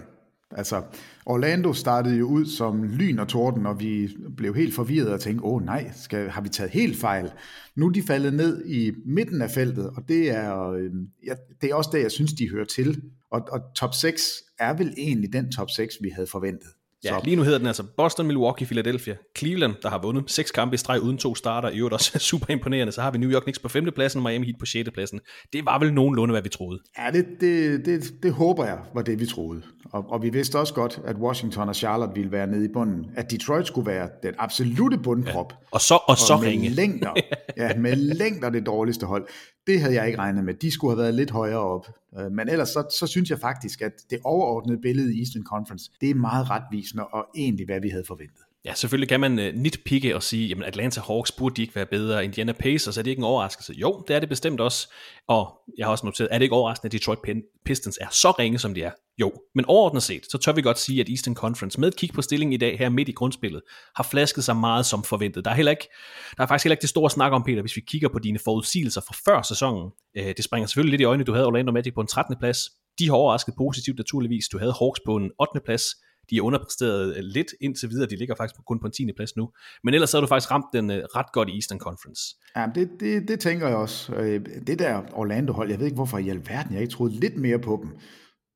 Altså, 0.51 0.83
Orlando 1.27 1.73
startede 1.73 2.17
jo 2.17 2.27
ud 2.27 2.47
som 2.47 2.83
lyn 2.83 3.19
og 3.19 3.29
torden, 3.29 3.67
og 3.67 3.81
vi 3.81 4.17
blev 4.37 4.55
helt 4.55 4.75
forvirret 4.75 5.13
og 5.13 5.21
tænkte, 5.21 5.45
åh 5.45 5.63
nej, 5.65 5.91
skal, 5.95 6.29
har 6.31 6.41
vi 6.41 6.49
taget 6.49 6.71
helt 6.71 6.97
fejl? 6.97 7.31
Nu 7.77 7.87
er 7.87 7.93
de 7.93 8.03
faldet 8.03 8.35
ned 8.35 8.67
i 8.67 8.93
midten 9.07 9.43
af 9.43 9.51
feltet, 9.51 9.91
og 9.91 10.09
det 10.09 10.31
er, 10.31 10.71
øhm, 10.71 11.09
ja, 11.27 11.35
det 11.61 11.71
er 11.71 11.75
også 11.75 11.91
det, 11.93 12.03
jeg 12.03 12.11
synes, 12.11 12.33
de 12.33 12.51
hører 12.51 12.65
til. 12.65 13.03
Og, 13.31 13.49
og 13.53 13.61
top 13.75 13.95
6 13.95 14.43
er 14.59 14.77
vel 14.77 14.95
egentlig 14.97 15.33
den 15.33 15.53
top 15.53 15.71
6, 15.71 15.95
vi 16.01 16.09
havde 16.09 16.27
forventet. 16.27 16.69
Ja, 17.05 17.19
lige 17.25 17.37
nu 17.37 17.43
hedder 17.43 17.59
den 17.59 17.67
altså 17.67 17.85
Boston, 17.97 18.27
Milwaukee, 18.27 18.67
Philadelphia, 18.67 19.17
Cleveland, 19.39 19.75
der 19.83 19.89
har 19.89 19.99
vundet 20.03 20.31
seks 20.31 20.51
kampe 20.51 20.75
i 20.75 20.77
streg 20.77 21.01
uden 21.01 21.19
to 21.19 21.35
starter, 21.35 21.69
i 21.69 21.79
øvrigt 21.79 21.95
også 21.95 22.19
super 22.31 22.51
imponerende. 22.51 22.93
Så 22.93 23.03
har 23.03 23.11
vi 23.11 23.19
New 23.19 23.31
York 23.31 23.43
Knicks 23.43 23.59
på 23.59 23.69
femte 23.69 23.93
pladsen, 23.93 24.23
Miami 24.23 24.47
Heat 24.47 24.57
på 24.59 24.67
sjette 24.67 24.91
pladsen. 24.91 25.21
Det 25.53 25.65
var 25.65 25.79
vel 25.79 25.95
nogenlunde, 25.95 26.33
hvad 26.33 26.43
vi 26.43 26.49
troede. 26.49 26.81
Ja, 26.99 27.11
det, 27.11 27.27
det, 27.41 27.87
det, 27.87 28.23
det 28.23 28.33
håber 28.33 28.65
jeg 28.65 28.79
var 28.95 29.03
det, 29.03 29.21
vi 29.21 29.27
troede. 29.27 29.63
Og, 29.93 30.05
og 30.09 30.23
vi 30.23 30.31
vidste 30.31 30.59
også 30.59 30.75
godt, 30.75 31.01
at 31.05 31.17
Washington 31.17 31.69
og 31.69 31.77
Charlotte 31.77 32.15
ville 32.15 32.33
være 32.33 32.47
nede 32.47 32.65
i 32.65 32.69
bunden. 32.75 33.07
At 33.17 33.31
Detroit 33.31 33.67
skulle 33.67 33.87
være 33.87 34.09
den 34.23 34.35
absolute 34.39 34.99
bundprop. 34.99 35.53
Ja. 35.53 35.57
Og 35.71 35.81
så, 35.81 35.95
og, 35.95 36.03
og 36.09 36.17
så 36.17 36.37
med 36.37 36.49
ringe. 36.49 36.69
Længder, 36.69 37.11
ja, 37.57 37.77
med 37.77 37.97
længder 37.97 38.51
det 38.51 38.67
dårligste 38.67 39.07
hold. 39.07 39.29
Det 39.67 39.81
havde 39.81 39.95
jeg 39.95 40.07
ikke 40.07 40.19
regnet 40.19 40.45
med. 40.45 40.55
De 40.55 40.71
skulle 40.71 40.91
have 40.91 41.03
været 41.03 41.15
lidt 41.15 41.31
højere 41.31 41.59
op. 41.59 41.87
Øh, 42.19 42.33
men 42.33 42.49
ellers 42.49 42.69
så, 42.69 42.97
så 42.99 43.07
synes 43.07 43.31
jeg 43.31 43.39
faktisk, 43.39 43.83
at 43.83 43.93
det 44.11 44.19
overordnede 44.25 44.81
billede 44.81 45.17
i 45.17 45.19
Eastern 45.19 45.45
Conference, 45.45 45.91
det 46.01 46.11
er 46.11 46.15
meget 46.15 46.51
retvisende 46.51 47.07
og 47.07 47.27
egentlig, 47.37 47.67
hvad 47.67 47.81
vi 47.81 47.89
havde 47.89 48.05
forventet. 48.07 48.46
Ja, 48.67 48.75
selvfølgelig 48.75 49.09
kan 49.09 49.21
man 49.21 49.39
uh, 49.39 49.55
nitpikke 49.55 50.17
og 50.17 50.23
sige, 50.23 50.49
jamen 50.49 50.65
Atlanta 50.65 51.01
Hawks 51.01 51.33
burde 51.33 51.57
de 51.57 51.63
ikke 51.63 51.75
være 51.75 51.87
bedre. 51.87 52.25
Indiana 52.25 52.53
Pacers, 52.53 52.99
er 52.99 53.03
det 53.03 53.11
ikke 53.11 53.21
en 53.21 53.25
overraskelse? 53.25 53.73
Jo, 53.73 54.05
det 54.09 54.17
er 54.17 54.21
det 54.21 54.29
bestemt 54.29 54.61
også. 54.61 54.93
Og 55.29 55.59
jeg 55.79 55.87
har 55.87 55.91
også 55.91 56.07
noteret, 56.07 56.29
er 56.33 56.39
det 56.39 56.43
ikke 56.43 56.55
overraskende, 56.55 56.89
at 56.89 56.93
Detroit 56.93 57.19
Pistons 57.65 57.99
er 58.01 58.07
så 58.11 58.31
ringe, 58.31 58.59
som 58.59 58.75
de 58.75 58.83
er? 58.83 58.91
Jo, 59.21 59.33
men 59.55 59.65
overordnet 59.65 60.03
set, 60.03 60.23
så 60.31 60.39
tør 60.39 60.53
vi 60.53 60.63
godt 60.63 60.79
sige, 60.79 61.01
at 61.01 61.09
Eastern 61.09 61.35
Conference 61.35 61.81
med 61.81 61.89
et 61.89 61.97
kig 61.97 62.11
på 62.15 62.23
stillingen 62.23 62.53
i 62.53 62.57
dag 62.57 62.79
her 62.79 62.89
midt 62.89 63.09
i 63.09 63.13
grundspillet, 63.13 63.63
har 63.97 64.05
flasket 64.11 64.45
sig 64.45 64.57
meget 64.57 64.87
som 64.87 65.03
forventet. 65.03 65.45
Der 65.45 65.51
er, 65.51 65.55
heller 65.55 65.71
ikke, 65.71 65.89
der 66.37 66.43
er 66.43 66.47
faktisk 66.47 66.65
heller 66.65 66.75
ikke 66.75 66.83
det 66.83 66.89
store 66.89 67.11
snak 67.11 67.33
om, 67.33 67.43
Peter, 67.43 67.61
hvis 67.61 67.77
vi 67.77 67.81
kigger 67.81 68.09
på 68.09 68.19
dine 68.19 68.39
forudsigelser 68.45 69.01
fra 69.01 69.15
før 69.25 69.43
sæsonen. 69.43 69.91
Uh, 70.19 70.27
det 70.37 70.45
springer 70.45 70.67
selvfølgelig 70.67 70.91
lidt 70.91 71.01
i 71.01 71.05
øjnene, 71.05 71.25
du 71.25 71.33
havde 71.33 71.47
Orlando 71.47 71.73
Magic 71.73 71.95
på 71.95 72.01
en 72.01 72.07
13. 72.07 72.37
plads. 72.39 72.59
De 72.99 73.07
har 73.07 73.15
overrasket 73.15 73.55
positivt 73.59 73.99
naturligvis. 73.99 74.49
Du 74.49 74.59
havde 74.59 74.75
Hawks 74.81 75.01
på 75.07 75.17
en 75.17 75.31
8. 75.41 75.61
plads 75.65 75.85
de 76.31 76.37
er 76.37 76.43
underpræsteret 76.43 77.17
øh, 77.17 77.23
lidt 77.23 77.55
indtil 77.61 77.91
videre, 77.91 78.07
de 78.07 78.17
ligger 78.17 78.35
faktisk 78.35 78.65
kun 78.67 78.81
på 78.81 78.87
en 78.87 78.93
10. 78.93 79.13
plads 79.17 79.37
nu. 79.37 79.51
Men 79.85 79.95
ellers 79.95 80.11
så 80.11 80.17
har 80.17 80.21
du 80.21 80.27
faktisk 80.27 80.51
ramt 80.51 80.67
den 80.73 80.91
uh, 80.91 80.97
ret 80.97 81.33
godt 81.33 81.49
i 81.49 81.55
Eastern 81.55 81.79
Conference. 81.79 82.37
Ja, 82.57 82.67
det, 82.75 82.91
det, 83.01 83.29
det 83.29 83.41
tænker 83.41 83.69
jeg 83.69 83.77
også. 83.77 84.13
Øh, 84.15 84.41
det 84.67 84.79
der 84.79 85.03
Orlando-hold, 85.13 85.71
jeg 85.71 85.79
ved 85.79 85.87
ikke 85.87 85.95
hvorfor 85.95 86.19
i 86.19 86.29
alverden, 86.29 86.73
jeg 86.73 86.83
ikke 86.83 86.93
troede 86.93 87.13
lidt 87.13 87.37
mere 87.37 87.59
på 87.59 87.81
dem. 87.83 87.91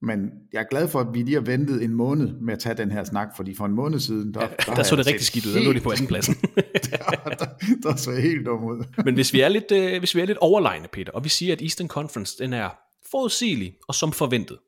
Men 0.03 0.31
jeg 0.53 0.61
er 0.61 0.67
glad 0.71 0.89
for, 0.89 1.01
at 1.01 1.07
vi 1.13 1.23
lige 1.23 1.35
har 1.35 1.41
ventet 1.41 1.83
en 1.83 1.95
måned 1.95 2.33
med 2.41 2.55
at 2.55 2.59
tage 2.59 2.75
den 2.75 2.91
her 2.91 3.05
snak, 3.05 3.29
fordi 3.37 3.55
for 3.55 3.67
en 3.67 3.73
måned 3.73 4.01
siden, 4.01 4.35
der, 4.35 4.41
ja, 4.41 4.47
der, 4.67 4.75
der 4.75 4.83
så 4.83 4.97
det 4.97 5.07
rigtig 5.07 5.27
skidt 5.27 5.47
ud, 5.47 5.53
der 5.53 5.63
lå 5.63 5.73
de 5.73 5.81
på 5.81 5.91
anden 5.91 6.07
pladsen. 6.07 6.35
der, 6.91 7.35
der, 7.39 7.47
der, 7.83 7.97
så 7.97 8.13
helt 8.13 8.47
dum 8.47 8.65
ud. 8.65 8.85
Men 9.05 9.15
hvis 9.15 9.33
vi 9.33 9.41
er 9.41 9.49
lidt, 9.49 9.73
uh, 9.73 9.99
hvis 9.99 10.15
vi 10.15 10.21
er 10.21 10.27
lidt 10.27 10.39
overlegne, 10.39 10.89
Peter, 10.93 11.13
og 11.13 11.25
vi 11.25 11.29
siger, 11.29 11.53
at 11.53 11.63
Eastern 11.63 11.89
Conference, 11.89 12.39
den 12.39 12.53
er 12.53 12.69
forudsigelig 13.11 13.75
og 13.89 13.95
som 13.95 14.13
forventet, 14.13 14.59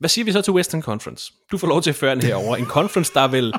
hvad 0.00 0.08
siger 0.08 0.24
vi 0.24 0.32
så 0.32 0.42
til 0.42 0.52
Western 0.52 0.82
Conference? 0.82 1.32
Du 1.52 1.58
får 1.58 1.66
lov 1.68 1.82
til 1.82 1.90
at 1.90 1.96
føre 1.96 2.14
den 2.14 2.22
herover. 2.22 2.56
En 2.56 2.66
conference, 2.66 3.12
der 3.14 3.28
vel 3.28 3.52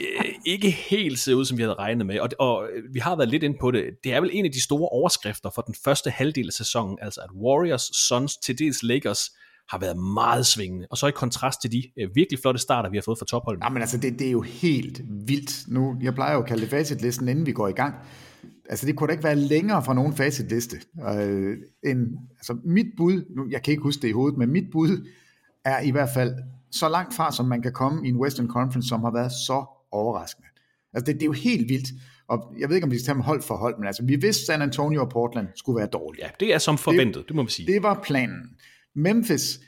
øh, 0.00 0.24
ikke 0.46 0.70
helt 0.70 1.18
ser 1.18 1.34
ud, 1.34 1.44
som 1.44 1.58
vi 1.58 1.62
havde 1.62 1.74
regnet 1.74 2.06
med. 2.06 2.20
Og, 2.20 2.28
og 2.38 2.68
vi 2.92 2.98
har 2.98 3.16
været 3.16 3.28
lidt 3.28 3.42
ind 3.42 3.54
på 3.60 3.70
det. 3.70 3.84
Det 4.04 4.12
er 4.12 4.20
vel 4.20 4.30
en 4.32 4.44
af 4.44 4.52
de 4.52 4.62
store 4.62 4.88
overskrifter 4.88 5.50
for 5.54 5.62
den 5.62 5.74
første 5.84 6.10
halvdel 6.10 6.46
af 6.46 6.52
sæsonen, 6.52 6.98
altså 7.02 7.20
at 7.20 7.30
Warriors, 7.44 7.82
Suns, 7.82 8.36
til 8.36 8.58
dels 8.58 8.82
Lakers, 8.82 9.30
har 9.68 9.78
været 9.78 9.96
meget 9.98 10.46
svingende. 10.46 10.86
Og 10.90 10.98
så 10.98 11.06
i 11.06 11.10
kontrast 11.10 11.60
til 11.60 11.72
de 11.72 11.82
øh, 11.98 12.08
virkelig 12.14 12.38
flotte 12.40 12.60
starter, 12.60 12.90
vi 12.90 12.96
har 12.96 13.02
fået 13.02 13.18
fra 13.18 13.26
topholdet. 13.26 13.62
Jamen 13.64 13.82
altså, 13.82 13.98
det, 13.98 14.18
det 14.18 14.26
er 14.26 14.30
jo 14.30 14.40
helt 14.40 15.00
vildt. 15.26 15.64
Nu, 15.68 15.96
jeg 16.02 16.14
plejer 16.14 16.34
jo 16.34 16.40
at 16.40 16.46
kalde 16.46 16.62
det 16.62 16.70
facitlisten, 16.70 17.28
inden 17.28 17.46
vi 17.46 17.52
går 17.52 17.68
i 17.68 17.72
gang. 17.72 17.94
Altså, 18.70 18.86
det 18.86 18.96
kunne 18.96 19.06
da 19.06 19.12
ikke 19.12 19.24
være 19.24 19.36
længere 19.36 19.84
fra 19.84 19.94
nogen 19.94 20.14
facitliste. 20.16 20.76
Øh, 21.08 21.56
en, 21.84 21.98
altså, 22.38 22.56
mit 22.64 22.86
bud, 22.96 23.24
nu, 23.36 23.46
jeg 23.50 23.62
kan 23.62 23.72
ikke 23.72 23.82
huske 23.82 24.02
det 24.02 24.08
i 24.08 24.12
hovedet, 24.12 24.38
men 24.38 24.50
mit 24.50 24.70
bud 24.72 25.08
er 25.64 25.80
i 25.80 25.90
hvert 25.90 26.08
fald 26.14 26.34
så 26.72 26.88
langt 26.88 27.14
fra, 27.14 27.32
som 27.32 27.46
man 27.46 27.62
kan 27.62 27.72
komme 27.72 28.06
i 28.06 28.08
en 28.08 28.16
Western 28.16 28.48
Conference, 28.48 28.88
som 28.88 29.00
har 29.00 29.10
været 29.10 29.32
så 29.32 29.64
overraskende. 29.92 30.48
Altså 30.94 31.06
det, 31.06 31.14
det 31.14 31.22
er 31.22 31.26
jo 31.26 31.32
helt 31.32 31.68
vildt. 31.68 31.88
Og 32.28 32.54
jeg 32.58 32.68
ved 32.68 32.76
ikke, 32.76 32.84
om 32.84 32.90
vi 32.90 32.98
skal 32.98 33.14
tage 33.14 33.22
hold 33.22 33.42
for 33.42 33.56
hold, 33.56 33.78
men 33.78 33.86
altså 33.86 34.04
vi 34.04 34.16
vidste, 34.16 34.46
San 34.46 34.62
Antonio 34.62 35.00
og 35.00 35.10
Portland 35.10 35.48
skulle 35.54 35.78
være 35.78 35.86
dårlige. 35.86 36.24
Ja, 36.24 36.30
det 36.40 36.54
er 36.54 36.58
som 36.58 36.78
forventet, 36.78 37.16
det, 37.16 37.28
det 37.28 37.36
må 37.36 37.42
man 37.42 37.48
sige. 37.48 37.72
Det 37.72 37.82
var 37.82 38.00
planen. 38.02 38.40
Memphis, 38.94 39.60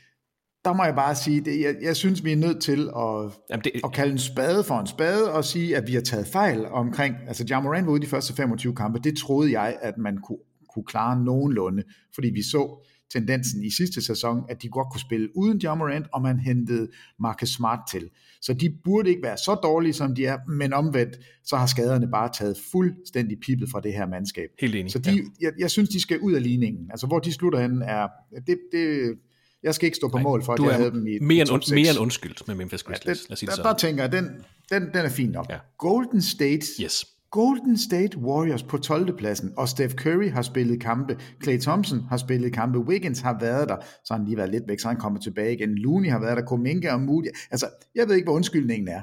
der 0.64 0.72
må 0.72 0.84
jeg 0.84 0.94
bare 0.94 1.14
sige, 1.14 1.40
det, 1.40 1.60
jeg, 1.60 1.76
jeg 1.82 1.96
synes, 1.96 2.24
vi 2.24 2.32
er 2.32 2.36
nødt 2.36 2.62
til 2.62 2.90
at, 2.96 3.32
Jamen 3.50 3.64
det, 3.64 3.72
at 3.84 3.92
kalde 3.92 4.12
en 4.12 4.18
spade 4.18 4.64
for 4.64 4.80
en 4.80 4.86
spade, 4.86 5.32
og 5.32 5.44
sige, 5.44 5.76
at 5.76 5.86
vi 5.86 5.94
har 5.94 6.00
taget 6.00 6.26
fejl 6.26 6.66
omkring, 6.66 7.16
altså 7.26 7.44
Jamoran 7.50 7.86
var 7.86 7.92
ude 7.92 8.02
de 8.02 8.06
første 8.06 8.34
25 8.34 8.74
kampe, 8.74 8.98
det 8.98 9.18
troede 9.18 9.60
jeg, 9.60 9.78
at 9.80 9.98
man 9.98 10.18
kunne, 10.18 10.38
kunne 10.74 10.84
klare 10.84 11.24
nogenlunde, 11.24 11.82
fordi 12.14 12.30
vi 12.34 12.42
så 12.42 12.86
tendensen 13.12 13.64
i 13.64 13.70
sidste 13.70 14.02
sæson, 14.02 14.44
at 14.48 14.62
de 14.62 14.68
godt 14.68 14.88
kunne 14.92 15.00
spille 15.00 15.28
uden 15.36 15.58
Jamorant, 15.58 16.06
og 16.12 16.22
man 16.22 16.38
hentede 16.38 16.88
Marcus 17.20 17.48
Smart 17.48 17.78
til. 17.90 18.10
Så 18.42 18.52
de 18.52 18.70
burde 18.84 19.10
ikke 19.10 19.22
være 19.22 19.36
så 19.36 19.54
dårlige, 19.54 19.92
som 19.92 20.14
de 20.14 20.26
er, 20.26 20.38
men 20.48 20.72
omvendt, 20.72 21.16
så 21.44 21.56
har 21.56 21.66
skaderne 21.66 22.08
bare 22.10 22.30
taget 22.38 22.56
fuldstændig 22.72 23.38
pippet 23.40 23.70
fra 23.70 23.80
det 23.80 23.92
her 23.92 24.06
mandskab. 24.06 24.48
Helt 24.60 24.74
enig. 24.74 24.92
Så 24.92 24.98
de, 24.98 25.10
ja. 25.10 25.22
jeg, 25.40 25.52
jeg 25.58 25.70
synes, 25.70 25.88
de 25.88 26.00
skal 26.00 26.20
ud 26.20 26.32
af 26.32 26.42
ligningen. 26.42 26.90
Altså, 26.90 27.06
hvor 27.06 27.18
de 27.18 27.32
slutter 27.32 27.60
hen, 27.60 27.82
er... 27.82 28.08
Det, 28.46 28.58
det, 28.72 29.14
jeg 29.62 29.74
skal 29.74 29.86
ikke 29.86 29.96
stå 29.96 30.08
på 30.08 30.16
Nej, 30.16 30.22
mål 30.22 30.44
for, 30.44 30.52
at 30.52 30.60
jeg 30.62 30.74
havde 30.74 30.90
dem 30.90 31.06
i 31.06 31.18
mere, 31.18 31.44
top 31.44 31.62
6. 31.62 31.74
mere 31.74 31.90
end 31.90 31.98
undskyldt 31.98 32.48
med 32.48 32.54
Memphis 32.54 32.82
Grizzlies. 32.82 33.26
Ja, 33.30 33.34
det, 33.34 33.48
der, 33.56 33.62
der 33.62 33.74
tænker 33.74 34.02
jeg, 34.02 34.12
den, 34.12 34.24
den, 34.70 34.82
den 34.82 35.04
er 35.04 35.08
fin 35.08 35.30
nok. 35.30 35.46
Ja. 35.50 35.58
Golden 35.78 36.22
State 36.22 36.66
yes. 36.82 37.06
Golden 37.30 37.78
State 37.78 38.18
Warriors 38.18 38.62
på 38.62 38.78
12. 38.78 39.16
pladsen, 39.16 39.52
og 39.56 39.68
Steph 39.68 39.94
Curry 39.94 40.30
har 40.30 40.42
spillet 40.42 40.80
kampe, 40.80 41.18
Clay 41.42 41.58
Thompson 41.58 42.00
har 42.08 42.16
spillet 42.16 42.52
kampe, 42.52 42.78
Wiggins 42.78 43.20
har 43.20 43.38
været 43.40 43.68
der, 43.68 43.76
så 44.04 44.14
har 44.14 44.18
han 44.18 44.26
lige 44.26 44.36
været 44.36 44.50
lidt 44.50 44.68
væk, 44.68 44.80
så 44.80 44.88
han 44.88 44.96
kommer 44.96 45.20
tilbage 45.20 45.54
igen, 45.54 45.78
Looney 45.78 46.10
har 46.10 46.18
været 46.18 46.36
der, 46.36 46.44
Kuminga 46.44 46.92
og 46.92 47.00
Moody, 47.00 47.26
altså 47.50 47.68
jeg 47.94 48.08
ved 48.08 48.14
ikke, 48.14 48.26
hvor 48.26 48.34
undskyldningen 48.34 48.88
er. 48.88 49.02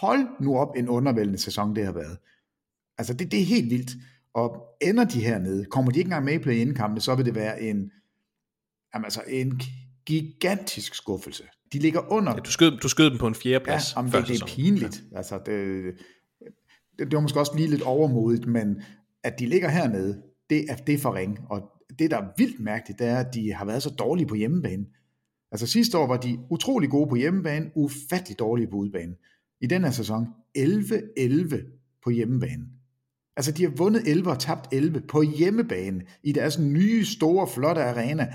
Hold 0.00 0.26
nu 0.40 0.58
op 0.58 0.76
en 0.76 0.88
undervældende 0.88 1.38
sæson, 1.38 1.76
det 1.76 1.84
har 1.84 1.92
været. 1.92 2.18
Altså 2.98 3.14
det, 3.14 3.30
det 3.30 3.40
er 3.40 3.44
helt 3.44 3.70
vildt, 3.70 3.90
og 4.34 4.62
ender 4.82 5.04
de 5.04 5.20
hernede, 5.20 5.64
kommer 5.64 5.92
de 5.92 5.98
ikke 5.98 6.08
engang 6.08 6.24
med 6.24 6.34
i 6.34 6.38
play-in-kampene, 6.38 7.00
så 7.00 7.14
vil 7.14 7.26
det 7.26 7.34
være 7.34 7.62
en, 7.62 7.90
jamen 8.94 9.04
altså 9.04 9.22
en 9.28 9.60
gigantisk 10.06 10.94
skuffelse. 10.94 11.44
De 11.72 11.78
ligger 11.78 12.12
under... 12.12 12.32
Ja, 12.32 12.38
du, 12.38 12.50
skød, 12.50 12.78
du 12.78 12.88
skød 12.88 13.10
dem 13.10 13.18
på 13.18 13.26
en 13.26 13.34
fjerde 13.34 13.64
plads. 13.64 13.92
Ja, 13.94 14.00
jamen, 14.00 14.12
det, 14.12 14.28
det 14.28 14.42
er 14.42 14.46
pinligt. 14.46 15.02
Ja. 15.12 15.16
Altså, 15.16 15.40
det, 15.46 15.94
det, 16.98 17.06
det 17.06 17.14
var 17.14 17.20
måske 17.20 17.40
også 17.40 17.56
lige 17.56 17.70
lidt 17.70 17.82
overmodigt, 17.82 18.46
men 18.46 18.82
at 19.24 19.38
de 19.38 19.46
ligger 19.46 19.68
hernede, 19.68 20.22
det 20.50 20.70
er, 20.70 20.76
det 20.76 20.94
er 20.94 20.98
for 20.98 21.14
ring. 21.14 21.38
Og 21.50 21.62
det, 21.98 22.10
der 22.10 22.16
er 22.16 22.28
vildt 22.36 22.60
mærkeligt, 22.60 22.98
det 22.98 23.06
er, 23.06 23.16
at 23.16 23.34
de 23.34 23.52
har 23.52 23.64
været 23.64 23.82
så 23.82 23.90
dårlige 23.90 24.26
på 24.26 24.34
hjemmebane. 24.34 24.86
Altså 25.52 25.66
sidste 25.66 25.98
år 25.98 26.06
var 26.06 26.16
de 26.16 26.38
utrolig 26.50 26.90
gode 26.90 27.08
på 27.08 27.16
hjemmebane, 27.16 27.70
ufattelig 27.74 28.38
dårlige 28.38 28.70
på 28.70 28.76
udebane. 28.76 29.14
I 29.60 29.66
den 29.66 29.84
her 29.84 29.90
sæson 29.90 30.26
11-11 30.58 32.00
på 32.04 32.10
hjemmebane. 32.10 32.64
Altså 33.36 33.52
de 33.52 33.62
har 33.62 33.70
vundet 33.70 34.02
11 34.06 34.30
og 34.30 34.38
tabt 34.38 34.72
11 34.72 35.00
på 35.00 35.22
hjemmebane 35.22 36.02
i 36.22 36.32
deres 36.32 36.58
nye, 36.58 37.04
store, 37.04 37.46
flotte 37.46 37.82
arena. 37.82 38.34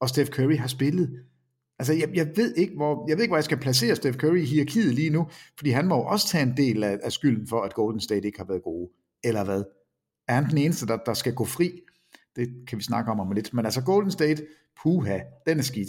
Og 0.00 0.08
Steph 0.08 0.30
Curry 0.30 0.56
har 0.56 0.66
spillet. 0.66 1.20
Altså 1.78 1.92
jeg, 1.92 2.08
jeg, 2.14 2.32
ved 2.36 2.54
ikke, 2.54 2.74
hvor, 2.74 3.04
jeg 3.08 3.16
ved 3.16 3.22
ikke, 3.22 3.30
hvor 3.30 3.36
jeg 3.36 3.44
skal 3.44 3.58
placere 3.58 3.96
Steph 3.96 4.18
Curry 4.18 4.36
i 4.36 4.44
hierarkiet 4.44 4.94
lige 4.94 5.10
nu, 5.10 5.28
fordi 5.56 5.70
han 5.70 5.86
må 5.86 5.96
jo 5.96 6.02
også 6.02 6.28
tage 6.28 6.42
en 6.42 6.56
del 6.56 6.84
af, 6.84 6.98
af 7.02 7.12
skylden 7.12 7.46
for, 7.46 7.62
at 7.62 7.74
Golden 7.74 8.00
State 8.00 8.26
ikke 8.26 8.38
har 8.38 8.44
været 8.44 8.62
gode. 8.62 8.90
Eller 9.24 9.44
hvad? 9.44 9.64
Er 10.28 10.34
han 10.34 10.50
den 10.50 10.58
eneste, 10.58 10.86
der, 10.86 10.96
der 10.96 11.14
skal 11.14 11.34
gå 11.34 11.44
fri? 11.44 11.80
Det 12.36 12.48
kan 12.68 12.78
vi 12.78 12.82
snakke 12.82 13.10
om 13.10 13.20
om 13.20 13.32
lidt. 13.32 13.54
Men 13.54 13.64
altså 13.64 13.82
Golden 13.82 14.10
State, 14.10 14.46
puha, 14.82 15.18
den 15.46 15.58
er 15.58 15.62
skidt. 15.62 15.88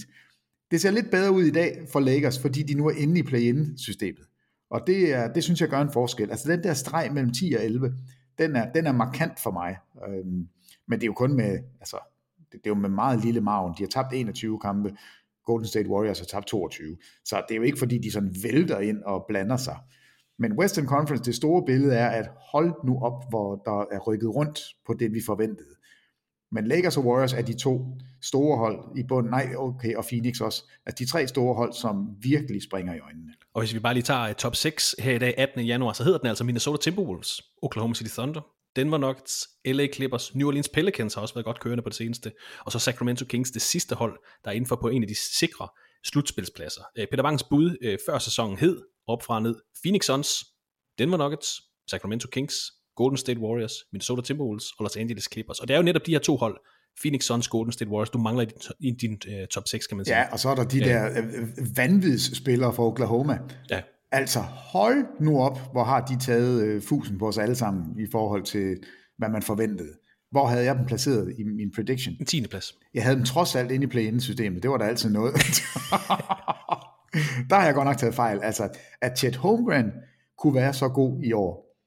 Det 0.72 0.82
ser 0.82 0.92
lidt 0.92 1.12
bedre 1.12 1.32
ud 1.32 1.44
i 1.44 1.52
dag 1.52 1.88
for 1.92 2.00
Lakers, 2.00 2.40
fordi 2.40 2.64
de 2.64 2.74
nu 2.74 2.88
er 2.88 2.94
inde 2.98 3.20
i 3.20 3.24
play-in-systemet. 3.24 4.28
Og 4.70 4.82
det, 4.88 5.14
er, 5.14 5.34
det 5.34 5.44
synes 5.44 5.62
jeg 5.62 5.70
gør 5.70 5.82
en 5.82 5.92
forskel. 5.92 6.32
Altså 6.32 6.52
den 6.52 6.64
der 6.64 6.74
streg 6.74 7.14
mellem 7.14 7.34
10 7.34 7.54
og 7.58 7.64
11, 7.64 7.94
den 8.38 8.56
er, 8.56 8.72
den 8.72 8.88
er 8.88 8.92
markant 8.92 9.40
for 9.40 9.52
mig. 9.52 9.78
Øhm, 10.08 10.48
men 10.88 11.00
det 11.00 11.04
er 11.04 11.08
jo 11.08 11.14
kun 11.14 11.34
med, 11.34 11.60
altså, 11.80 11.98
det, 12.40 12.52
det 12.52 12.66
er 12.66 12.70
jo 12.70 12.76
med 12.76 12.90
meget 12.90 13.26
lille 13.26 13.42
maven. 13.42 13.74
De 13.78 13.84
har 13.84 13.88
tabt 13.88 14.14
21 14.14 14.60
kampe, 14.60 14.98
Golden 15.48 15.68
State 15.68 15.90
Warriors 15.90 16.20
har 16.20 16.26
tabt 16.26 16.48
22. 16.48 16.98
Så 17.26 17.44
det 17.48 17.54
er 17.54 17.58
jo 17.58 17.64
ikke 17.64 17.80
fordi, 17.80 17.98
de 17.98 18.12
sådan 18.12 18.36
vælter 18.44 18.80
ind 18.80 19.04
og 19.04 19.26
blander 19.28 19.58
sig. 19.58 19.78
Men 20.40 20.54
Western 20.60 20.88
Conference, 20.88 21.24
det 21.24 21.36
store 21.36 21.64
billede 21.66 21.96
er, 21.96 22.10
at 22.10 22.30
hold 22.52 22.74
nu 22.86 23.00
op, 23.02 23.30
hvor 23.30 23.62
der 23.66 23.86
er 23.96 24.00
rykket 24.00 24.36
rundt 24.36 24.60
på 24.88 24.94
det, 24.94 25.14
vi 25.14 25.22
forventede. 25.26 25.76
Men 26.52 26.68
Lakers 26.68 26.98
og 26.98 27.06
Warriors 27.06 27.34
er 27.34 27.42
de 27.42 27.54
to 27.54 27.86
store 28.22 28.58
hold 28.58 28.98
i 28.98 29.04
bunden, 29.04 29.32
nej, 29.32 29.48
okay, 29.58 29.96
og 29.96 30.06
Phoenix 30.06 30.42
også, 30.42 30.64
altså 30.86 31.04
de 31.04 31.10
tre 31.10 31.28
store 31.28 31.56
hold, 31.56 31.74
som 31.74 32.08
virkelig 32.22 32.64
springer 32.64 32.94
i 32.94 33.00
øjnene. 33.00 33.34
Og 33.54 33.62
hvis 33.62 33.74
vi 33.74 33.80
bare 33.80 33.94
lige 33.94 34.04
tager 34.04 34.22
eh, 34.22 34.36
top 34.36 34.56
6 34.56 34.96
her 35.00 35.14
i 35.16 35.20
dag, 35.20 35.34
18. 35.38 35.66
januar, 35.66 35.94
så 35.94 36.04
hedder 36.04 36.18
den 36.18 36.28
altså 36.28 36.44
Minnesota 36.44 36.82
Timberwolves, 36.82 37.42
Oklahoma 37.62 37.94
City 37.94 38.12
Thunder, 38.18 38.42
Denver 38.78 38.98
Nuggets, 38.98 39.48
LA 39.66 39.88
Clippers, 39.94 40.36
New 40.36 40.48
Orleans 40.48 40.70
Pelicans 40.70 41.14
har 41.14 41.22
også 41.22 41.34
været 41.34 41.46
godt 41.46 41.60
kørende 41.60 41.84
på 41.84 41.90
det 41.90 41.98
seneste, 41.98 42.32
og 42.66 42.72
så 42.72 42.80
Sacramento 42.80 43.26
Kings, 43.26 43.52
det 43.52 43.62
sidste 43.62 43.96
hold, 43.96 44.20
der 44.44 44.50
er 44.50 44.56
inden 44.56 44.68
for 44.68 44.76
på 44.76 44.88
en 44.88 45.04
af 45.04 45.08
de 45.08 45.16
sikre 45.40 45.68
slutspilspladser. 46.06 46.82
Øh, 46.98 47.08
Peter 47.12 47.24
Bangs 47.24 47.44
bud 47.44 47.78
øh, 47.82 47.98
før 48.06 48.20
sæsonen 48.20 48.58
hed, 48.58 48.82
op 49.08 49.24
fra 49.24 49.40
ned, 49.40 49.56
Phoenix 49.84 50.06
Suns, 50.06 50.46
Denver 51.00 51.18
Nuggets, 51.18 51.62
Sacramento 51.90 52.28
Kings, 52.28 52.56
Golden 52.96 53.18
State 53.18 53.40
Warriors, 53.40 53.74
Minnesota 53.92 54.22
Timberwolves 54.22 54.66
og 54.80 54.84
Los 54.84 54.98
Angeles 54.98 55.30
Clippers. 55.32 55.60
Og 55.60 55.68
det 55.68 55.74
er 55.74 55.78
jo 55.78 55.84
netop 55.84 56.06
de 56.06 56.12
her 56.12 56.20
to 56.20 56.36
hold, 56.36 56.58
Phoenix 57.02 57.24
Suns, 57.24 57.48
Golden 57.48 57.72
State 57.72 57.92
Warriors, 57.92 58.10
du 58.10 58.18
mangler 58.18 58.44
i 58.44 58.46
din, 58.46 58.58
i 58.80 58.92
din 58.92 59.42
uh, 59.42 59.48
top 59.48 59.68
6, 59.68 59.88
kan 59.88 59.98
man 59.98 60.06
sige. 60.06 60.18
Ja, 60.18 60.32
og 60.32 60.40
så 60.40 60.50
er 60.50 60.56
der 60.56 60.64
de 60.64 60.80
der 60.80 61.22
uh, 61.22 61.78
vanvidsspillere 61.78 62.74
fra 62.74 62.84
Oklahoma. 62.84 63.40
Ja. 63.70 63.82
Altså, 64.12 64.40
hold 64.40 65.06
nu 65.20 65.40
op, 65.40 65.72
hvor 65.72 65.84
har 65.84 66.06
de 66.06 66.20
taget 66.20 66.76
uh, 66.76 66.82
fusen 66.82 67.18
på 67.18 67.28
os 67.28 67.38
alle 67.38 67.56
sammen 67.56 68.00
i 68.00 68.06
forhold 68.12 68.44
til, 68.44 68.78
hvad 69.18 69.30
man 69.30 69.42
forventede. 69.42 69.94
Hvor 70.32 70.48
havde 70.48 70.66
jeg 70.66 70.76
dem 70.76 70.86
placeret 70.86 71.36
i 71.40 71.44
min 71.44 71.72
prediction? 71.76 72.16
En 72.20 72.26
10. 72.26 72.48
plads. 72.48 72.76
Jeg 72.94 73.04
havde 73.04 73.16
dem 73.16 73.26
trods 73.26 73.56
alt 73.56 73.72
inde 73.72 73.84
i 73.84 73.88
play-in-systemet. 73.88 74.64
Det 74.64 74.72
var 74.72 74.78
der 74.78 74.86
altid 74.86 75.10
noget. 75.10 75.34
der 77.50 77.56
har 77.56 77.66
jeg 77.66 77.74
godt 77.74 77.86
nok 77.86 77.98
taget 77.98 78.16
fejl. 78.16 78.40
Altså, 78.44 78.70
at 79.02 79.20
Chet 79.20 79.36
Holmgren 79.36 79.92
kunne 80.38 80.56
være 80.56 80.74
så 80.74 80.90
god 80.90 81.24
i 81.24 81.32
år, 81.32 81.78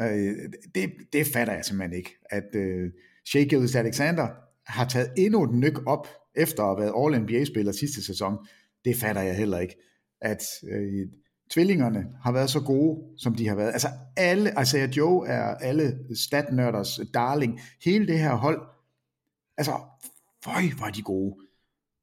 øh, 0.00 0.36
det, 0.74 0.92
det 1.12 1.26
fatter 1.26 1.54
jeg 1.54 1.64
simpelthen 1.64 1.98
ikke. 1.98 2.16
At 2.30 2.54
øh, 2.54 2.90
Shea 3.26 3.42
Gillis 3.42 3.76
Alexander 3.76 4.28
har 4.66 4.88
taget 4.88 5.10
endnu 5.16 5.44
et 5.44 5.54
nyk 5.54 5.86
op, 5.86 6.08
efter 6.34 6.62
at 6.62 6.68
have 6.68 6.80
været 6.80 7.16
All-NBA-spiller 7.16 7.72
sidste 7.72 8.04
sæson, 8.04 8.38
det 8.84 8.96
fatter 8.96 9.22
jeg 9.22 9.36
heller 9.36 9.58
ikke. 9.58 9.76
At 10.20 10.42
øh, 10.72 11.06
tvillingerne 11.50 12.06
har 12.22 12.32
været 12.32 12.50
så 12.50 12.60
gode, 12.60 13.02
som 13.16 13.34
de 13.34 13.48
har 13.48 13.54
været. 13.54 13.72
Altså 13.72 13.88
alle, 14.16 14.52
Isaiah 14.62 14.90
Joe 14.96 15.26
er 15.28 15.54
alle 15.54 15.98
statnørders 16.14 17.00
darling. 17.14 17.60
Hele 17.84 18.06
det 18.06 18.18
her 18.18 18.34
hold, 18.34 18.62
altså, 19.56 19.72
føj, 20.44 20.62
var 20.78 20.90
de 20.90 21.02
gode. 21.02 21.36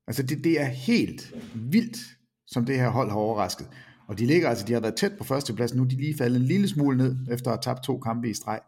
Altså 0.07 0.23
det, 0.23 0.43
det 0.43 0.61
er 0.61 0.65
helt 0.65 1.33
vildt, 1.55 1.97
som 2.45 2.65
det 2.65 2.79
her 2.79 2.89
hold 2.89 3.09
har 3.09 3.17
overrasket. 3.17 3.69
Og 4.07 4.19
de 4.19 4.25
ligger 4.25 4.49
altså, 4.49 4.65
de 4.65 4.73
har 4.73 4.79
været 4.79 4.95
tæt 4.95 5.17
på 5.17 5.23
førsteplads, 5.23 5.73
nu 5.73 5.83
er 5.83 5.87
de 5.87 5.95
lige 5.95 6.17
faldet 6.17 6.39
en 6.39 6.45
lille 6.45 6.67
smule 6.67 6.97
ned, 6.97 7.15
efter 7.31 7.51
at 7.51 7.65
have 7.65 7.75
tabt 7.75 7.83
to 7.83 7.99
kampe 7.99 8.29
i 8.29 8.33
streg. 8.33 8.59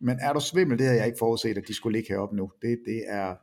Men 0.00 0.18
er 0.20 0.32
du 0.32 0.40
svimmel, 0.40 0.78
det 0.78 0.86
havde 0.86 0.98
jeg 0.98 1.06
ikke 1.06 1.18
forudset, 1.18 1.58
at 1.58 1.68
de 1.68 1.74
skulle 1.74 1.98
ligge 1.98 2.08
heroppe 2.08 2.36
nu. 2.36 2.52
Det, 2.62 2.78
det 2.86 3.04
er, 3.06 3.34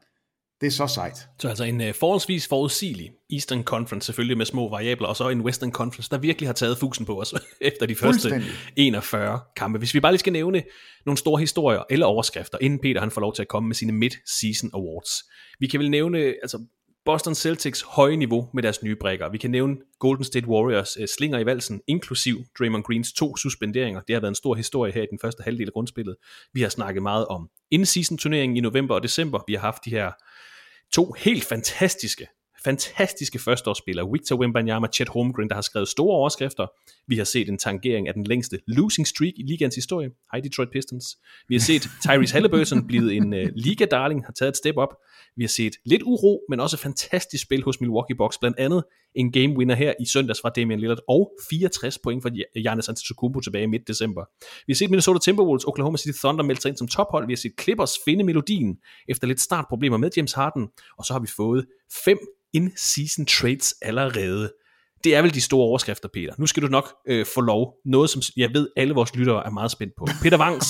det 0.61 0.67
er 0.67 0.71
så 0.71 0.87
sejt. 0.87 1.27
Så 1.39 1.47
altså 1.47 1.63
en 1.63 1.81
uh, 1.81 1.93
forholdsvis 1.99 2.47
forudsigelig 2.47 3.11
Eastern 3.31 3.63
Conference, 3.63 4.05
selvfølgelig 4.05 4.37
med 4.37 4.45
små 4.45 4.69
variabler, 4.69 5.07
og 5.07 5.15
så 5.15 5.29
en 5.29 5.41
Western 5.41 5.71
Conference, 5.71 6.09
der 6.09 6.17
virkelig 6.17 6.47
har 6.47 6.53
taget 6.53 6.77
fusen 6.77 7.05
på 7.05 7.21
os 7.21 7.33
efter 7.61 7.85
de 7.85 7.95
første 7.95 8.43
41 8.75 9.39
kampe. 9.55 9.79
Hvis 9.79 9.93
vi 9.93 9.99
bare 9.99 10.11
lige 10.11 10.19
skal 10.19 10.33
nævne 10.33 10.63
nogle 11.05 11.17
store 11.17 11.39
historier 11.39 11.83
eller 11.89 12.05
overskrifter, 12.05 12.57
inden 12.61 12.79
Peter 12.79 12.99
han 12.99 13.11
får 13.11 13.21
lov 13.21 13.33
til 13.33 13.41
at 13.41 13.47
komme 13.47 13.67
med 13.67 13.75
sine 13.75 13.93
mid-season 13.93 14.69
awards. 14.73 15.11
Vi 15.59 15.67
kan 15.67 15.79
vel 15.79 15.91
nævne, 15.91 16.17
altså 16.19 16.59
Boston 17.07 17.35
Celtics 17.35 17.81
høje 17.81 18.15
niveau 18.15 18.49
med 18.53 18.63
deres 18.63 18.83
nye 18.83 18.95
brækker. 18.95 19.29
Vi 19.29 19.37
kan 19.37 19.51
nævne 19.51 19.77
Golden 19.99 20.23
State 20.23 20.47
Warriors 20.47 20.97
øh, 20.99 21.07
slinger 21.07 21.39
i 21.39 21.45
valsen, 21.45 21.81
inklusiv 21.87 22.37
Draymond 22.59 22.83
Greens 22.83 23.13
to 23.13 23.37
suspenderinger. 23.37 24.01
Det 24.01 24.15
har 24.15 24.19
været 24.19 24.31
en 24.31 24.35
stor 24.35 24.55
historie 24.55 24.93
her 24.93 25.03
i 25.03 25.07
den 25.09 25.19
første 25.21 25.43
halvdel 25.43 25.67
af 25.67 25.73
grundspillet. 25.73 26.15
Vi 26.53 26.61
har 26.61 26.69
snakket 26.69 27.03
meget 27.03 27.25
om 27.25 27.49
in-season 27.71 28.17
turneringen 28.17 28.57
i 28.57 28.59
november 28.59 28.95
og 28.95 29.03
december. 29.03 29.39
Vi 29.47 29.53
har 29.53 29.61
haft 29.61 29.85
de 29.85 29.89
her 29.89 30.11
to 30.91 31.11
helt 31.17 31.43
fantastiske 31.43 32.27
fantastiske 32.63 33.39
førsteårsspillere, 33.39 34.11
Victor 34.13 34.35
Wembanyama, 34.35 34.87
Chet 34.93 35.09
Holmgren, 35.09 35.49
der 35.49 35.55
har 35.55 35.61
skrevet 35.61 35.87
store 35.87 36.15
overskrifter. 36.15 36.67
Vi 37.07 37.17
har 37.17 37.23
set 37.23 37.49
en 37.49 37.57
tangering 37.57 38.07
af 38.07 38.13
den 38.13 38.23
længste 38.23 38.59
losing 38.67 39.07
streak 39.07 39.33
i 39.37 39.43
ligans 39.43 39.75
historie. 39.75 40.09
Hej 40.31 40.41
Detroit 40.41 40.69
Pistons. 40.71 41.05
Vi 41.47 41.55
har 41.55 41.59
set 41.59 41.81
Tyrese 42.03 42.33
Halliburton 42.33 42.87
blive 42.87 43.13
en 43.13 43.33
uh, 43.33 43.39
liga-darling, 43.55 44.25
har 44.25 44.33
taget 44.33 44.49
et 44.49 44.57
step 44.57 44.77
op. 44.77 44.93
Vi 45.37 45.43
har 45.43 45.47
set 45.47 45.73
lidt 45.85 46.01
uro, 46.03 46.41
men 46.49 46.59
også 46.59 46.77
fantastisk 46.77 47.43
spil 47.43 47.63
hos 47.63 47.81
Milwaukee 47.81 48.15
Bucks, 48.15 48.37
blandt 48.37 48.59
andet 48.59 48.83
en 49.15 49.31
game 49.31 49.57
winner 49.57 49.75
her 49.75 49.93
i 49.99 50.05
søndags 50.05 50.41
fra 50.41 50.49
Damian 50.49 50.79
Lillard, 50.79 50.99
og 51.09 51.31
64 51.49 51.97
point 51.97 52.23
fra 52.23 52.29
Giannis 52.59 52.89
Antetokounmpo 52.89 53.39
tilbage 53.39 53.63
i 53.63 53.67
midt 53.67 53.87
december. 53.87 54.23
Vi 54.67 54.73
har 54.73 54.75
set 54.75 54.89
Minnesota 54.89 55.19
Timberwolves, 55.19 55.63
Oklahoma 55.63 55.97
City 55.97 56.19
Thunder 56.19 56.43
melde 56.43 56.61
sig 56.61 56.69
ind 56.69 56.77
som 56.77 56.87
tophold. 56.87 57.27
Vi 57.27 57.33
har 57.33 57.37
set 57.37 57.51
Clippers 57.61 57.93
finde 58.05 58.23
melodien 58.23 58.77
efter 59.09 59.27
lidt 59.27 59.41
startproblemer 59.41 59.97
med 59.97 60.09
James 60.17 60.33
Harden, 60.33 60.67
og 60.97 61.05
så 61.05 61.13
har 61.13 61.19
vi 61.19 61.27
fået 61.35 61.65
fem 62.05 62.17
in-season 62.53 63.25
trades 63.25 63.73
allerede. 63.81 64.51
Det 65.03 65.15
er 65.15 65.21
vel 65.21 65.33
de 65.33 65.41
store 65.41 65.67
overskrifter, 65.67 66.09
Peter. 66.13 66.33
Nu 66.37 66.45
skal 66.45 66.63
du 66.63 66.67
nok 66.67 66.95
øh, 67.07 67.25
få 67.25 67.41
lov. 67.41 67.73
Noget, 67.85 68.09
som 68.09 68.21
jeg 68.37 68.53
ved, 68.53 68.69
alle 68.77 68.93
vores 68.93 69.15
lyttere 69.15 69.45
er 69.45 69.49
meget 69.49 69.71
spændt 69.71 69.93
på. 69.97 70.07
Peter 70.23 70.39
Wangs 70.39 70.67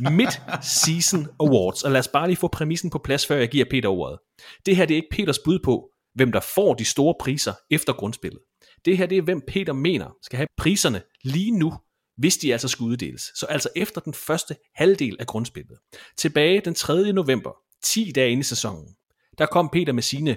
Mid-Season 0.00 1.26
Awards. 1.40 1.82
Og 1.82 1.90
lad 1.90 2.00
os 2.00 2.08
bare 2.08 2.26
lige 2.26 2.36
få 2.36 2.48
præmissen 2.48 2.90
på 2.90 2.98
plads, 2.98 3.26
før 3.26 3.36
jeg 3.36 3.48
giver 3.48 3.64
Peter 3.70 3.88
ordet. 3.88 4.18
Det 4.66 4.76
her 4.76 4.86
det 4.86 4.94
er 4.94 4.96
ikke 4.96 5.08
Peters 5.10 5.38
bud 5.38 5.58
på, 5.64 5.90
hvem 6.14 6.32
der 6.32 6.40
får 6.40 6.74
de 6.74 6.84
store 6.84 7.14
priser 7.20 7.52
efter 7.70 7.92
grundspillet. 7.92 8.40
Det 8.84 8.98
her 8.98 9.06
det 9.06 9.18
er, 9.18 9.22
hvem 9.22 9.40
Peter 9.48 9.72
mener 9.72 10.16
skal 10.22 10.36
have 10.36 10.46
priserne 10.56 11.02
lige 11.24 11.50
nu, 11.50 11.74
hvis 12.16 12.36
de 12.36 12.52
altså 12.52 12.68
skal 12.68 12.84
uddeles. 12.84 13.22
Så 13.22 13.46
altså 13.46 13.68
efter 13.76 14.00
den 14.00 14.14
første 14.14 14.56
halvdel 14.74 15.16
af 15.20 15.26
grundspillet. 15.26 15.78
Tilbage 16.18 16.60
den 16.60 16.74
3. 16.74 17.12
november, 17.12 17.50
10 17.84 18.12
dage 18.14 18.30
inde 18.30 18.40
i 18.40 18.44
sæsonen, 18.44 18.94
der 19.38 19.46
kom 19.46 19.68
Peter 19.72 19.92
med 19.92 20.02
sine 20.02 20.36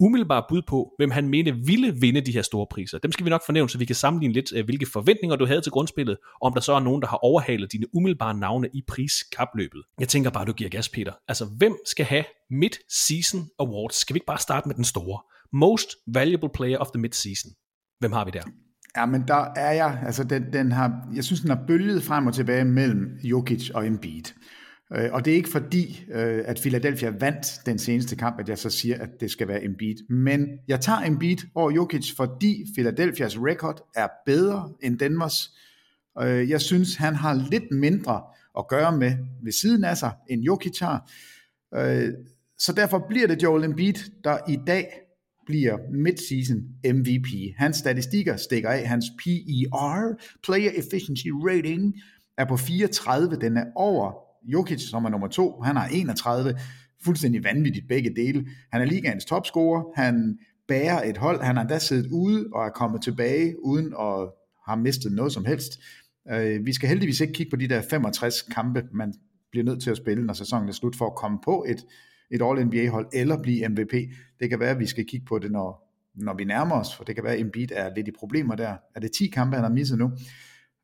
umiddelbare 0.00 0.44
bud 0.48 0.62
på, 0.68 0.94
hvem 0.96 1.10
han 1.10 1.28
mente 1.28 1.56
ville 1.56 1.94
vinde 2.00 2.20
de 2.20 2.32
her 2.32 2.42
store 2.42 2.66
priser. 2.70 2.98
Dem 2.98 3.12
skal 3.12 3.24
vi 3.24 3.30
nok 3.30 3.42
fornævne, 3.46 3.70
så 3.70 3.78
vi 3.78 3.84
kan 3.84 3.96
sammenligne 3.96 4.34
lidt, 4.34 4.52
øh, 4.56 4.64
hvilke 4.64 4.86
forventninger 4.86 5.36
du 5.36 5.46
havde 5.46 5.60
til 5.60 5.72
grundspillet, 5.72 6.16
og 6.40 6.46
om 6.46 6.52
der 6.52 6.60
så 6.60 6.72
er 6.72 6.80
nogen, 6.80 7.02
der 7.02 7.08
har 7.08 7.16
overhalet 7.16 7.72
dine 7.72 7.86
umiddelbare 7.94 8.34
navne 8.34 8.68
i 8.74 8.82
priskapløbet. 8.88 9.82
Jeg 10.00 10.08
tænker 10.08 10.30
bare, 10.30 10.44
du 10.44 10.52
giver 10.52 10.70
gas, 10.70 10.88
Peter. 10.88 11.12
Altså, 11.28 11.44
hvem 11.44 11.76
skal 11.86 12.04
have 12.04 12.24
Mid-Season 12.50 13.56
Awards? 13.58 13.94
Skal 14.00 14.14
vi 14.14 14.16
ikke 14.16 14.26
bare 14.26 14.38
starte 14.38 14.68
med 14.68 14.74
den 14.74 14.84
store? 14.84 15.20
Most 15.52 15.88
Valuable 16.06 16.50
Player 16.54 16.78
of 16.78 16.86
the 16.94 17.02
Mid-Season. 17.02 17.50
Hvem 18.00 18.12
har 18.12 18.24
vi 18.24 18.30
der? 18.30 18.42
Ja, 18.96 19.06
men 19.06 19.24
der 19.28 19.52
er 19.56 19.72
jeg, 19.72 20.02
altså 20.06 20.24
den, 20.24 20.52
den 20.52 20.72
har, 20.72 21.08
jeg 21.14 21.24
synes, 21.24 21.40
den 21.40 21.50
har 21.50 21.64
bølget 21.66 22.02
frem 22.02 22.26
og 22.26 22.34
tilbage 22.34 22.64
mellem 22.64 23.18
Jokic 23.22 23.70
og 23.74 23.86
Embiid. 23.86 24.24
Øh, 24.94 25.12
og 25.12 25.24
det 25.24 25.30
er 25.30 25.34
ikke 25.34 25.48
fordi, 25.48 26.04
øh, 26.12 26.42
at 26.44 26.60
Philadelphia 26.60 27.10
vandt 27.20 27.46
den 27.66 27.78
seneste 27.78 28.16
kamp, 28.16 28.40
at 28.40 28.48
jeg 28.48 28.58
så 28.58 28.70
siger, 28.70 29.02
at 29.02 29.08
det 29.20 29.30
skal 29.30 29.48
være 29.48 29.64
Embiid. 29.64 29.96
Men 30.08 30.48
jeg 30.68 30.80
tager 30.80 30.98
Embiid 30.98 31.36
over 31.54 31.70
Jokic, 31.70 32.16
fordi 32.16 32.66
Philadelphias 32.74 33.36
record 33.38 33.88
er 33.96 34.08
bedre 34.26 34.72
end 34.82 34.98
Danmarks. 34.98 35.50
Øh, 36.20 36.50
jeg 36.50 36.60
synes, 36.60 36.96
han 36.96 37.14
har 37.14 37.46
lidt 37.50 37.72
mindre 37.72 38.22
at 38.58 38.68
gøre 38.68 38.96
med 38.96 39.12
ved 39.42 39.52
siden 39.52 39.84
af 39.84 39.96
sig, 39.96 40.12
end 40.30 40.42
Jokic 40.42 40.78
har. 40.78 41.10
Øh, 41.74 42.12
så 42.58 42.72
derfor 42.72 43.06
bliver 43.08 43.26
det 43.26 43.42
Joel 43.42 43.64
Embiid, 43.64 43.94
der 44.24 44.38
i 44.48 44.58
dag 44.66 44.88
bliver 45.46 45.78
midseason 45.92 46.56
MVP. 46.84 47.26
Hans 47.56 47.76
statistikker 47.76 48.36
stikker 48.36 48.70
af, 48.70 48.88
hans 48.88 49.04
PER, 49.18 50.14
Player 50.44 50.70
Efficiency 50.70 51.26
Rating, 51.28 51.94
er 52.38 52.44
på 52.44 52.56
34, 52.56 53.36
den 53.36 53.56
er 53.56 53.64
over 53.74 54.27
Jokic, 54.48 54.80
som 54.80 55.04
er 55.04 55.08
nummer 55.08 55.28
to, 55.28 55.60
han 55.60 55.76
har 55.76 55.86
31, 55.86 56.58
fuldstændig 57.04 57.44
vanvittigt 57.44 57.88
begge 57.88 58.14
dele. 58.16 58.46
Han 58.72 58.80
er 58.80 58.84
ligaens 58.84 59.24
topscorer, 59.24 59.82
han 59.96 60.38
bærer 60.68 61.02
et 61.02 61.16
hold, 61.16 61.42
han 61.42 61.56
har 61.56 61.62
endda 61.62 61.78
siddet 61.78 62.10
ude 62.10 62.48
og 62.52 62.66
er 62.66 62.70
kommet 62.70 63.02
tilbage 63.02 63.64
uden 63.64 63.94
at 64.00 64.30
have 64.68 64.80
mistet 64.80 65.12
noget 65.12 65.32
som 65.32 65.44
helst. 65.44 65.80
Øh, 66.30 66.66
vi 66.66 66.72
skal 66.72 66.88
heldigvis 66.88 67.20
ikke 67.20 67.32
kigge 67.32 67.50
på 67.50 67.56
de 67.56 67.68
der 67.68 67.82
65 67.90 68.42
kampe, 68.42 68.82
man 68.92 69.14
bliver 69.50 69.64
nødt 69.64 69.82
til 69.82 69.90
at 69.90 69.96
spille, 69.96 70.26
når 70.26 70.34
sæsonen 70.34 70.68
er 70.68 70.72
slut, 70.72 70.96
for 70.96 71.06
at 71.06 71.14
komme 71.14 71.38
på 71.44 71.64
et, 71.68 71.84
et 72.30 72.42
All-NBA-hold 72.42 73.08
eller 73.12 73.42
blive 73.42 73.68
MVP. 73.68 73.92
Det 74.40 74.50
kan 74.50 74.60
være, 74.60 74.70
at 74.70 74.78
vi 74.78 74.86
skal 74.86 75.06
kigge 75.06 75.26
på 75.26 75.38
det, 75.38 75.50
når, 75.50 75.94
når 76.14 76.34
vi 76.34 76.44
nærmer 76.44 76.74
os, 76.76 76.96
for 76.96 77.04
det 77.04 77.14
kan 77.14 77.24
være, 77.24 77.34
at 77.34 77.40
Embiid 77.40 77.68
er 77.72 77.94
lidt 77.96 78.08
i 78.08 78.10
problemer 78.10 78.54
der. 78.54 78.76
Er 78.94 79.00
det 79.00 79.12
10 79.12 79.26
kampe, 79.26 79.56
han 79.56 79.64
har 79.64 79.70
misset 79.70 79.98
nu? 79.98 80.10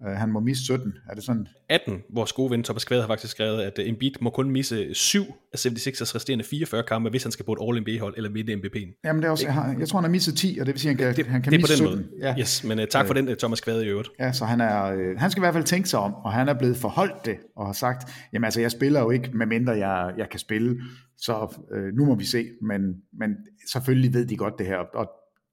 Uh, 0.06 0.10
han 0.10 0.30
må 0.30 0.40
misse 0.40 0.64
17. 0.64 0.92
Er 1.10 1.14
det 1.14 1.24
sådan? 1.24 1.46
18. 1.68 2.02
Vores 2.14 2.32
gode 2.32 2.50
ven 2.50 2.62
Thomas 2.62 2.84
Kvade 2.84 3.00
har 3.00 3.08
faktisk 3.08 3.30
skrevet, 3.30 3.62
at 3.62 3.78
uh, 3.78 3.88
Embiid 3.88 4.12
må 4.20 4.30
kun 4.30 4.50
misse 4.50 4.94
7 4.94 5.24
af 5.52 5.66
76ers 5.66 6.14
resterende 6.14 6.44
44 6.44 6.82
kampe, 6.82 7.10
hvis 7.10 7.22
han 7.22 7.32
skal 7.32 7.44
på 7.44 7.52
et 7.52 7.58
All-NBA-hold 7.62 8.14
eller 8.16 8.30
vinde 8.30 8.52
MVP'en. 8.52 9.00
Jamen 9.04 9.22
det 9.22 9.28
er 9.28 9.30
også, 9.30 9.46
jeg, 9.46 9.54
har, 9.54 9.76
jeg 9.78 9.88
tror, 9.88 9.98
han 9.98 10.04
har 10.04 10.10
misset 10.10 10.36
10, 10.36 10.58
og 10.60 10.66
det 10.66 10.74
vil 10.74 10.80
sige, 10.80 10.90
at 10.90 10.98
han 10.98 11.14
kan, 11.14 11.16
det, 11.16 11.26
han 11.26 11.42
kan 11.42 11.52
det 11.52 11.60
misse 11.60 11.84
på 11.84 11.90
den 11.90 11.98
17. 11.98 12.16
måde. 12.20 12.28
Ja. 12.28 12.40
Yes, 12.40 12.64
men 12.64 12.78
uh, 12.78 12.84
tak 12.90 13.06
for 13.06 13.14
uh, 13.14 13.20
den, 13.20 13.36
Thomas 13.36 13.60
Kvade 13.60 13.84
i 13.84 13.88
øvrigt. 13.88 14.08
Ja, 14.20 14.32
så 14.32 14.44
han, 14.44 14.60
er, 14.60 14.92
uh, 14.92 15.20
han 15.20 15.30
skal 15.30 15.40
i 15.40 15.44
hvert 15.44 15.54
fald 15.54 15.64
tænke 15.64 15.88
sig 15.88 15.98
om, 15.98 16.14
og 16.14 16.32
han 16.32 16.48
er 16.48 16.54
blevet 16.54 16.76
forholdt 16.76 17.26
det, 17.26 17.36
og 17.56 17.66
har 17.66 17.72
sagt, 17.72 18.10
jamen 18.32 18.44
altså, 18.44 18.60
jeg 18.60 18.70
spiller 18.70 19.00
jo 19.00 19.10
ikke, 19.10 19.30
medmindre 19.34 19.72
jeg, 19.72 20.14
jeg 20.18 20.28
kan 20.30 20.40
spille, 20.40 20.80
så 21.16 21.56
uh, 21.76 21.96
nu 21.96 22.04
må 22.04 22.14
vi 22.14 22.24
se, 22.24 22.46
men, 22.62 22.80
men 23.18 23.30
selvfølgelig 23.72 24.14
ved 24.14 24.26
de 24.26 24.36
godt 24.36 24.54
det 24.58 24.66
her, 24.66 24.78
og 24.94 25.10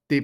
det, 0.09 0.23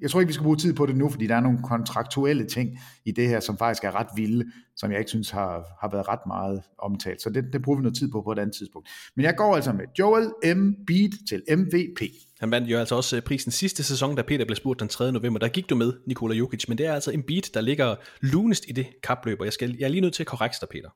jeg 0.00 0.10
tror 0.10 0.20
ikke, 0.20 0.28
vi 0.28 0.32
skal 0.32 0.44
bruge 0.44 0.56
tid 0.56 0.74
på 0.74 0.86
det 0.86 0.96
nu, 0.96 1.08
fordi 1.10 1.26
der 1.26 1.34
er 1.34 1.40
nogle 1.40 1.58
kontraktuelle 1.62 2.46
ting 2.46 2.78
i 3.04 3.10
det 3.10 3.28
her, 3.28 3.40
som 3.40 3.58
faktisk 3.58 3.84
er 3.84 3.94
ret 3.94 4.06
vilde, 4.16 4.44
som 4.76 4.90
jeg 4.90 4.98
ikke 4.98 5.08
synes 5.08 5.30
har, 5.30 5.64
har 5.80 5.90
været 5.92 6.08
ret 6.08 6.26
meget 6.26 6.62
omtalt. 6.78 7.22
Så 7.22 7.30
det, 7.30 7.44
det 7.52 7.62
bruger 7.62 7.78
vi 7.78 7.82
noget 7.82 7.96
tid 7.96 8.10
på 8.10 8.22
på 8.22 8.32
et 8.32 8.38
andet 8.38 8.56
tidspunkt. 8.56 8.88
Men 9.16 9.24
jeg 9.24 9.36
går 9.36 9.54
altså 9.54 9.72
med 9.72 9.84
Joel 9.98 10.30
Embiid 10.44 11.10
til 11.28 11.42
MVP. 11.58 12.00
Han 12.40 12.50
vandt 12.50 12.70
jo 12.70 12.78
altså 12.78 12.94
også 12.94 13.16
øh, 13.16 13.22
prisen 13.22 13.52
sidste 13.52 13.82
sæson, 13.82 14.16
da 14.16 14.22
Peter 14.22 14.44
blev 14.44 14.56
spurgt 14.56 14.80
den 14.80 14.88
3. 14.88 15.12
november. 15.12 15.38
Der 15.38 15.48
gik 15.48 15.70
du 15.70 15.74
med, 15.74 15.92
Nikola 16.06 16.34
Jokic, 16.34 16.68
men 16.68 16.78
det 16.78 16.86
er 16.86 16.92
altså 16.92 17.10
en 17.10 17.22
beat, 17.22 17.50
der 17.54 17.60
ligger 17.60 17.96
lunest 18.20 18.64
i 18.68 18.72
det 18.72 18.86
kapløb, 19.02 19.40
og 19.40 19.44
jeg, 19.44 19.52
skal, 19.52 19.76
jeg 19.78 19.84
er 19.84 19.88
lige 19.88 20.00
nødt 20.00 20.14
til 20.14 20.22
at 20.22 20.26
korrekte 20.26 20.58
dig, 20.60 20.68
Peter. 20.68 20.88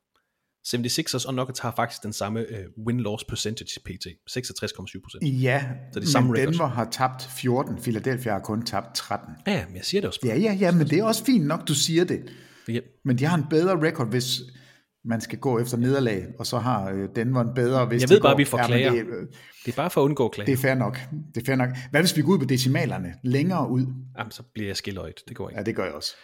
76ers 0.66 1.28
og 1.28 1.34
Nuggets 1.34 1.60
har 1.60 1.72
faktisk 1.76 2.02
den 2.02 2.12
samme 2.12 2.40
uh, 2.40 2.86
win-loss 2.86 3.24
percentage 3.28 3.80
pt. 3.84 4.06
66,7%. 4.30 5.26
Ja, 5.26 5.64
så 5.92 6.00
det 6.00 6.14
er 6.14 6.20
men 6.20 6.36
Denver 6.36 6.66
har 6.66 6.88
tabt 6.90 7.28
14, 7.36 7.76
Philadelphia 7.82 8.32
har 8.32 8.40
kun 8.40 8.62
tabt 8.62 8.94
13. 8.94 9.34
Ja, 9.46 9.66
men 9.66 9.76
jeg 9.76 9.84
siger 9.84 10.00
det 10.00 10.08
også. 10.08 10.20
Ja, 10.24 10.36
ja, 10.36 10.52
ja, 10.52 10.72
men 10.72 10.86
det 10.86 10.98
er 10.98 11.04
også 11.04 11.24
fint 11.24 11.46
nok, 11.46 11.68
du 11.68 11.74
siger 11.74 12.04
det. 12.04 12.20
Ja. 12.68 12.80
Men 13.04 13.18
de 13.18 13.24
har 13.24 13.36
en 13.36 13.44
bedre 13.50 13.86
record, 13.86 14.08
hvis 14.10 14.40
man 15.04 15.20
skal 15.20 15.38
gå 15.38 15.58
efter 15.58 15.76
nederlag, 15.76 16.26
og 16.38 16.46
så 16.46 16.58
har 16.58 17.08
Denver 17.16 17.40
en 17.40 17.54
bedre, 17.54 17.86
hvis 17.86 18.02
Jeg 18.02 18.10
ved 18.10 18.16
de 18.16 18.22
bare, 18.22 18.32
går, 18.32 18.36
vi 18.36 18.44
får 18.44 18.58
klager. 18.66 18.92
det, 18.92 19.04
det 19.66 19.72
er 19.72 19.76
bare 19.76 19.90
for 19.90 20.00
at 20.00 20.04
undgå 20.04 20.28
klager. 20.28 20.46
Det 20.46 20.52
er 20.52 20.56
fair 20.56 20.74
nok. 20.74 20.98
Det 21.34 21.40
er 21.40 21.44
fair 21.46 21.56
nok. 21.56 21.68
Hvad 21.90 22.00
hvis 22.00 22.16
vi 22.16 22.22
går 22.22 22.32
ud 22.32 22.38
på 22.38 22.44
decimalerne 22.44 23.14
længere 23.24 23.70
ud? 23.70 23.86
Jamen, 24.18 24.30
så 24.30 24.42
bliver 24.54 24.68
jeg 24.68 24.76
skilløjet. 24.76 25.14
Det 25.28 25.36
går 25.36 25.48
ikke. 25.48 25.58
Ja, 25.58 25.64
det 25.64 25.76
gør 25.76 25.84
jeg 25.84 25.94
også. 25.94 26.14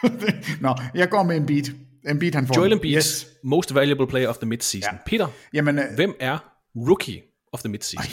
Nå, 0.60 0.74
jeg 0.94 1.08
går 1.10 1.22
med 1.22 1.36
Embiid. 1.36 1.64
Embiid, 2.08 2.34
han 2.34 2.46
får 2.46 2.54
Joel. 2.56 2.72
Embiid, 2.72 2.96
yes. 2.96 3.26
most 3.44 3.74
valuable 3.74 4.06
player 4.06 4.28
of 4.28 4.36
the 4.36 4.46
midseason. 4.46 4.94
Ja. 4.94 4.98
Peter, 5.06 5.26
Jamen, 5.54 5.78
øh, 5.78 5.84
hvem 5.94 6.14
er 6.20 6.38
rookie 6.76 7.22
of 7.52 7.60
the 7.60 7.68
midseason? 7.68 8.12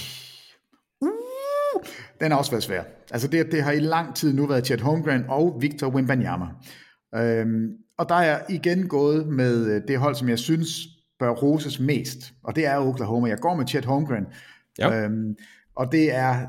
Uh, 1.01 1.83
den 2.21 2.31
har 2.31 2.37
også 2.37 2.51
været 2.51 2.63
svær. 2.63 2.83
Altså 3.11 3.27
det, 3.27 3.51
det 3.51 3.63
har 3.63 3.71
i 3.71 3.79
lang 3.79 4.15
tid 4.15 4.33
nu 4.33 4.47
været 4.47 4.65
Chet 4.65 4.81
Holmgren 4.81 5.23
og 5.29 5.57
Victor 5.61 5.89
Wembanyama. 5.89 6.45
Øhm, 7.15 7.67
og 7.97 8.09
der 8.09 8.15
er 8.15 8.23
jeg 8.23 8.45
igen 8.49 8.87
gået 8.87 9.27
med 9.27 9.65
øh, 9.65 9.81
det 9.87 9.97
hold, 9.97 10.15
som 10.15 10.29
jeg 10.29 10.39
synes 10.39 10.69
bør 11.19 11.29
roses 11.29 11.79
mest, 11.79 12.33
og 12.43 12.55
det 12.55 12.65
er 12.65 12.77
Oklahoma. 12.77 13.29
Jeg 13.29 13.37
går 13.37 13.55
med 13.55 13.67
Chet 13.67 13.85
Holmgren. 13.85 14.25
Ja. 14.79 15.03
Øhm, 15.03 15.35
og 15.75 15.91
det 15.91 16.15
er, 16.15 16.47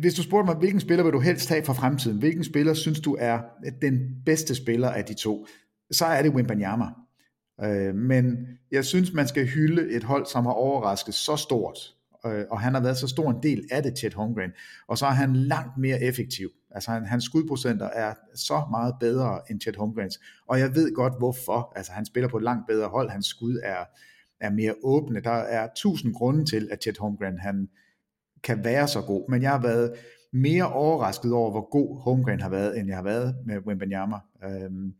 hvis 0.00 0.14
du 0.14 0.22
spurgte 0.22 0.46
mig, 0.46 0.54
hvilken 0.54 0.80
spiller 0.80 1.04
vil 1.04 1.12
du 1.12 1.20
helst 1.20 1.48
have 1.48 1.64
for 1.64 1.72
fremtiden? 1.72 2.18
Hvilken 2.18 2.44
spiller 2.44 2.74
synes 2.74 3.00
du 3.00 3.16
er 3.20 3.38
den 3.82 4.00
bedste 4.26 4.54
spiller 4.54 4.88
af 4.88 5.04
de 5.04 5.14
to? 5.14 5.46
Så 5.90 6.06
er 6.06 6.22
det 6.22 6.34
Wembanyama. 6.34 6.86
Øh, 7.62 7.94
men 7.94 8.48
jeg 8.70 8.84
synes, 8.84 9.12
man 9.12 9.28
skal 9.28 9.46
hylde 9.46 9.90
et 9.90 10.04
hold, 10.04 10.26
som 10.26 10.46
har 10.46 10.52
overrasket 10.52 11.14
så 11.14 11.36
stort, 11.36 11.78
øh, 12.26 12.44
og 12.50 12.60
han 12.60 12.74
har 12.74 12.80
været 12.80 12.96
så 12.96 13.08
stor 13.08 13.30
en 13.30 13.42
del 13.42 13.64
af 13.70 13.82
det, 13.82 13.98
Chet 13.98 14.14
Holmgren, 14.14 14.50
og 14.88 14.98
så 14.98 15.06
er 15.06 15.10
han 15.10 15.36
langt 15.36 15.78
mere 15.78 16.02
effektiv. 16.02 16.50
Altså 16.70 16.90
han, 16.90 17.06
hans 17.06 17.24
skudprocenter 17.24 17.86
er 17.86 18.14
så 18.34 18.62
meget 18.70 18.94
bedre 19.00 19.40
end 19.50 19.60
Chet 19.60 19.76
Holmgrens, 19.76 20.20
og 20.48 20.58
jeg 20.58 20.74
ved 20.74 20.94
godt 20.94 21.18
hvorfor. 21.18 21.72
Altså 21.76 21.92
han 21.92 22.06
spiller 22.06 22.28
på 22.28 22.36
et 22.36 22.42
langt 22.42 22.66
bedre 22.66 22.88
hold, 22.88 23.10
hans 23.10 23.26
skud 23.26 23.60
er, 23.62 23.84
er 24.40 24.50
mere 24.50 24.74
åbne. 24.82 25.20
Der 25.20 25.30
er 25.30 25.68
tusind 25.76 26.14
grunde 26.14 26.44
til, 26.44 26.68
at 26.72 26.82
Chet 26.82 26.98
Holmgren 26.98 27.38
han 27.38 27.68
kan 28.42 28.64
være 28.64 28.88
så 28.88 29.00
god, 29.00 29.30
men 29.30 29.42
jeg 29.42 29.50
har 29.50 29.62
været 29.62 29.92
mere 30.32 30.72
overrasket 30.72 31.32
over, 31.32 31.50
hvor 31.50 31.70
god 31.70 32.00
Holmgren 32.02 32.40
har 32.40 32.48
været, 32.48 32.78
end 32.78 32.88
jeg 32.88 32.96
har 32.96 33.02
været 33.02 33.36
med 33.46 33.58
Wembanyama. 33.66 34.16
Øhm, 34.44 34.94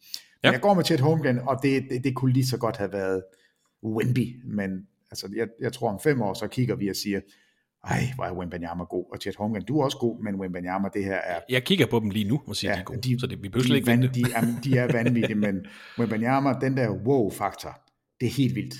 Ja. 0.44 0.50
Jeg 0.50 0.60
går 0.60 0.74
med 0.74 0.84
Chet 0.84 1.00
Holmgren, 1.00 1.38
og 1.38 1.58
det, 1.62 1.86
det, 1.90 2.04
det 2.04 2.14
kunne 2.14 2.32
lige 2.32 2.46
så 2.46 2.58
godt 2.58 2.76
have 2.76 2.92
været 2.92 3.22
Wemby, 3.84 4.42
men 4.44 4.70
altså, 5.10 5.28
jeg, 5.36 5.48
jeg 5.60 5.72
tror 5.72 5.90
om 5.90 6.00
fem 6.00 6.22
år, 6.22 6.34
så 6.34 6.46
kigger 6.46 6.76
vi 6.76 6.88
og 6.88 6.96
siger, 6.96 7.20
ej, 7.84 8.02
hvor 8.14 8.24
er 8.24 8.32
Wembanyama 8.32 8.84
god, 8.84 9.04
og 9.12 9.18
Chet 9.20 9.36
Holmgren, 9.36 9.64
du 9.64 9.80
er 9.80 9.84
også 9.84 9.98
god, 9.98 10.24
men 10.24 10.34
Wembanyama, 10.34 10.88
det 10.94 11.04
her 11.04 11.14
er... 11.16 11.40
Jeg 11.48 11.64
kigger 11.64 11.86
på 11.86 12.00
dem 12.00 12.10
lige 12.10 12.28
nu 12.28 12.40
og 12.46 12.56
siger, 12.56 12.70
ja, 12.70 12.76
de 12.76 12.80
er 12.80 12.84
gode, 12.84 13.00
de, 13.00 13.20
så 13.20 13.26
det, 13.26 13.42
vi 13.42 13.48
behøver 13.48 13.68
de, 13.68 13.76
ikke 13.76 13.90
vente. 13.90 14.08
De, 14.08 14.24
er, 14.34 14.60
de 14.64 14.78
er 14.78 14.92
vanvittige, 14.92 15.34
men 15.34 15.66
Wembanyama, 15.98 16.52
den 16.60 16.76
der 16.76 16.90
wow-faktor, 16.90 17.80
det 18.20 18.26
er 18.26 18.30
helt 18.30 18.54
vildt. 18.54 18.74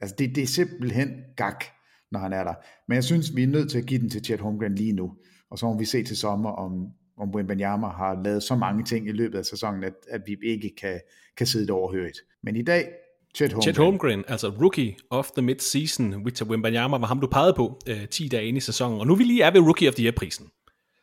Altså, 0.00 0.16
det, 0.18 0.34
det 0.34 0.42
er 0.42 0.46
simpelthen 0.46 1.08
gak, 1.36 1.64
når 2.12 2.20
han 2.20 2.32
er 2.32 2.44
der. 2.44 2.54
Men 2.88 2.94
jeg 2.94 3.04
synes, 3.04 3.36
vi 3.36 3.42
er 3.42 3.46
nødt 3.46 3.70
til 3.70 3.78
at 3.78 3.86
give 3.86 4.00
den 4.00 4.10
til 4.10 4.24
Chet 4.24 4.40
Holmgren 4.40 4.74
lige 4.74 4.92
nu, 4.92 5.12
og 5.50 5.58
så 5.58 5.66
må 5.66 5.78
vi 5.78 5.84
se 5.84 6.04
til 6.04 6.16
sommer, 6.16 6.50
om, 6.50 6.86
om 7.20 7.34
Wembanyama 7.34 7.88
har 7.88 8.22
lavet 8.24 8.42
så 8.42 8.54
mange 8.54 8.84
ting 8.84 9.08
i 9.08 9.12
løbet 9.12 9.38
af 9.38 9.44
sæsonen, 9.44 9.84
at, 9.84 9.94
at 10.10 10.20
vi 10.26 10.36
ikke 10.42 10.74
kan, 10.80 11.00
kan 11.36 11.46
sidde 11.46 11.66
det 11.66 11.74
overhørigt. 11.74 12.18
Men 12.42 12.56
i 12.56 12.62
dag, 12.62 12.88
Chet 13.34 13.52
Holmgren. 13.52 13.62
Chet 13.62 13.76
Holmgren, 13.76 14.24
altså 14.28 14.48
rookie 14.48 14.96
of 15.10 15.30
the 15.30 15.46
mid-season, 15.46 16.24
Victor 16.24 16.46
Wembanyama 16.46 16.98
var 16.98 17.06
ham, 17.06 17.20
du 17.20 17.26
pegede 17.26 17.54
på 17.54 17.78
øh, 17.88 18.08
10 18.08 18.28
dage 18.28 18.46
inde 18.46 18.56
i 18.56 18.60
sæsonen. 18.60 19.00
Og 19.00 19.06
nu 19.06 19.14
vi 19.14 19.24
lige 19.24 19.42
er 19.42 19.50
ved 19.50 19.60
Rookie 19.60 19.88
of 19.88 19.94
the 19.94 20.04
Year-prisen, 20.04 20.46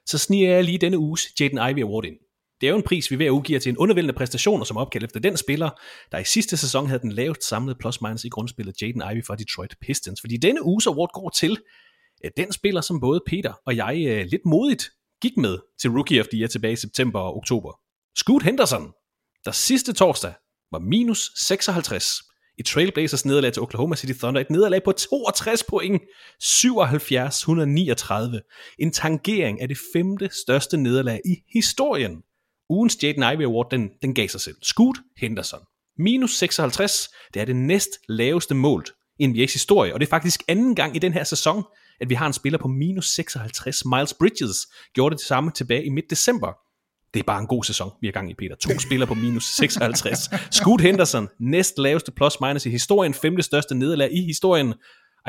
så 0.06 0.18
sniger 0.18 0.54
jeg 0.54 0.64
lige 0.64 0.78
denne 0.78 0.98
uges 0.98 1.28
Jaden 1.40 1.70
Ivey 1.70 1.84
Award 1.84 2.06
ind. 2.06 2.16
Det 2.62 2.68
er 2.68 2.72
jo 2.72 2.78
en 2.78 2.84
pris, 2.84 3.12
vi 3.12 3.20
ved 3.20 3.26
at 3.26 3.30
udgive 3.30 3.60
til 3.60 3.70
en 3.70 3.78
undervældende 3.78 4.14
præstation, 4.14 4.60
og 4.60 4.68
som 4.68 4.78
opkald 4.78 5.04
efter 5.04 5.20
den 5.20 5.38
spiller, 5.38 5.70
der 6.12 6.18
i 6.18 6.24
sidste 6.24 6.58
sæson 6.58 6.88
havde 6.88 7.02
den 7.02 7.12
lavest 7.12 7.44
samlede 7.44 7.78
plus-minus 7.80 8.24
i 8.24 8.30
grundspillet 8.30 8.82
Jaden 8.82 9.04
Ivey 9.12 9.26
fra 9.26 9.36
Detroit 9.36 9.76
Pistons. 9.82 10.22
Fordi 10.22 10.38
denne 10.38 10.64
uges 10.64 10.88
award 10.88 11.10
går 11.14 11.30
til 11.30 11.58
øh, 12.26 12.32
den 12.38 12.52
spiller, 12.52 12.82
som 12.82 13.00
både 13.00 13.22
Peter 13.28 13.54
og 13.66 13.76
jeg 13.76 14.06
øh, 14.08 14.26
lidt 14.26 14.46
modigt 14.46 14.90
gik 15.26 15.38
med 15.38 15.58
til 15.82 15.90
Rookie 15.90 16.20
of 16.20 16.28
the 16.28 16.40
Year 16.40 16.48
tilbage 16.48 16.74
i 16.74 16.76
september 16.76 17.20
og 17.20 17.38
oktober. 17.38 17.80
Scoot 18.18 18.44
Henderson, 18.44 18.92
der 19.46 19.52
sidste 19.52 19.94
torsdag 19.94 20.34
var 20.72 20.80
minus 20.80 21.32
56 21.36 22.24
i 22.58 22.64
Trailblazers 22.64 23.26
nederlag 23.26 23.54
til 23.54 23.62
Oklahoma 23.62 23.96
City 23.96 24.14
Thunder. 24.20 24.42
Et 24.42 24.50
nederlag 24.50 24.84
på 24.84 24.92
62 24.92 25.64
point, 25.64 26.02
77-139. 26.44 28.76
En 28.80 28.92
tangering 28.92 29.62
af 29.62 29.68
det 29.68 29.78
femte 29.94 30.30
største 30.44 30.78
nederlag 30.78 31.22
i 31.26 31.36
historien. 31.54 32.24
Ugens 32.70 32.98
Jaden 33.04 33.34
Ivey 33.34 33.46
Award, 33.46 33.68
den, 33.72 33.90
den 34.02 34.14
gav 34.14 34.28
sig 34.28 34.42
selv. 34.42 34.56
Scoot 34.62 34.98
Henderson. 35.18 35.62
Minus 35.98 36.38
56, 36.38 37.10
det 37.34 37.42
er 37.42 37.46
det 37.46 37.56
næst 37.56 37.90
laveste 38.10 38.56
målt 38.56 38.92
i 39.20 39.26
NBA's 39.26 39.54
historie, 39.54 39.94
og 39.94 40.00
det 40.00 40.06
er 40.06 40.10
faktisk 40.10 40.44
anden 40.48 40.76
gang 40.76 40.96
i 40.96 41.00
den 41.00 41.14
her 41.14 41.24
sæson, 41.24 41.64
at 42.02 42.10
vi 42.10 42.16
har 42.16 42.28
en 42.28 42.34
spiller 42.34 42.60
på 42.60 42.68
minus 42.68 43.06
56. 43.06 43.86
Miles 43.86 44.14
Bridges 44.14 44.68
gjorde 44.94 45.16
det 45.16 45.24
samme 45.26 45.52
tilbage 45.52 45.86
i 45.86 45.90
midt 45.90 46.10
december. 46.10 46.54
Det 47.14 47.20
er 47.20 47.24
bare 47.24 47.40
en 47.40 47.48
god 47.48 47.64
sæson, 47.64 47.92
vi 48.02 48.08
er 48.08 48.12
gang 48.12 48.32
i, 48.32 48.34
Peter. 48.34 48.56
To 48.56 48.80
spillere 48.80 49.08
på 49.08 49.14
minus 49.14 49.44
56. 49.44 50.20
Scoot 50.52 50.82
Henderson, 50.82 51.28
næst 51.40 51.78
laveste 51.78 52.12
plus 52.12 52.38
minus 52.42 52.66
i 52.66 52.70
historien, 52.70 53.14
femte 53.14 53.44
største 53.44 53.76
nederlag 53.76 54.10
i 54.12 54.22
historien. 54.22 54.74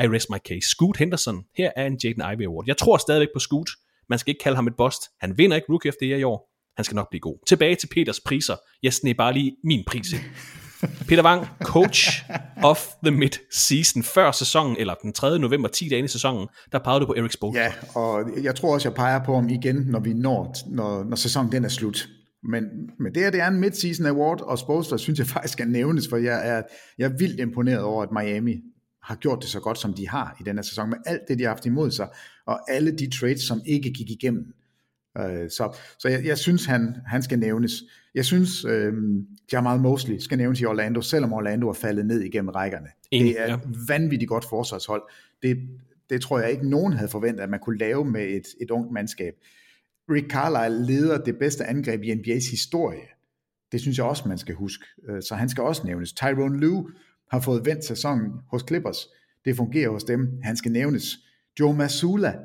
I 0.03 0.07
rest 0.07 0.29
my 0.29 0.37
case. 0.47 0.69
Scoot 0.69 0.97
Henderson, 0.97 1.43
her 1.57 1.71
er 1.75 1.85
en 1.85 1.97
Jaden 2.03 2.23
Ivey 2.33 2.45
Award. 2.45 2.63
Jeg 2.67 2.77
tror 2.77 2.97
stadigvæk 2.97 3.27
på 3.35 3.39
Scoot. 3.39 3.69
Man 4.09 4.19
skal 4.19 4.31
ikke 4.31 4.43
kalde 4.43 4.55
ham 4.55 4.67
et 4.67 4.75
bust. 4.77 5.01
Han 5.21 5.37
vinder 5.37 5.55
ikke 5.55 5.67
Rookie 5.69 5.91
of 5.91 5.95
the 6.01 6.09
Year 6.09 6.19
i 6.19 6.23
år. 6.23 6.49
Han 6.77 6.83
skal 6.85 6.95
nok 6.95 7.09
blive 7.09 7.21
god. 7.21 7.37
Tilbage 7.47 7.75
til 7.75 7.87
Peters 7.87 8.19
priser. 8.19 8.55
Jeg 8.83 8.93
sneg 8.93 9.17
bare 9.17 9.33
lige 9.33 9.55
min 9.63 9.83
pris 9.87 10.11
ind. 10.11 10.21
Peter 11.07 11.23
Wang, 11.23 11.47
coach 11.61 12.23
of 12.63 12.87
the 13.05 13.11
mid-season, 13.11 14.03
før 14.03 14.31
sæsonen, 14.31 14.77
eller 14.77 14.93
den 14.93 15.13
3. 15.13 15.39
november, 15.39 15.69
10 15.69 15.89
dage 15.89 16.03
i 16.03 16.07
sæsonen, 16.07 16.47
der 16.71 16.79
pegede 16.79 16.99
du 16.99 17.05
på 17.05 17.13
Erik 17.17 17.31
Spoelstra. 17.31 17.63
Ja, 17.63 17.73
og 17.95 18.43
jeg 18.43 18.55
tror 18.55 18.73
også, 18.73 18.89
jeg 18.89 18.95
peger 18.95 19.23
på 19.23 19.35
ham 19.35 19.49
igen, 19.49 19.75
når 19.75 19.99
vi 19.99 20.13
når, 20.13 20.55
når, 20.67 21.03
når 21.03 21.15
sæsonen 21.15 21.51
den 21.51 21.65
er 21.65 21.69
slut. 21.69 22.07
Men, 22.43 22.63
men 22.99 23.13
det 23.13 23.23
her, 23.23 23.29
det 23.29 23.41
er 23.41 23.47
en 23.47 23.63
mid-season 23.63 24.05
award, 24.05 24.41
og 24.41 24.59
Spoelstra 24.59 24.97
synes 24.97 25.19
jeg 25.19 25.27
faktisk 25.27 25.53
skal 25.53 25.67
nævnes, 25.67 26.07
for 26.09 26.17
jeg 26.17 26.49
er, 26.49 26.61
jeg 26.97 27.05
er 27.05 27.17
vildt 27.17 27.39
imponeret 27.39 27.81
over, 27.81 28.03
at 28.03 28.09
Miami 28.11 28.61
har 29.03 29.15
gjort 29.15 29.39
det 29.41 29.49
så 29.49 29.59
godt, 29.59 29.77
som 29.77 29.93
de 29.93 30.09
har 30.09 30.37
i 30.39 30.43
den 30.43 30.55
her 30.55 30.63
sæson, 30.63 30.89
med 30.89 30.97
alt 31.05 31.21
det, 31.27 31.37
de 31.37 31.43
har 31.43 31.49
haft 31.49 31.65
imod 31.65 31.91
sig, 31.91 32.07
og 32.47 32.71
alle 32.71 32.91
de 32.91 33.09
trades, 33.19 33.41
som 33.41 33.61
ikke 33.65 33.93
gik 33.93 34.09
igennem. 34.09 34.45
Øh, 35.17 35.49
så 35.49 35.77
så 35.99 36.09
jeg, 36.09 36.25
jeg 36.25 36.37
synes, 36.37 36.65
han, 36.65 36.95
han 37.07 37.23
skal 37.23 37.39
nævnes. 37.39 37.71
Jeg 38.17 38.25
synes, 38.25 38.65
øh, 38.65 38.93
Jamal 39.51 39.79
Mosley 39.79 40.17
skal 40.17 40.37
nævnes 40.37 40.61
i 40.61 40.65
Orlando, 40.65 41.01
selvom 41.01 41.33
Orlando 41.33 41.69
er 41.69 41.73
faldet 41.73 42.05
ned 42.05 42.21
igennem 42.21 42.49
rækkerne. 42.49 42.87
Enig, 43.11 43.33
det 43.33 43.41
er 43.41 43.47
ja. 43.47 43.57
vanvittigt 43.87 44.29
godt 44.29 44.45
forsvarshold. 44.45 45.01
Det, 45.41 45.57
det 46.09 46.21
tror 46.21 46.39
jeg 46.39 46.51
ikke, 46.51 46.69
nogen 46.69 46.93
havde 46.93 47.09
forventet, 47.09 47.43
at 47.43 47.49
man 47.49 47.59
kunne 47.59 47.77
lave 47.77 48.05
med 48.05 48.21
et, 48.27 48.45
et 48.61 48.71
ungt 48.71 48.91
mandskab. 48.91 49.33
Rick 50.09 50.31
Carlisle 50.31 50.85
leder 50.85 51.17
det 51.17 51.37
bedste 51.39 51.65
angreb 51.65 52.03
i 52.03 52.11
NBA's 52.11 52.51
historie. 52.51 53.07
Det 53.71 53.81
synes 53.81 53.97
jeg 53.97 54.05
også, 54.05 54.27
man 54.27 54.37
skal 54.37 54.55
huske. 54.55 54.85
Øh, 55.09 55.21
Så 55.21 55.35
han 55.35 55.49
skal 55.49 55.63
også 55.63 55.81
nævnes. 55.85 56.13
Tyrone 56.13 56.59
Lue 56.59 56.89
har 57.31 57.39
fået 57.39 57.65
vendt 57.65 57.85
sæsonen 57.85 58.31
hos 58.51 58.63
Clippers. 58.67 59.07
Det 59.45 59.55
fungerer 59.55 59.89
hos 59.89 60.03
dem. 60.03 60.39
Han 60.43 60.57
skal 60.57 60.71
nævnes. 60.71 61.17
Joe 61.59 61.75
Masula. 61.75 62.35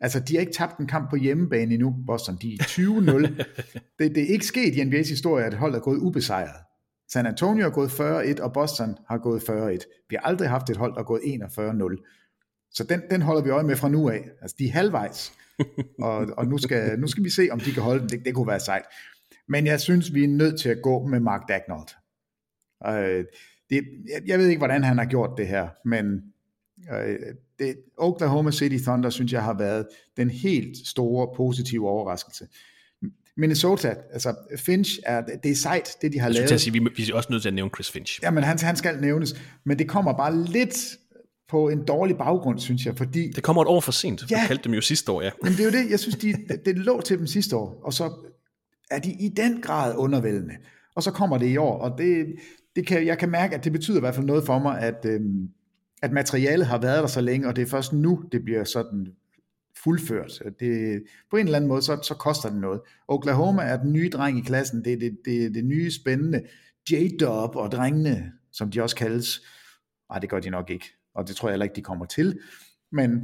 Altså, 0.00 0.20
de 0.20 0.34
har 0.34 0.40
ikke 0.40 0.52
tabt 0.52 0.78
en 0.78 0.86
kamp 0.86 1.10
på 1.10 1.16
hjemmebane 1.16 1.74
endnu, 1.74 1.94
Boston. 2.06 2.38
De 2.42 2.54
er 2.54 2.64
20-0. 2.64 3.44
det, 3.98 4.14
det 4.14 4.22
er 4.22 4.28
ikke 4.28 4.46
sket 4.46 4.74
i 4.74 4.82
NBA's 4.82 5.08
historie, 5.08 5.44
at 5.44 5.52
et 5.52 5.58
hold 5.58 5.74
er 5.74 5.80
gået 5.80 5.98
ubesejret. 5.98 6.64
San 7.12 7.26
Antonio 7.26 7.66
er 7.66 7.70
gået 7.70 7.88
40-1, 7.88 8.42
og 8.42 8.52
Boston 8.52 8.96
har 9.08 9.18
gået 9.18 9.40
40-1. 9.40 10.06
Vi 10.10 10.16
har 10.16 10.20
aldrig 10.20 10.48
haft 10.48 10.70
et 10.70 10.76
hold, 10.76 10.94
der 10.94 11.00
er 11.00 11.04
gået 11.04 11.20
41-0. 11.20 12.70
Så 12.72 12.84
den, 12.84 13.02
den 13.10 13.22
holder 13.22 13.42
vi 13.42 13.50
øje 13.50 13.64
med 13.64 13.76
fra 13.76 13.88
nu 13.88 14.08
af. 14.08 14.24
Altså, 14.42 14.56
de 14.58 14.66
er 14.66 14.72
halvvejs. 14.72 15.32
og 16.02 16.26
og 16.36 16.46
nu, 16.46 16.58
skal, 16.58 16.98
nu 16.98 17.06
skal 17.06 17.24
vi 17.24 17.30
se, 17.30 17.48
om 17.50 17.60
de 17.60 17.72
kan 17.72 17.82
holde 17.82 18.00
den. 18.00 18.08
Det, 18.08 18.24
det 18.24 18.34
kunne 18.34 18.46
være 18.46 18.60
sejt. 18.60 18.84
Men 19.48 19.66
jeg 19.66 19.80
synes, 19.80 20.14
vi 20.14 20.24
er 20.24 20.28
nødt 20.28 20.60
til 20.60 20.68
at 20.68 20.82
gå 20.82 21.06
med 21.06 21.20
Mark 21.20 21.42
Dagnall. 21.48 21.88
Øh, 22.86 23.24
det, 23.70 23.84
jeg, 24.08 24.22
jeg 24.26 24.38
ved 24.38 24.46
ikke, 24.46 24.58
hvordan 24.58 24.84
han 24.84 24.98
har 24.98 25.04
gjort 25.04 25.30
det 25.38 25.48
her, 25.48 25.68
men 25.84 26.22
det, 27.58 27.76
Oklahoma 27.96 28.50
City 28.50 28.76
Thunder, 28.84 29.10
synes 29.10 29.32
jeg, 29.32 29.42
har 29.42 29.58
været 29.58 29.86
den 30.16 30.30
helt 30.30 30.76
store 30.86 31.28
positive 31.36 31.88
overraskelse. 31.88 32.46
Minnesota, 33.36 33.94
altså 34.12 34.34
Finch, 34.56 34.98
er, 35.06 35.22
det 35.42 35.50
er 35.50 35.54
sejt, 35.54 35.96
det 36.02 36.12
de 36.12 36.18
har 36.18 36.26
Jeg 36.28 36.34
lavet. 36.34 36.52
at 36.52 36.60
sige, 36.60 36.72
vi, 36.72 36.88
vi 36.96 37.10
er 37.10 37.14
også 37.14 37.28
nødt 37.30 37.42
til 37.42 37.48
at 37.48 37.54
nævne 37.54 37.70
Chris 37.74 37.90
Finch. 37.90 38.20
Jamen, 38.22 38.44
han, 38.44 38.58
han 38.58 38.76
skal 38.76 39.00
nævnes, 39.00 39.34
men 39.64 39.78
det 39.78 39.88
kommer 39.88 40.12
bare 40.16 40.36
lidt 40.36 40.96
på 41.48 41.68
en 41.68 41.84
dårlig 41.84 42.16
baggrund, 42.16 42.58
synes 42.58 42.86
jeg, 42.86 42.96
fordi 42.96 43.30
Det 43.30 43.42
kommer 43.42 43.62
et 43.62 43.68
år 43.68 43.80
for 43.80 43.92
sent. 43.92 44.30
Ja. 44.30 44.40
Vi 44.42 44.46
kaldte 44.46 44.64
dem 44.64 44.74
jo 44.74 44.80
sidste 44.80 45.12
år, 45.12 45.22
ja. 45.22 45.30
Jamen, 45.44 45.58
det 45.58 45.60
er 45.60 45.64
jo 45.64 45.84
det, 45.84 45.90
jeg 45.90 46.00
synes, 46.00 46.16
de, 46.16 46.32
det, 46.48 46.64
det 46.64 46.78
lå 46.78 47.00
til 47.00 47.18
dem 47.18 47.26
sidste 47.26 47.56
år, 47.56 47.80
og 47.84 47.92
så 47.92 48.12
er 48.90 48.98
de 48.98 49.12
i 49.12 49.28
den 49.28 49.60
grad 49.62 49.96
undervældende. 49.96 50.54
Og 50.94 51.02
så 51.02 51.10
kommer 51.10 51.38
det 51.38 51.46
i 51.46 51.56
år, 51.56 51.78
og 51.78 51.98
det, 51.98 52.26
det 52.76 52.86
kan, 52.86 53.06
jeg 53.06 53.18
kan 53.18 53.28
mærke, 53.30 53.54
at 53.56 53.64
det 53.64 53.72
betyder 53.72 53.96
i 53.96 54.00
hvert 54.00 54.14
fald 54.14 54.26
noget 54.26 54.46
for 54.46 54.58
mig, 54.58 54.80
at, 54.80 55.04
øhm, 55.04 55.48
at 56.02 56.12
materialet 56.12 56.66
har 56.66 56.78
været 56.78 57.00
der 57.00 57.06
så 57.06 57.20
længe, 57.20 57.48
og 57.48 57.56
det 57.56 57.62
er 57.62 57.66
først 57.66 57.92
nu, 57.92 58.24
det 58.32 58.44
bliver 58.44 58.64
sådan 58.64 59.06
fuldført. 59.84 60.42
Det, 60.60 61.02
på 61.30 61.36
en 61.36 61.46
eller 61.46 61.56
anden 61.56 61.68
måde, 61.68 61.82
så, 61.82 61.98
så 62.02 62.14
koster 62.14 62.48
det 62.48 62.60
noget. 62.60 62.80
Oklahoma 63.08 63.62
er 63.62 63.76
den 63.76 63.92
nye 63.92 64.10
dreng 64.10 64.38
i 64.38 64.42
klassen, 64.42 64.84
det 64.84 64.92
er 64.92 64.98
det, 64.98 65.18
det, 65.24 65.54
det 65.54 65.64
nye 65.64 65.90
spændende. 65.90 66.42
J-Dub 66.90 67.56
og 67.56 67.70
drengene, 67.72 68.32
som 68.52 68.70
de 68.70 68.82
også 68.82 68.96
kaldes, 68.96 69.40
nej, 70.10 70.18
det 70.18 70.30
gør 70.30 70.40
de 70.40 70.50
nok 70.50 70.70
ikke, 70.70 70.86
og 71.14 71.28
det 71.28 71.36
tror 71.36 71.48
jeg 71.48 71.52
heller 71.52 71.64
ikke, 71.64 71.76
de 71.76 71.82
kommer 71.82 72.04
til. 72.04 72.38
Men 72.92 73.20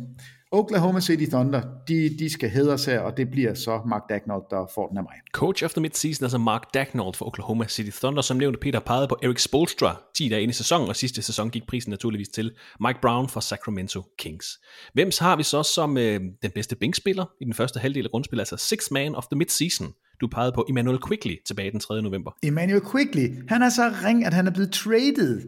Oklahoma 0.55 1.01
City 1.01 1.25
Thunder, 1.31 1.63
de, 1.89 2.17
de 2.19 2.31
skal 2.31 2.51
hedres 2.51 2.85
her, 2.85 3.01
og 3.01 3.17
det 3.17 3.31
bliver 3.31 3.55
så 3.55 3.81
Mark 3.89 4.03
Dagnall, 4.09 4.41
der 4.51 4.71
får 4.75 4.89
den 4.89 4.99
af 4.99 5.03
mig. 5.03 5.13
Coach 5.33 5.65
of 5.65 5.73
the 5.73 5.81
midseason, 5.81 6.25
altså 6.25 6.39
Mark 6.39 6.75
Dagnall 6.75 7.15
for 7.15 7.27
Oklahoma 7.27 7.67
City 7.69 7.99
Thunder, 7.99 8.23
som 8.23 8.37
nævnte 8.37 8.59
Peter 8.59 8.81
pegede 8.81 9.09
på 9.09 9.17
Eric 9.23 9.43
Spolstra 9.43 10.01
10 10.17 10.29
dage 10.29 10.43
inde 10.43 10.51
i 10.51 10.55
sæsonen, 10.55 10.89
og 10.89 10.97
sidste 10.97 11.23
sæson 11.23 11.51
gik 11.51 11.63
prisen 11.69 11.91
naturligvis 11.91 12.29
til 12.29 12.53
Mike 12.81 12.99
Brown 13.03 13.29
for 13.29 13.41
Sacramento 13.41 14.03
Kings. 14.19 14.47
Hvem 14.93 15.11
har 15.21 15.37
vi 15.37 15.43
så 15.43 15.63
som 15.63 15.99
øh, 15.99 16.21
den 16.43 16.51
bedste 16.55 16.77
bænkspiller 16.77 17.25
i 17.41 17.45
den 17.45 17.55
første 17.55 17.81
halvdel 17.81 18.05
af 18.05 18.11
grundspillet, 18.11 18.41
altså 18.41 18.57
six 18.57 18.91
man 18.91 19.15
of 19.15 19.25
the 19.33 19.39
midseason? 19.39 19.87
Du 20.21 20.27
pegede 20.27 20.53
på 20.53 20.67
Emmanuel 20.69 20.99
Quickly 21.09 21.35
tilbage 21.47 21.71
den 21.71 21.81
3. 21.81 22.03
november. 22.03 22.31
Emmanuel 22.43 22.83
Quickly, 22.93 23.49
han 23.49 23.63
er 23.63 23.69
så 23.69 23.93
ring, 24.05 24.27
at 24.27 24.33
han 24.35 24.47
er 24.47 24.51
blevet 24.51 24.73
traded. 24.73 25.43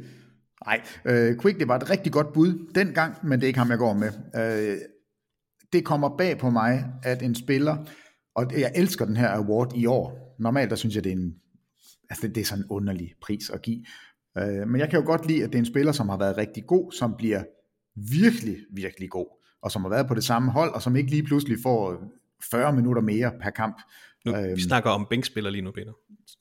Nej, 0.67 0.81
øh, 1.05 1.41
Quickly 1.41 1.65
var 1.67 1.77
et 1.77 1.91
rigtig 1.91 2.13
godt 2.13 2.33
bud 2.33 2.71
dengang, 2.75 3.15
men 3.23 3.41
det 3.41 3.43
er 3.43 3.49
ikke 3.49 3.59
ham, 3.59 3.71
jeg 3.71 3.79
går 3.79 3.93
med. 3.93 4.11
Øh, 4.37 4.79
det 5.73 5.85
kommer 5.85 6.17
bag 6.17 6.39
på 6.39 6.51
mig, 6.51 6.85
at 7.03 7.23
en 7.23 7.35
spiller, 7.35 7.77
og 8.35 8.53
jeg 8.61 8.73
elsker 8.75 9.05
den 9.05 9.17
her 9.17 9.29
award 9.29 9.73
i 9.77 9.87
år. 9.87 10.37
Normalt, 10.39 10.71
der 10.71 10.77
synes 10.77 10.95
jeg, 10.95 11.05
det 11.05 11.13
er 11.13 11.17
en, 11.17 11.35
altså 12.11 12.29
det 12.29 12.41
er 12.41 12.45
sådan 12.45 12.65
en 12.65 12.71
underlig 12.71 13.15
pris 13.23 13.51
at 13.51 13.63
give. 13.63 13.85
Øh, 14.39 14.69
men 14.69 14.81
jeg 14.81 14.91
kan 14.91 15.01
jo 15.01 15.07
godt 15.07 15.27
lide, 15.27 15.45
at 15.45 15.49
det 15.49 15.55
er 15.55 15.59
en 15.59 15.67
spiller, 15.67 15.93
som 15.93 16.09
har 16.09 16.17
været 16.17 16.37
rigtig 16.37 16.67
god, 16.67 16.93
som 16.93 17.15
bliver 17.19 17.43
virkelig, 18.21 18.57
virkelig 18.73 19.11
god, 19.11 19.43
og 19.63 19.71
som 19.71 19.83
har 19.83 19.89
været 19.89 20.09
på 20.09 20.15
det 20.15 20.25
samme 20.25 20.53
hold, 20.53 20.75
og 20.75 20.83
som 20.83 20.97
ikke 20.97 21.11
lige 21.11 21.23
pludselig 21.23 21.59
får 21.63 22.03
40 22.51 22.73
minutter 22.73 23.03
mere 23.03 23.33
per 23.43 23.51
kamp. 23.51 23.77
Nu, 24.27 24.33
vi 24.55 24.61
snakker 24.61 24.91
om 24.91 25.07
bænkspiller 25.11 25.51
lige 25.51 25.63
nu, 25.63 25.71
Peter. 25.71 25.93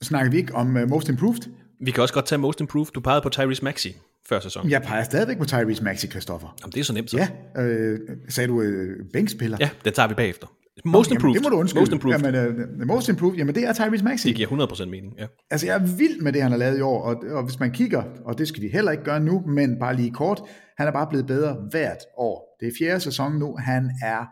Snakker 0.02 0.30
vi 0.30 0.36
ikke 0.36 0.54
om 0.54 0.76
uh, 0.76 0.88
Most 0.88 1.08
Improved? 1.08 1.50
Vi 1.80 1.90
kan 1.90 2.02
også 2.02 2.14
godt 2.14 2.26
tage 2.26 2.38
Most 2.38 2.60
Improved. 2.60 2.86
Du 2.86 3.00
pegede 3.00 3.22
på 3.22 3.28
Tyrese 3.28 3.64
Maxey 3.64 3.90
før 4.28 4.40
sæsonen. 4.40 4.70
Jeg 4.70 4.82
peger 4.82 5.04
stadigvæk 5.04 5.38
på 5.38 5.44
Tyrese 5.44 5.84
Maxey, 5.84 6.08
Christoffer. 6.08 6.56
Jamen, 6.62 6.72
det 6.72 6.80
er 6.80 6.84
så 6.84 6.92
nemt 6.92 7.10
så. 7.10 7.16
Ja, 7.16 7.62
øh, 7.62 8.00
sagde 8.28 8.48
du 8.48 8.62
øh, 8.62 9.06
bænkspiller? 9.12 9.56
Ja, 9.60 9.70
den 9.84 9.92
tager 9.92 10.08
vi 10.08 10.14
bagefter. 10.14 10.46
Most 10.84 11.10
Improved. 11.10 11.34
Jamen, 11.34 11.44
det 11.44 11.50
må 11.50 11.56
du 11.56 11.60
undskylde. 11.60 11.80
Most 11.80 11.92
Improved. 11.92 12.18
Jamen, 12.18 12.80
uh, 12.80 12.86
most 12.86 13.08
Improved, 13.08 13.36
jamen 13.36 13.54
det 13.54 13.64
er 13.64 13.72
Tyrese 13.72 14.04
Maxey. 14.04 14.28
Det 14.28 14.36
giver 14.36 14.66
100% 14.66 14.84
mening, 14.84 15.14
ja. 15.18 15.26
Altså, 15.50 15.66
jeg 15.66 15.74
er 15.74 15.96
vild 15.96 16.20
med 16.20 16.32
det, 16.32 16.42
han 16.42 16.50
har 16.50 16.58
lavet 16.58 16.78
i 16.78 16.80
år, 16.80 17.02
og, 17.02 17.24
og 17.30 17.44
hvis 17.44 17.60
man 17.60 17.70
kigger, 17.70 18.02
og 18.24 18.38
det 18.38 18.48
skal 18.48 18.62
vi 18.62 18.68
heller 18.68 18.92
ikke 18.92 19.04
gøre 19.04 19.20
nu, 19.20 19.40
men 19.46 19.78
bare 19.78 19.96
lige 19.96 20.10
kort, 20.10 20.42
han 20.78 20.88
er 20.88 20.92
bare 20.92 21.06
blevet 21.06 21.26
bedre 21.26 21.56
hvert 21.70 21.98
år. 22.16 22.56
Det 22.60 22.68
er 22.68 22.72
fjerde 22.78 23.00
sæson 23.00 23.38
nu, 23.38 23.56
han 23.56 23.90
er 24.02 24.26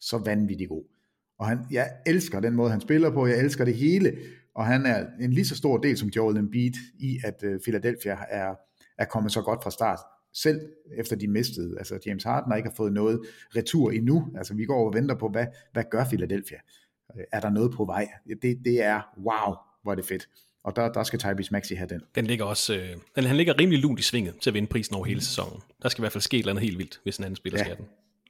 så 0.00 0.18
vanvittig 0.24 0.68
god. 0.68 0.84
Og 1.38 1.46
han, 1.46 1.58
jeg 1.70 1.88
elsker 2.06 2.40
den 2.40 2.54
måde, 2.54 2.70
han 2.70 2.80
spiller 2.80 3.10
på, 3.10 3.26
jeg 3.26 3.38
elsker 3.38 3.64
det 3.64 3.74
hele, 3.74 4.12
og 4.54 4.66
han 4.66 4.86
er 4.86 5.06
en 5.20 5.32
lige 5.32 5.46
så 5.46 5.56
stor 5.56 5.76
del 5.76 5.96
som 5.96 6.08
Joel 6.08 6.36
Embiid 6.36 6.72
i, 7.00 7.18
at 7.24 7.42
uh, 7.42 7.60
Philadelphia 7.64 8.16
er, 8.30 8.54
er 8.98 9.04
kommet 9.04 9.32
så 9.32 9.42
godt 9.42 9.62
fra 9.62 9.70
start. 9.70 9.98
Selv 10.34 10.60
efter 10.98 11.16
de 11.16 11.28
mistede, 11.28 11.78
altså 11.78 11.98
James 12.06 12.24
Harden 12.24 12.52
har 12.52 12.56
ikke 12.56 12.68
har 12.68 12.76
fået 12.76 12.92
noget 12.92 13.20
retur 13.56 13.90
endnu, 13.90 14.28
altså 14.36 14.54
vi 14.54 14.64
går 14.64 14.86
og 14.86 14.94
venter 14.94 15.14
på, 15.14 15.28
hvad, 15.28 15.46
hvad 15.72 15.84
gør 15.90 16.04
Philadelphia? 16.04 16.58
Er 17.32 17.40
der 17.40 17.50
noget 17.50 17.72
på 17.72 17.84
vej? 17.84 18.08
Det, 18.42 18.58
det 18.64 18.82
er 18.82 19.00
wow, 19.16 19.54
hvor 19.82 19.92
er 19.92 19.96
det 19.96 20.04
fedt. 20.04 20.28
Og 20.64 20.76
der, 20.76 20.92
der 20.92 21.02
skal 21.02 21.18
Tyrese 21.18 21.52
Maxey 21.52 21.76
have 21.76 21.88
den. 21.88 22.00
Den 22.14 22.26
ligger 22.26 22.44
også, 22.44 22.74
øh, 22.74 22.96
den, 23.16 23.24
han 23.24 23.36
ligger 23.36 23.58
rimelig 23.58 23.80
lunt 23.80 24.00
i 24.00 24.02
svinget 24.02 24.34
til 24.40 24.50
at 24.50 24.54
vinde 24.54 24.68
prisen 24.68 24.94
over 24.96 25.04
hele 25.04 25.20
sæsonen. 25.20 25.62
Der 25.82 25.88
skal 25.88 26.00
i 26.00 26.02
hvert 26.02 26.12
fald 26.12 26.22
ske 26.22 26.36
et 26.36 26.38
eller 26.38 26.52
andet 26.52 26.64
helt 26.64 26.78
vildt, 26.78 27.00
hvis 27.02 27.16
en 27.16 27.24
anden 27.24 27.36
spiller 27.36 27.58
Ja, 27.58 27.64
skal 27.64 27.76
den. 27.76 27.84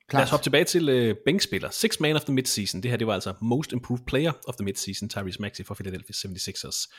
klart. 0.08 0.20
Lad 0.20 0.24
os 0.24 0.30
hoppe 0.30 0.44
tilbage 0.44 0.64
til 0.64 0.88
øh, 0.88 1.16
bænkspiller. 1.24 1.70
Six 1.70 2.00
man 2.00 2.16
of 2.16 2.22
the 2.24 2.34
midseason. 2.34 2.82
Det 2.82 2.90
her 2.90 2.98
det 2.98 3.06
var 3.06 3.14
altså 3.14 3.34
Most 3.40 3.72
Improved 3.72 4.04
Player 4.06 4.32
of 4.48 4.56
the 4.56 4.64
Midseason, 4.64 5.08
Tyrese 5.08 5.42
Maxey 5.42 5.64
for 5.64 5.74
Philadelphia 5.74 6.12
76ers. 6.12 6.94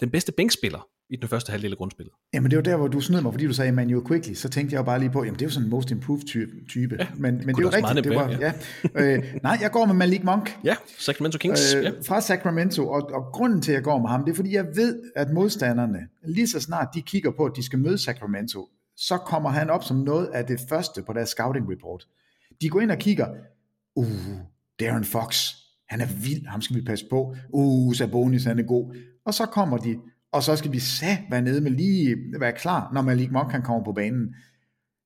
Den 0.00 0.10
bedste 0.10 0.32
bænkspiller 0.32 0.88
i 1.10 1.16
den 1.16 1.28
første 1.28 1.50
halvdel 1.50 1.70
af 1.70 1.78
grundspillet. 1.78 2.14
Jamen 2.34 2.50
det 2.50 2.56
var 2.56 2.62
der, 2.62 2.76
hvor 2.76 2.88
du 2.88 3.00
snød 3.00 3.20
mig, 3.20 3.32
fordi 3.32 3.46
du 3.46 3.52
sagde 3.52 3.68
Emmanuel 3.68 4.06
Quickly, 4.06 4.34
så 4.34 4.48
tænkte 4.48 4.74
jeg 4.74 4.78
jo 4.78 4.84
bare 4.84 4.98
lige 4.98 5.10
på, 5.10 5.24
jamen 5.24 5.34
det 5.34 5.42
er 5.42 5.46
jo 5.46 5.50
sådan 5.50 5.66
en 5.66 5.70
most 5.70 5.90
improved 5.90 6.26
type. 6.68 6.96
Ja, 6.98 7.06
men, 7.16 7.36
men 7.46 7.54
det 7.56 7.62
er 7.62 7.66
også 7.66 7.80
meget 7.80 7.96
rigtigt, 7.96 8.04
det 8.04 8.20
var, 8.20 8.28
være, 8.28 8.52
ja. 8.94 9.16
øh, 9.16 9.24
nej, 9.42 9.58
jeg 9.60 9.70
går 9.70 9.86
med 9.86 9.94
Malik 9.94 10.24
Monk. 10.24 10.58
Ja, 10.64 10.76
Sacramento 10.98 11.38
Kings. 11.38 11.74
Øh, 11.74 11.84
ja. 11.84 11.90
fra 12.06 12.20
Sacramento, 12.20 12.88
og, 12.88 13.10
og 13.12 13.24
grunden 13.32 13.62
til, 13.62 13.72
at 13.72 13.76
jeg 13.76 13.84
går 13.84 13.98
med 13.98 14.08
ham, 14.08 14.24
det 14.24 14.30
er, 14.32 14.36
fordi 14.36 14.54
jeg 14.54 14.66
ved, 14.74 15.02
at 15.16 15.30
modstanderne, 15.30 15.98
lige 16.24 16.48
så 16.48 16.60
snart 16.60 16.88
de 16.94 17.02
kigger 17.02 17.30
på, 17.30 17.44
at 17.44 17.52
de 17.56 17.62
skal 17.62 17.78
møde 17.78 17.98
Sacramento, 17.98 18.68
så 18.96 19.16
kommer 19.16 19.50
han 19.50 19.70
op 19.70 19.84
som 19.84 19.96
noget 19.96 20.26
af 20.26 20.44
det 20.46 20.60
første 20.68 21.02
på 21.02 21.12
deres 21.12 21.28
scouting 21.28 21.72
report. 21.72 22.06
De 22.60 22.68
går 22.68 22.80
ind 22.80 22.90
og 22.90 22.98
kigger, 22.98 23.26
uh, 23.96 24.06
Darren 24.80 25.04
Fox, 25.04 25.48
han 25.88 26.00
er 26.00 26.06
vild, 26.06 26.46
ham 26.46 26.60
skal 26.60 26.76
vi 26.76 26.82
passe 26.82 27.06
på, 27.10 27.34
uh, 27.48 27.94
Sabonis, 27.94 28.44
han 28.44 28.58
er 28.58 28.62
god, 28.62 28.96
og 29.24 29.34
så 29.34 29.46
kommer 29.46 29.76
de, 29.76 29.98
og 30.32 30.42
så 30.42 30.56
skal 30.56 30.72
vi 30.72 30.78
så 30.78 31.16
være 31.30 31.42
nede 31.42 31.60
med 31.60 31.70
lige 31.70 32.16
være 32.38 32.52
klar, 32.52 32.90
når 32.94 33.02
Malik 33.02 33.30
Monk 33.30 33.50
kan 33.50 33.62
komme 33.62 33.84
på 33.84 33.92
banen. 33.92 34.34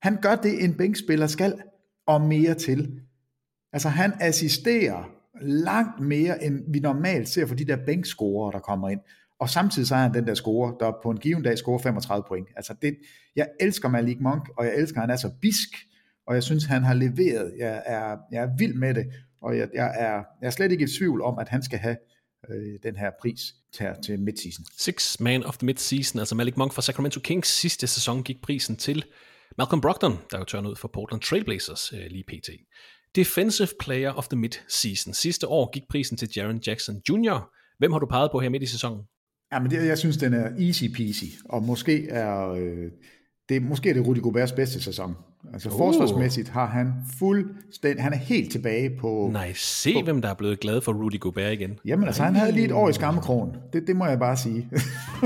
Han 0.03 0.17
gør 0.23 0.35
det, 0.35 0.65
en 0.65 0.75
bænkspiller 0.75 1.27
skal, 1.27 1.63
og 2.07 2.21
mere 2.21 2.55
til. 2.55 3.01
Altså 3.73 3.89
han 3.89 4.13
assisterer 4.21 5.11
langt 5.43 6.01
mere, 6.01 6.45
end 6.45 6.73
vi 6.73 6.79
normalt 6.79 7.29
ser 7.29 7.47
for 7.47 7.55
de 7.55 7.65
der 7.65 7.77
bænkscorer, 7.87 8.51
der 8.51 8.59
kommer 8.59 8.89
ind. 8.89 9.01
Og 9.41 9.49
samtidig 9.49 9.89
så 9.89 9.95
er 9.95 9.99
han 9.99 10.15
den 10.15 10.27
der 10.27 10.35
scorer, 10.35 10.73
der 10.79 10.93
på 11.03 11.11
en 11.11 11.19
given 11.19 11.43
dag 11.43 11.59
scorer 11.59 11.79
35 11.79 12.25
point. 12.29 12.49
Altså 12.57 12.75
det, 12.83 12.97
jeg 13.37 13.49
elsker 13.61 13.89
Malik 13.89 14.21
Monk, 14.21 14.49
og 14.57 14.65
jeg 14.65 14.77
elsker, 14.77 15.01
at 15.01 15.03
han 15.03 15.11
er 15.11 15.17
så 15.17 15.31
bisk, 15.41 15.69
og 16.27 16.35
jeg 16.35 16.43
synes, 16.43 16.65
han 16.65 16.85
har 16.85 16.95
leveret. 16.95 17.53
Jeg 17.59 17.83
er, 17.87 18.17
jeg 18.33 18.43
er 18.43 18.57
vild 18.59 18.75
med 18.75 18.95
det, 18.95 19.07
og 19.43 19.59
jeg, 19.59 19.69
jeg, 19.75 19.95
er, 19.99 20.25
jeg 20.41 20.47
er 20.47 20.51
slet 20.51 20.73
ikke 20.73 20.85
i 20.85 20.89
tvivl 20.99 21.23
om, 21.23 21.39
at 21.39 21.49
han 21.49 21.63
skal 21.63 21.79
have 21.79 21.97
øh, 22.51 22.79
den 22.83 22.97
her 22.97 23.11
pris 23.21 23.41
til, 23.73 23.87
til 24.05 24.21
midseason. 24.21 24.65
Six 24.79 25.21
man 25.21 25.45
of 25.45 25.59
the 25.59 25.67
midseason, 25.67 26.19
altså 26.19 26.35
Malik 26.35 26.57
Monk 26.57 26.73
fra 26.73 26.83
Sacramento 26.83 27.21
Kings. 27.21 27.49
Sidste 27.49 27.87
sæson 27.87 28.23
gik 28.23 28.43
prisen 28.43 28.77
til 28.77 29.05
Malcolm 29.59 29.81
Brogdon, 29.81 30.19
der 30.31 30.39
jo 30.39 30.45
tørnede 30.45 30.71
ud 30.71 30.77
for 30.77 30.89
Portland 30.89 31.23
Trailblazers 31.23 31.93
øh, 31.93 32.07
lige 32.11 32.25
pt. 32.29 32.51
Defensive 33.17 33.69
Player 33.81 34.13
of 34.13 34.29
the 34.29 34.41
Mid-Season. 34.41 35.13
Sidste 35.13 35.49
år 35.49 35.71
gik 35.71 35.83
prisen 35.91 36.17
til 36.17 36.29
Jaron 36.37 36.61
Jackson 36.67 37.03
Jr. 37.09 37.53
Hvem 37.79 37.93
har 37.93 37.99
du 37.99 38.07
peget 38.07 38.31
på 38.33 38.41
her 38.41 38.49
midt 38.49 38.63
i 38.63 38.67
sæsonen? 38.67 39.03
Ja, 39.53 39.61
men 39.61 39.71
det, 39.71 39.87
jeg 39.87 39.99
synes, 39.99 40.17
den 40.17 40.35
er 40.35 40.67
easy 40.67 40.85
peasy, 40.97 41.25
og 41.45 41.63
måske 41.63 42.09
er, 42.09 42.49
øh, 42.49 42.91
det 43.49 43.57
er 43.57 43.61
måske 43.61 43.95
det 43.95 44.07
Rudy 44.07 44.21
Goberts 44.21 44.53
bedste 44.53 44.83
sæson. 44.83 45.17
Altså 45.53 45.69
Uh. 45.69 45.77
forsvarsmæssigt 45.77 46.49
har 46.49 46.67
han 46.67 46.93
fuldstændig, 47.19 48.03
han 48.03 48.13
er 48.13 48.17
helt 48.17 48.53
tilbage 48.53 48.97
på... 49.01 49.29
Nej, 49.33 49.53
se 49.53 49.95
på, 49.95 50.01
hvem 50.05 50.23
der 50.23 50.29
er 50.29 50.35
blevet 50.35 50.61
glad 50.61 50.81
for 50.81 50.93
Rudy 50.93 51.21
Gobert 51.21 51.53
igen. 51.53 51.79
Jamen 51.85 52.07
altså, 52.07 52.23
han 52.23 52.35
havde 52.35 52.53
lige 52.53 52.65
et 52.65 52.73
år 52.73 52.89
i 52.89 52.93
skammekrogen. 52.93 53.57
Det, 53.73 53.87
det 53.87 53.97
må 53.97 54.07
jeg 54.07 54.19
bare 54.19 54.37
sige. 54.37 54.71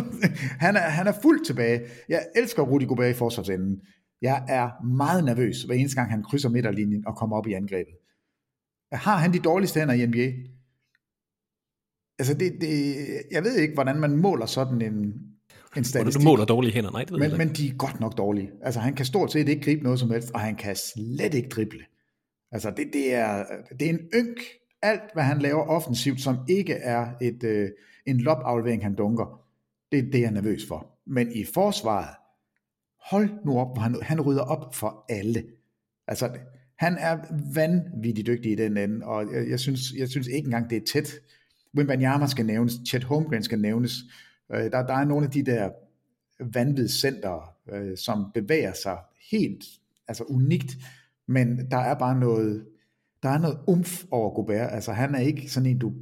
han, 0.64 0.76
er, 0.76 0.80
han 0.80 1.06
er 1.06 1.12
fuldt 1.22 1.46
tilbage. 1.46 1.80
Jeg 2.08 2.26
elsker 2.36 2.62
Rudy 2.62 2.86
Gobert 2.86 3.10
i 3.10 3.18
forsvarsenden. 3.18 3.80
Jeg 4.22 4.44
er 4.48 4.84
meget 4.84 5.24
nervøs, 5.24 5.62
hver 5.62 5.74
eneste 5.74 5.96
gang 5.96 6.10
han 6.10 6.22
krydser 6.22 6.48
midterlinjen 6.48 7.06
og 7.06 7.16
kommer 7.16 7.36
op 7.36 7.46
i 7.46 7.52
angrebet. 7.52 7.94
Har 8.92 9.16
han 9.16 9.32
de 9.32 9.38
dårligste 9.38 9.80
hænder 9.80 9.94
i 9.94 10.06
NBA? 10.06 10.32
Altså, 12.18 12.34
det, 12.34 12.52
det, 12.60 12.96
jeg 13.30 13.44
ved 13.44 13.56
ikke, 13.56 13.74
hvordan 13.74 14.00
man 14.00 14.16
måler 14.16 14.46
sådan 14.46 14.82
en, 14.82 15.14
en 15.76 15.84
statistik. 15.84 16.20
du 16.20 16.24
måler 16.24 16.44
dårlige 16.44 16.72
hænder? 16.72 16.90
Nej, 16.90 17.04
det 17.04 17.12
ved 17.12 17.18
jeg 17.18 17.30
Men, 17.30 17.40
ikke. 17.40 17.46
men 17.46 17.56
de 17.56 17.68
er 17.68 17.74
godt 17.74 18.00
nok 18.00 18.18
dårlige. 18.18 18.50
Altså, 18.62 18.80
han 18.80 18.94
kan 18.94 19.06
stort 19.06 19.32
set 19.32 19.48
ikke 19.48 19.62
gribe 19.62 19.82
noget 19.82 19.98
som 19.98 20.10
helst, 20.10 20.30
og 20.30 20.40
han 20.40 20.56
kan 20.56 20.76
slet 20.76 21.34
ikke 21.34 21.48
drible. 21.48 21.84
Altså, 22.52 22.70
det, 22.70 22.86
det, 22.92 23.14
er, 23.14 23.44
det 23.80 23.86
er 23.86 23.90
en 23.90 24.00
ynk. 24.14 24.40
Alt, 24.82 25.02
hvad 25.12 25.22
han 25.22 25.38
laver 25.38 25.62
offensivt, 25.62 26.20
som 26.20 26.36
ikke 26.48 26.72
er 26.72 27.06
et, 27.22 27.44
øh, 27.44 27.68
en 28.06 28.20
lopaflevering, 28.20 28.82
han 28.82 28.94
dunker, 28.94 29.40
det 29.92 29.98
er 29.98 30.02
det, 30.02 30.20
jeg 30.20 30.26
er 30.26 30.30
nervøs 30.30 30.62
for. 30.68 30.98
Men 31.06 31.32
i 31.32 31.44
forsvaret, 31.54 32.14
hold 33.10 33.30
nu 33.44 33.58
op, 33.58 33.76
hvor 33.76 33.82
han, 33.82 33.96
han 34.02 34.20
rydder 34.20 34.42
op 34.42 34.74
for 34.74 35.04
alle. 35.08 35.44
Altså, 36.06 36.30
han 36.78 36.96
er 36.98 37.18
vanvittigt 37.54 38.26
dygtig 38.26 38.52
i 38.52 38.54
den 38.54 38.76
ende, 38.76 39.06
og 39.06 39.34
jeg, 39.34 39.50
jeg, 39.50 39.60
synes, 39.60 39.80
jeg 39.98 40.08
synes 40.08 40.26
ikke 40.26 40.46
engang, 40.46 40.70
det 40.70 40.76
er 40.76 40.86
tæt. 40.92 41.14
Wimbanyama 41.76 42.26
skal 42.26 42.46
nævnes, 42.46 42.72
Chet 42.88 43.04
Holmgren 43.04 43.42
skal 43.42 43.58
nævnes. 43.58 43.92
Øh, 44.52 44.70
der, 44.70 44.86
der 44.86 44.94
er 44.94 45.04
nogle 45.04 45.26
af 45.26 45.32
de 45.32 45.42
der 45.42 45.70
vanvidscenter, 46.40 47.54
øh, 47.72 47.96
som 47.96 48.30
bevæger 48.34 48.72
sig 48.72 48.98
helt 49.30 49.64
altså 50.08 50.24
unikt, 50.24 50.76
men 51.26 51.70
der 51.70 51.76
er 51.76 51.94
bare 51.94 52.18
noget, 52.18 52.66
der 53.22 53.28
er 53.28 53.38
noget 53.38 53.58
umf 53.66 54.04
over 54.10 54.34
Gobert. 54.34 54.72
Altså 54.72 54.92
han 54.92 55.14
er 55.14 55.20
ikke 55.20 55.50
sådan 55.50 55.70
en, 55.70 55.78
du 55.78 55.92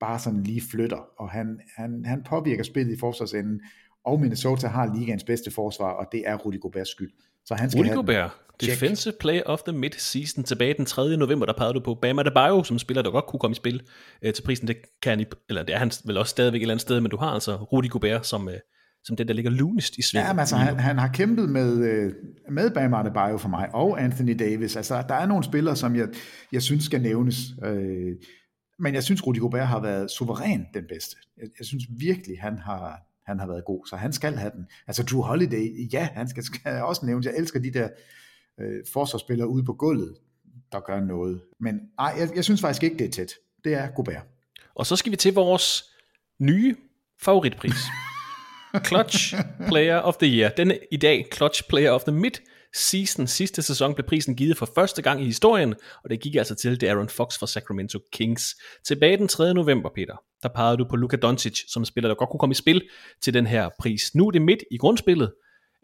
bare 0.00 0.18
sådan 0.18 0.42
lige 0.42 0.60
flytter, 0.70 1.08
og 1.20 1.30
han, 1.30 1.60
han, 1.76 2.04
han 2.04 2.22
påvirker 2.22 2.62
spillet 2.62 2.92
i 2.92 2.98
forsvarsenden, 2.98 3.60
og 4.04 4.20
Minnesota 4.20 4.66
har 4.66 4.94
ligaens 4.98 5.24
bedste 5.24 5.50
forsvar, 5.50 5.90
og 5.90 6.06
det 6.12 6.28
er 6.28 6.36
Rudy 6.36 6.60
Goberts 6.60 6.90
skyld. 6.90 7.12
Så 7.46 7.54
han 7.54 7.70
skal 7.70 7.78
Check. 8.62 8.80
Defensive 8.80 9.14
Player 9.20 9.42
of 9.46 9.60
the 9.62 9.76
Mid-Season, 9.84 10.42
tilbage 10.42 10.74
den 10.76 10.86
3. 10.86 11.16
november, 11.16 11.46
der 11.46 11.52
pegede 11.52 11.74
du 11.74 11.80
på 11.80 11.94
Bam 12.02 12.18
Adebayo, 12.18 12.62
som 12.64 12.78
spiller, 12.78 13.02
der 13.02 13.10
godt 13.10 13.26
kunne 13.26 13.40
komme 13.40 13.52
i 13.52 13.56
spil 13.56 13.82
øh, 14.22 14.34
til 14.34 14.42
prisen. 14.42 14.68
Det 14.68 14.76
kan 15.02 15.10
han, 15.10 15.20
i- 15.20 15.24
eller 15.48 15.62
det 15.62 15.74
er 15.74 15.78
han 15.78 15.90
vel 16.04 16.16
også 16.16 16.30
stadigvæk 16.30 16.58
et 16.58 16.62
eller 16.62 16.74
andet 16.74 16.82
sted, 16.82 17.00
men 17.00 17.10
du 17.10 17.16
har 17.16 17.26
altså 17.26 17.56
Rudy 17.56 17.88
Gobert 17.90 18.26
som, 18.26 18.48
øh, 18.48 18.54
som 19.04 19.16
den, 19.16 19.28
der 19.28 19.34
ligger 19.34 19.50
lunest 19.50 19.96
i 19.98 20.02
sving. 20.02 20.24
Ja, 20.26 20.32
men 20.32 20.40
altså, 20.40 20.56
han, 20.56 20.80
han 20.80 20.98
har 20.98 21.08
kæmpet 21.08 21.48
med, 21.48 21.76
øh, 21.78 22.12
med 22.50 22.70
Bam 22.70 22.94
Adebayo 22.94 23.38
for 23.38 23.48
mig, 23.48 23.68
og 23.74 24.02
Anthony 24.02 24.36
Davis. 24.38 24.76
Altså, 24.76 25.04
der 25.08 25.14
er 25.14 25.26
nogle 25.26 25.44
spillere, 25.44 25.76
som 25.76 25.96
jeg, 25.96 26.08
jeg 26.52 26.62
synes 26.62 26.84
skal 26.84 27.00
nævnes. 27.02 27.36
Øh, 27.64 28.12
men 28.78 28.94
jeg 28.94 29.02
synes, 29.02 29.26
Rudy 29.26 29.38
Gobert 29.40 29.66
har 29.66 29.80
været 29.80 30.10
suveræn 30.10 30.66
den 30.74 30.84
bedste. 30.88 31.16
Jeg, 31.40 31.48
jeg 31.58 31.66
synes 31.66 31.84
virkelig, 31.98 32.36
han 32.40 32.58
har, 32.58 32.98
han 33.26 33.38
har 33.38 33.46
været 33.46 33.64
god, 33.64 33.86
så 33.86 33.96
han 33.96 34.12
skal 34.12 34.36
have 34.36 34.50
den. 34.50 34.66
Altså, 34.86 35.02
Drew 35.02 35.22
Holiday, 35.22 35.92
ja, 35.92 36.08
han 36.12 36.28
skal, 36.28 36.44
skal 36.44 36.82
også 36.82 37.06
nævnes. 37.06 37.26
Jeg 37.26 37.34
elsker 37.36 37.60
de 37.60 37.70
der 37.72 37.88
øh, 38.60 38.84
forsvarsspillere 38.92 39.48
ude 39.48 39.64
på 39.64 39.72
gulvet, 39.72 40.16
der 40.72 40.80
gør 40.80 41.00
noget. 41.00 41.40
Men 41.60 41.80
ej, 41.98 42.14
jeg, 42.18 42.28
jeg 42.36 42.44
synes 42.44 42.60
faktisk 42.60 42.82
ikke, 42.82 42.98
det 42.98 43.06
er 43.06 43.10
tæt. 43.10 43.32
Det 43.64 43.74
er 43.74 43.86
Gobert. 43.86 44.26
Og 44.74 44.86
så 44.86 44.96
skal 44.96 45.12
vi 45.12 45.16
til 45.16 45.34
vores 45.34 45.84
nye 46.38 46.76
favoritpris. 47.22 47.76
Clutch 48.88 49.34
Player 49.68 49.96
of 49.96 50.16
the 50.16 50.38
Year. 50.38 50.50
Denne 50.50 50.78
i 50.90 50.96
dag, 50.96 51.26
Clutch 51.34 51.68
Player 51.68 51.90
of 51.90 52.02
the 52.02 52.12
season. 52.74 53.26
Sidste 53.26 53.62
sæson 53.62 53.94
blev 53.94 54.06
prisen 54.06 54.36
givet 54.36 54.56
for 54.56 54.68
første 54.74 55.02
gang 55.02 55.22
i 55.22 55.24
historien, 55.24 55.74
og 56.04 56.10
det 56.10 56.20
gik 56.20 56.34
altså 56.34 56.54
til 56.54 56.80
Darren 56.80 57.08
Fox 57.08 57.38
fra 57.38 57.46
Sacramento 57.46 57.98
Kings. 58.12 58.56
Tilbage 58.86 59.16
den 59.16 59.28
3. 59.28 59.54
november, 59.54 59.90
Peter, 59.94 60.16
der 60.42 60.48
pegede 60.48 60.76
du 60.76 60.86
på 60.90 60.96
Luka 60.96 61.16
Doncic, 61.16 61.60
som 61.68 61.84
spiller, 61.84 62.08
der 62.08 62.14
godt 62.14 62.30
kunne 62.30 62.40
komme 62.40 62.52
i 62.52 62.54
spil 62.54 62.82
til 63.22 63.34
den 63.34 63.46
her 63.46 63.68
pris. 63.78 64.14
Nu 64.14 64.26
er 64.26 64.30
det 64.30 64.42
midt 64.42 64.62
i 64.70 64.78
grundspillet. 64.78 65.32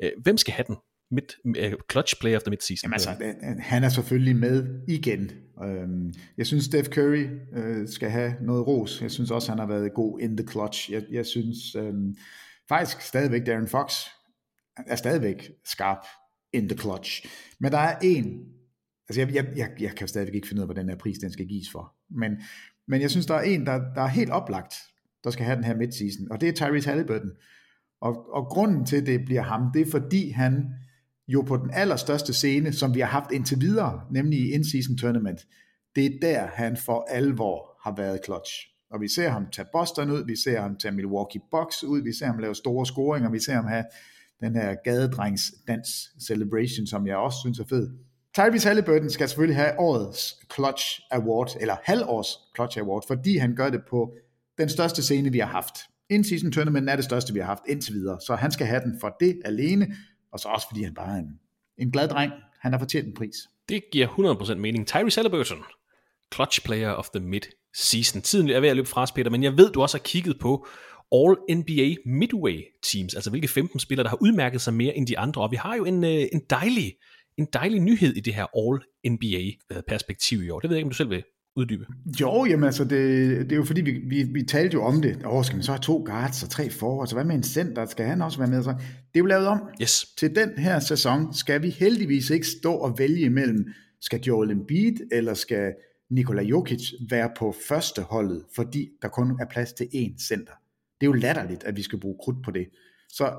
Øh, 0.02 0.10
hvem 0.22 0.36
skal 0.36 0.54
have 0.54 0.64
den? 0.66 0.76
Mid, 1.10 1.22
uh, 1.44 1.64
øh, 1.64 1.72
clutch 1.90 2.20
Player 2.20 2.36
efter 2.36 2.50
the 2.50 2.58
season 2.60 2.86
Jamen 2.86 2.94
altså, 2.94 3.10
øh, 3.10 3.56
han 3.58 3.84
er 3.84 3.88
selvfølgelig 3.88 4.36
med 4.36 4.80
igen. 4.88 5.30
Øhm, 5.64 6.12
jeg 6.38 6.46
synes, 6.46 6.64
Steph 6.64 6.88
Curry 6.88 7.26
skal 7.86 8.10
have 8.10 8.34
noget 8.40 8.66
ros. 8.66 9.02
Jeg 9.02 9.10
synes 9.10 9.30
også, 9.30 9.52
han 9.52 9.58
har 9.58 9.66
været 9.66 9.94
god 9.94 10.20
in 10.20 10.36
the 10.36 10.46
clutch. 10.46 10.92
Jeg, 10.92 11.02
jeg 11.10 11.26
synes 11.26 11.74
øhm, 11.74 12.16
faktisk 12.68 13.00
stadigvæk, 13.00 13.46
Darren 13.46 13.68
Fox 13.68 13.94
er 14.86 14.96
stadigvæk 14.96 15.50
skarp 15.64 16.06
in 16.52 16.68
the 16.68 16.78
clutch. 16.78 17.26
Men 17.58 17.72
der 17.72 17.78
er 17.78 17.98
en, 18.02 18.44
altså 19.08 19.20
jeg, 19.20 19.34
jeg, 19.34 19.46
jeg, 19.56 19.70
jeg 19.80 19.94
kan 19.94 20.08
stadigvæk 20.08 20.34
ikke 20.34 20.48
finde 20.48 20.60
ud 20.60 20.68
af, 20.68 20.74
hvad 20.74 20.82
den 20.82 20.88
her 20.88 20.96
pris 20.96 21.18
den 21.18 21.32
skal 21.32 21.46
gives 21.46 21.70
for. 21.72 21.94
Men, 22.10 22.32
men 22.88 23.00
jeg 23.00 23.10
synes, 23.10 23.26
der 23.26 23.34
er 23.34 23.42
en, 23.42 23.66
der, 23.66 23.78
der 23.94 24.02
er 24.02 24.06
helt 24.06 24.30
oplagt, 24.30 24.74
der 25.24 25.30
skal 25.30 25.44
have 25.44 25.56
den 25.56 25.64
her 25.64 25.76
midseason, 25.76 26.30
og 26.30 26.40
det 26.40 26.48
er 26.48 26.52
Tyrese 26.52 26.88
Halliburton. 26.88 27.30
Og, 28.00 28.34
og 28.34 28.46
grunden 28.46 28.86
til, 28.86 29.06
det 29.06 29.24
bliver 29.24 29.42
ham, 29.42 29.70
det 29.74 29.82
er 29.82 29.90
fordi 29.90 30.30
han 30.30 30.74
jo 31.28 31.42
på 31.42 31.56
den 31.56 31.70
allerstørste 31.72 32.32
scene, 32.32 32.72
som 32.72 32.94
vi 32.94 33.00
har 33.00 33.06
haft 33.06 33.32
indtil 33.32 33.60
videre, 33.60 34.00
nemlig 34.10 34.38
i 34.38 34.52
in-season 34.52 34.96
tournament, 34.96 35.46
det 35.96 36.06
er 36.06 36.18
der, 36.22 36.46
han 36.46 36.76
for 36.76 37.06
alvor 37.10 37.78
har 37.82 37.94
været 37.96 38.20
clutch. 38.24 38.52
Og 38.90 39.00
vi 39.00 39.08
ser 39.08 39.28
ham 39.28 39.46
tage 39.52 39.68
Boston 39.72 40.10
ud, 40.10 40.26
vi 40.26 40.36
ser 40.36 40.60
ham 40.60 40.76
tage 40.76 40.92
Milwaukee 40.92 41.40
Bucks 41.50 41.84
ud, 41.84 42.02
vi 42.02 42.12
ser 42.12 42.26
ham 42.26 42.38
lave 42.38 42.54
store 42.54 42.86
scoringer, 42.86 43.30
vi 43.30 43.40
ser 43.40 43.54
ham 43.54 43.66
have 43.66 43.84
den 44.42 44.54
her 44.54 44.74
gadedrengs 44.84 45.54
dans 45.68 45.88
celebration, 46.26 46.86
som 46.86 47.06
jeg 47.06 47.16
også 47.16 47.38
synes 47.40 47.58
er 47.58 47.64
fed. 47.64 47.90
Tyrese 48.34 48.68
Halliburton 48.68 49.10
skal 49.10 49.28
selvfølgelig 49.28 49.56
have 49.56 49.78
årets 49.78 50.34
Clutch 50.54 51.00
Award, 51.10 51.56
eller 51.60 51.76
halvårs 51.84 52.26
Clutch 52.56 52.78
Award, 52.78 53.04
fordi 53.06 53.36
han 53.36 53.54
gør 53.56 53.70
det 53.70 53.80
på 53.90 54.14
den 54.58 54.68
største 54.68 55.02
scene, 55.02 55.32
vi 55.32 55.38
har 55.38 55.46
haft. 55.46 55.74
In-season 56.10 56.52
tournament 56.52 56.90
er 56.90 56.96
det 56.96 57.04
største, 57.04 57.32
vi 57.32 57.38
har 57.38 57.46
haft 57.46 57.62
indtil 57.68 57.94
videre, 57.94 58.20
så 58.26 58.34
han 58.34 58.50
skal 58.50 58.66
have 58.66 58.80
den 58.80 59.00
for 59.00 59.16
det 59.20 59.42
alene, 59.44 59.94
og 60.32 60.38
så 60.38 60.48
også 60.48 60.66
fordi 60.70 60.82
han 60.82 60.94
bare 60.94 61.16
er 61.16 61.20
en, 61.20 61.38
en 61.78 61.90
glad 61.90 62.08
dreng. 62.08 62.32
Han 62.60 62.72
har 62.72 62.78
fortjent 62.78 63.06
en 63.06 63.14
pris. 63.14 63.36
Det 63.68 63.82
giver 63.92 64.06
100% 64.06 64.54
mening. 64.54 64.86
Tyrese 64.86 65.20
Halliburton, 65.20 65.58
clutch 66.34 66.64
player 66.64 66.90
of 66.90 67.08
the 67.14 67.24
mid-season. 67.24 68.20
Tiden 68.20 68.50
er 68.50 68.60
ved 68.60 68.68
at 68.68 68.76
løbe 68.76 68.88
fra 68.88 69.02
os, 69.02 69.12
Peter, 69.12 69.30
men 69.30 69.42
jeg 69.42 69.56
ved, 69.56 69.72
du 69.72 69.82
også 69.82 69.96
har 69.96 70.02
kigget 70.02 70.38
på 70.38 70.66
All-NBA 71.12 71.96
Midway 72.06 72.62
Teams, 72.82 73.14
altså 73.14 73.30
hvilke 73.30 73.48
15 73.48 73.80
spillere, 73.80 74.04
der 74.04 74.10
har 74.10 74.22
udmærket 74.22 74.60
sig 74.60 74.74
mere 74.74 74.96
end 74.96 75.06
de 75.06 75.18
andre, 75.18 75.42
og 75.42 75.50
vi 75.50 75.56
har 75.56 75.76
jo 75.76 75.84
en, 75.84 76.04
øh, 76.04 76.24
en 76.32 76.42
dejlig 76.50 76.94
en 77.36 77.46
dejlig 77.52 77.80
nyhed 77.80 78.16
i 78.16 78.20
det 78.20 78.34
her 78.34 78.46
All-NBA-perspektiv 78.56 80.42
i 80.42 80.50
år. 80.50 80.60
Det 80.60 80.70
ved 80.70 80.76
jeg 80.76 80.78
ikke, 80.78 80.86
om 80.86 80.90
du 80.90 80.96
selv 80.96 81.10
vil 81.10 81.24
uddybe. 81.56 81.86
Jo, 82.20 82.44
jamen 82.44 82.64
altså, 82.64 82.84
det, 82.84 82.90
det 83.40 83.52
er 83.52 83.56
jo 83.56 83.64
fordi, 83.64 83.80
vi, 83.80 83.90
vi, 83.90 84.22
vi 84.22 84.42
talte 84.42 84.74
jo 84.74 84.84
om 84.84 85.02
det. 85.02 85.26
Åh, 85.26 85.44
skal 85.44 85.56
man 85.56 85.62
så 85.62 85.72
have 85.72 85.80
to 85.80 86.02
guards 86.06 86.42
og 86.42 86.50
tre 86.50 86.70
forwards, 86.70 87.12
og 87.12 87.16
hvad 87.16 87.24
med 87.24 87.34
en 87.34 87.42
center? 87.42 87.86
Skal 87.86 88.06
han 88.06 88.22
også 88.22 88.38
være 88.38 88.48
med? 88.50 88.62
Så 88.62 88.70
det 88.70 89.14
er 89.14 89.18
jo 89.18 89.26
lavet 89.26 89.46
om. 89.46 89.60
Yes. 89.82 90.06
Til 90.18 90.36
den 90.36 90.50
her 90.58 90.80
sæson 90.80 91.34
skal 91.34 91.62
vi 91.62 91.70
heldigvis 91.70 92.30
ikke 92.30 92.46
stå 92.46 92.72
og 92.72 92.98
vælge 92.98 93.20
imellem, 93.20 93.66
skal 94.00 94.20
Joel 94.20 94.50
Embiid 94.50 94.96
eller 95.12 95.34
skal 95.34 95.72
Nikola 96.10 96.42
Jokic 96.42 96.92
være 97.10 97.30
på 97.38 97.54
første 97.68 98.02
holdet, 98.02 98.44
fordi 98.54 98.88
der 99.02 99.08
kun 99.08 99.30
er 99.40 99.46
plads 99.50 99.72
til 99.72 99.84
én 99.84 100.26
center. 100.28 100.52
Det 101.02 101.06
er 101.08 101.10
jo 101.10 101.20
latterligt, 101.20 101.64
at 101.64 101.76
vi 101.76 101.82
skal 101.82 102.00
bruge 102.00 102.16
krudt 102.24 102.36
på 102.44 102.50
det. 102.50 102.66
Så 103.08 103.30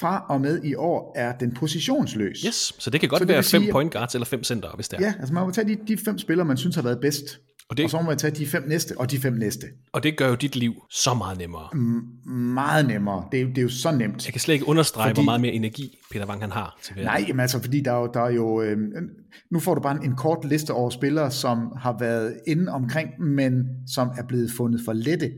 fra 0.00 0.26
og 0.28 0.40
med 0.40 0.62
i 0.64 0.74
år 0.74 1.12
er 1.16 1.38
den 1.38 1.54
positionsløs. 1.54 2.38
Yes, 2.46 2.74
så 2.78 2.90
det 2.90 3.00
kan 3.00 3.08
godt 3.08 3.20
Så 3.20 3.24
det 3.24 3.32
være 3.34 3.42
fem 3.42 3.62
sige- 3.62 3.72
point 3.72 3.92
guards 3.92 4.14
eller 4.14 4.26
fem 4.26 4.44
center, 4.44 4.68
hvis 4.74 4.88
det 4.88 4.96
er. 4.96 5.02
Ja, 5.06 5.14
altså 5.18 5.34
man 5.34 5.42
må 5.44 5.50
tage 5.50 5.68
de, 5.68 5.76
de 5.88 5.96
fem 6.04 6.18
spillere, 6.18 6.44
man 6.46 6.56
synes 6.56 6.74
har 6.76 6.82
været 6.82 7.00
bedst. 7.00 7.38
Og 7.68 7.76
det- 7.76 7.84
og 7.84 7.90
så 7.90 7.96
må 7.96 8.02
man 8.02 8.18
tage 8.18 8.30
de 8.30 8.46
fem 8.46 8.62
næste, 8.68 8.98
og 8.98 9.10
de 9.10 9.18
fem 9.18 9.32
næste. 9.32 9.66
Og 9.92 10.02
det 10.02 10.16
gør 10.16 10.28
jo 10.28 10.34
dit 10.34 10.56
liv 10.56 10.74
så 10.90 11.14
meget 11.14 11.38
nemmere. 11.38 11.76
Meget 12.54 12.86
nemmere. 12.88 13.28
Det 13.32 13.38
er, 13.38 13.42
jo- 13.42 13.48
det 13.48 13.58
er 13.58 13.62
jo 13.62 13.68
så 13.68 13.92
nemt. 13.96 14.26
Jeg 14.26 14.32
kan 14.32 14.40
slet 14.40 14.54
ikke 14.54 14.68
understrege, 14.68 15.08
Fordi- 15.08 15.16
hvor 15.16 15.24
meget 15.24 15.40
mere 15.40 15.52
energi 15.52 15.98
Peter 16.12 16.26
Wang 16.26 16.40
han 16.40 16.50
har 16.50 16.78
til. 16.82 16.96
Nej, 17.04 17.24
jamen 17.28 17.40
altså, 17.40 17.60
fordi 17.62 17.80
der 17.80 17.92
er 17.92 17.98
jo, 18.00 18.10
der 18.14 18.20
er 18.20 18.30
jo 18.30 18.62
øh, 18.62 18.78
nu 19.50 19.60
får 19.60 19.74
du 19.74 19.80
bare 19.80 19.96
en, 19.96 20.10
en 20.10 20.16
kort 20.16 20.44
liste 20.44 20.70
over 20.70 20.90
spillere, 20.90 21.30
som 21.30 21.58
har 21.76 21.96
været 21.98 22.40
inde 22.46 22.72
omkring, 22.72 23.10
men 23.20 23.52
som 23.94 24.08
er 24.18 24.22
blevet 24.28 24.50
fundet 24.56 24.80
for 24.84 24.92
lette. 24.92 25.32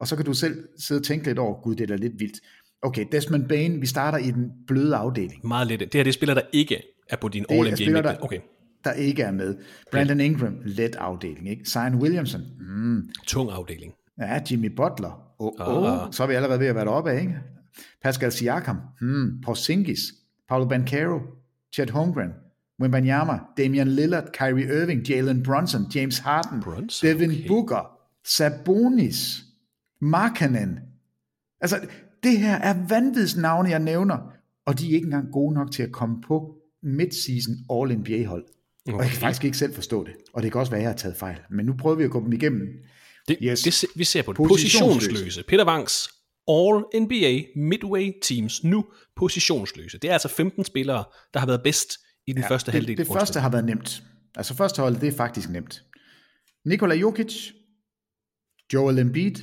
Og 0.00 0.08
så 0.08 0.16
kan 0.16 0.24
du 0.24 0.34
selv 0.34 0.64
sidde 0.78 0.98
og 0.98 1.04
tænke 1.04 1.26
lidt 1.26 1.38
over, 1.38 1.62
gud, 1.62 1.74
det 1.74 1.82
er 1.82 1.86
da 1.86 1.96
lidt 1.96 2.12
vildt. 2.18 2.36
Okay, 2.82 3.04
Desmond 3.12 3.48
Bain, 3.48 3.80
vi 3.80 3.86
starter 3.86 4.18
i 4.18 4.30
den 4.30 4.50
bløde 4.66 4.96
afdeling. 4.96 5.46
Meget 5.46 5.66
lidt. 5.66 5.80
Det 5.80 5.94
her 5.94 6.02
det 6.02 6.10
er 6.10 6.12
spillere, 6.12 6.34
der 6.34 6.46
ikke 6.52 6.82
er 7.10 7.16
på 7.16 7.28
din 7.28 7.44
All-NBA 7.50 7.76
spillere, 7.76 8.02
der-. 8.02 8.16
Okay, 8.20 8.40
Der 8.84 8.92
ikke 8.92 9.22
er 9.22 9.30
med. 9.30 9.56
Brandon 9.90 10.20
Ingram, 10.20 10.56
let 10.64 10.96
afdeling. 10.96 11.48
Ikke? 11.50 11.64
Zion 11.64 11.94
Williamson, 11.94 12.40
mm, 12.60 13.08
tung 13.26 13.50
afdeling. 13.50 13.92
ja, 14.18 14.40
Jimmy 14.50 14.68
Butler, 14.76 15.20
oh, 15.38 15.52
oh, 15.58 16.12
så 16.12 16.22
er 16.22 16.26
vi 16.26 16.34
allerede 16.34 16.60
ved 16.60 16.66
at 16.66 16.74
være 16.74 16.84
deroppe 16.84 17.10
af, 17.10 17.20
ikke? 17.20 17.34
Pascal 18.02 18.32
Siakam, 18.32 18.76
hmm, 19.00 19.40
Porzingis, 19.44 20.00
Paulo 20.48 20.68
Banchero, 20.68 21.20
Chet 21.74 21.90
Holmgren, 21.90 22.30
Wembanyama, 22.80 23.38
Damian 23.56 23.88
Lillard, 23.88 24.24
Kyrie 24.32 24.82
Irving, 24.82 25.08
Jalen 25.08 25.42
Brunson, 25.42 25.86
James 25.94 26.18
Harden, 26.18 26.60
Brunson, 26.60 27.08
Devin 27.08 27.30
okay. 27.30 27.48
Booker, 27.48 27.98
Sabonis, 28.24 29.43
Markkanen. 30.04 30.78
Altså, 31.60 31.80
det 32.22 32.38
her 32.38 32.56
er 32.56 32.86
vanvidsnavne, 32.88 33.70
jeg 33.70 33.78
nævner. 33.78 34.18
og 34.66 34.78
de 34.78 34.90
er 34.90 34.94
ikke 34.94 35.04
engang 35.04 35.32
gode 35.32 35.54
nok 35.54 35.72
til 35.72 35.82
at 35.82 35.92
komme 35.92 36.20
på 36.22 36.54
midseason 36.82 37.54
All-NBA-hold. 37.70 38.44
Okay. 38.88 38.98
Og 38.98 39.02
jeg 39.02 39.10
kan 39.10 39.20
faktisk 39.20 39.44
ikke 39.44 39.56
selv 39.56 39.74
forstå 39.74 40.04
det, 40.04 40.12
og 40.32 40.42
det 40.42 40.52
kan 40.52 40.60
også 40.60 40.72
være, 40.72 40.80
at 40.80 40.82
jeg 40.82 40.90
har 40.90 40.96
taget 40.96 41.16
fejl. 41.16 41.36
Men 41.50 41.66
nu 41.66 41.74
prøver 41.78 41.96
vi 41.96 42.04
at 42.04 42.10
gå 42.10 42.20
dem 42.20 42.32
igennem. 42.32 42.68
Det, 43.28 43.38
yes. 43.42 43.62
det, 43.62 43.84
vi 43.96 44.04
ser 44.04 44.22
på 44.22 44.32
det. 44.32 44.48
Positionsløse. 44.48 45.44
Peter 45.48 45.66
Wangs 45.66 46.08
All 46.48 46.84
NBA 47.02 47.42
Midway 47.56 48.12
Teams 48.22 48.64
nu 48.64 48.84
positionsløse. 49.16 49.98
Det 49.98 50.10
er 50.10 50.12
altså 50.12 50.28
15 50.28 50.64
spillere, 50.64 51.04
der 51.34 51.40
har 51.40 51.46
været 51.46 51.62
bedst 51.62 51.98
i 52.26 52.32
den 52.32 52.42
ja, 52.42 52.48
første 52.48 52.66
det, 52.66 52.74
halvdel. 52.74 52.96
Det 52.96 53.06
første 53.06 53.40
har 53.40 53.50
været 53.50 53.64
nemt. 53.64 54.02
Altså 54.36 54.54
første 54.54 54.82
hold, 54.82 55.00
det 55.00 55.08
er 55.08 55.12
faktisk 55.12 55.50
nemt. 55.50 55.84
Nikola 56.64 56.94
Jokic, 56.94 57.50
Joel 58.74 58.98
Embiid, 58.98 59.34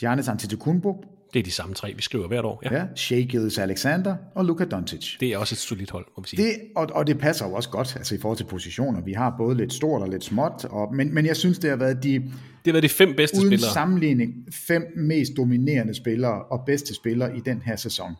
Giannis 0.00 0.28
Antetokounmpo, 0.28 1.04
Det 1.32 1.38
er 1.38 1.42
de 1.42 1.50
samme 1.50 1.74
tre, 1.74 1.92
vi 1.96 2.02
skriver 2.02 2.28
hvert 2.28 2.44
år. 2.44 2.62
Ja. 2.64 2.74
ja, 2.74 2.86
Shea 2.96 3.20
Gilles 3.20 3.58
Alexander 3.58 4.16
og 4.34 4.44
Luka 4.44 4.64
Doncic. 4.64 5.18
Det 5.20 5.32
er 5.32 5.38
også 5.38 5.54
et 5.54 5.58
solidt 5.58 5.90
hold, 5.90 6.06
må 6.16 6.22
vi 6.22 6.28
sige. 6.28 6.42
Det, 6.42 6.52
og, 6.76 6.88
og 6.92 7.06
det 7.06 7.18
passer 7.18 7.46
jo 7.48 7.52
også 7.52 7.70
godt 7.70 7.96
altså 7.96 8.14
i 8.14 8.18
forhold 8.18 8.36
til 8.36 8.44
positioner. 8.44 9.00
Vi 9.00 9.12
har 9.12 9.34
både 9.38 9.56
lidt 9.56 9.72
stort 9.72 10.02
og 10.02 10.08
lidt 10.08 10.24
småt, 10.24 10.64
og, 10.64 10.94
men, 10.94 11.14
men 11.14 11.26
jeg 11.26 11.36
synes, 11.36 11.58
det 11.58 11.70
har 11.70 11.76
været 11.76 12.02
de, 12.02 12.12
Det 12.18 12.30
har 12.66 12.72
været 12.72 12.82
de 12.82 12.88
fem 12.88 13.14
bedste 13.16 13.36
uden 13.38 13.48
spillere. 13.48 13.72
sammenligning 13.72 14.34
fem 14.52 14.82
mest 14.96 15.32
dominerende 15.36 15.94
spillere 15.94 16.42
og 16.42 16.62
bedste 16.66 16.94
spillere 16.94 17.36
i 17.36 17.40
den 17.40 17.62
her 17.62 17.76
sæson. 17.76 18.14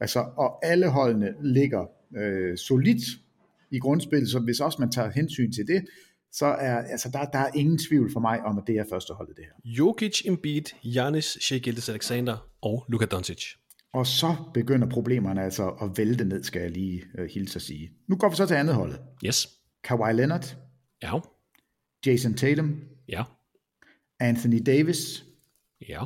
Altså, 0.00 0.24
og 0.36 0.66
alle 0.66 0.88
holdene 0.88 1.28
ligger 1.42 1.84
øh, 2.16 2.56
solidt 2.56 3.02
i 3.70 3.78
grundspillet, 3.78 4.30
så 4.30 4.38
hvis 4.38 4.60
også 4.60 4.76
man 4.80 4.90
tager 4.90 5.10
hensyn 5.10 5.52
til 5.52 5.66
det, 5.66 5.84
så 6.32 6.46
er 6.46 6.76
altså, 6.78 7.10
der, 7.12 7.24
der 7.24 7.38
er 7.38 7.50
ingen 7.54 7.78
tvivl 7.78 8.12
for 8.12 8.20
mig 8.20 8.40
om, 8.44 8.58
at 8.58 8.64
det 8.66 8.76
er 8.78 8.84
første 8.90 9.12
holdet 9.14 9.36
det 9.36 9.44
her. 9.44 9.52
Jokic, 9.64 10.22
Embiid, 10.26 10.62
Giannis, 10.82 11.24
Shea 11.40 11.58
Gildes 11.58 11.88
Alexander 11.88 12.48
og 12.62 12.84
Luka 12.88 13.04
Doncic. 13.04 13.44
Og 13.92 14.06
så 14.06 14.36
begynder 14.54 14.88
problemerne 14.90 15.42
altså 15.42 15.68
at 15.68 15.90
vælte 15.98 16.24
ned, 16.24 16.44
skal 16.44 16.62
jeg 16.62 16.70
lige 16.70 17.02
øh, 17.18 17.28
hilse 17.34 17.56
at 17.56 17.62
sige. 17.62 17.90
Nu 18.08 18.16
går 18.16 18.28
vi 18.28 18.36
så 18.36 18.46
til 18.46 18.54
andet 18.54 18.74
holdet. 18.74 19.00
Yes. 19.26 19.48
Kawhi 19.84 20.12
Leonard, 20.12 20.56
Ja. 21.02 21.12
Jason 22.06 22.34
Tatum, 22.34 22.80
Ja. 23.08 23.24
Anthony 24.20 24.62
Davis, 24.66 25.24
Ja. 25.88 26.04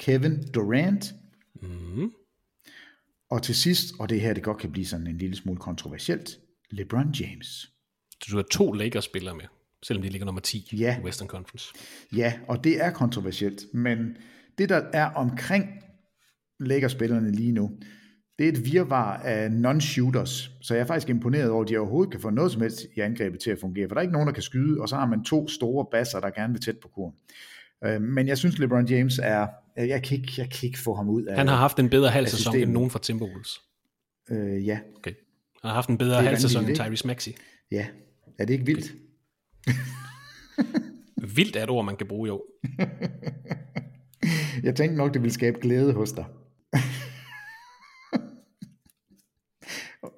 Kevin 0.00 0.42
Durant, 0.54 1.14
Mm. 1.62 2.10
og 3.30 3.42
til 3.42 3.54
sidst, 3.54 3.94
og 3.98 4.08
det 4.08 4.20
her 4.20 4.34
det 4.34 4.42
godt 4.42 4.58
kan 4.58 4.72
blive 4.72 4.86
sådan 4.86 5.06
en 5.06 5.18
lille 5.18 5.36
smule 5.36 5.58
kontroversielt, 5.58 6.38
LeBron 6.70 7.12
James. 7.12 7.72
Du 8.30 8.36
har 8.36 8.42
to 8.50 8.72
Lakers-spillere 8.72 9.34
med, 9.34 9.44
selvom 9.82 10.02
de 10.02 10.08
ligger 10.08 10.24
nummer 10.26 10.40
10 10.40 10.68
Ja. 10.72 10.98
i 11.00 11.04
Western 11.04 11.28
Conference. 11.28 11.72
Ja, 12.16 12.32
og 12.48 12.64
det 12.64 12.84
er 12.84 12.90
kontroversielt, 12.90 13.62
men 13.74 14.16
det 14.58 14.68
der 14.68 14.82
er 14.92 15.10
omkring 15.10 15.64
Lakers-spillerne 16.60 17.32
lige 17.32 17.52
nu, 17.52 17.70
det 18.38 18.44
er 18.48 18.52
et 18.52 18.64
virvar 18.64 19.16
af 19.16 19.48
non-shooters, 19.50 20.50
så 20.62 20.74
jeg 20.74 20.80
er 20.80 20.86
faktisk 20.86 21.08
imponeret 21.08 21.50
over, 21.50 21.62
at 21.62 21.68
de 21.68 21.76
overhovedet 21.78 22.10
kan 22.12 22.20
få 22.20 22.30
noget 22.30 22.52
som 22.52 22.62
helst 22.62 22.86
i 22.96 23.00
angrebet 23.00 23.40
til 23.40 23.50
at 23.50 23.58
fungere, 23.60 23.88
for 23.88 23.94
der 23.94 24.00
er 24.00 24.02
ikke 24.02 24.12
nogen, 24.12 24.26
der 24.26 24.34
kan 24.34 24.42
skyde, 24.42 24.80
og 24.80 24.88
så 24.88 24.96
har 24.96 25.06
man 25.06 25.24
to 25.24 25.48
store 25.48 25.86
basser, 25.92 26.20
der 26.20 26.30
gerne 26.30 26.52
vil 26.52 26.62
tæt 26.62 26.78
på 26.82 26.88
kurven. 26.88 27.14
Øh, 27.84 28.02
Men 28.02 28.28
jeg 28.28 28.38
synes, 28.38 28.58
LeBron 28.58 28.86
James 28.88 29.20
er, 29.22 29.46
jeg 29.76 30.02
kan 30.02 30.18
ikke, 30.18 30.32
jeg 30.38 30.50
kan 30.50 30.66
ikke 30.66 30.78
få 30.78 30.94
ham 30.94 31.08
ud 31.08 31.24
af 31.24 31.36
Han 31.36 31.48
har 31.48 31.56
haft 31.56 31.78
en 31.78 31.90
bedre 31.90 32.10
halv 32.10 32.26
sæson 32.26 32.56
end 32.56 32.70
nogen 32.72 32.90
fra 32.90 32.98
Timberwolves. 32.98 33.60
Øh, 34.30 34.66
ja, 34.66 34.78
Okay. 34.96 35.12
Han 35.62 35.68
har 35.68 35.74
haft 35.74 35.88
en 35.88 35.98
bedre 35.98 36.22
halv 36.22 36.36
sæson 36.36 36.64
end 36.64 36.76
Tyrese 36.76 37.06
Maxey. 37.06 37.32
ja. 37.72 37.86
Er 38.38 38.44
det 38.44 38.50
ikke 38.54 38.66
vildt? 38.66 38.92
Vildt 41.36 41.56
er 41.56 41.62
et 41.62 41.70
ord, 41.70 41.84
man 41.84 41.96
kan 41.96 42.06
bruge, 42.06 42.26
jo. 42.28 42.44
Jeg 44.62 44.76
tænkte 44.76 44.96
nok, 44.96 45.14
det 45.14 45.22
ville 45.22 45.34
skabe 45.34 45.58
glæde 45.60 45.92
hos 45.92 46.12
dig. 46.12 46.24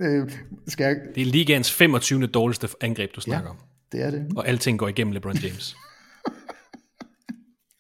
øh, 0.01 0.31
skal 0.67 0.85
jeg... 0.85 0.97
Det 1.15 1.21
er 1.21 1.25
ligaens 1.27 1.73
25. 1.73 2.27
dårligste 2.27 2.69
angreb, 2.81 3.11
du 3.17 3.21
snakker 3.21 3.45
Ja, 3.47 3.51
om. 3.51 3.57
det 3.93 4.03
er 4.03 4.11
det. 4.11 4.33
Og 4.37 4.49
alting 4.49 4.79
går 4.79 4.89
igennem 4.89 5.13
LeBron 5.13 5.37
James. 5.37 5.77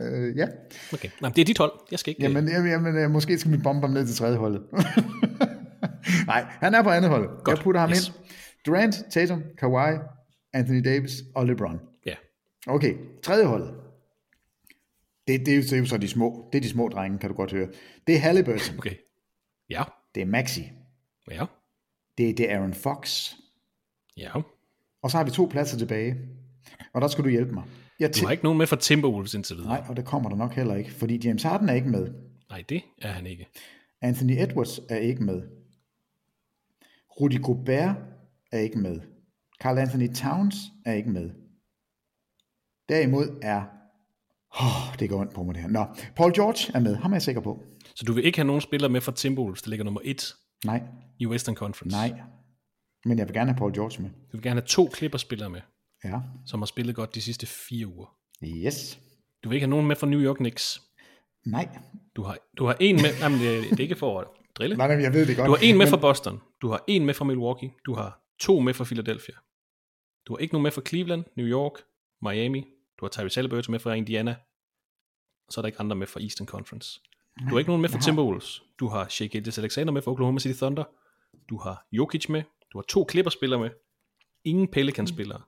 Øh, 0.02 0.36
ja. 0.36 0.46
Okay. 0.92 1.08
Men 1.22 1.32
det 1.32 1.38
er 1.40 1.44
dit 1.44 1.58
hold. 1.58 1.72
Jeg 1.90 1.98
skal 1.98 2.10
ikke... 2.10 2.22
Jamen, 2.22 2.48
jamen, 2.48 2.70
jamen 2.70 2.96
øh, 2.96 3.10
måske 3.10 3.38
skal 3.38 3.52
vi 3.52 3.56
bombe 3.56 3.86
ham 3.86 3.94
ned 3.94 4.06
til 4.06 4.16
tredje 4.16 4.36
holdet. 4.36 4.62
Nej, 6.26 6.44
han 6.48 6.74
er 6.74 6.82
på 6.82 6.88
andet 6.90 7.10
hold. 7.10 7.28
Godt. 7.44 7.56
Jeg 7.58 7.64
putter 7.64 7.80
ham 7.80 7.90
Yes. 7.90 8.08
ind. 8.08 8.14
Durant, 8.66 8.94
Tatum, 9.10 9.42
Kawhi, 9.58 9.98
Anthony 10.52 10.84
Davis 10.84 11.12
og 11.34 11.46
LeBron. 11.46 11.80
Ja. 12.06 12.14
Okay, 12.66 12.94
tredje 13.22 13.46
holdet. 13.46 13.74
Det, 15.26 15.40
det, 15.46 15.52
er 15.52 15.56
jo, 15.56 15.62
det 15.62 15.72
er 15.72 15.78
jo 15.78 15.86
så 15.86 15.98
de 15.98 16.08
små. 16.08 16.48
Det 16.52 16.58
er 16.58 16.62
de 16.62 16.68
små 16.68 16.88
drenge, 16.88 17.18
kan 17.18 17.30
du 17.30 17.36
godt 17.36 17.52
høre. 17.52 17.68
Det 18.06 18.14
er 18.14 18.18
Halliburton. 18.18 18.78
Okay. 18.78 18.94
Ja. 19.70 19.82
Det 20.14 20.20
er 20.20 20.26
Maxi. 20.26 20.72
Ja. 21.30 21.44
Det 22.18 22.30
er, 22.30 22.34
det 22.34 22.50
er 22.50 22.56
Aaron 22.56 22.74
Fox. 22.74 23.32
Ja. 24.16 24.32
Og 25.02 25.10
så 25.10 25.16
har 25.16 25.24
vi 25.24 25.30
to 25.30 25.48
pladser 25.50 25.78
tilbage. 25.78 26.16
Og 26.92 27.00
der 27.00 27.08
skal 27.08 27.24
du 27.24 27.28
hjælpe 27.28 27.52
mig. 27.52 27.64
Jeg 28.00 28.14
Du 28.16 28.24
har 28.24 28.32
ikke 28.32 28.44
nogen 28.44 28.58
med 28.58 28.66
fra 28.66 28.76
Timberwolves 28.76 29.34
indtil 29.34 29.56
videre. 29.56 29.68
Nej, 29.68 29.84
og 29.88 29.96
det 29.96 30.04
kommer 30.04 30.30
der 30.30 30.36
nok 30.36 30.54
heller 30.54 30.74
ikke, 30.74 30.92
fordi 30.92 31.26
James 31.26 31.42
Harden 31.42 31.68
er 31.68 31.74
ikke 31.74 31.88
med. 31.88 32.14
Nej, 32.50 32.64
det 32.68 32.82
er 33.02 33.08
han 33.08 33.26
ikke. 33.26 33.48
Anthony 34.00 34.32
Edwards 34.32 34.80
er 34.88 34.96
ikke 34.96 35.22
med. 35.22 35.42
Rudy 37.20 37.42
Gobert 37.42 37.96
er 38.52 38.58
ikke 38.58 38.78
med. 38.78 39.00
Carl 39.62 39.78
Anthony 39.78 40.08
Towns 40.14 40.54
er 40.86 40.92
ikke 40.92 41.10
med. 41.10 41.30
Derimod 42.88 43.38
er... 43.42 43.62
Oh, 44.60 44.96
det 44.98 45.08
går 45.10 45.20
ondt 45.20 45.34
på 45.34 45.42
mig 45.42 45.54
det 45.54 45.62
her. 45.62 45.68
Nå, 45.70 45.86
Paul 46.16 46.32
George 46.34 46.72
er 46.74 46.80
med. 46.80 46.96
Ham 46.96 47.12
er 47.12 47.16
jeg 47.16 47.22
sikker 47.22 47.40
på. 47.40 47.62
Så 47.94 48.04
du 48.06 48.12
vil 48.12 48.24
ikke 48.24 48.38
have 48.38 48.46
nogen 48.46 48.60
spillere 48.60 48.90
med 48.90 49.00
fra 49.00 49.12
Timberwolves, 49.12 49.62
der 49.62 49.70
ligger 49.70 49.84
nummer 49.84 50.00
1 50.04 50.34
Nej, 50.64 50.82
i 51.18 51.26
Western 51.26 51.54
Conference? 51.54 51.96
nej. 51.96 52.20
Men 53.04 53.18
jeg 53.18 53.26
vil 53.28 53.34
gerne 53.34 53.50
have 53.50 53.58
Paul 53.58 53.74
George 53.74 54.02
med. 54.02 54.10
Du 54.10 54.36
vil 54.36 54.42
gerne 54.42 54.60
have 54.60 54.66
to 54.66 54.90
Clippers-spillere 54.96 55.50
med, 55.50 55.60
Ja. 56.04 56.20
som 56.46 56.60
har 56.60 56.66
spillet 56.66 56.94
godt 56.94 57.14
de 57.14 57.20
sidste 57.22 57.46
fire 57.46 57.86
uger. 57.86 58.16
Yes. 58.44 59.00
Du 59.44 59.48
vil 59.48 59.56
ikke 59.56 59.64
have 59.64 59.70
nogen 59.70 59.86
med 59.86 59.96
fra 59.96 60.06
New 60.06 60.20
York 60.20 60.36
Knicks. 60.36 60.82
Nej. 61.46 61.68
Du 62.16 62.22
har, 62.22 62.38
du 62.58 62.66
har 62.66 62.76
en 62.80 62.96
med... 62.96 63.10
Jamen, 63.20 63.38
det, 63.40 63.70
det 63.70 63.78
er 63.78 63.82
ikke 63.82 63.96
for 63.96 64.20
at 64.20 64.26
drille. 64.54 64.76
Nej, 64.76 64.88
nej, 64.88 65.02
jeg 65.02 65.12
ved 65.12 65.26
det 65.26 65.36
godt. 65.36 65.46
Du 65.46 65.50
har 65.50 65.58
en 65.62 65.78
med 65.78 65.86
men- 65.86 65.90
fra 65.90 65.96
Boston. 65.96 66.40
Du 66.62 66.68
har 66.68 66.84
en 66.88 67.04
med 67.06 67.14
fra 67.14 67.24
Milwaukee. 67.24 67.70
Du 67.86 67.94
har 67.94 68.20
to 68.40 68.60
med 68.60 68.74
fra 68.74 68.84
Philadelphia. 68.84 69.34
Du 70.28 70.32
har 70.34 70.38
ikke 70.38 70.54
nogen 70.54 70.62
med 70.62 70.70
fra 70.70 70.82
Cleveland, 70.88 71.24
New 71.36 71.46
York, 71.46 71.72
Miami. 72.22 72.58
Du 73.00 73.04
har 73.04 73.08
Tyrese 73.08 73.36
Halliburton 73.40 73.72
med 73.72 73.80
fra 73.80 73.92
Indiana. 73.94 74.36
Og 75.46 75.52
så 75.52 75.60
er 75.60 75.62
der 75.62 75.66
ikke 75.66 75.80
andre 75.80 75.96
med 75.96 76.06
fra 76.06 76.20
Eastern 76.20 76.46
Conference. 76.46 77.00
Du 77.40 77.44
har 77.48 77.58
ikke 77.58 77.70
nogen 77.70 77.82
med 77.82 77.90
fra 77.90 78.00
Timberwolves. 78.00 78.62
Du 78.80 78.88
har 78.88 79.08
Shea 79.08 79.26
Gildes 79.26 79.58
Alexander 79.58 79.92
med 79.92 80.02
fra 80.02 80.10
Oklahoma 80.10 80.38
City 80.40 80.58
Thunder. 80.58 80.84
Du 81.50 81.58
har 81.58 81.86
Jokic 81.92 82.28
med. 82.28 82.42
Du 82.72 82.78
har 82.78 82.82
to 82.88 83.06
Clippers-spillere 83.10 83.60
med. 83.60 83.70
Ingen 84.44 84.68
Pelicans-spillere. 84.68 85.40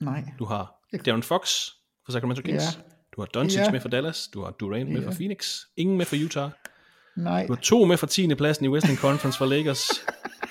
Nej. 0.00 0.24
Du 0.38 0.44
har 0.44 0.88
Darren 1.06 1.22
Fox 1.22 1.68
fra 2.06 2.12
Sacramento 2.12 2.42
Kings. 2.42 2.64
Ja. 2.64 2.82
Du 3.16 3.20
har 3.20 3.26
Doncic 3.26 3.58
Ja. 3.58 3.70
med 3.70 3.80
fra 3.80 3.88
Dallas. 3.88 4.28
Du 4.28 4.42
har 4.42 4.50
Durant 4.50 4.90
med 4.92 5.00
Ja. 5.02 5.08
fra 5.08 5.14
Phoenix. 5.14 5.60
Ingen 5.76 5.96
med 5.96 6.06
fra 6.06 6.16
Utah. 6.16 6.50
Nej. 7.16 7.46
Du 7.46 7.52
har 7.54 7.60
to 7.62 7.84
med 7.84 7.96
fra 7.96 8.06
10. 8.06 8.34
pladsen 8.34 8.64
i 8.66 8.68
Western 8.68 8.96
Conference 8.96 9.38
fra 9.38 9.46
Lakers. 9.46 9.88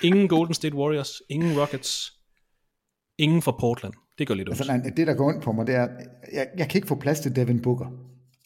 Ingen 0.04 0.28
Golden 0.28 0.54
State 0.54 0.76
Warriors. 0.76 1.22
Ingen 1.30 1.60
Rockets. 1.60 2.15
Ingen 3.18 3.42
fra 3.42 3.56
Portland. 3.60 3.94
Det 4.18 4.28
går 4.28 4.36
lidt 4.36 4.50
ondt. 4.50 4.60
Altså, 4.60 4.78
nej, 4.78 4.92
det, 4.98 5.08
der 5.08 5.14
går 5.14 5.28
ondt 5.30 5.44
på 5.44 5.52
mig, 5.52 5.68
det 5.68 5.76
er, 5.76 5.88
jeg, 6.34 6.48
jeg 6.58 6.70
kan 6.70 6.78
ikke 6.78 6.88
få 6.88 6.96
plads 6.96 7.20
til 7.20 7.36
Devin 7.36 7.62
Booker. 7.62 7.88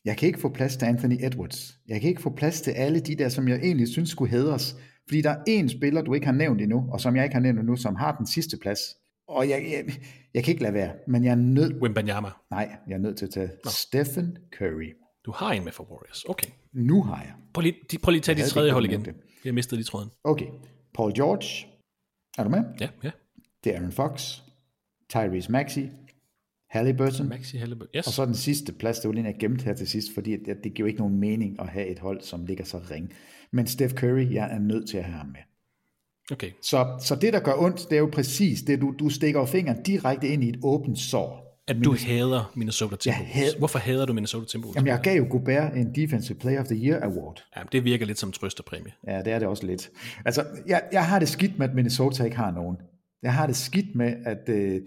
Jeg 0.06 0.18
kan 0.18 0.28
ikke 0.28 0.40
få 0.40 0.50
plads 0.50 0.78
til 0.78 0.86
Anthony 0.86 1.26
Edwards. 1.26 1.74
Jeg 1.88 2.02
kan 2.02 2.10
ikke 2.10 2.22
få 2.22 2.30
plads 2.36 2.62
til 2.62 2.72
alle 2.72 3.00
de 3.00 3.16
der, 3.16 3.30
som 3.30 3.48
jeg 3.48 3.58
egentlig 3.58 3.88
synes 3.88 4.10
skulle 4.10 4.32
hedres. 4.32 4.76
Fordi 5.08 5.22
der 5.22 5.30
er 5.30 5.44
én 5.64 5.68
spiller, 5.68 6.02
du 6.02 6.14
ikke 6.14 6.26
har 6.26 6.34
nævnt 6.34 6.62
endnu, 6.62 6.90
og 6.92 7.02
som 7.02 7.16
jeg 7.16 7.24
ikke 7.24 7.34
har 7.34 7.42
nævnt 7.42 7.60
endnu, 7.60 7.76
som 7.76 7.96
har 7.96 8.16
den 8.18 8.28
sidste 8.28 8.58
plads. 8.62 8.80
Og 9.28 9.50
jeg, 9.50 9.66
jeg, 9.72 9.94
jeg 10.34 10.44
kan 10.44 10.52
ikke 10.52 10.64
lade 10.64 10.74
være, 10.74 10.92
men 11.08 11.24
jeg 11.24 11.32
er 11.32 11.36
nødt... 11.36 11.82
Wembanyama. 11.82 12.28
Nej, 12.52 12.70
jeg 12.88 12.94
er 12.96 13.00
nødt 13.00 13.18
til 13.18 13.26
at 13.26 13.32
tage 13.32 13.50
Stephen 13.68 14.38
Curry. 14.58 14.94
Du 15.26 15.32
har 15.36 15.52
en 15.52 15.64
med 15.64 15.72
for 15.72 15.84
Warriors. 15.92 16.24
Okay. 16.24 16.48
Nu 16.74 17.04
har 17.04 17.22
jeg. 17.22 17.34
Prøv 17.54 17.62
lige, 17.62 17.76
de- 17.92 17.98
prøv 17.98 18.12
lige 18.12 18.20
at 18.20 18.24
tage 18.24 18.38
Jeg 18.38 18.46
dit 18.46 18.52
tredje 18.54 18.72
hold 18.72 18.86
igen. 18.86 19.06
det. 19.06 19.16
Jeg 19.46 19.54
mistede 19.54 19.76
lige 19.76 19.86
tråden. 19.86 20.10
Okay, 20.24 20.46
Paul 20.96 21.14
George. 21.16 21.68
Er 22.38 22.44
du 22.44 22.50
med? 22.50 22.64
Ja, 22.82 22.90
ja. 23.04 23.12
Det 23.64 23.72
er 23.74 23.78
Aaron 23.78 23.92
Fox. 23.92 24.38
Tyrese 25.10 25.52
Maxey. 25.52 25.88
Halliburton. 26.70 27.30
Maxi 27.30 27.58
Halliburton. 27.58 27.92
Yes. 27.98 28.08
Og 28.08 28.14
så 28.14 28.26
den 28.26 28.36
sidste 28.36 28.74
plads, 28.74 29.00
det 29.00 29.08
var 29.08 29.14
lige, 29.14 29.26
jeg 29.26 29.36
gemte 29.40 29.66
her 29.66 29.74
til 29.74 29.88
sidst, 29.88 30.14
fordi 30.14 30.32
det, 30.32 30.58
det 30.64 30.74
giver 30.74 30.88
ikke 30.88 31.00
nogen 31.00 31.20
mening 31.20 31.60
at 31.62 31.68
have 31.70 31.88
et 31.88 32.00
hold, 32.00 32.22
som 32.22 32.46
ligger 32.46 32.64
så 32.66 32.80
ring. 32.92 33.14
Men 33.52 33.68
Steph 33.68 33.94
Curry, 33.94 34.34
jeg 34.34 34.50
er 34.52 34.60
nødt 34.60 34.90
til 34.90 34.98
at 34.98 35.04
have 35.04 35.18
ham 35.18 35.28
med. 35.28 35.40
Okay. 36.32 36.52
Så, 36.62 37.00
så 37.04 37.16
det, 37.16 37.34
der 37.34 37.40
gør 37.40 37.54
ondt, 37.58 37.90
det 37.90 37.96
er 37.96 38.00
jo 38.00 38.10
præcis 38.14 38.62
det, 38.62 38.82
du, 38.82 38.94
du 39.00 39.10
stikker 39.10 39.40
jo 39.40 39.46
fingeren 39.46 39.84
direkte 39.84 40.28
ind 40.28 40.44
i 40.44 40.50
et 40.50 40.60
åbent 40.64 41.00
sår. 41.00 41.46
At 41.68 41.78
du 41.84 41.96
hader 42.08 42.52
Minnesota 42.56 42.96
Timberwolves. 42.96 43.34
had- 43.34 43.58
Hvorfor 43.58 43.80
hader 43.80 44.06
du 44.06 44.14
Minnesota 44.14 44.46
Timberwolves? 44.46 44.76
Jamen, 44.76 44.88
jeg 44.88 45.00
gav 45.04 45.18
jo 45.18 45.28
Gobert 45.30 45.74
en 45.76 45.96
Defensive 45.96 46.38
Player 46.40 46.60
of 46.62 46.68
the 46.68 46.76
Year 46.76 47.04
Award. 47.04 47.44
Ja, 47.58 47.62
det 47.72 47.84
virker 47.84 48.06
lidt 48.06 48.20
som 48.20 48.30
en 48.30 48.34
trøsterpræmie. 48.34 48.92
Ja, 49.08 49.18
det 49.22 49.34
er 49.34 49.40
det 49.40 49.48
også 49.48 49.66
lidt. 49.66 49.90
Altså, 50.26 50.46
jeg, 50.68 50.82
jeg 50.92 51.06
har 51.08 51.20
det 51.20 51.30
skidt 51.30 51.60
med, 51.60 51.70
at 51.70 51.76
Minnesota 51.76 52.24
ikke 52.24 52.38
har 52.38 52.52
nogen. 52.52 52.78
Jeg 53.24 53.34
har 53.34 53.48
det 53.48 53.56
skidt 53.56 53.96
med, 53.96 54.16
at, 54.26 54.50
øh, 54.50 54.82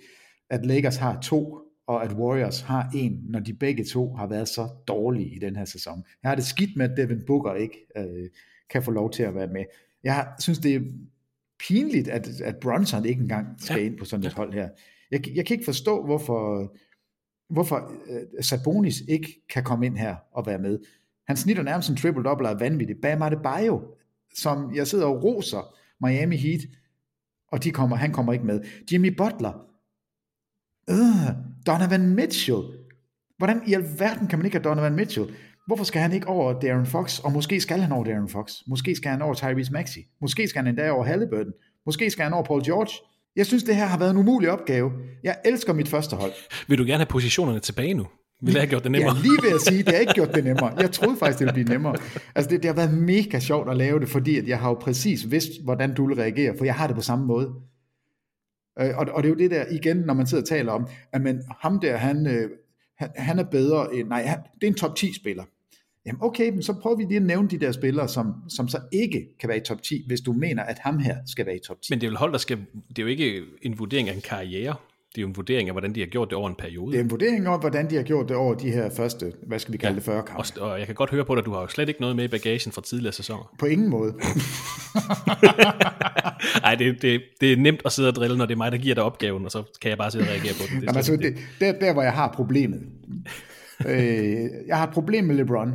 at 0.51 0.67
Lakers 0.67 0.97
har 0.97 1.21
to, 1.21 1.59
og 1.87 2.05
at 2.05 2.13
Warriors 2.13 2.61
har 2.61 2.91
en, 2.95 3.21
når 3.29 3.41
de 3.41 3.55
begge 3.55 3.85
to 3.85 4.15
har 4.15 4.27
været 4.27 4.49
så 4.49 4.69
dårlige 4.89 5.37
i 5.37 5.39
den 5.39 5.57
her 5.57 5.65
sæson. 5.65 6.05
Jeg 6.23 6.31
har 6.31 6.35
det 6.35 6.45
skidt 6.45 6.77
med, 6.77 6.91
at 6.91 6.97
Devin 6.97 7.23
Booker 7.27 7.55
ikke 7.55 7.87
øh, 7.97 8.31
kan 8.71 8.83
få 8.83 8.91
lov 8.91 9.11
til 9.11 9.23
at 9.23 9.35
være 9.35 9.49
med. 9.49 9.65
Jeg 10.05 10.29
synes, 10.39 10.59
det 10.59 10.75
er 10.75 10.81
pinligt, 11.69 12.09
at, 12.09 12.41
at 12.41 12.57
Bronson 12.57 13.05
ikke 13.05 13.23
engang 13.23 13.47
skal 13.59 13.81
ja. 13.81 13.87
ind 13.87 13.99
på 13.99 14.05
sådan 14.05 14.27
et 14.27 14.33
hold 14.33 14.53
her. 14.53 14.69
Jeg, 15.11 15.37
jeg 15.37 15.47
kan 15.47 15.55
ikke 15.55 15.65
forstå, 15.65 16.05
hvorfor, 16.05 16.73
hvorfor 17.53 17.93
uh, 18.11 18.43
Sabonis 18.45 19.01
ikke 19.09 19.43
kan 19.49 19.65
komme 19.65 19.87
ind 19.87 19.97
her 19.97 20.17
og 20.33 20.47
være 20.47 20.59
med. 20.59 20.79
Han 21.27 21.37
snitter 21.37 21.63
nærmest 21.63 21.91
en 21.91 21.97
triple-double 21.97 22.49
af 22.49 22.61
vanvittigt. 22.61 23.01
Bam 23.01 23.23
Adebayo, 23.23 23.83
som 24.35 24.75
jeg 24.75 24.87
sidder 24.87 25.07
og 25.07 25.25
roser 25.25 25.77
Miami 26.07 26.37
Heat, 26.37 26.61
og 27.53 27.65
de 27.65 27.71
kommer, 27.71 27.97
han 27.97 28.13
kommer 28.13 28.33
ikke 28.33 28.47
med. 28.47 28.61
Jimmy 28.93 29.17
Butler, 29.17 29.53
øh, 30.91 31.29
Donovan 31.67 32.15
Mitchell, 32.15 32.63
hvordan 33.39 33.63
i 33.67 33.75
alverden 33.75 34.27
kan 34.27 34.39
man 34.39 34.47
ikke 34.47 34.57
have 34.57 34.65
Donovan 34.65 34.95
Mitchell? 34.95 35.27
Hvorfor 35.67 35.85
skal 35.85 36.03
han 36.03 36.13
ikke 36.13 36.27
over 36.27 36.61
Darren 36.61 36.87
Fox? 36.87 37.19
Og 37.19 37.33
måske 37.33 37.61
skal 37.61 37.81
han 37.81 37.93
over 37.93 38.05
Darren 38.05 38.29
Fox. 38.29 38.53
Måske 38.67 38.97
skal 38.97 39.11
han 39.11 39.23
over 39.23 39.35
Tyrese 39.35 39.73
Maxey. 39.73 40.01
Måske 40.21 40.49
skal 40.49 40.63
han 40.63 40.69
endda 40.69 40.91
over 40.91 41.05
Halliburton. 41.05 41.53
Måske 41.87 42.11
skal 42.11 42.23
han 42.23 42.33
over 42.33 42.45
Paul 42.45 42.65
George. 42.65 42.93
Jeg 43.37 43.47
synes, 43.47 43.63
det 43.63 43.77
her 43.77 43.87
har 43.87 43.99
været 43.99 44.11
en 44.11 44.17
umulig 44.17 44.51
opgave. 44.51 44.91
Jeg 45.23 45.37
elsker 45.45 45.73
mit 45.73 45.89
første 45.89 46.17
hold. 46.17 46.33
Vil 46.69 46.79
du 46.79 46.85
gerne 46.85 46.99
have 46.99 47.07
positionerne 47.07 47.61
tilbage 47.61 47.95
nu? 47.95 48.07
Vil 48.43 48.53
jeg 48.53 48.63
have 48.63 48.71
gjort 48.71 48.83
det 48.83 48.91
nemmere? 48.93 49.17
Ja, 49.17 49.23
lige 49.23 49.39
ved 49.43 49.55
at 49.55 49.61
sige, 49.61 49.83
det 49.83 49.89
har 49.89 50.01
ikke 50.01 50.13
gjort 50.13 50.35
det 50.35 50.45
nemmere. 50.45 50.75
Jeg 50.79 50.93
troede 50.93 51.17
faktisk, 51.17 51.39
det 51.39 51.45
ville 51.45 51.55
blive 51.55 51.69
nemmere. 51.69 51.97
Altså, 52.35 52.51
det, 52.51 52.63
det 52.63 52.65
har 52.65 52.75
været 52.75 52.95
mega 52.95 53.41
sjovt 53.41 53.71
at 53.71 53.77
lave 53.77 54.01
det, 54.01 54.09
fordi 54.09 54.39
at 54.39 54.49
jeg 54.49 54.59
har 54.59 54.69
jo 54.69 54.75
præcis 54.75 55.31
vidst, 55.31 55.51
hvordan 55.65 55.95
du 55.95 56.07
vil 56.07 56.17
reagere, 56.17 56.55
for 56.59 56.65
jeg 56.65 56.75
har 56.75 56.87
det 56.87 56.97
på 56.97 57.03
samme 57.03 57.27
måde. 57.27 57.49
Øh, 58.81 58.99
og, 58.99 59.07
og 59.13 59.23
det 59.23 59.29
er 59.29 59.33
jo 59.33 59.39
det 59.39 59.51
der, 59.51 59.65
igen, 59.71 59.97
når 59.97 60.15
man 60.15 60.27
sidder 60.27 60.43
og 60.43 60.49
taler 60.49 60.73
om, 60.73 60.87
at 61.13 61.21
men, 61.21 61.43
ham 61.61 61.81
der, 61.81 61.97
han, 61.97 62.27
øh, 62.27 62.51
han, 62.99 63.11
han 63.17 63.39
er 63.39 63.45
bedre 63.45 63.95
end, 63.95 64.09
nej, 64.09 64.23
han, 64.23 64.39
det 64.55 64.67
er 64.67 64.69
en 64.69 64.75
top 64.75 64.97
10 64.97 65.15
spiller. 65.15 65.45
Jamen 66.07 66.23
okay, 66.23 66.51
men 66.51 66.63
så 66.63 66.73
prøver 66.73 66.97
vi 66.97 67.03
lige 67.03 67.17
at 67.17 67.23
nævne 67.23 67.49
de 67.49 67.59
der 67.59 67.73
spillere, 67.73 68.09
som, 68.09 68.35
som 68.49 68.69
så 68.69 68.81
ikke 68.93 69.39
kan 69.41 69.49
være 69.49 69.59
i 69.59 69.61
top 69.61 69.83
10, 69.83 70.05
hvis 70.07 70.21
du 70.21 70.33
mener, 70.33 70.63
at 70.63 70.79
ham 70.79 70.99
her 70.99 71.17
skal 71.27 71.47
være 71.47 71.57
i 71.57 71.61
top 71.67 71.83
10. 71.83 71.93
Men 71.93 72.01
det 72.01 72.07
er 72.07 72.11
jo 72.11 72.17
hold, 72.17 72.33
der 72.33 72.39
skal, 72.39 72.59
det 72.89 72.99
er 72.99 73.03
jo 73.03 73.09
ikke 73.09 73.43
en 73.63 73.79
vurdering 73.79 74.09
af 74.09 74.15
en 74.15 74.21
karriere. 74.21 74.75
Det 75.15 75.19
er 75.19 75.23
jo 75.23 75.29
en 75.29 75.37
vurdering 75.37 75.69
af, 75.69 75.75
hvordan 75.75 75.95
de 75.95 76.01
har 76.01 76.07
gjort 76.07 76.31
det 76.31 76.39
over 76.39 76.49
en 76.49 76.55
periode. 76.55 76.93
Det 76.93 77.01
er 77.01 77.05
en 77.05 77.11
vurdering 77.11 77.47
af, 77.47 77.61
hvordan 77.61 77.91
de 77.91 77.97
har 77.97 78.03
gjort 78.03 78.29
det 78.29 78.37
over 78.37 78.55
de 78.55 78.71
her 78.71 78.91
første, 78.91 79.33
hvad 79.47 79.59
skal 79.59 79.73
vi 79.73 79.79
kalde 79.79 79.93
ja, 79.93 79.97
det, 79.97 80.05
40 80.05 80.23
kampe. 80.23 80.61
Og, 80.61 80.71
og 80.71 80.79
jeg 80.79 80.87
kan 80.87 80.95
godt 80.95 81.11
høre 81.11 81.25
på 81.25 81.35
dig, 81.35 81.41
at 81.41 81.47
du 81.47 81.53
har 81.53 81.61
jo 81.61 81.69
slet 81.69 81.89
ikke 81.89 82.01
noget 82.01 82.17
med 82.17 82.25
i 82.25 82.29
bagagen 82.29 82.73
fra 82.73 82.83
tidligere 82.83 83.13
sæsoner. 83.13 83.55
På 83.59 83.67
ingen 83.67 83.89
måde. 83.89 84.15
Nej, 86.63 86.75
det, 86.75 87.03
det, 87.03 87.23
det 87.41 87.53
er 87.53 87.57
nemt 87.57 87.81
at 87.85 87.93
sidde 87.93 88.09
og 88.09 88.15
drille, 88.15 88.37
når 88.37 88.47
det 88.47 88.53
er 88.53 88.57
mig, 88.57 88.73
der 88.73 88.79
giver 88.79 88.95
dig 88.95 89.05
opgaven, 89.05 89.45
og 89.45 89.51
så 89.51 89.63
kan 89.83 89.89
jeg 89.89 89.99
bare 89.99 90.11
sidde 90.11 90.25
og 90.25 90.29
reagere 90.29 90.53
på 90.53 90.63
den. 90.71 90.77
Det 90.77 90.83
Jamen, 90.83 90.97
altså, 90.97 91.17
det, 91.17 91.37
der, 91.61 91.73
der, 91.73 91.93
hvor 91.93 92.03
jeg 92.03 92.13
har 92.13 92.33
problemet. 92.35 92.81
øh, 93.89 94.49
jeg 94.67 94.77
har 94.77 94.87
et 94.87 94.95
problem 94.95 95.25
med 95.25 95.35
LeBron. 95.35 95.73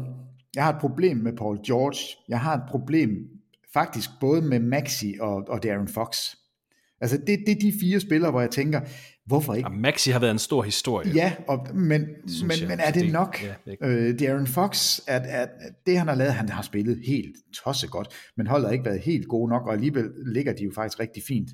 Jeg 0.55 0.63
har 0.63 0.73
et 0.73 0.79
problem 0.79 1.17
med 1.17 1.37
Paul 1.37 1.57
George. 1.67 2.17
Jeg 2.29 2.39
har 2.39 2.53
et 2.53 2.63
problem 2.69 3.09
faktisk 3.73 4.09
både 4.19 4.41
med 4.41 4.59
Maxi 4.59 5.15
og, 5.19 5.49
og 5.49 5.63
Darren 5.63 5.87
Fox. 5.87 6.17
Altså 7.01 7.17
det, 7.17 7.39
det 7.45 7.51
er 7.51 7.59
de 7.61 7.73
fire 7.81 7.99
spillere, 7.99 8.31
hvor 8.31 8.41
jeg 8.41 8.49
tænker, 8.49 8.81
hvorfor 9.27 9.53
ikke? 9.53 9.69
Ja, 9.69 9.75
Maxi 9.75 10.11
har 10.11 10.19
været 10.19 10.31
en 10.31 10.39
stor 10.39 10.61
historie. 10.61 11.11
Ja, 11.13 11.33
og, 11.47 11.67
men, 11.73 12.01
men, 12.01 12.01
jeg, 12.01 12.67
men 12.67 12.79
er 12.79 12.91
det, 12.91 13.03
det 13.03 13.11
nok? 13.13 13.43
Ja, 13.67 13.87
øh, 13.87 14.19
Darren 14.19 14.47
Fox, 14.47 14.99
at, 15.07 15.21
at 15.21 15.49
det 15.85 15.97
han 15.97 16.07
har 16.07 16.15
lavet, 16.15 16.33
han 16.33 16.49
har 16.49 16.61
spillet 16.61 17.01
helt 17.05 17.35
tosse 17.53 17.87
godt, 17.87 18.07
men 18.37 18.47
holdet 18.47 18.67
har 18.67 18.73
ikke 18.73 18.85
været 18.85 18.99
helt 18.99 19.27
gode 19.27 19.49
nok, 19.49 19.67
og 19.67 19.73
alligevel 19.73 20.09
ligger 20.25 20.53
de 20.53 20.63
jo 20.63 20.71
faktisk 20.75 20.99
rigtig 20.99 21.23
fint. 21.27 21.49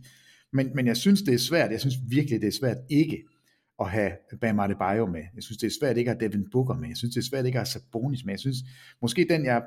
Men, 0.54 0.70
men 0.76 0.88
jeg 0.88 0.98
synes, 0.98 1.22
det 1.22 1.34
er 1.34 1.38
svært, 1.38 1.72
jeg 1.72 1.80
synes 1.80 1.96
virkelig, 2.10 2.42
det 2.42 2.48
er 2.48 2.58
svært 2.60 2.78
ikke 2.90 3.24
at 3.80 3.90
have 3.90 4.12
Bam 4.42 4.60
Adebayo 4.60 5.06
med. 5.06 5.22
Jeg 5.36 5.44
synes, 5.44 5.58
det 5.58 5.68
er 5.68 5.72
svært 5.82 5.98
ikke 5.98 6.12
at 6.12 6.18
have 6.20 6.30
Devin 6.30 6.46
Booker 6.52 6.76
med. 6.76 6.88
Jeg 6.88 6.98
synes, 6.98 7.14
det 7.14 7.22
er 7.22 7.26
svært 7.30 7.46
ikke 7.46 7.60
at 7.60 7.68
have 7.68 7.82
Sabonis 7.82 8.26
med. 8.26 8.34
Jeg 8.34 8.40
synes, 8.40 8.58
måske 9.02 9.28
den, 9.30 9.46
jeg, 9.46 9.62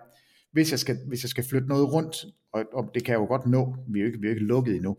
hvis 0.53 0.71
jeg 0.71 0.79
skal, 0.79 0.97
hvis 1.09 1.23
jeg 1.23 1.31
skal 1.31 1.45
flytte 1.45 1.69
noget 1.69 1.93
rundt, 1.93 2.17
og, 2.53 2.65
og 2.73 2.91
det 2.95 3.05
kan 3.05 3.13
jeg 3.13 3.19
jo 3.19 3.27
godt 3.27 3.47
nå, 3.47 3.77
vi 3.89 3.99
er 3.99 4.03
jo 4.03 4.07
ikke, 4.07 4.21
vi 4.21 4.27
er 4.27 4.31
jo 4.31 4.35
ikke 4.35 4.47
lukket 4.47 4.77
endnu, 4.77 4.97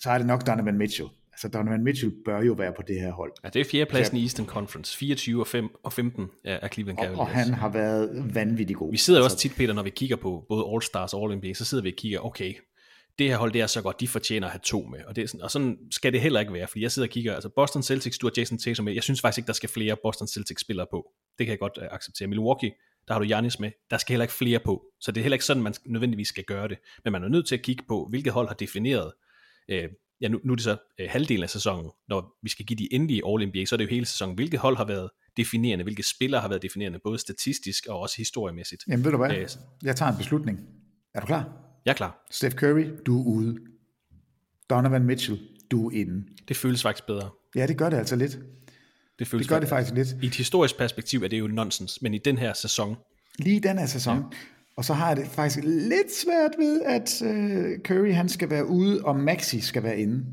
så 0.00 0.10
er 0.10 0.18
det 0.18 0.26
nok 0.26 0.46
Donovan 0.46 0.78
Mitchell. 0.78 1.08
Altså 1.44 1.58
Donovan 1.58 1.84
Mitchell 1.84 2.12
bør 2.24 2.42
jo 2.42 2.52
være 2.52 2.72
på 2.76 2.82
det 2.88 3.00
her 3.00 3.12
hold. 3.12 3.32
Ja, 3.44 3.48
det 3.48 3.60
er 3.60 3.64
fjerdepladsen 3.64 4.16
i 4.16 4.22
Eastern 4.22 4.46
Conference. 4.46 4.96
24 4.96 5.42
og, 5.42 5.46
5 5.46 5.68
og 5.84 5.92
15 5.92 6.26
er 6.44 6.68
Cleveland 6.68 6.98
Cavaliers. 6.98 7.18
Og, 7.18 7.24
og 7.24 7.28
han 7.28 7.54
har 7.54 7.68
været 7.68 8.34
vanvittig 8.34 8.76
god. 8.76 8.90
Vi 8.90 8.96
sidder 8.96 9.20
jo 9.20 9.24
også 9.24 9.36
tit, 9.36 9.52
Peter, 9.56 9.74
når 9.74 9.82
vi 9.82 9.90
kigger 9.90 10.16
på 10.16 10.44
både 10.48 10.64
All-Stars 10.64 11.14
og 11.14 11.24
All-NBA, 11.24 11.54
så 11.54 11.64
sidder 11.64 11.82
vi 11.82 11.88
og 11.88 11.96
kigger, 11.96 12.26
okay, 12.26 12.54
det 13.18 13.28
her 13.28 13.36
hold, 13.36 13.52
det 13.52 13.60
er 13.60 13.66
så 13.66 13.82
godt, 13.82 14.00
de 14.00 14.08
fortjener 14.08 14.46
at 14.46 14.52
have 14.52 14.60
to 14.64 14.82
med. 14.82 15.04
Og, 15.04 15.16
det 15.16 15.24
er 15.24 15.28
sådan, 15.28 15.42
og 15.42 15.50
sådan 15.50 15.78
skal 15.90 16.12
det 16.12 16.20
heller 16.20 16.40
ikke 16.40 16.52
være, 16.52 16.66
fordi 16.66 16.82
jeg 16.82 16.92
sidder 16.92 17.08
og 17.08 17.12
kigger, 17.12 17.34
altså 17.34 17.48
Boston 17.48 17.82
Celtics, 17.82 18.18
du 18.18 18.26
har 18.26 18.32
Jason 18.36 18.58
Tatum 18.58 18.84
med, 18.84 18.92
jeg 18.92 19.02
synes 19.02 19.20
faktisk 19.20 19.38
ikke, 19.38 19.46
der 19.46 19.52
skal 19.52 19.68
flere 19.68 19.96
Boston 20.02 20.28
Celtics 20.28 20.60
spillere 20.60 20.86
på. 20.90 21.10
Det 21.38 21.46
kan 21.46 21.50
jeg 21.50 21.58
godt 21.58 21.78
uh, 21.78 21.84
acceptere. 21.90 22.28
Milwaukee, 22.28 22.72
der 23.08 23.14
har 23.14 23.20
du 23.20 23.26
Giannis 23.26 23.60
med, 23.60 23.70
der 23.90 23.98
skal 23.98 24.12
heller 24.12 24.24
ikke 24.24 24.34
flere 24.34 24.58
på. 24.58 24.82
Så 25.00 25.12
det 25.12 25.20
er 25.20 25.22
heller 25.22 25.34
ikke 25.34 25.44
sådan, 25.44 25.62
man 25.62 25.74
nødvendigvis 25.86 26.28
skal 26.28 26.44
gøre 26.44 26.68
det. 26.68 26.78
Men 27.04 27.12
man 27.12 27.24
er 27.24 27.28
nødt 27.28 27.46
til 27.46 27.54
at 27.54 27.62
kigge 27.62 27.84
på, 27.88 28.06
hvilket 28.10 28.32
hold 28.32 28.48
har 28.48 28.54
defineret, 28.54 29.12
øh, 29.68 29.88
ja 30.20 30.28
nu, 30.28 30.40
nu 30.44 30.52
er 30.52 30.56
det 30.56 30.64
så 30.64 30.76
øh, 31.00 31.06
halvdelen 31.10 31.42
af 31.42 31.50
sæsonen, 31.50 31.90
når 32.08 32.38
vi 32.42 32.48
skal 32.48 32.66
give 32.66 32.76
de 32.76 32.94
endelige 32.94 33.22
All-NBA, 33.26 33.64
så 33.64 33.74
er 33.74 33.76
det 33.76 33.84
jo 33.84 33.90
hele 33.90 34.06
sæsonen, 34.06 34.34
hvilket 34.34 34.60
hold 34.60 34.76
har 34.76 34.84
været 34.84 35.10
definerende, 35.36 35.82
hvilke 35.82 36.02
spillere 36.02 36.40
har 36.40 36.48
været 36.48 36.62
definerende, 36.62 36.98
både 37.04 37.18
statistisk 37.18 37.86
og 37.86 38.00
også 38.00 38.16
historiemæssigt. 38.16 38.84
Jamen 38.88 39.04
ved 39.04 39.10
du 39.10 39.16
hvad, 39.16 39.36
øh, 39.36 39.48
jeg 39.82 39.96
tager 39.96 40.12
en 40.12 40.18
beslutning. 40.18 40.60
Er 41.14 41.20
du 41.20 41.26
klar? 41.26 41.48
Jeg 41.84 41.90
er 41.90 41.96
klar. 41.96 42.26
Steph 42.30 42.54
Curry, 42.54 42.84
du 43.06 43.20
er 43.20 43.24
ude. 43.24 43.58
Donovan 44.70 45.04
Mitchell, 45.04 45.40
du 45.70 45.88
er 45.88 45.94
inde. 45.94 46.26
Det 46.48 46.56
føles 46.56 46.82
faktisk 46.82 47.06
bedre. 47.06 47.30
Ja, 47.54 47.66
det 47.66 47.78
gør 47.78 47.90
det 47.90 47.96
altså 47.96 48.16
lidt. 48.16 48.38
Det, 49.18 49.28
føles 49.28 49.46
det 49.46 49.50
gør 49.50 49.60
det 49.60 49.68
faktisk 49.68 49.94
lidt. 49.94 50.08
I 50.22 50.26
et 50.26 50.34
historisk 50.34 50.78
perspektiv 50.78 51.22
er 51.22 51.28
det 51.28 51.38
jo 51.38 51.46
nonsens, 51.46 52.02
men 52.02 52.14
i 52.14 52.18
den 52.18 52.38
her 52.38 52.52
sæson... 52.52 52.96
Lige 53.38 53.56
i 53.56 53.58
den 53.58 53.78
her 53.78 53.86
sæson. 53.86 54.16
Ja. 54.16 54.22
Og 54.80 54.84
så 54.84 54.94
har 54.94 55.08
jeg 55.08 55.16
det 55.16 55.26
faktisk 55.26 55.64
lidt 55.64 56.12
svært 56.12 56.50
ved, 56.58 56.82
at 56.82 57.22
uh, 57.22 57.82
Curry 57.84 58.12
han 58.12 58.28
skal 58.28 58.50
være 58.50 58.66
ude, 58.66 59.04
og 59.04 59.16
Maxi 59.16 59.60
skal 59.60 59.82
være 59.82 60.00
inde. 60.00 60.24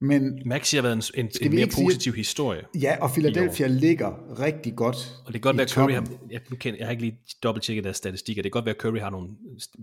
Men 0.00 0.42
Maxi 0.46 0.76
har 0.76 0.82
været 0.82 0.96
en, 1.14 1.24
en, 1.24 1.30
en 1.40 1.54
mere 1.54 1.66
positiv 1.66 2.12
sige, 2.12 2.16
historie. 2.16 2.62
Ja, 2.82 2.96
og 3.00 3.10
Philadelphia 3.10 3.66
ligger 3.66 4.40
rigtig 4.40 4.76
godt 4.76 4.96
Og 5.26 5.32
det 5.32 5.32
kan 5.32 5.40
godt 5.40 5.56
være, 5.56 5.64
at 5.64 5.70
Curry 5.70 5.92
har, 5.92 6.06
jeg, 6.30 6.40
kan, 6.60 6.78
jeg 6.78 6.86
har 6.86 6.90
ikke 6.90 7.02
lige 7.02 7.18
dobbelttjekket 7.42 7.84
deres 7.84 7.96
statistikker, 7.96 8.42
det 8.42 8.52
kan 8.52 8.58
godt 8.58 8.64
være, 8.64 8.74
at 8.74 8.80
Curry 8.80 8.98
har 8.98 9.10
nogle 9.10 9.28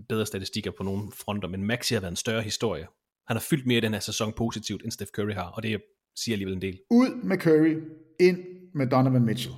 bedre 0.08 0.26
statistikker 0.26 0.70
på 0.70 0.82
nogle 0.82 1.02
fronter, 1.14 1.48
men 1.48 1.64
Maxi 1.64 1.94
har 1.94 2.00
været 2.00 2.12
en 2.12 2.16
større 2.16 2.42
historie. 2.42 2.86
Han 3.28 3.36
har 3.36 3.44
fyldt 3.50 3.66
mere 3.66 3.78
i 3.78 3.80
den 3.80 3.92
her 3.92 4.00
sæson 4.00 4.32
positivt, 4.36 4.82
end 4.82 4.92
Steph 4.92 5.10
Curry 5.10 5.32
har, 5.32 5.46
og 5.46 5.62
det 5.62 5.80
siger 6.16 6.34
alligevel 6.34 6.54
en 6.54 6.62
del. 6.62 6.78
Ud 6.90 7.24
med 7.24 7.38
Curry, 7.38 7.76
ind 8.20 8.38
med 8.74 8.86
Donovan 8.86 9.24
Mitchell. 9.24 9.54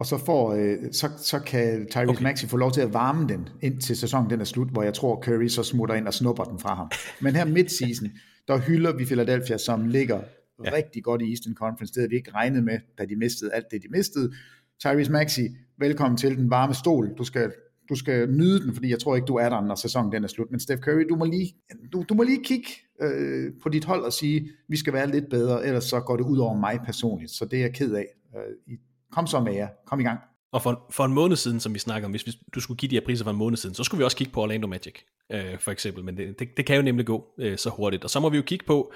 Og 0.00 0.06
så, 0.06 0.18
får, 0.18 0.52
øh, 0.52 0.92
så, 0.92 1.08
så 1.16 1.38
kan 1.38 1.86
Tyrese 1.90 2.10
okay. 2.10 2.22
Maxey 2.22 2.48
få 2.48 2.56
lov 2.56 2.72
til 2.72 2.80
at 2.80 2.94
varme 2.94 3.28
den, 3.28 3.48
indtil 3.62 3.96
sæsonen 3.96 4.30
den 4.30 4.40
er 4.40 4.44
slut, 4.44 4.68
hvor 4.68 4.82
jeg 4.82 4.94
tror, 4.94 5.22
Curry 5.22 5.48
så 5.48 5.62
smutter 5.62 5.94
ind 5.94 6.06
og 6.06 6.14
snupper 6.14 6.44
den 6.44 6.58
fra 6.58 6.74
ham. 6.74 6.90
Men 7.20 7.36
her 7.36 7.44
midseason, 7.44 8.08
der 8.48 8.58
hylder 8.58 8.96
vi 8.96 9.04
Philadelphia, 9.04 9.58
som 9.58 9.86
ligger 9.86 10.20
ja. 10.64 10.72
rigtig 10.72 11.04
godt 11.04 11.22
i 11.22 11.30
Eastern 11.30 11.54
Conference. 11.54 11.94
Det 11.94 12.00
havde 12.00 12.10
vi 12.10 12.16
ikke 12.16 12.30
regnet 12.30 12.64
med, 12.64 12.78
da 12.98 13.04
de 13.04 13.16
mistede 13.16 13.52
alt 13.52 13.66
det, 13.70 13.82
de 13.82 13.88
mistede. 13.90 14.32
Tyrese 14.80 15.12
Maxey, 15.12 15.42
velkommen 15.78 16.16
til 16.16 16.36
den 16.36 16.50
varme 16.50 16.74
stol. 16.74 17.14
Du 17.18 17.24
skal, 17.24 17.52
du 17.88 17.94
skal 17.94 18.30
nyde 18.30 18.60
den, 18.64 18.74
fordi 18.74 18.90
jeg 18.90 18.98
tror 18.98 19.16
ikke, 19.16 19.26
du 19.26 19.36
er 19.36 19.48
der, 19.48 19.60
når 19.60 19.74
sæsonen 19.74 20.12
den 20.12 20.24
er 20.24 20.28
slut. 20.28 20.50
Men 20.50 20.60
Steph 20.60 20.80
Curry, 20.80 21.04
du 21.08 21.16
må 21.16 21.24
lige, 21.24 21.54
du, 21.92 22.04
du 22.08 22.14
må 22.14 22.22
lige 22.22 22.44
kigge 22.44 22.68
øh, 23.02 23.52
på 23.62 23.68
dit 23.68 23.84
hold 23.84 24.04
og 24.04 24.12
sige, 24.12 24.48
vi 24.68 24.76
skal 24.76 24.92
være 24.92 25.10
lidt 25.10 25.30
bedre, 25.30 25.66
ellers 25.66 25.84
så 25.84 26.00
går 26.00 26.16
det 26.16 26.24
ud 26.24 26.38
over 26.38 26.54
mig 26.54 26.78
personligt. 26.84 27.30
Så 27.30 27.44
det 27.44 27.56
er 27.56 27.60
jeg 27.60 27.74
ked 27.74 27.94
af. 27.94 28.06
Øh, 28.36 28.76
kom 29.12 29.26
så 29.26 29.40
med 29.40 29.54
jer. 29.54 29.68
Kom 29.86 30.00
i 30.00 30.02
gang. 30.02 30.20
Og 30.52 30.62
for, 30.62 30.86
for 30.90 31.04
en 31.04 31.12
måned 31.12 31.36
siden, 31.36 31.60
som 31.60 31.74
vi 31.74 31.78
snakker 31.78 32.06
om, 32.06 32.10
hvis 32.10 32.26
vi, 32.26 32.32
du 32.54 32.60
skulle 32.60 32.78
give 32.78 32.90
de 32.90 32.94
her 32.94 33.02
priser 33.06 33.24
for 33.24 33.30
en 33.30 33.36
måned 33.36 33.56
siden, 33.56 33.74
så 33.74 33.84
skulle 33.84 33.98
vi 33.98 34.04
også 34.04 34.16
kigge 34.16 34.32
på 34.32 34.42
Orlando 34.42 34.66
Magic, 34.66 34.94
øh, 35.32 35.58
for 35.58 35.70
eksempel. 35.70 36.04
Men 36.04 36.16
det, 36.16 36.38
det, 36.38 36.48
det 36.56 36.66
kan 36.66 36.76
jo 36.76 36.82
nemlig 36.82 37.06
gå 37.06 37.26
øh, 37.38 37.58
så 37.58 37.70
hurtigt. 37.70 38.04
Og 38.04 38.10
så 38.10 38.20
må 38.20 38.28
vi 38.28 38.36
jo 38.36 38.42
kigge 38.42 38.64
på, 38.64 38.92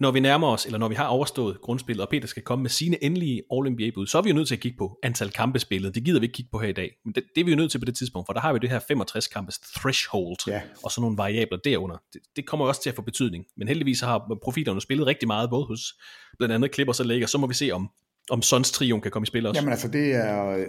når 0.00 0.10
vi 0.10 0.20
nærmer 0.20 0.48
os, 0.48 0.66
eller 0.66 0.78
når 0.78 0.88
vi 0.88 0.94
har 0.94 1.06
overstået 1.06 1.60
grundspillet, 1.60 2.02
og 2.02 2.08
Peter 2.08 2.28
skal 2.28 2.42
komme 2.42 2.62
med 2.62 2.70
sine 2.70 3.04
endelige 3.04 3.42
All-NBA-bud, 3.52 4.06
så 4.06 4.18
er 4.18 4.22
vi 4.22 4.28
jo 4.28 4.34
nødt 4.34 4.48
til 4.48 4.54
at 4.54 4.60
kigge 4.60 4.78
på 4.78 4.98
antal 5.02 5.30
kampe 5.30 5.58
spillet. 5.58 5.94
Det 5.94 6.04
gider 6.04 6.20
vi 6.20 6.24
ikke 6.24 6.34
kigge 6.34 6.50
på 6.52 6.58
her 6.58 6.68
i 6.68 6.72
dag. 6.72 6.90
Men 7.04 7.14
det, 7.14 7.24
det 7.34 7.40
er 7.40 7.44
vi 7.44 7.50
jo 7.50 7.56
nødt 7.56 7.70
til 7.70 7.78
på 7.78 7.84
det 7.84 7.96
tidspunkt, 7.96 8.28
for 8.28 8.32
der 8.32 8.40
har 8.40 8.52
vi 8.52 8.58
det 8.58 8.70
her 8.70 8.78
65 8.88 9.26
kampes 9.26 9.58
threshold, 9.58 10.36
ja. 10.46 10.60
og 10.84 10.90
så 10.92 11.00
nogle 11.00 11.16
variabler 11.16 11.58
derunder. 11.58 11.96
Det, 12.12 12.20
det 12.36 12.46
kommer 12.46 12.66
også 12.66 12.82
til 12.82 12.90
at 12.90 12.96
få 12.96 13.02
betydning. 13.02 13.44
Men 13.56 13.68
heldigvis 13.68 14.00
har 14.00 14.38
profilerne 14.42 14.80
spillet 14.80 15.06
rigtig 15.06 15.26
meget, 15.26 15.50
både 15.50 15.66
hos 15.66 15.94
blandt 16.38 16.54
andet 16.54 16.74
Clippers 16.74 17.00
og 17.00 17.06
Lakers. 17.06 17.30
Så 17.30 17.38
må 17.38 17.46
vi 17.46 17.54
se, 17.54 17.70
om 17.70 17.90
om 18.30 18.42
Sons 18.42 18.70
trion 18.72 19.00
kan 19.00 19.10
komme 19.10 19.24
i 19.24 19.26
spil 19.26 19.46
også. 19.46 19.60
Jamen 19.60 19.72
altså, 19.72 19.88
det 19.88 20.14
er 20.14 20.48
øh, 20.50 20.66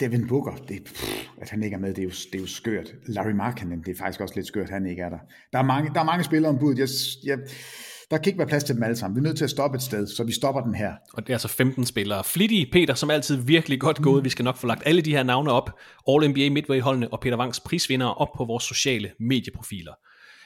Devin 0.00 0.28
Booker, 0.28 0.52
det, 0.68 0.84
pff, 0.84 1.26
at 1.40 1.50
han 1.50 1.62
ikke 1.62 1.74
er 1.74 1.80
med, 1.80 1.88
det 1.88 1.98
er 1.98 2.02
jo, 2.02 2.10
det 2.10 2.34
er 2.34 2.38
jo 2.38 2.46
skørt. 2.46 2.94
Larry 3.06 3.32
Markkinen, 3.32 3.82
det 3.82 3.88
er 3.88 3.98
faktisk 3.98 4.20
også 4.20 4.34
lidt 4.34 4.46
skørt, 4.46 4.64
at 4.64 4.70
han 4.70 4.86
ikke 4.86 5.02
er 5.02 5.08
der. 5.08 5.18
Der 5.52 5.58
er 5.58 5.62
mange, 5.62 5.90
der 5.94 6.00
er 6.00 6.04
mange 6.04 6.24
spillere 6.24 6.52
ombud. 6.52 6.74
Jeg, 6.74 6.88
jeg, 7.24 7.38
der 8.10 8.18
kan 8.18 8.26
ikke 8.26 8.38
være 8.38 8.48
plads 8.48 8.64
til 8.64 8.74
dem 8.74 8.82
alle 8.82 8.96
sammen. 8.96 9.16
Vi 9.16 9.20
er 9.20 9.22
nødt 9.28 9.36
til 9.36 9.44
at 9.44 9.50
stoppe 9.50 9.76
et 9.76 9.82
sted, 9.82 10.06
så 10.06 10.24
vi 10.24 10.32
stopper 10.32 10.60
den 10.60 10.74
her. 10.74 10.92
Og 11.14 11.22
det 11.22 11.30
er 11.30 11.34
altså 11.34 11.48
15 11.48 11.86
spillere. 11.86 12.24
Flittige 12.24 12.68
Peter, 12.72 12.94
som 12.94 13.10
altid 13.10 13.36
virkelig 13.36 13.80
godt 13.80 14.02
gået. 14.02 14.22
Mm. 14.22 14.24
Vi 14.24 14.30
skal 14.30 14.44
nok 14.44 14.56
få 14.56 14.66
lagt 14.66 14.82
alle 14.86 15.02
de 15.02 15.10
her 15.10 15.22
navne 15.22 15.52
op. 15.52 15.70
All 16.08 16.30
NBA 16.30 16.50
Midway-holdene 16.50 17.12
og 17.12 17.20
Peter 17.20 17.38
Wangs 17.38 17.60
prisvindere 17.60 18.14
op 18.14 18.28
på 18.36 18.44
vores 18.44 18.64
sociale 18.64 19.10
medieprofiler. 19.20 19.92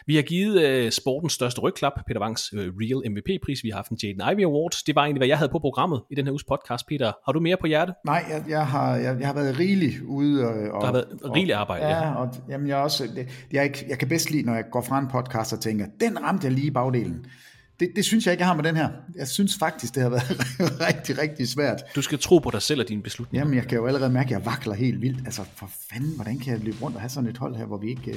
Vi 0.07 0.17
har 0.17 0.23
givet 0.23 0.85
uh, 0.85 0.91
sportens 0.91 1.33
største 1.33 1.61
rygklap, 1.61 1.93
Peter 2.07 2.21
Wangs 2.21 2.53
uh, 2.53 2.59
Real 2.59 3.13
MVP-pris. 3.13 3.65
Vi 3.65 3.69
har 3.69 3.77
haft 3.77 3.91
en 3.91 3.99
Jaden 4.03 4.23
Ivey 4.33 4.45
Award. 4.45 4.73
Det 4.87 4.95
var 4.95 5.03
egentlig, 5.03 5.21
hvad 5.21 5.29
jeg 5.29 5.39
havde 5.39 5.49
på 5.49 5.59
programmet 5.59 6.03
i 6.11 6.15
den 6.15 6.25
her 6.25 6.33
uges 6.33 6.45
podcast. 6.45 6.87
Peter, 6.87 7.13
har 7.27 7.33
du 7.33 7.41
mere 7.41 7.57
på 7.61 7.67
hjerte? 7.67 7.93
Nej, 8.07 8.25
jeg, 8.31 8.45
jeg, 8.49 8.67
har, 8.67 8.97
jeg, 8.97 9.17
jeg 9.21 9.27
har 9.27 9.35
været 9.35 9.59
rigelig 9.59 9.93
ude. 10.07 10.45
Og, 10.73 10.81
der 10.81 10.87
har 10.87 10.93
været 10.93 11.07
rigelig 11.35 11.55
arbejde, 11.55 11.87
ja. 11.87 12.07
ja. 12.07 12.15
Og, 12.15 12.35
jamen, 12.49 12.69
jeg, 12.69 12.77
også, 12.77 13.05
det, 13.17 13.47
jeg, 13.53 13.65
ikke, 13.65 13.87
jeg 13.89 13.99
kan 13.99 14.09
bedst 14.09 14.31
lide, 14.31 14.43
når 14.43 14.55
jeg 14.55 14.65
går 14.73 14.83
fra 14.83 14.99
en 14.99 15.09
podcast 15.09 15.53
og 15.53 15.61
tænker, 15.61 15.87
den 16.01 16.23
ramte 16.23 16.47
jeg 16.47 16.53
lige 16.53 16.67
i 16.67 16.71
bagdelen. 16.71 17.27
Det, 17.81 17.91
det 17.97 18.05
synes 18.05 18.27
jeg 18.27 18.33
ikke, 18.33 18.43
jeg 18.43 18.49
har 18.49 18.55
med 18.55 18.65
den 18.65 18.77
her. 18.77 18.89
Jeg 19.15 19.29
synes 19.29 19.57
faktisk, 19.59 19.95
det 19.95 20.03
har 20.03 20.11
været 20.11 20.31
rigtig, 20.89 21.19
rigtig 21.19 21.49
svært. 21.49 21.83
Du 21.95 22.03
skal 22.03 22.19
tro 22.19 22.39
på 22.39 22.51
dig 22.51 22.63
selv 22.63 22.81
og 22.81 22.89
dine 22.89 23.03
beslutninger. 23.03 23.45
Jamen, 23.45 23.55
jeg 23.55 23.69
kan 23.69 23.79
jo 23.79 23.87
allerede 23.87 24.11
mærke, 24.11 24.27
at 24.27 24.31
jeg 24.31 24.47
vakler 24.47 24.75
helt 24.75 25.01
vildt. 25.01 25.19
Altså, 25.25 25.43
for 25.55 25.71
fanden, 25.93 26.15
hvordan 26.15 26.39
kan 26.39 26.53
jeg 26.53 26.65
løbe 26.65 26.77
rundt 26.83 26.97
og 26.97 27.01
have 27.01 27.11
sådan 27.11 27.31
et 27.31 27.39
hold 27.39 27.57
her, 27.57 27.65
hvor 27.65 27.79
vi 27.79 27.91
ikke... 27.91 28.15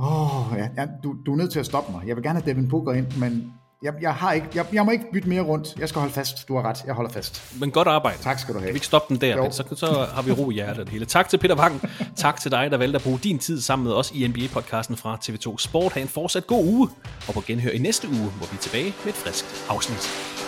Åh, 0.00 0.52
oh, 0.52 0.58
ja, 0.76 0.86
du, 1.02 1.16
du 1.26 1.32
er 1.32 1.36
nødt 1.36 1.52
til 1.52 1.60
at 1.60 1.66
stoppe 1.66 1.92
mig. 1.92 2.06
Jeg 2.06 2.16
vil 2.16 2.24
gerne 2.24 2.40
have 2.40 2.50
Devin 2.50 2.68
Booker 2.68 2.92
ind, 2.92 3.06
men 3.16 3.52
jeg, 3.82 3.94
jeg, 4.00 4.14
har 4.14 4.32
ikke, 4.32 4.46
jeg, 4.54 4.66
jeg 4.72 4.84
må 4.84 4.90
ikke 4.90 5.04
bytte 5.12 5.28
mere 5.28 5.42
rundt. 5.42 5.74
Jeg 5.78 5.88
skal 5.88 6.00
holde 6.00 6.14
fast. 6.14 6.48
Du 6.48 6.56
har 6.56 6.62
ret. 6.62 6.84
Jeg 6.86 6.94
holder 6.94 7.10
fast. 7.10 7.60
Men 7.60 7.70
godt 7.70 7.88
arbejde. 7.88 8.18
Tak 8.18 8.38
skal 8.38 8.54
du 8.54 8.58
have. 8.58 8.66
Kan 8.66 8.74
vi 8.74 8.76
ikke 8.76 8.86
stoppe 8.86 9.14
den 9.14 9.20
der? 9.20 9.50
Så, 9.50 9.64
så 9.76 10.06
har 10.14 10.22
vi 10.22 10.32
ro 10.32 10.50
i 10.50 10.54
hjertet 10.54 10.86
det 10.86 10.88
hele. 10.88 11.04
Tak 11.04 11.28
til 11.28 11.38
Peter 11.38 11.56
Wang. 11.56 11.80
tak 12.16 12.40
til 12.40 12.50
dig, 12.50 12.70
der 12.70 12.76
valgte 12.76 12.96
at 12.96 13.02
bruge 13.02 13.18
din 13.18 13.38
tid 13.38 13.60
sammen 13.60 13.84
med 13.84 13.94
os 13.94 14.10
i 14.10 14.26
NBA-podcasten 14.26 14.96
fra 14.96 15.18
TV2 15.24 15.58
Sport. 15.58 15.92
Ha' 15.92 16.00
en 16.00 16.08
fortsat 16.08 16.46
god 16.46 16.64
uge. 16.64 16.88
Og 17.28 17.34
på 17.34 17.40
genhør 17.46 17.70
i 17.70 17.78
næste 17.78 18.08
uge, 18.08 18.30
hvor 18.36 18.46
vi 18.46 18.56
er 18.56 18.60
tilbage 18.60 18.94
med 19.04 19.12
et 19.12 19.18
frisk 19.18 19.44
afsnit. 19.70 20.47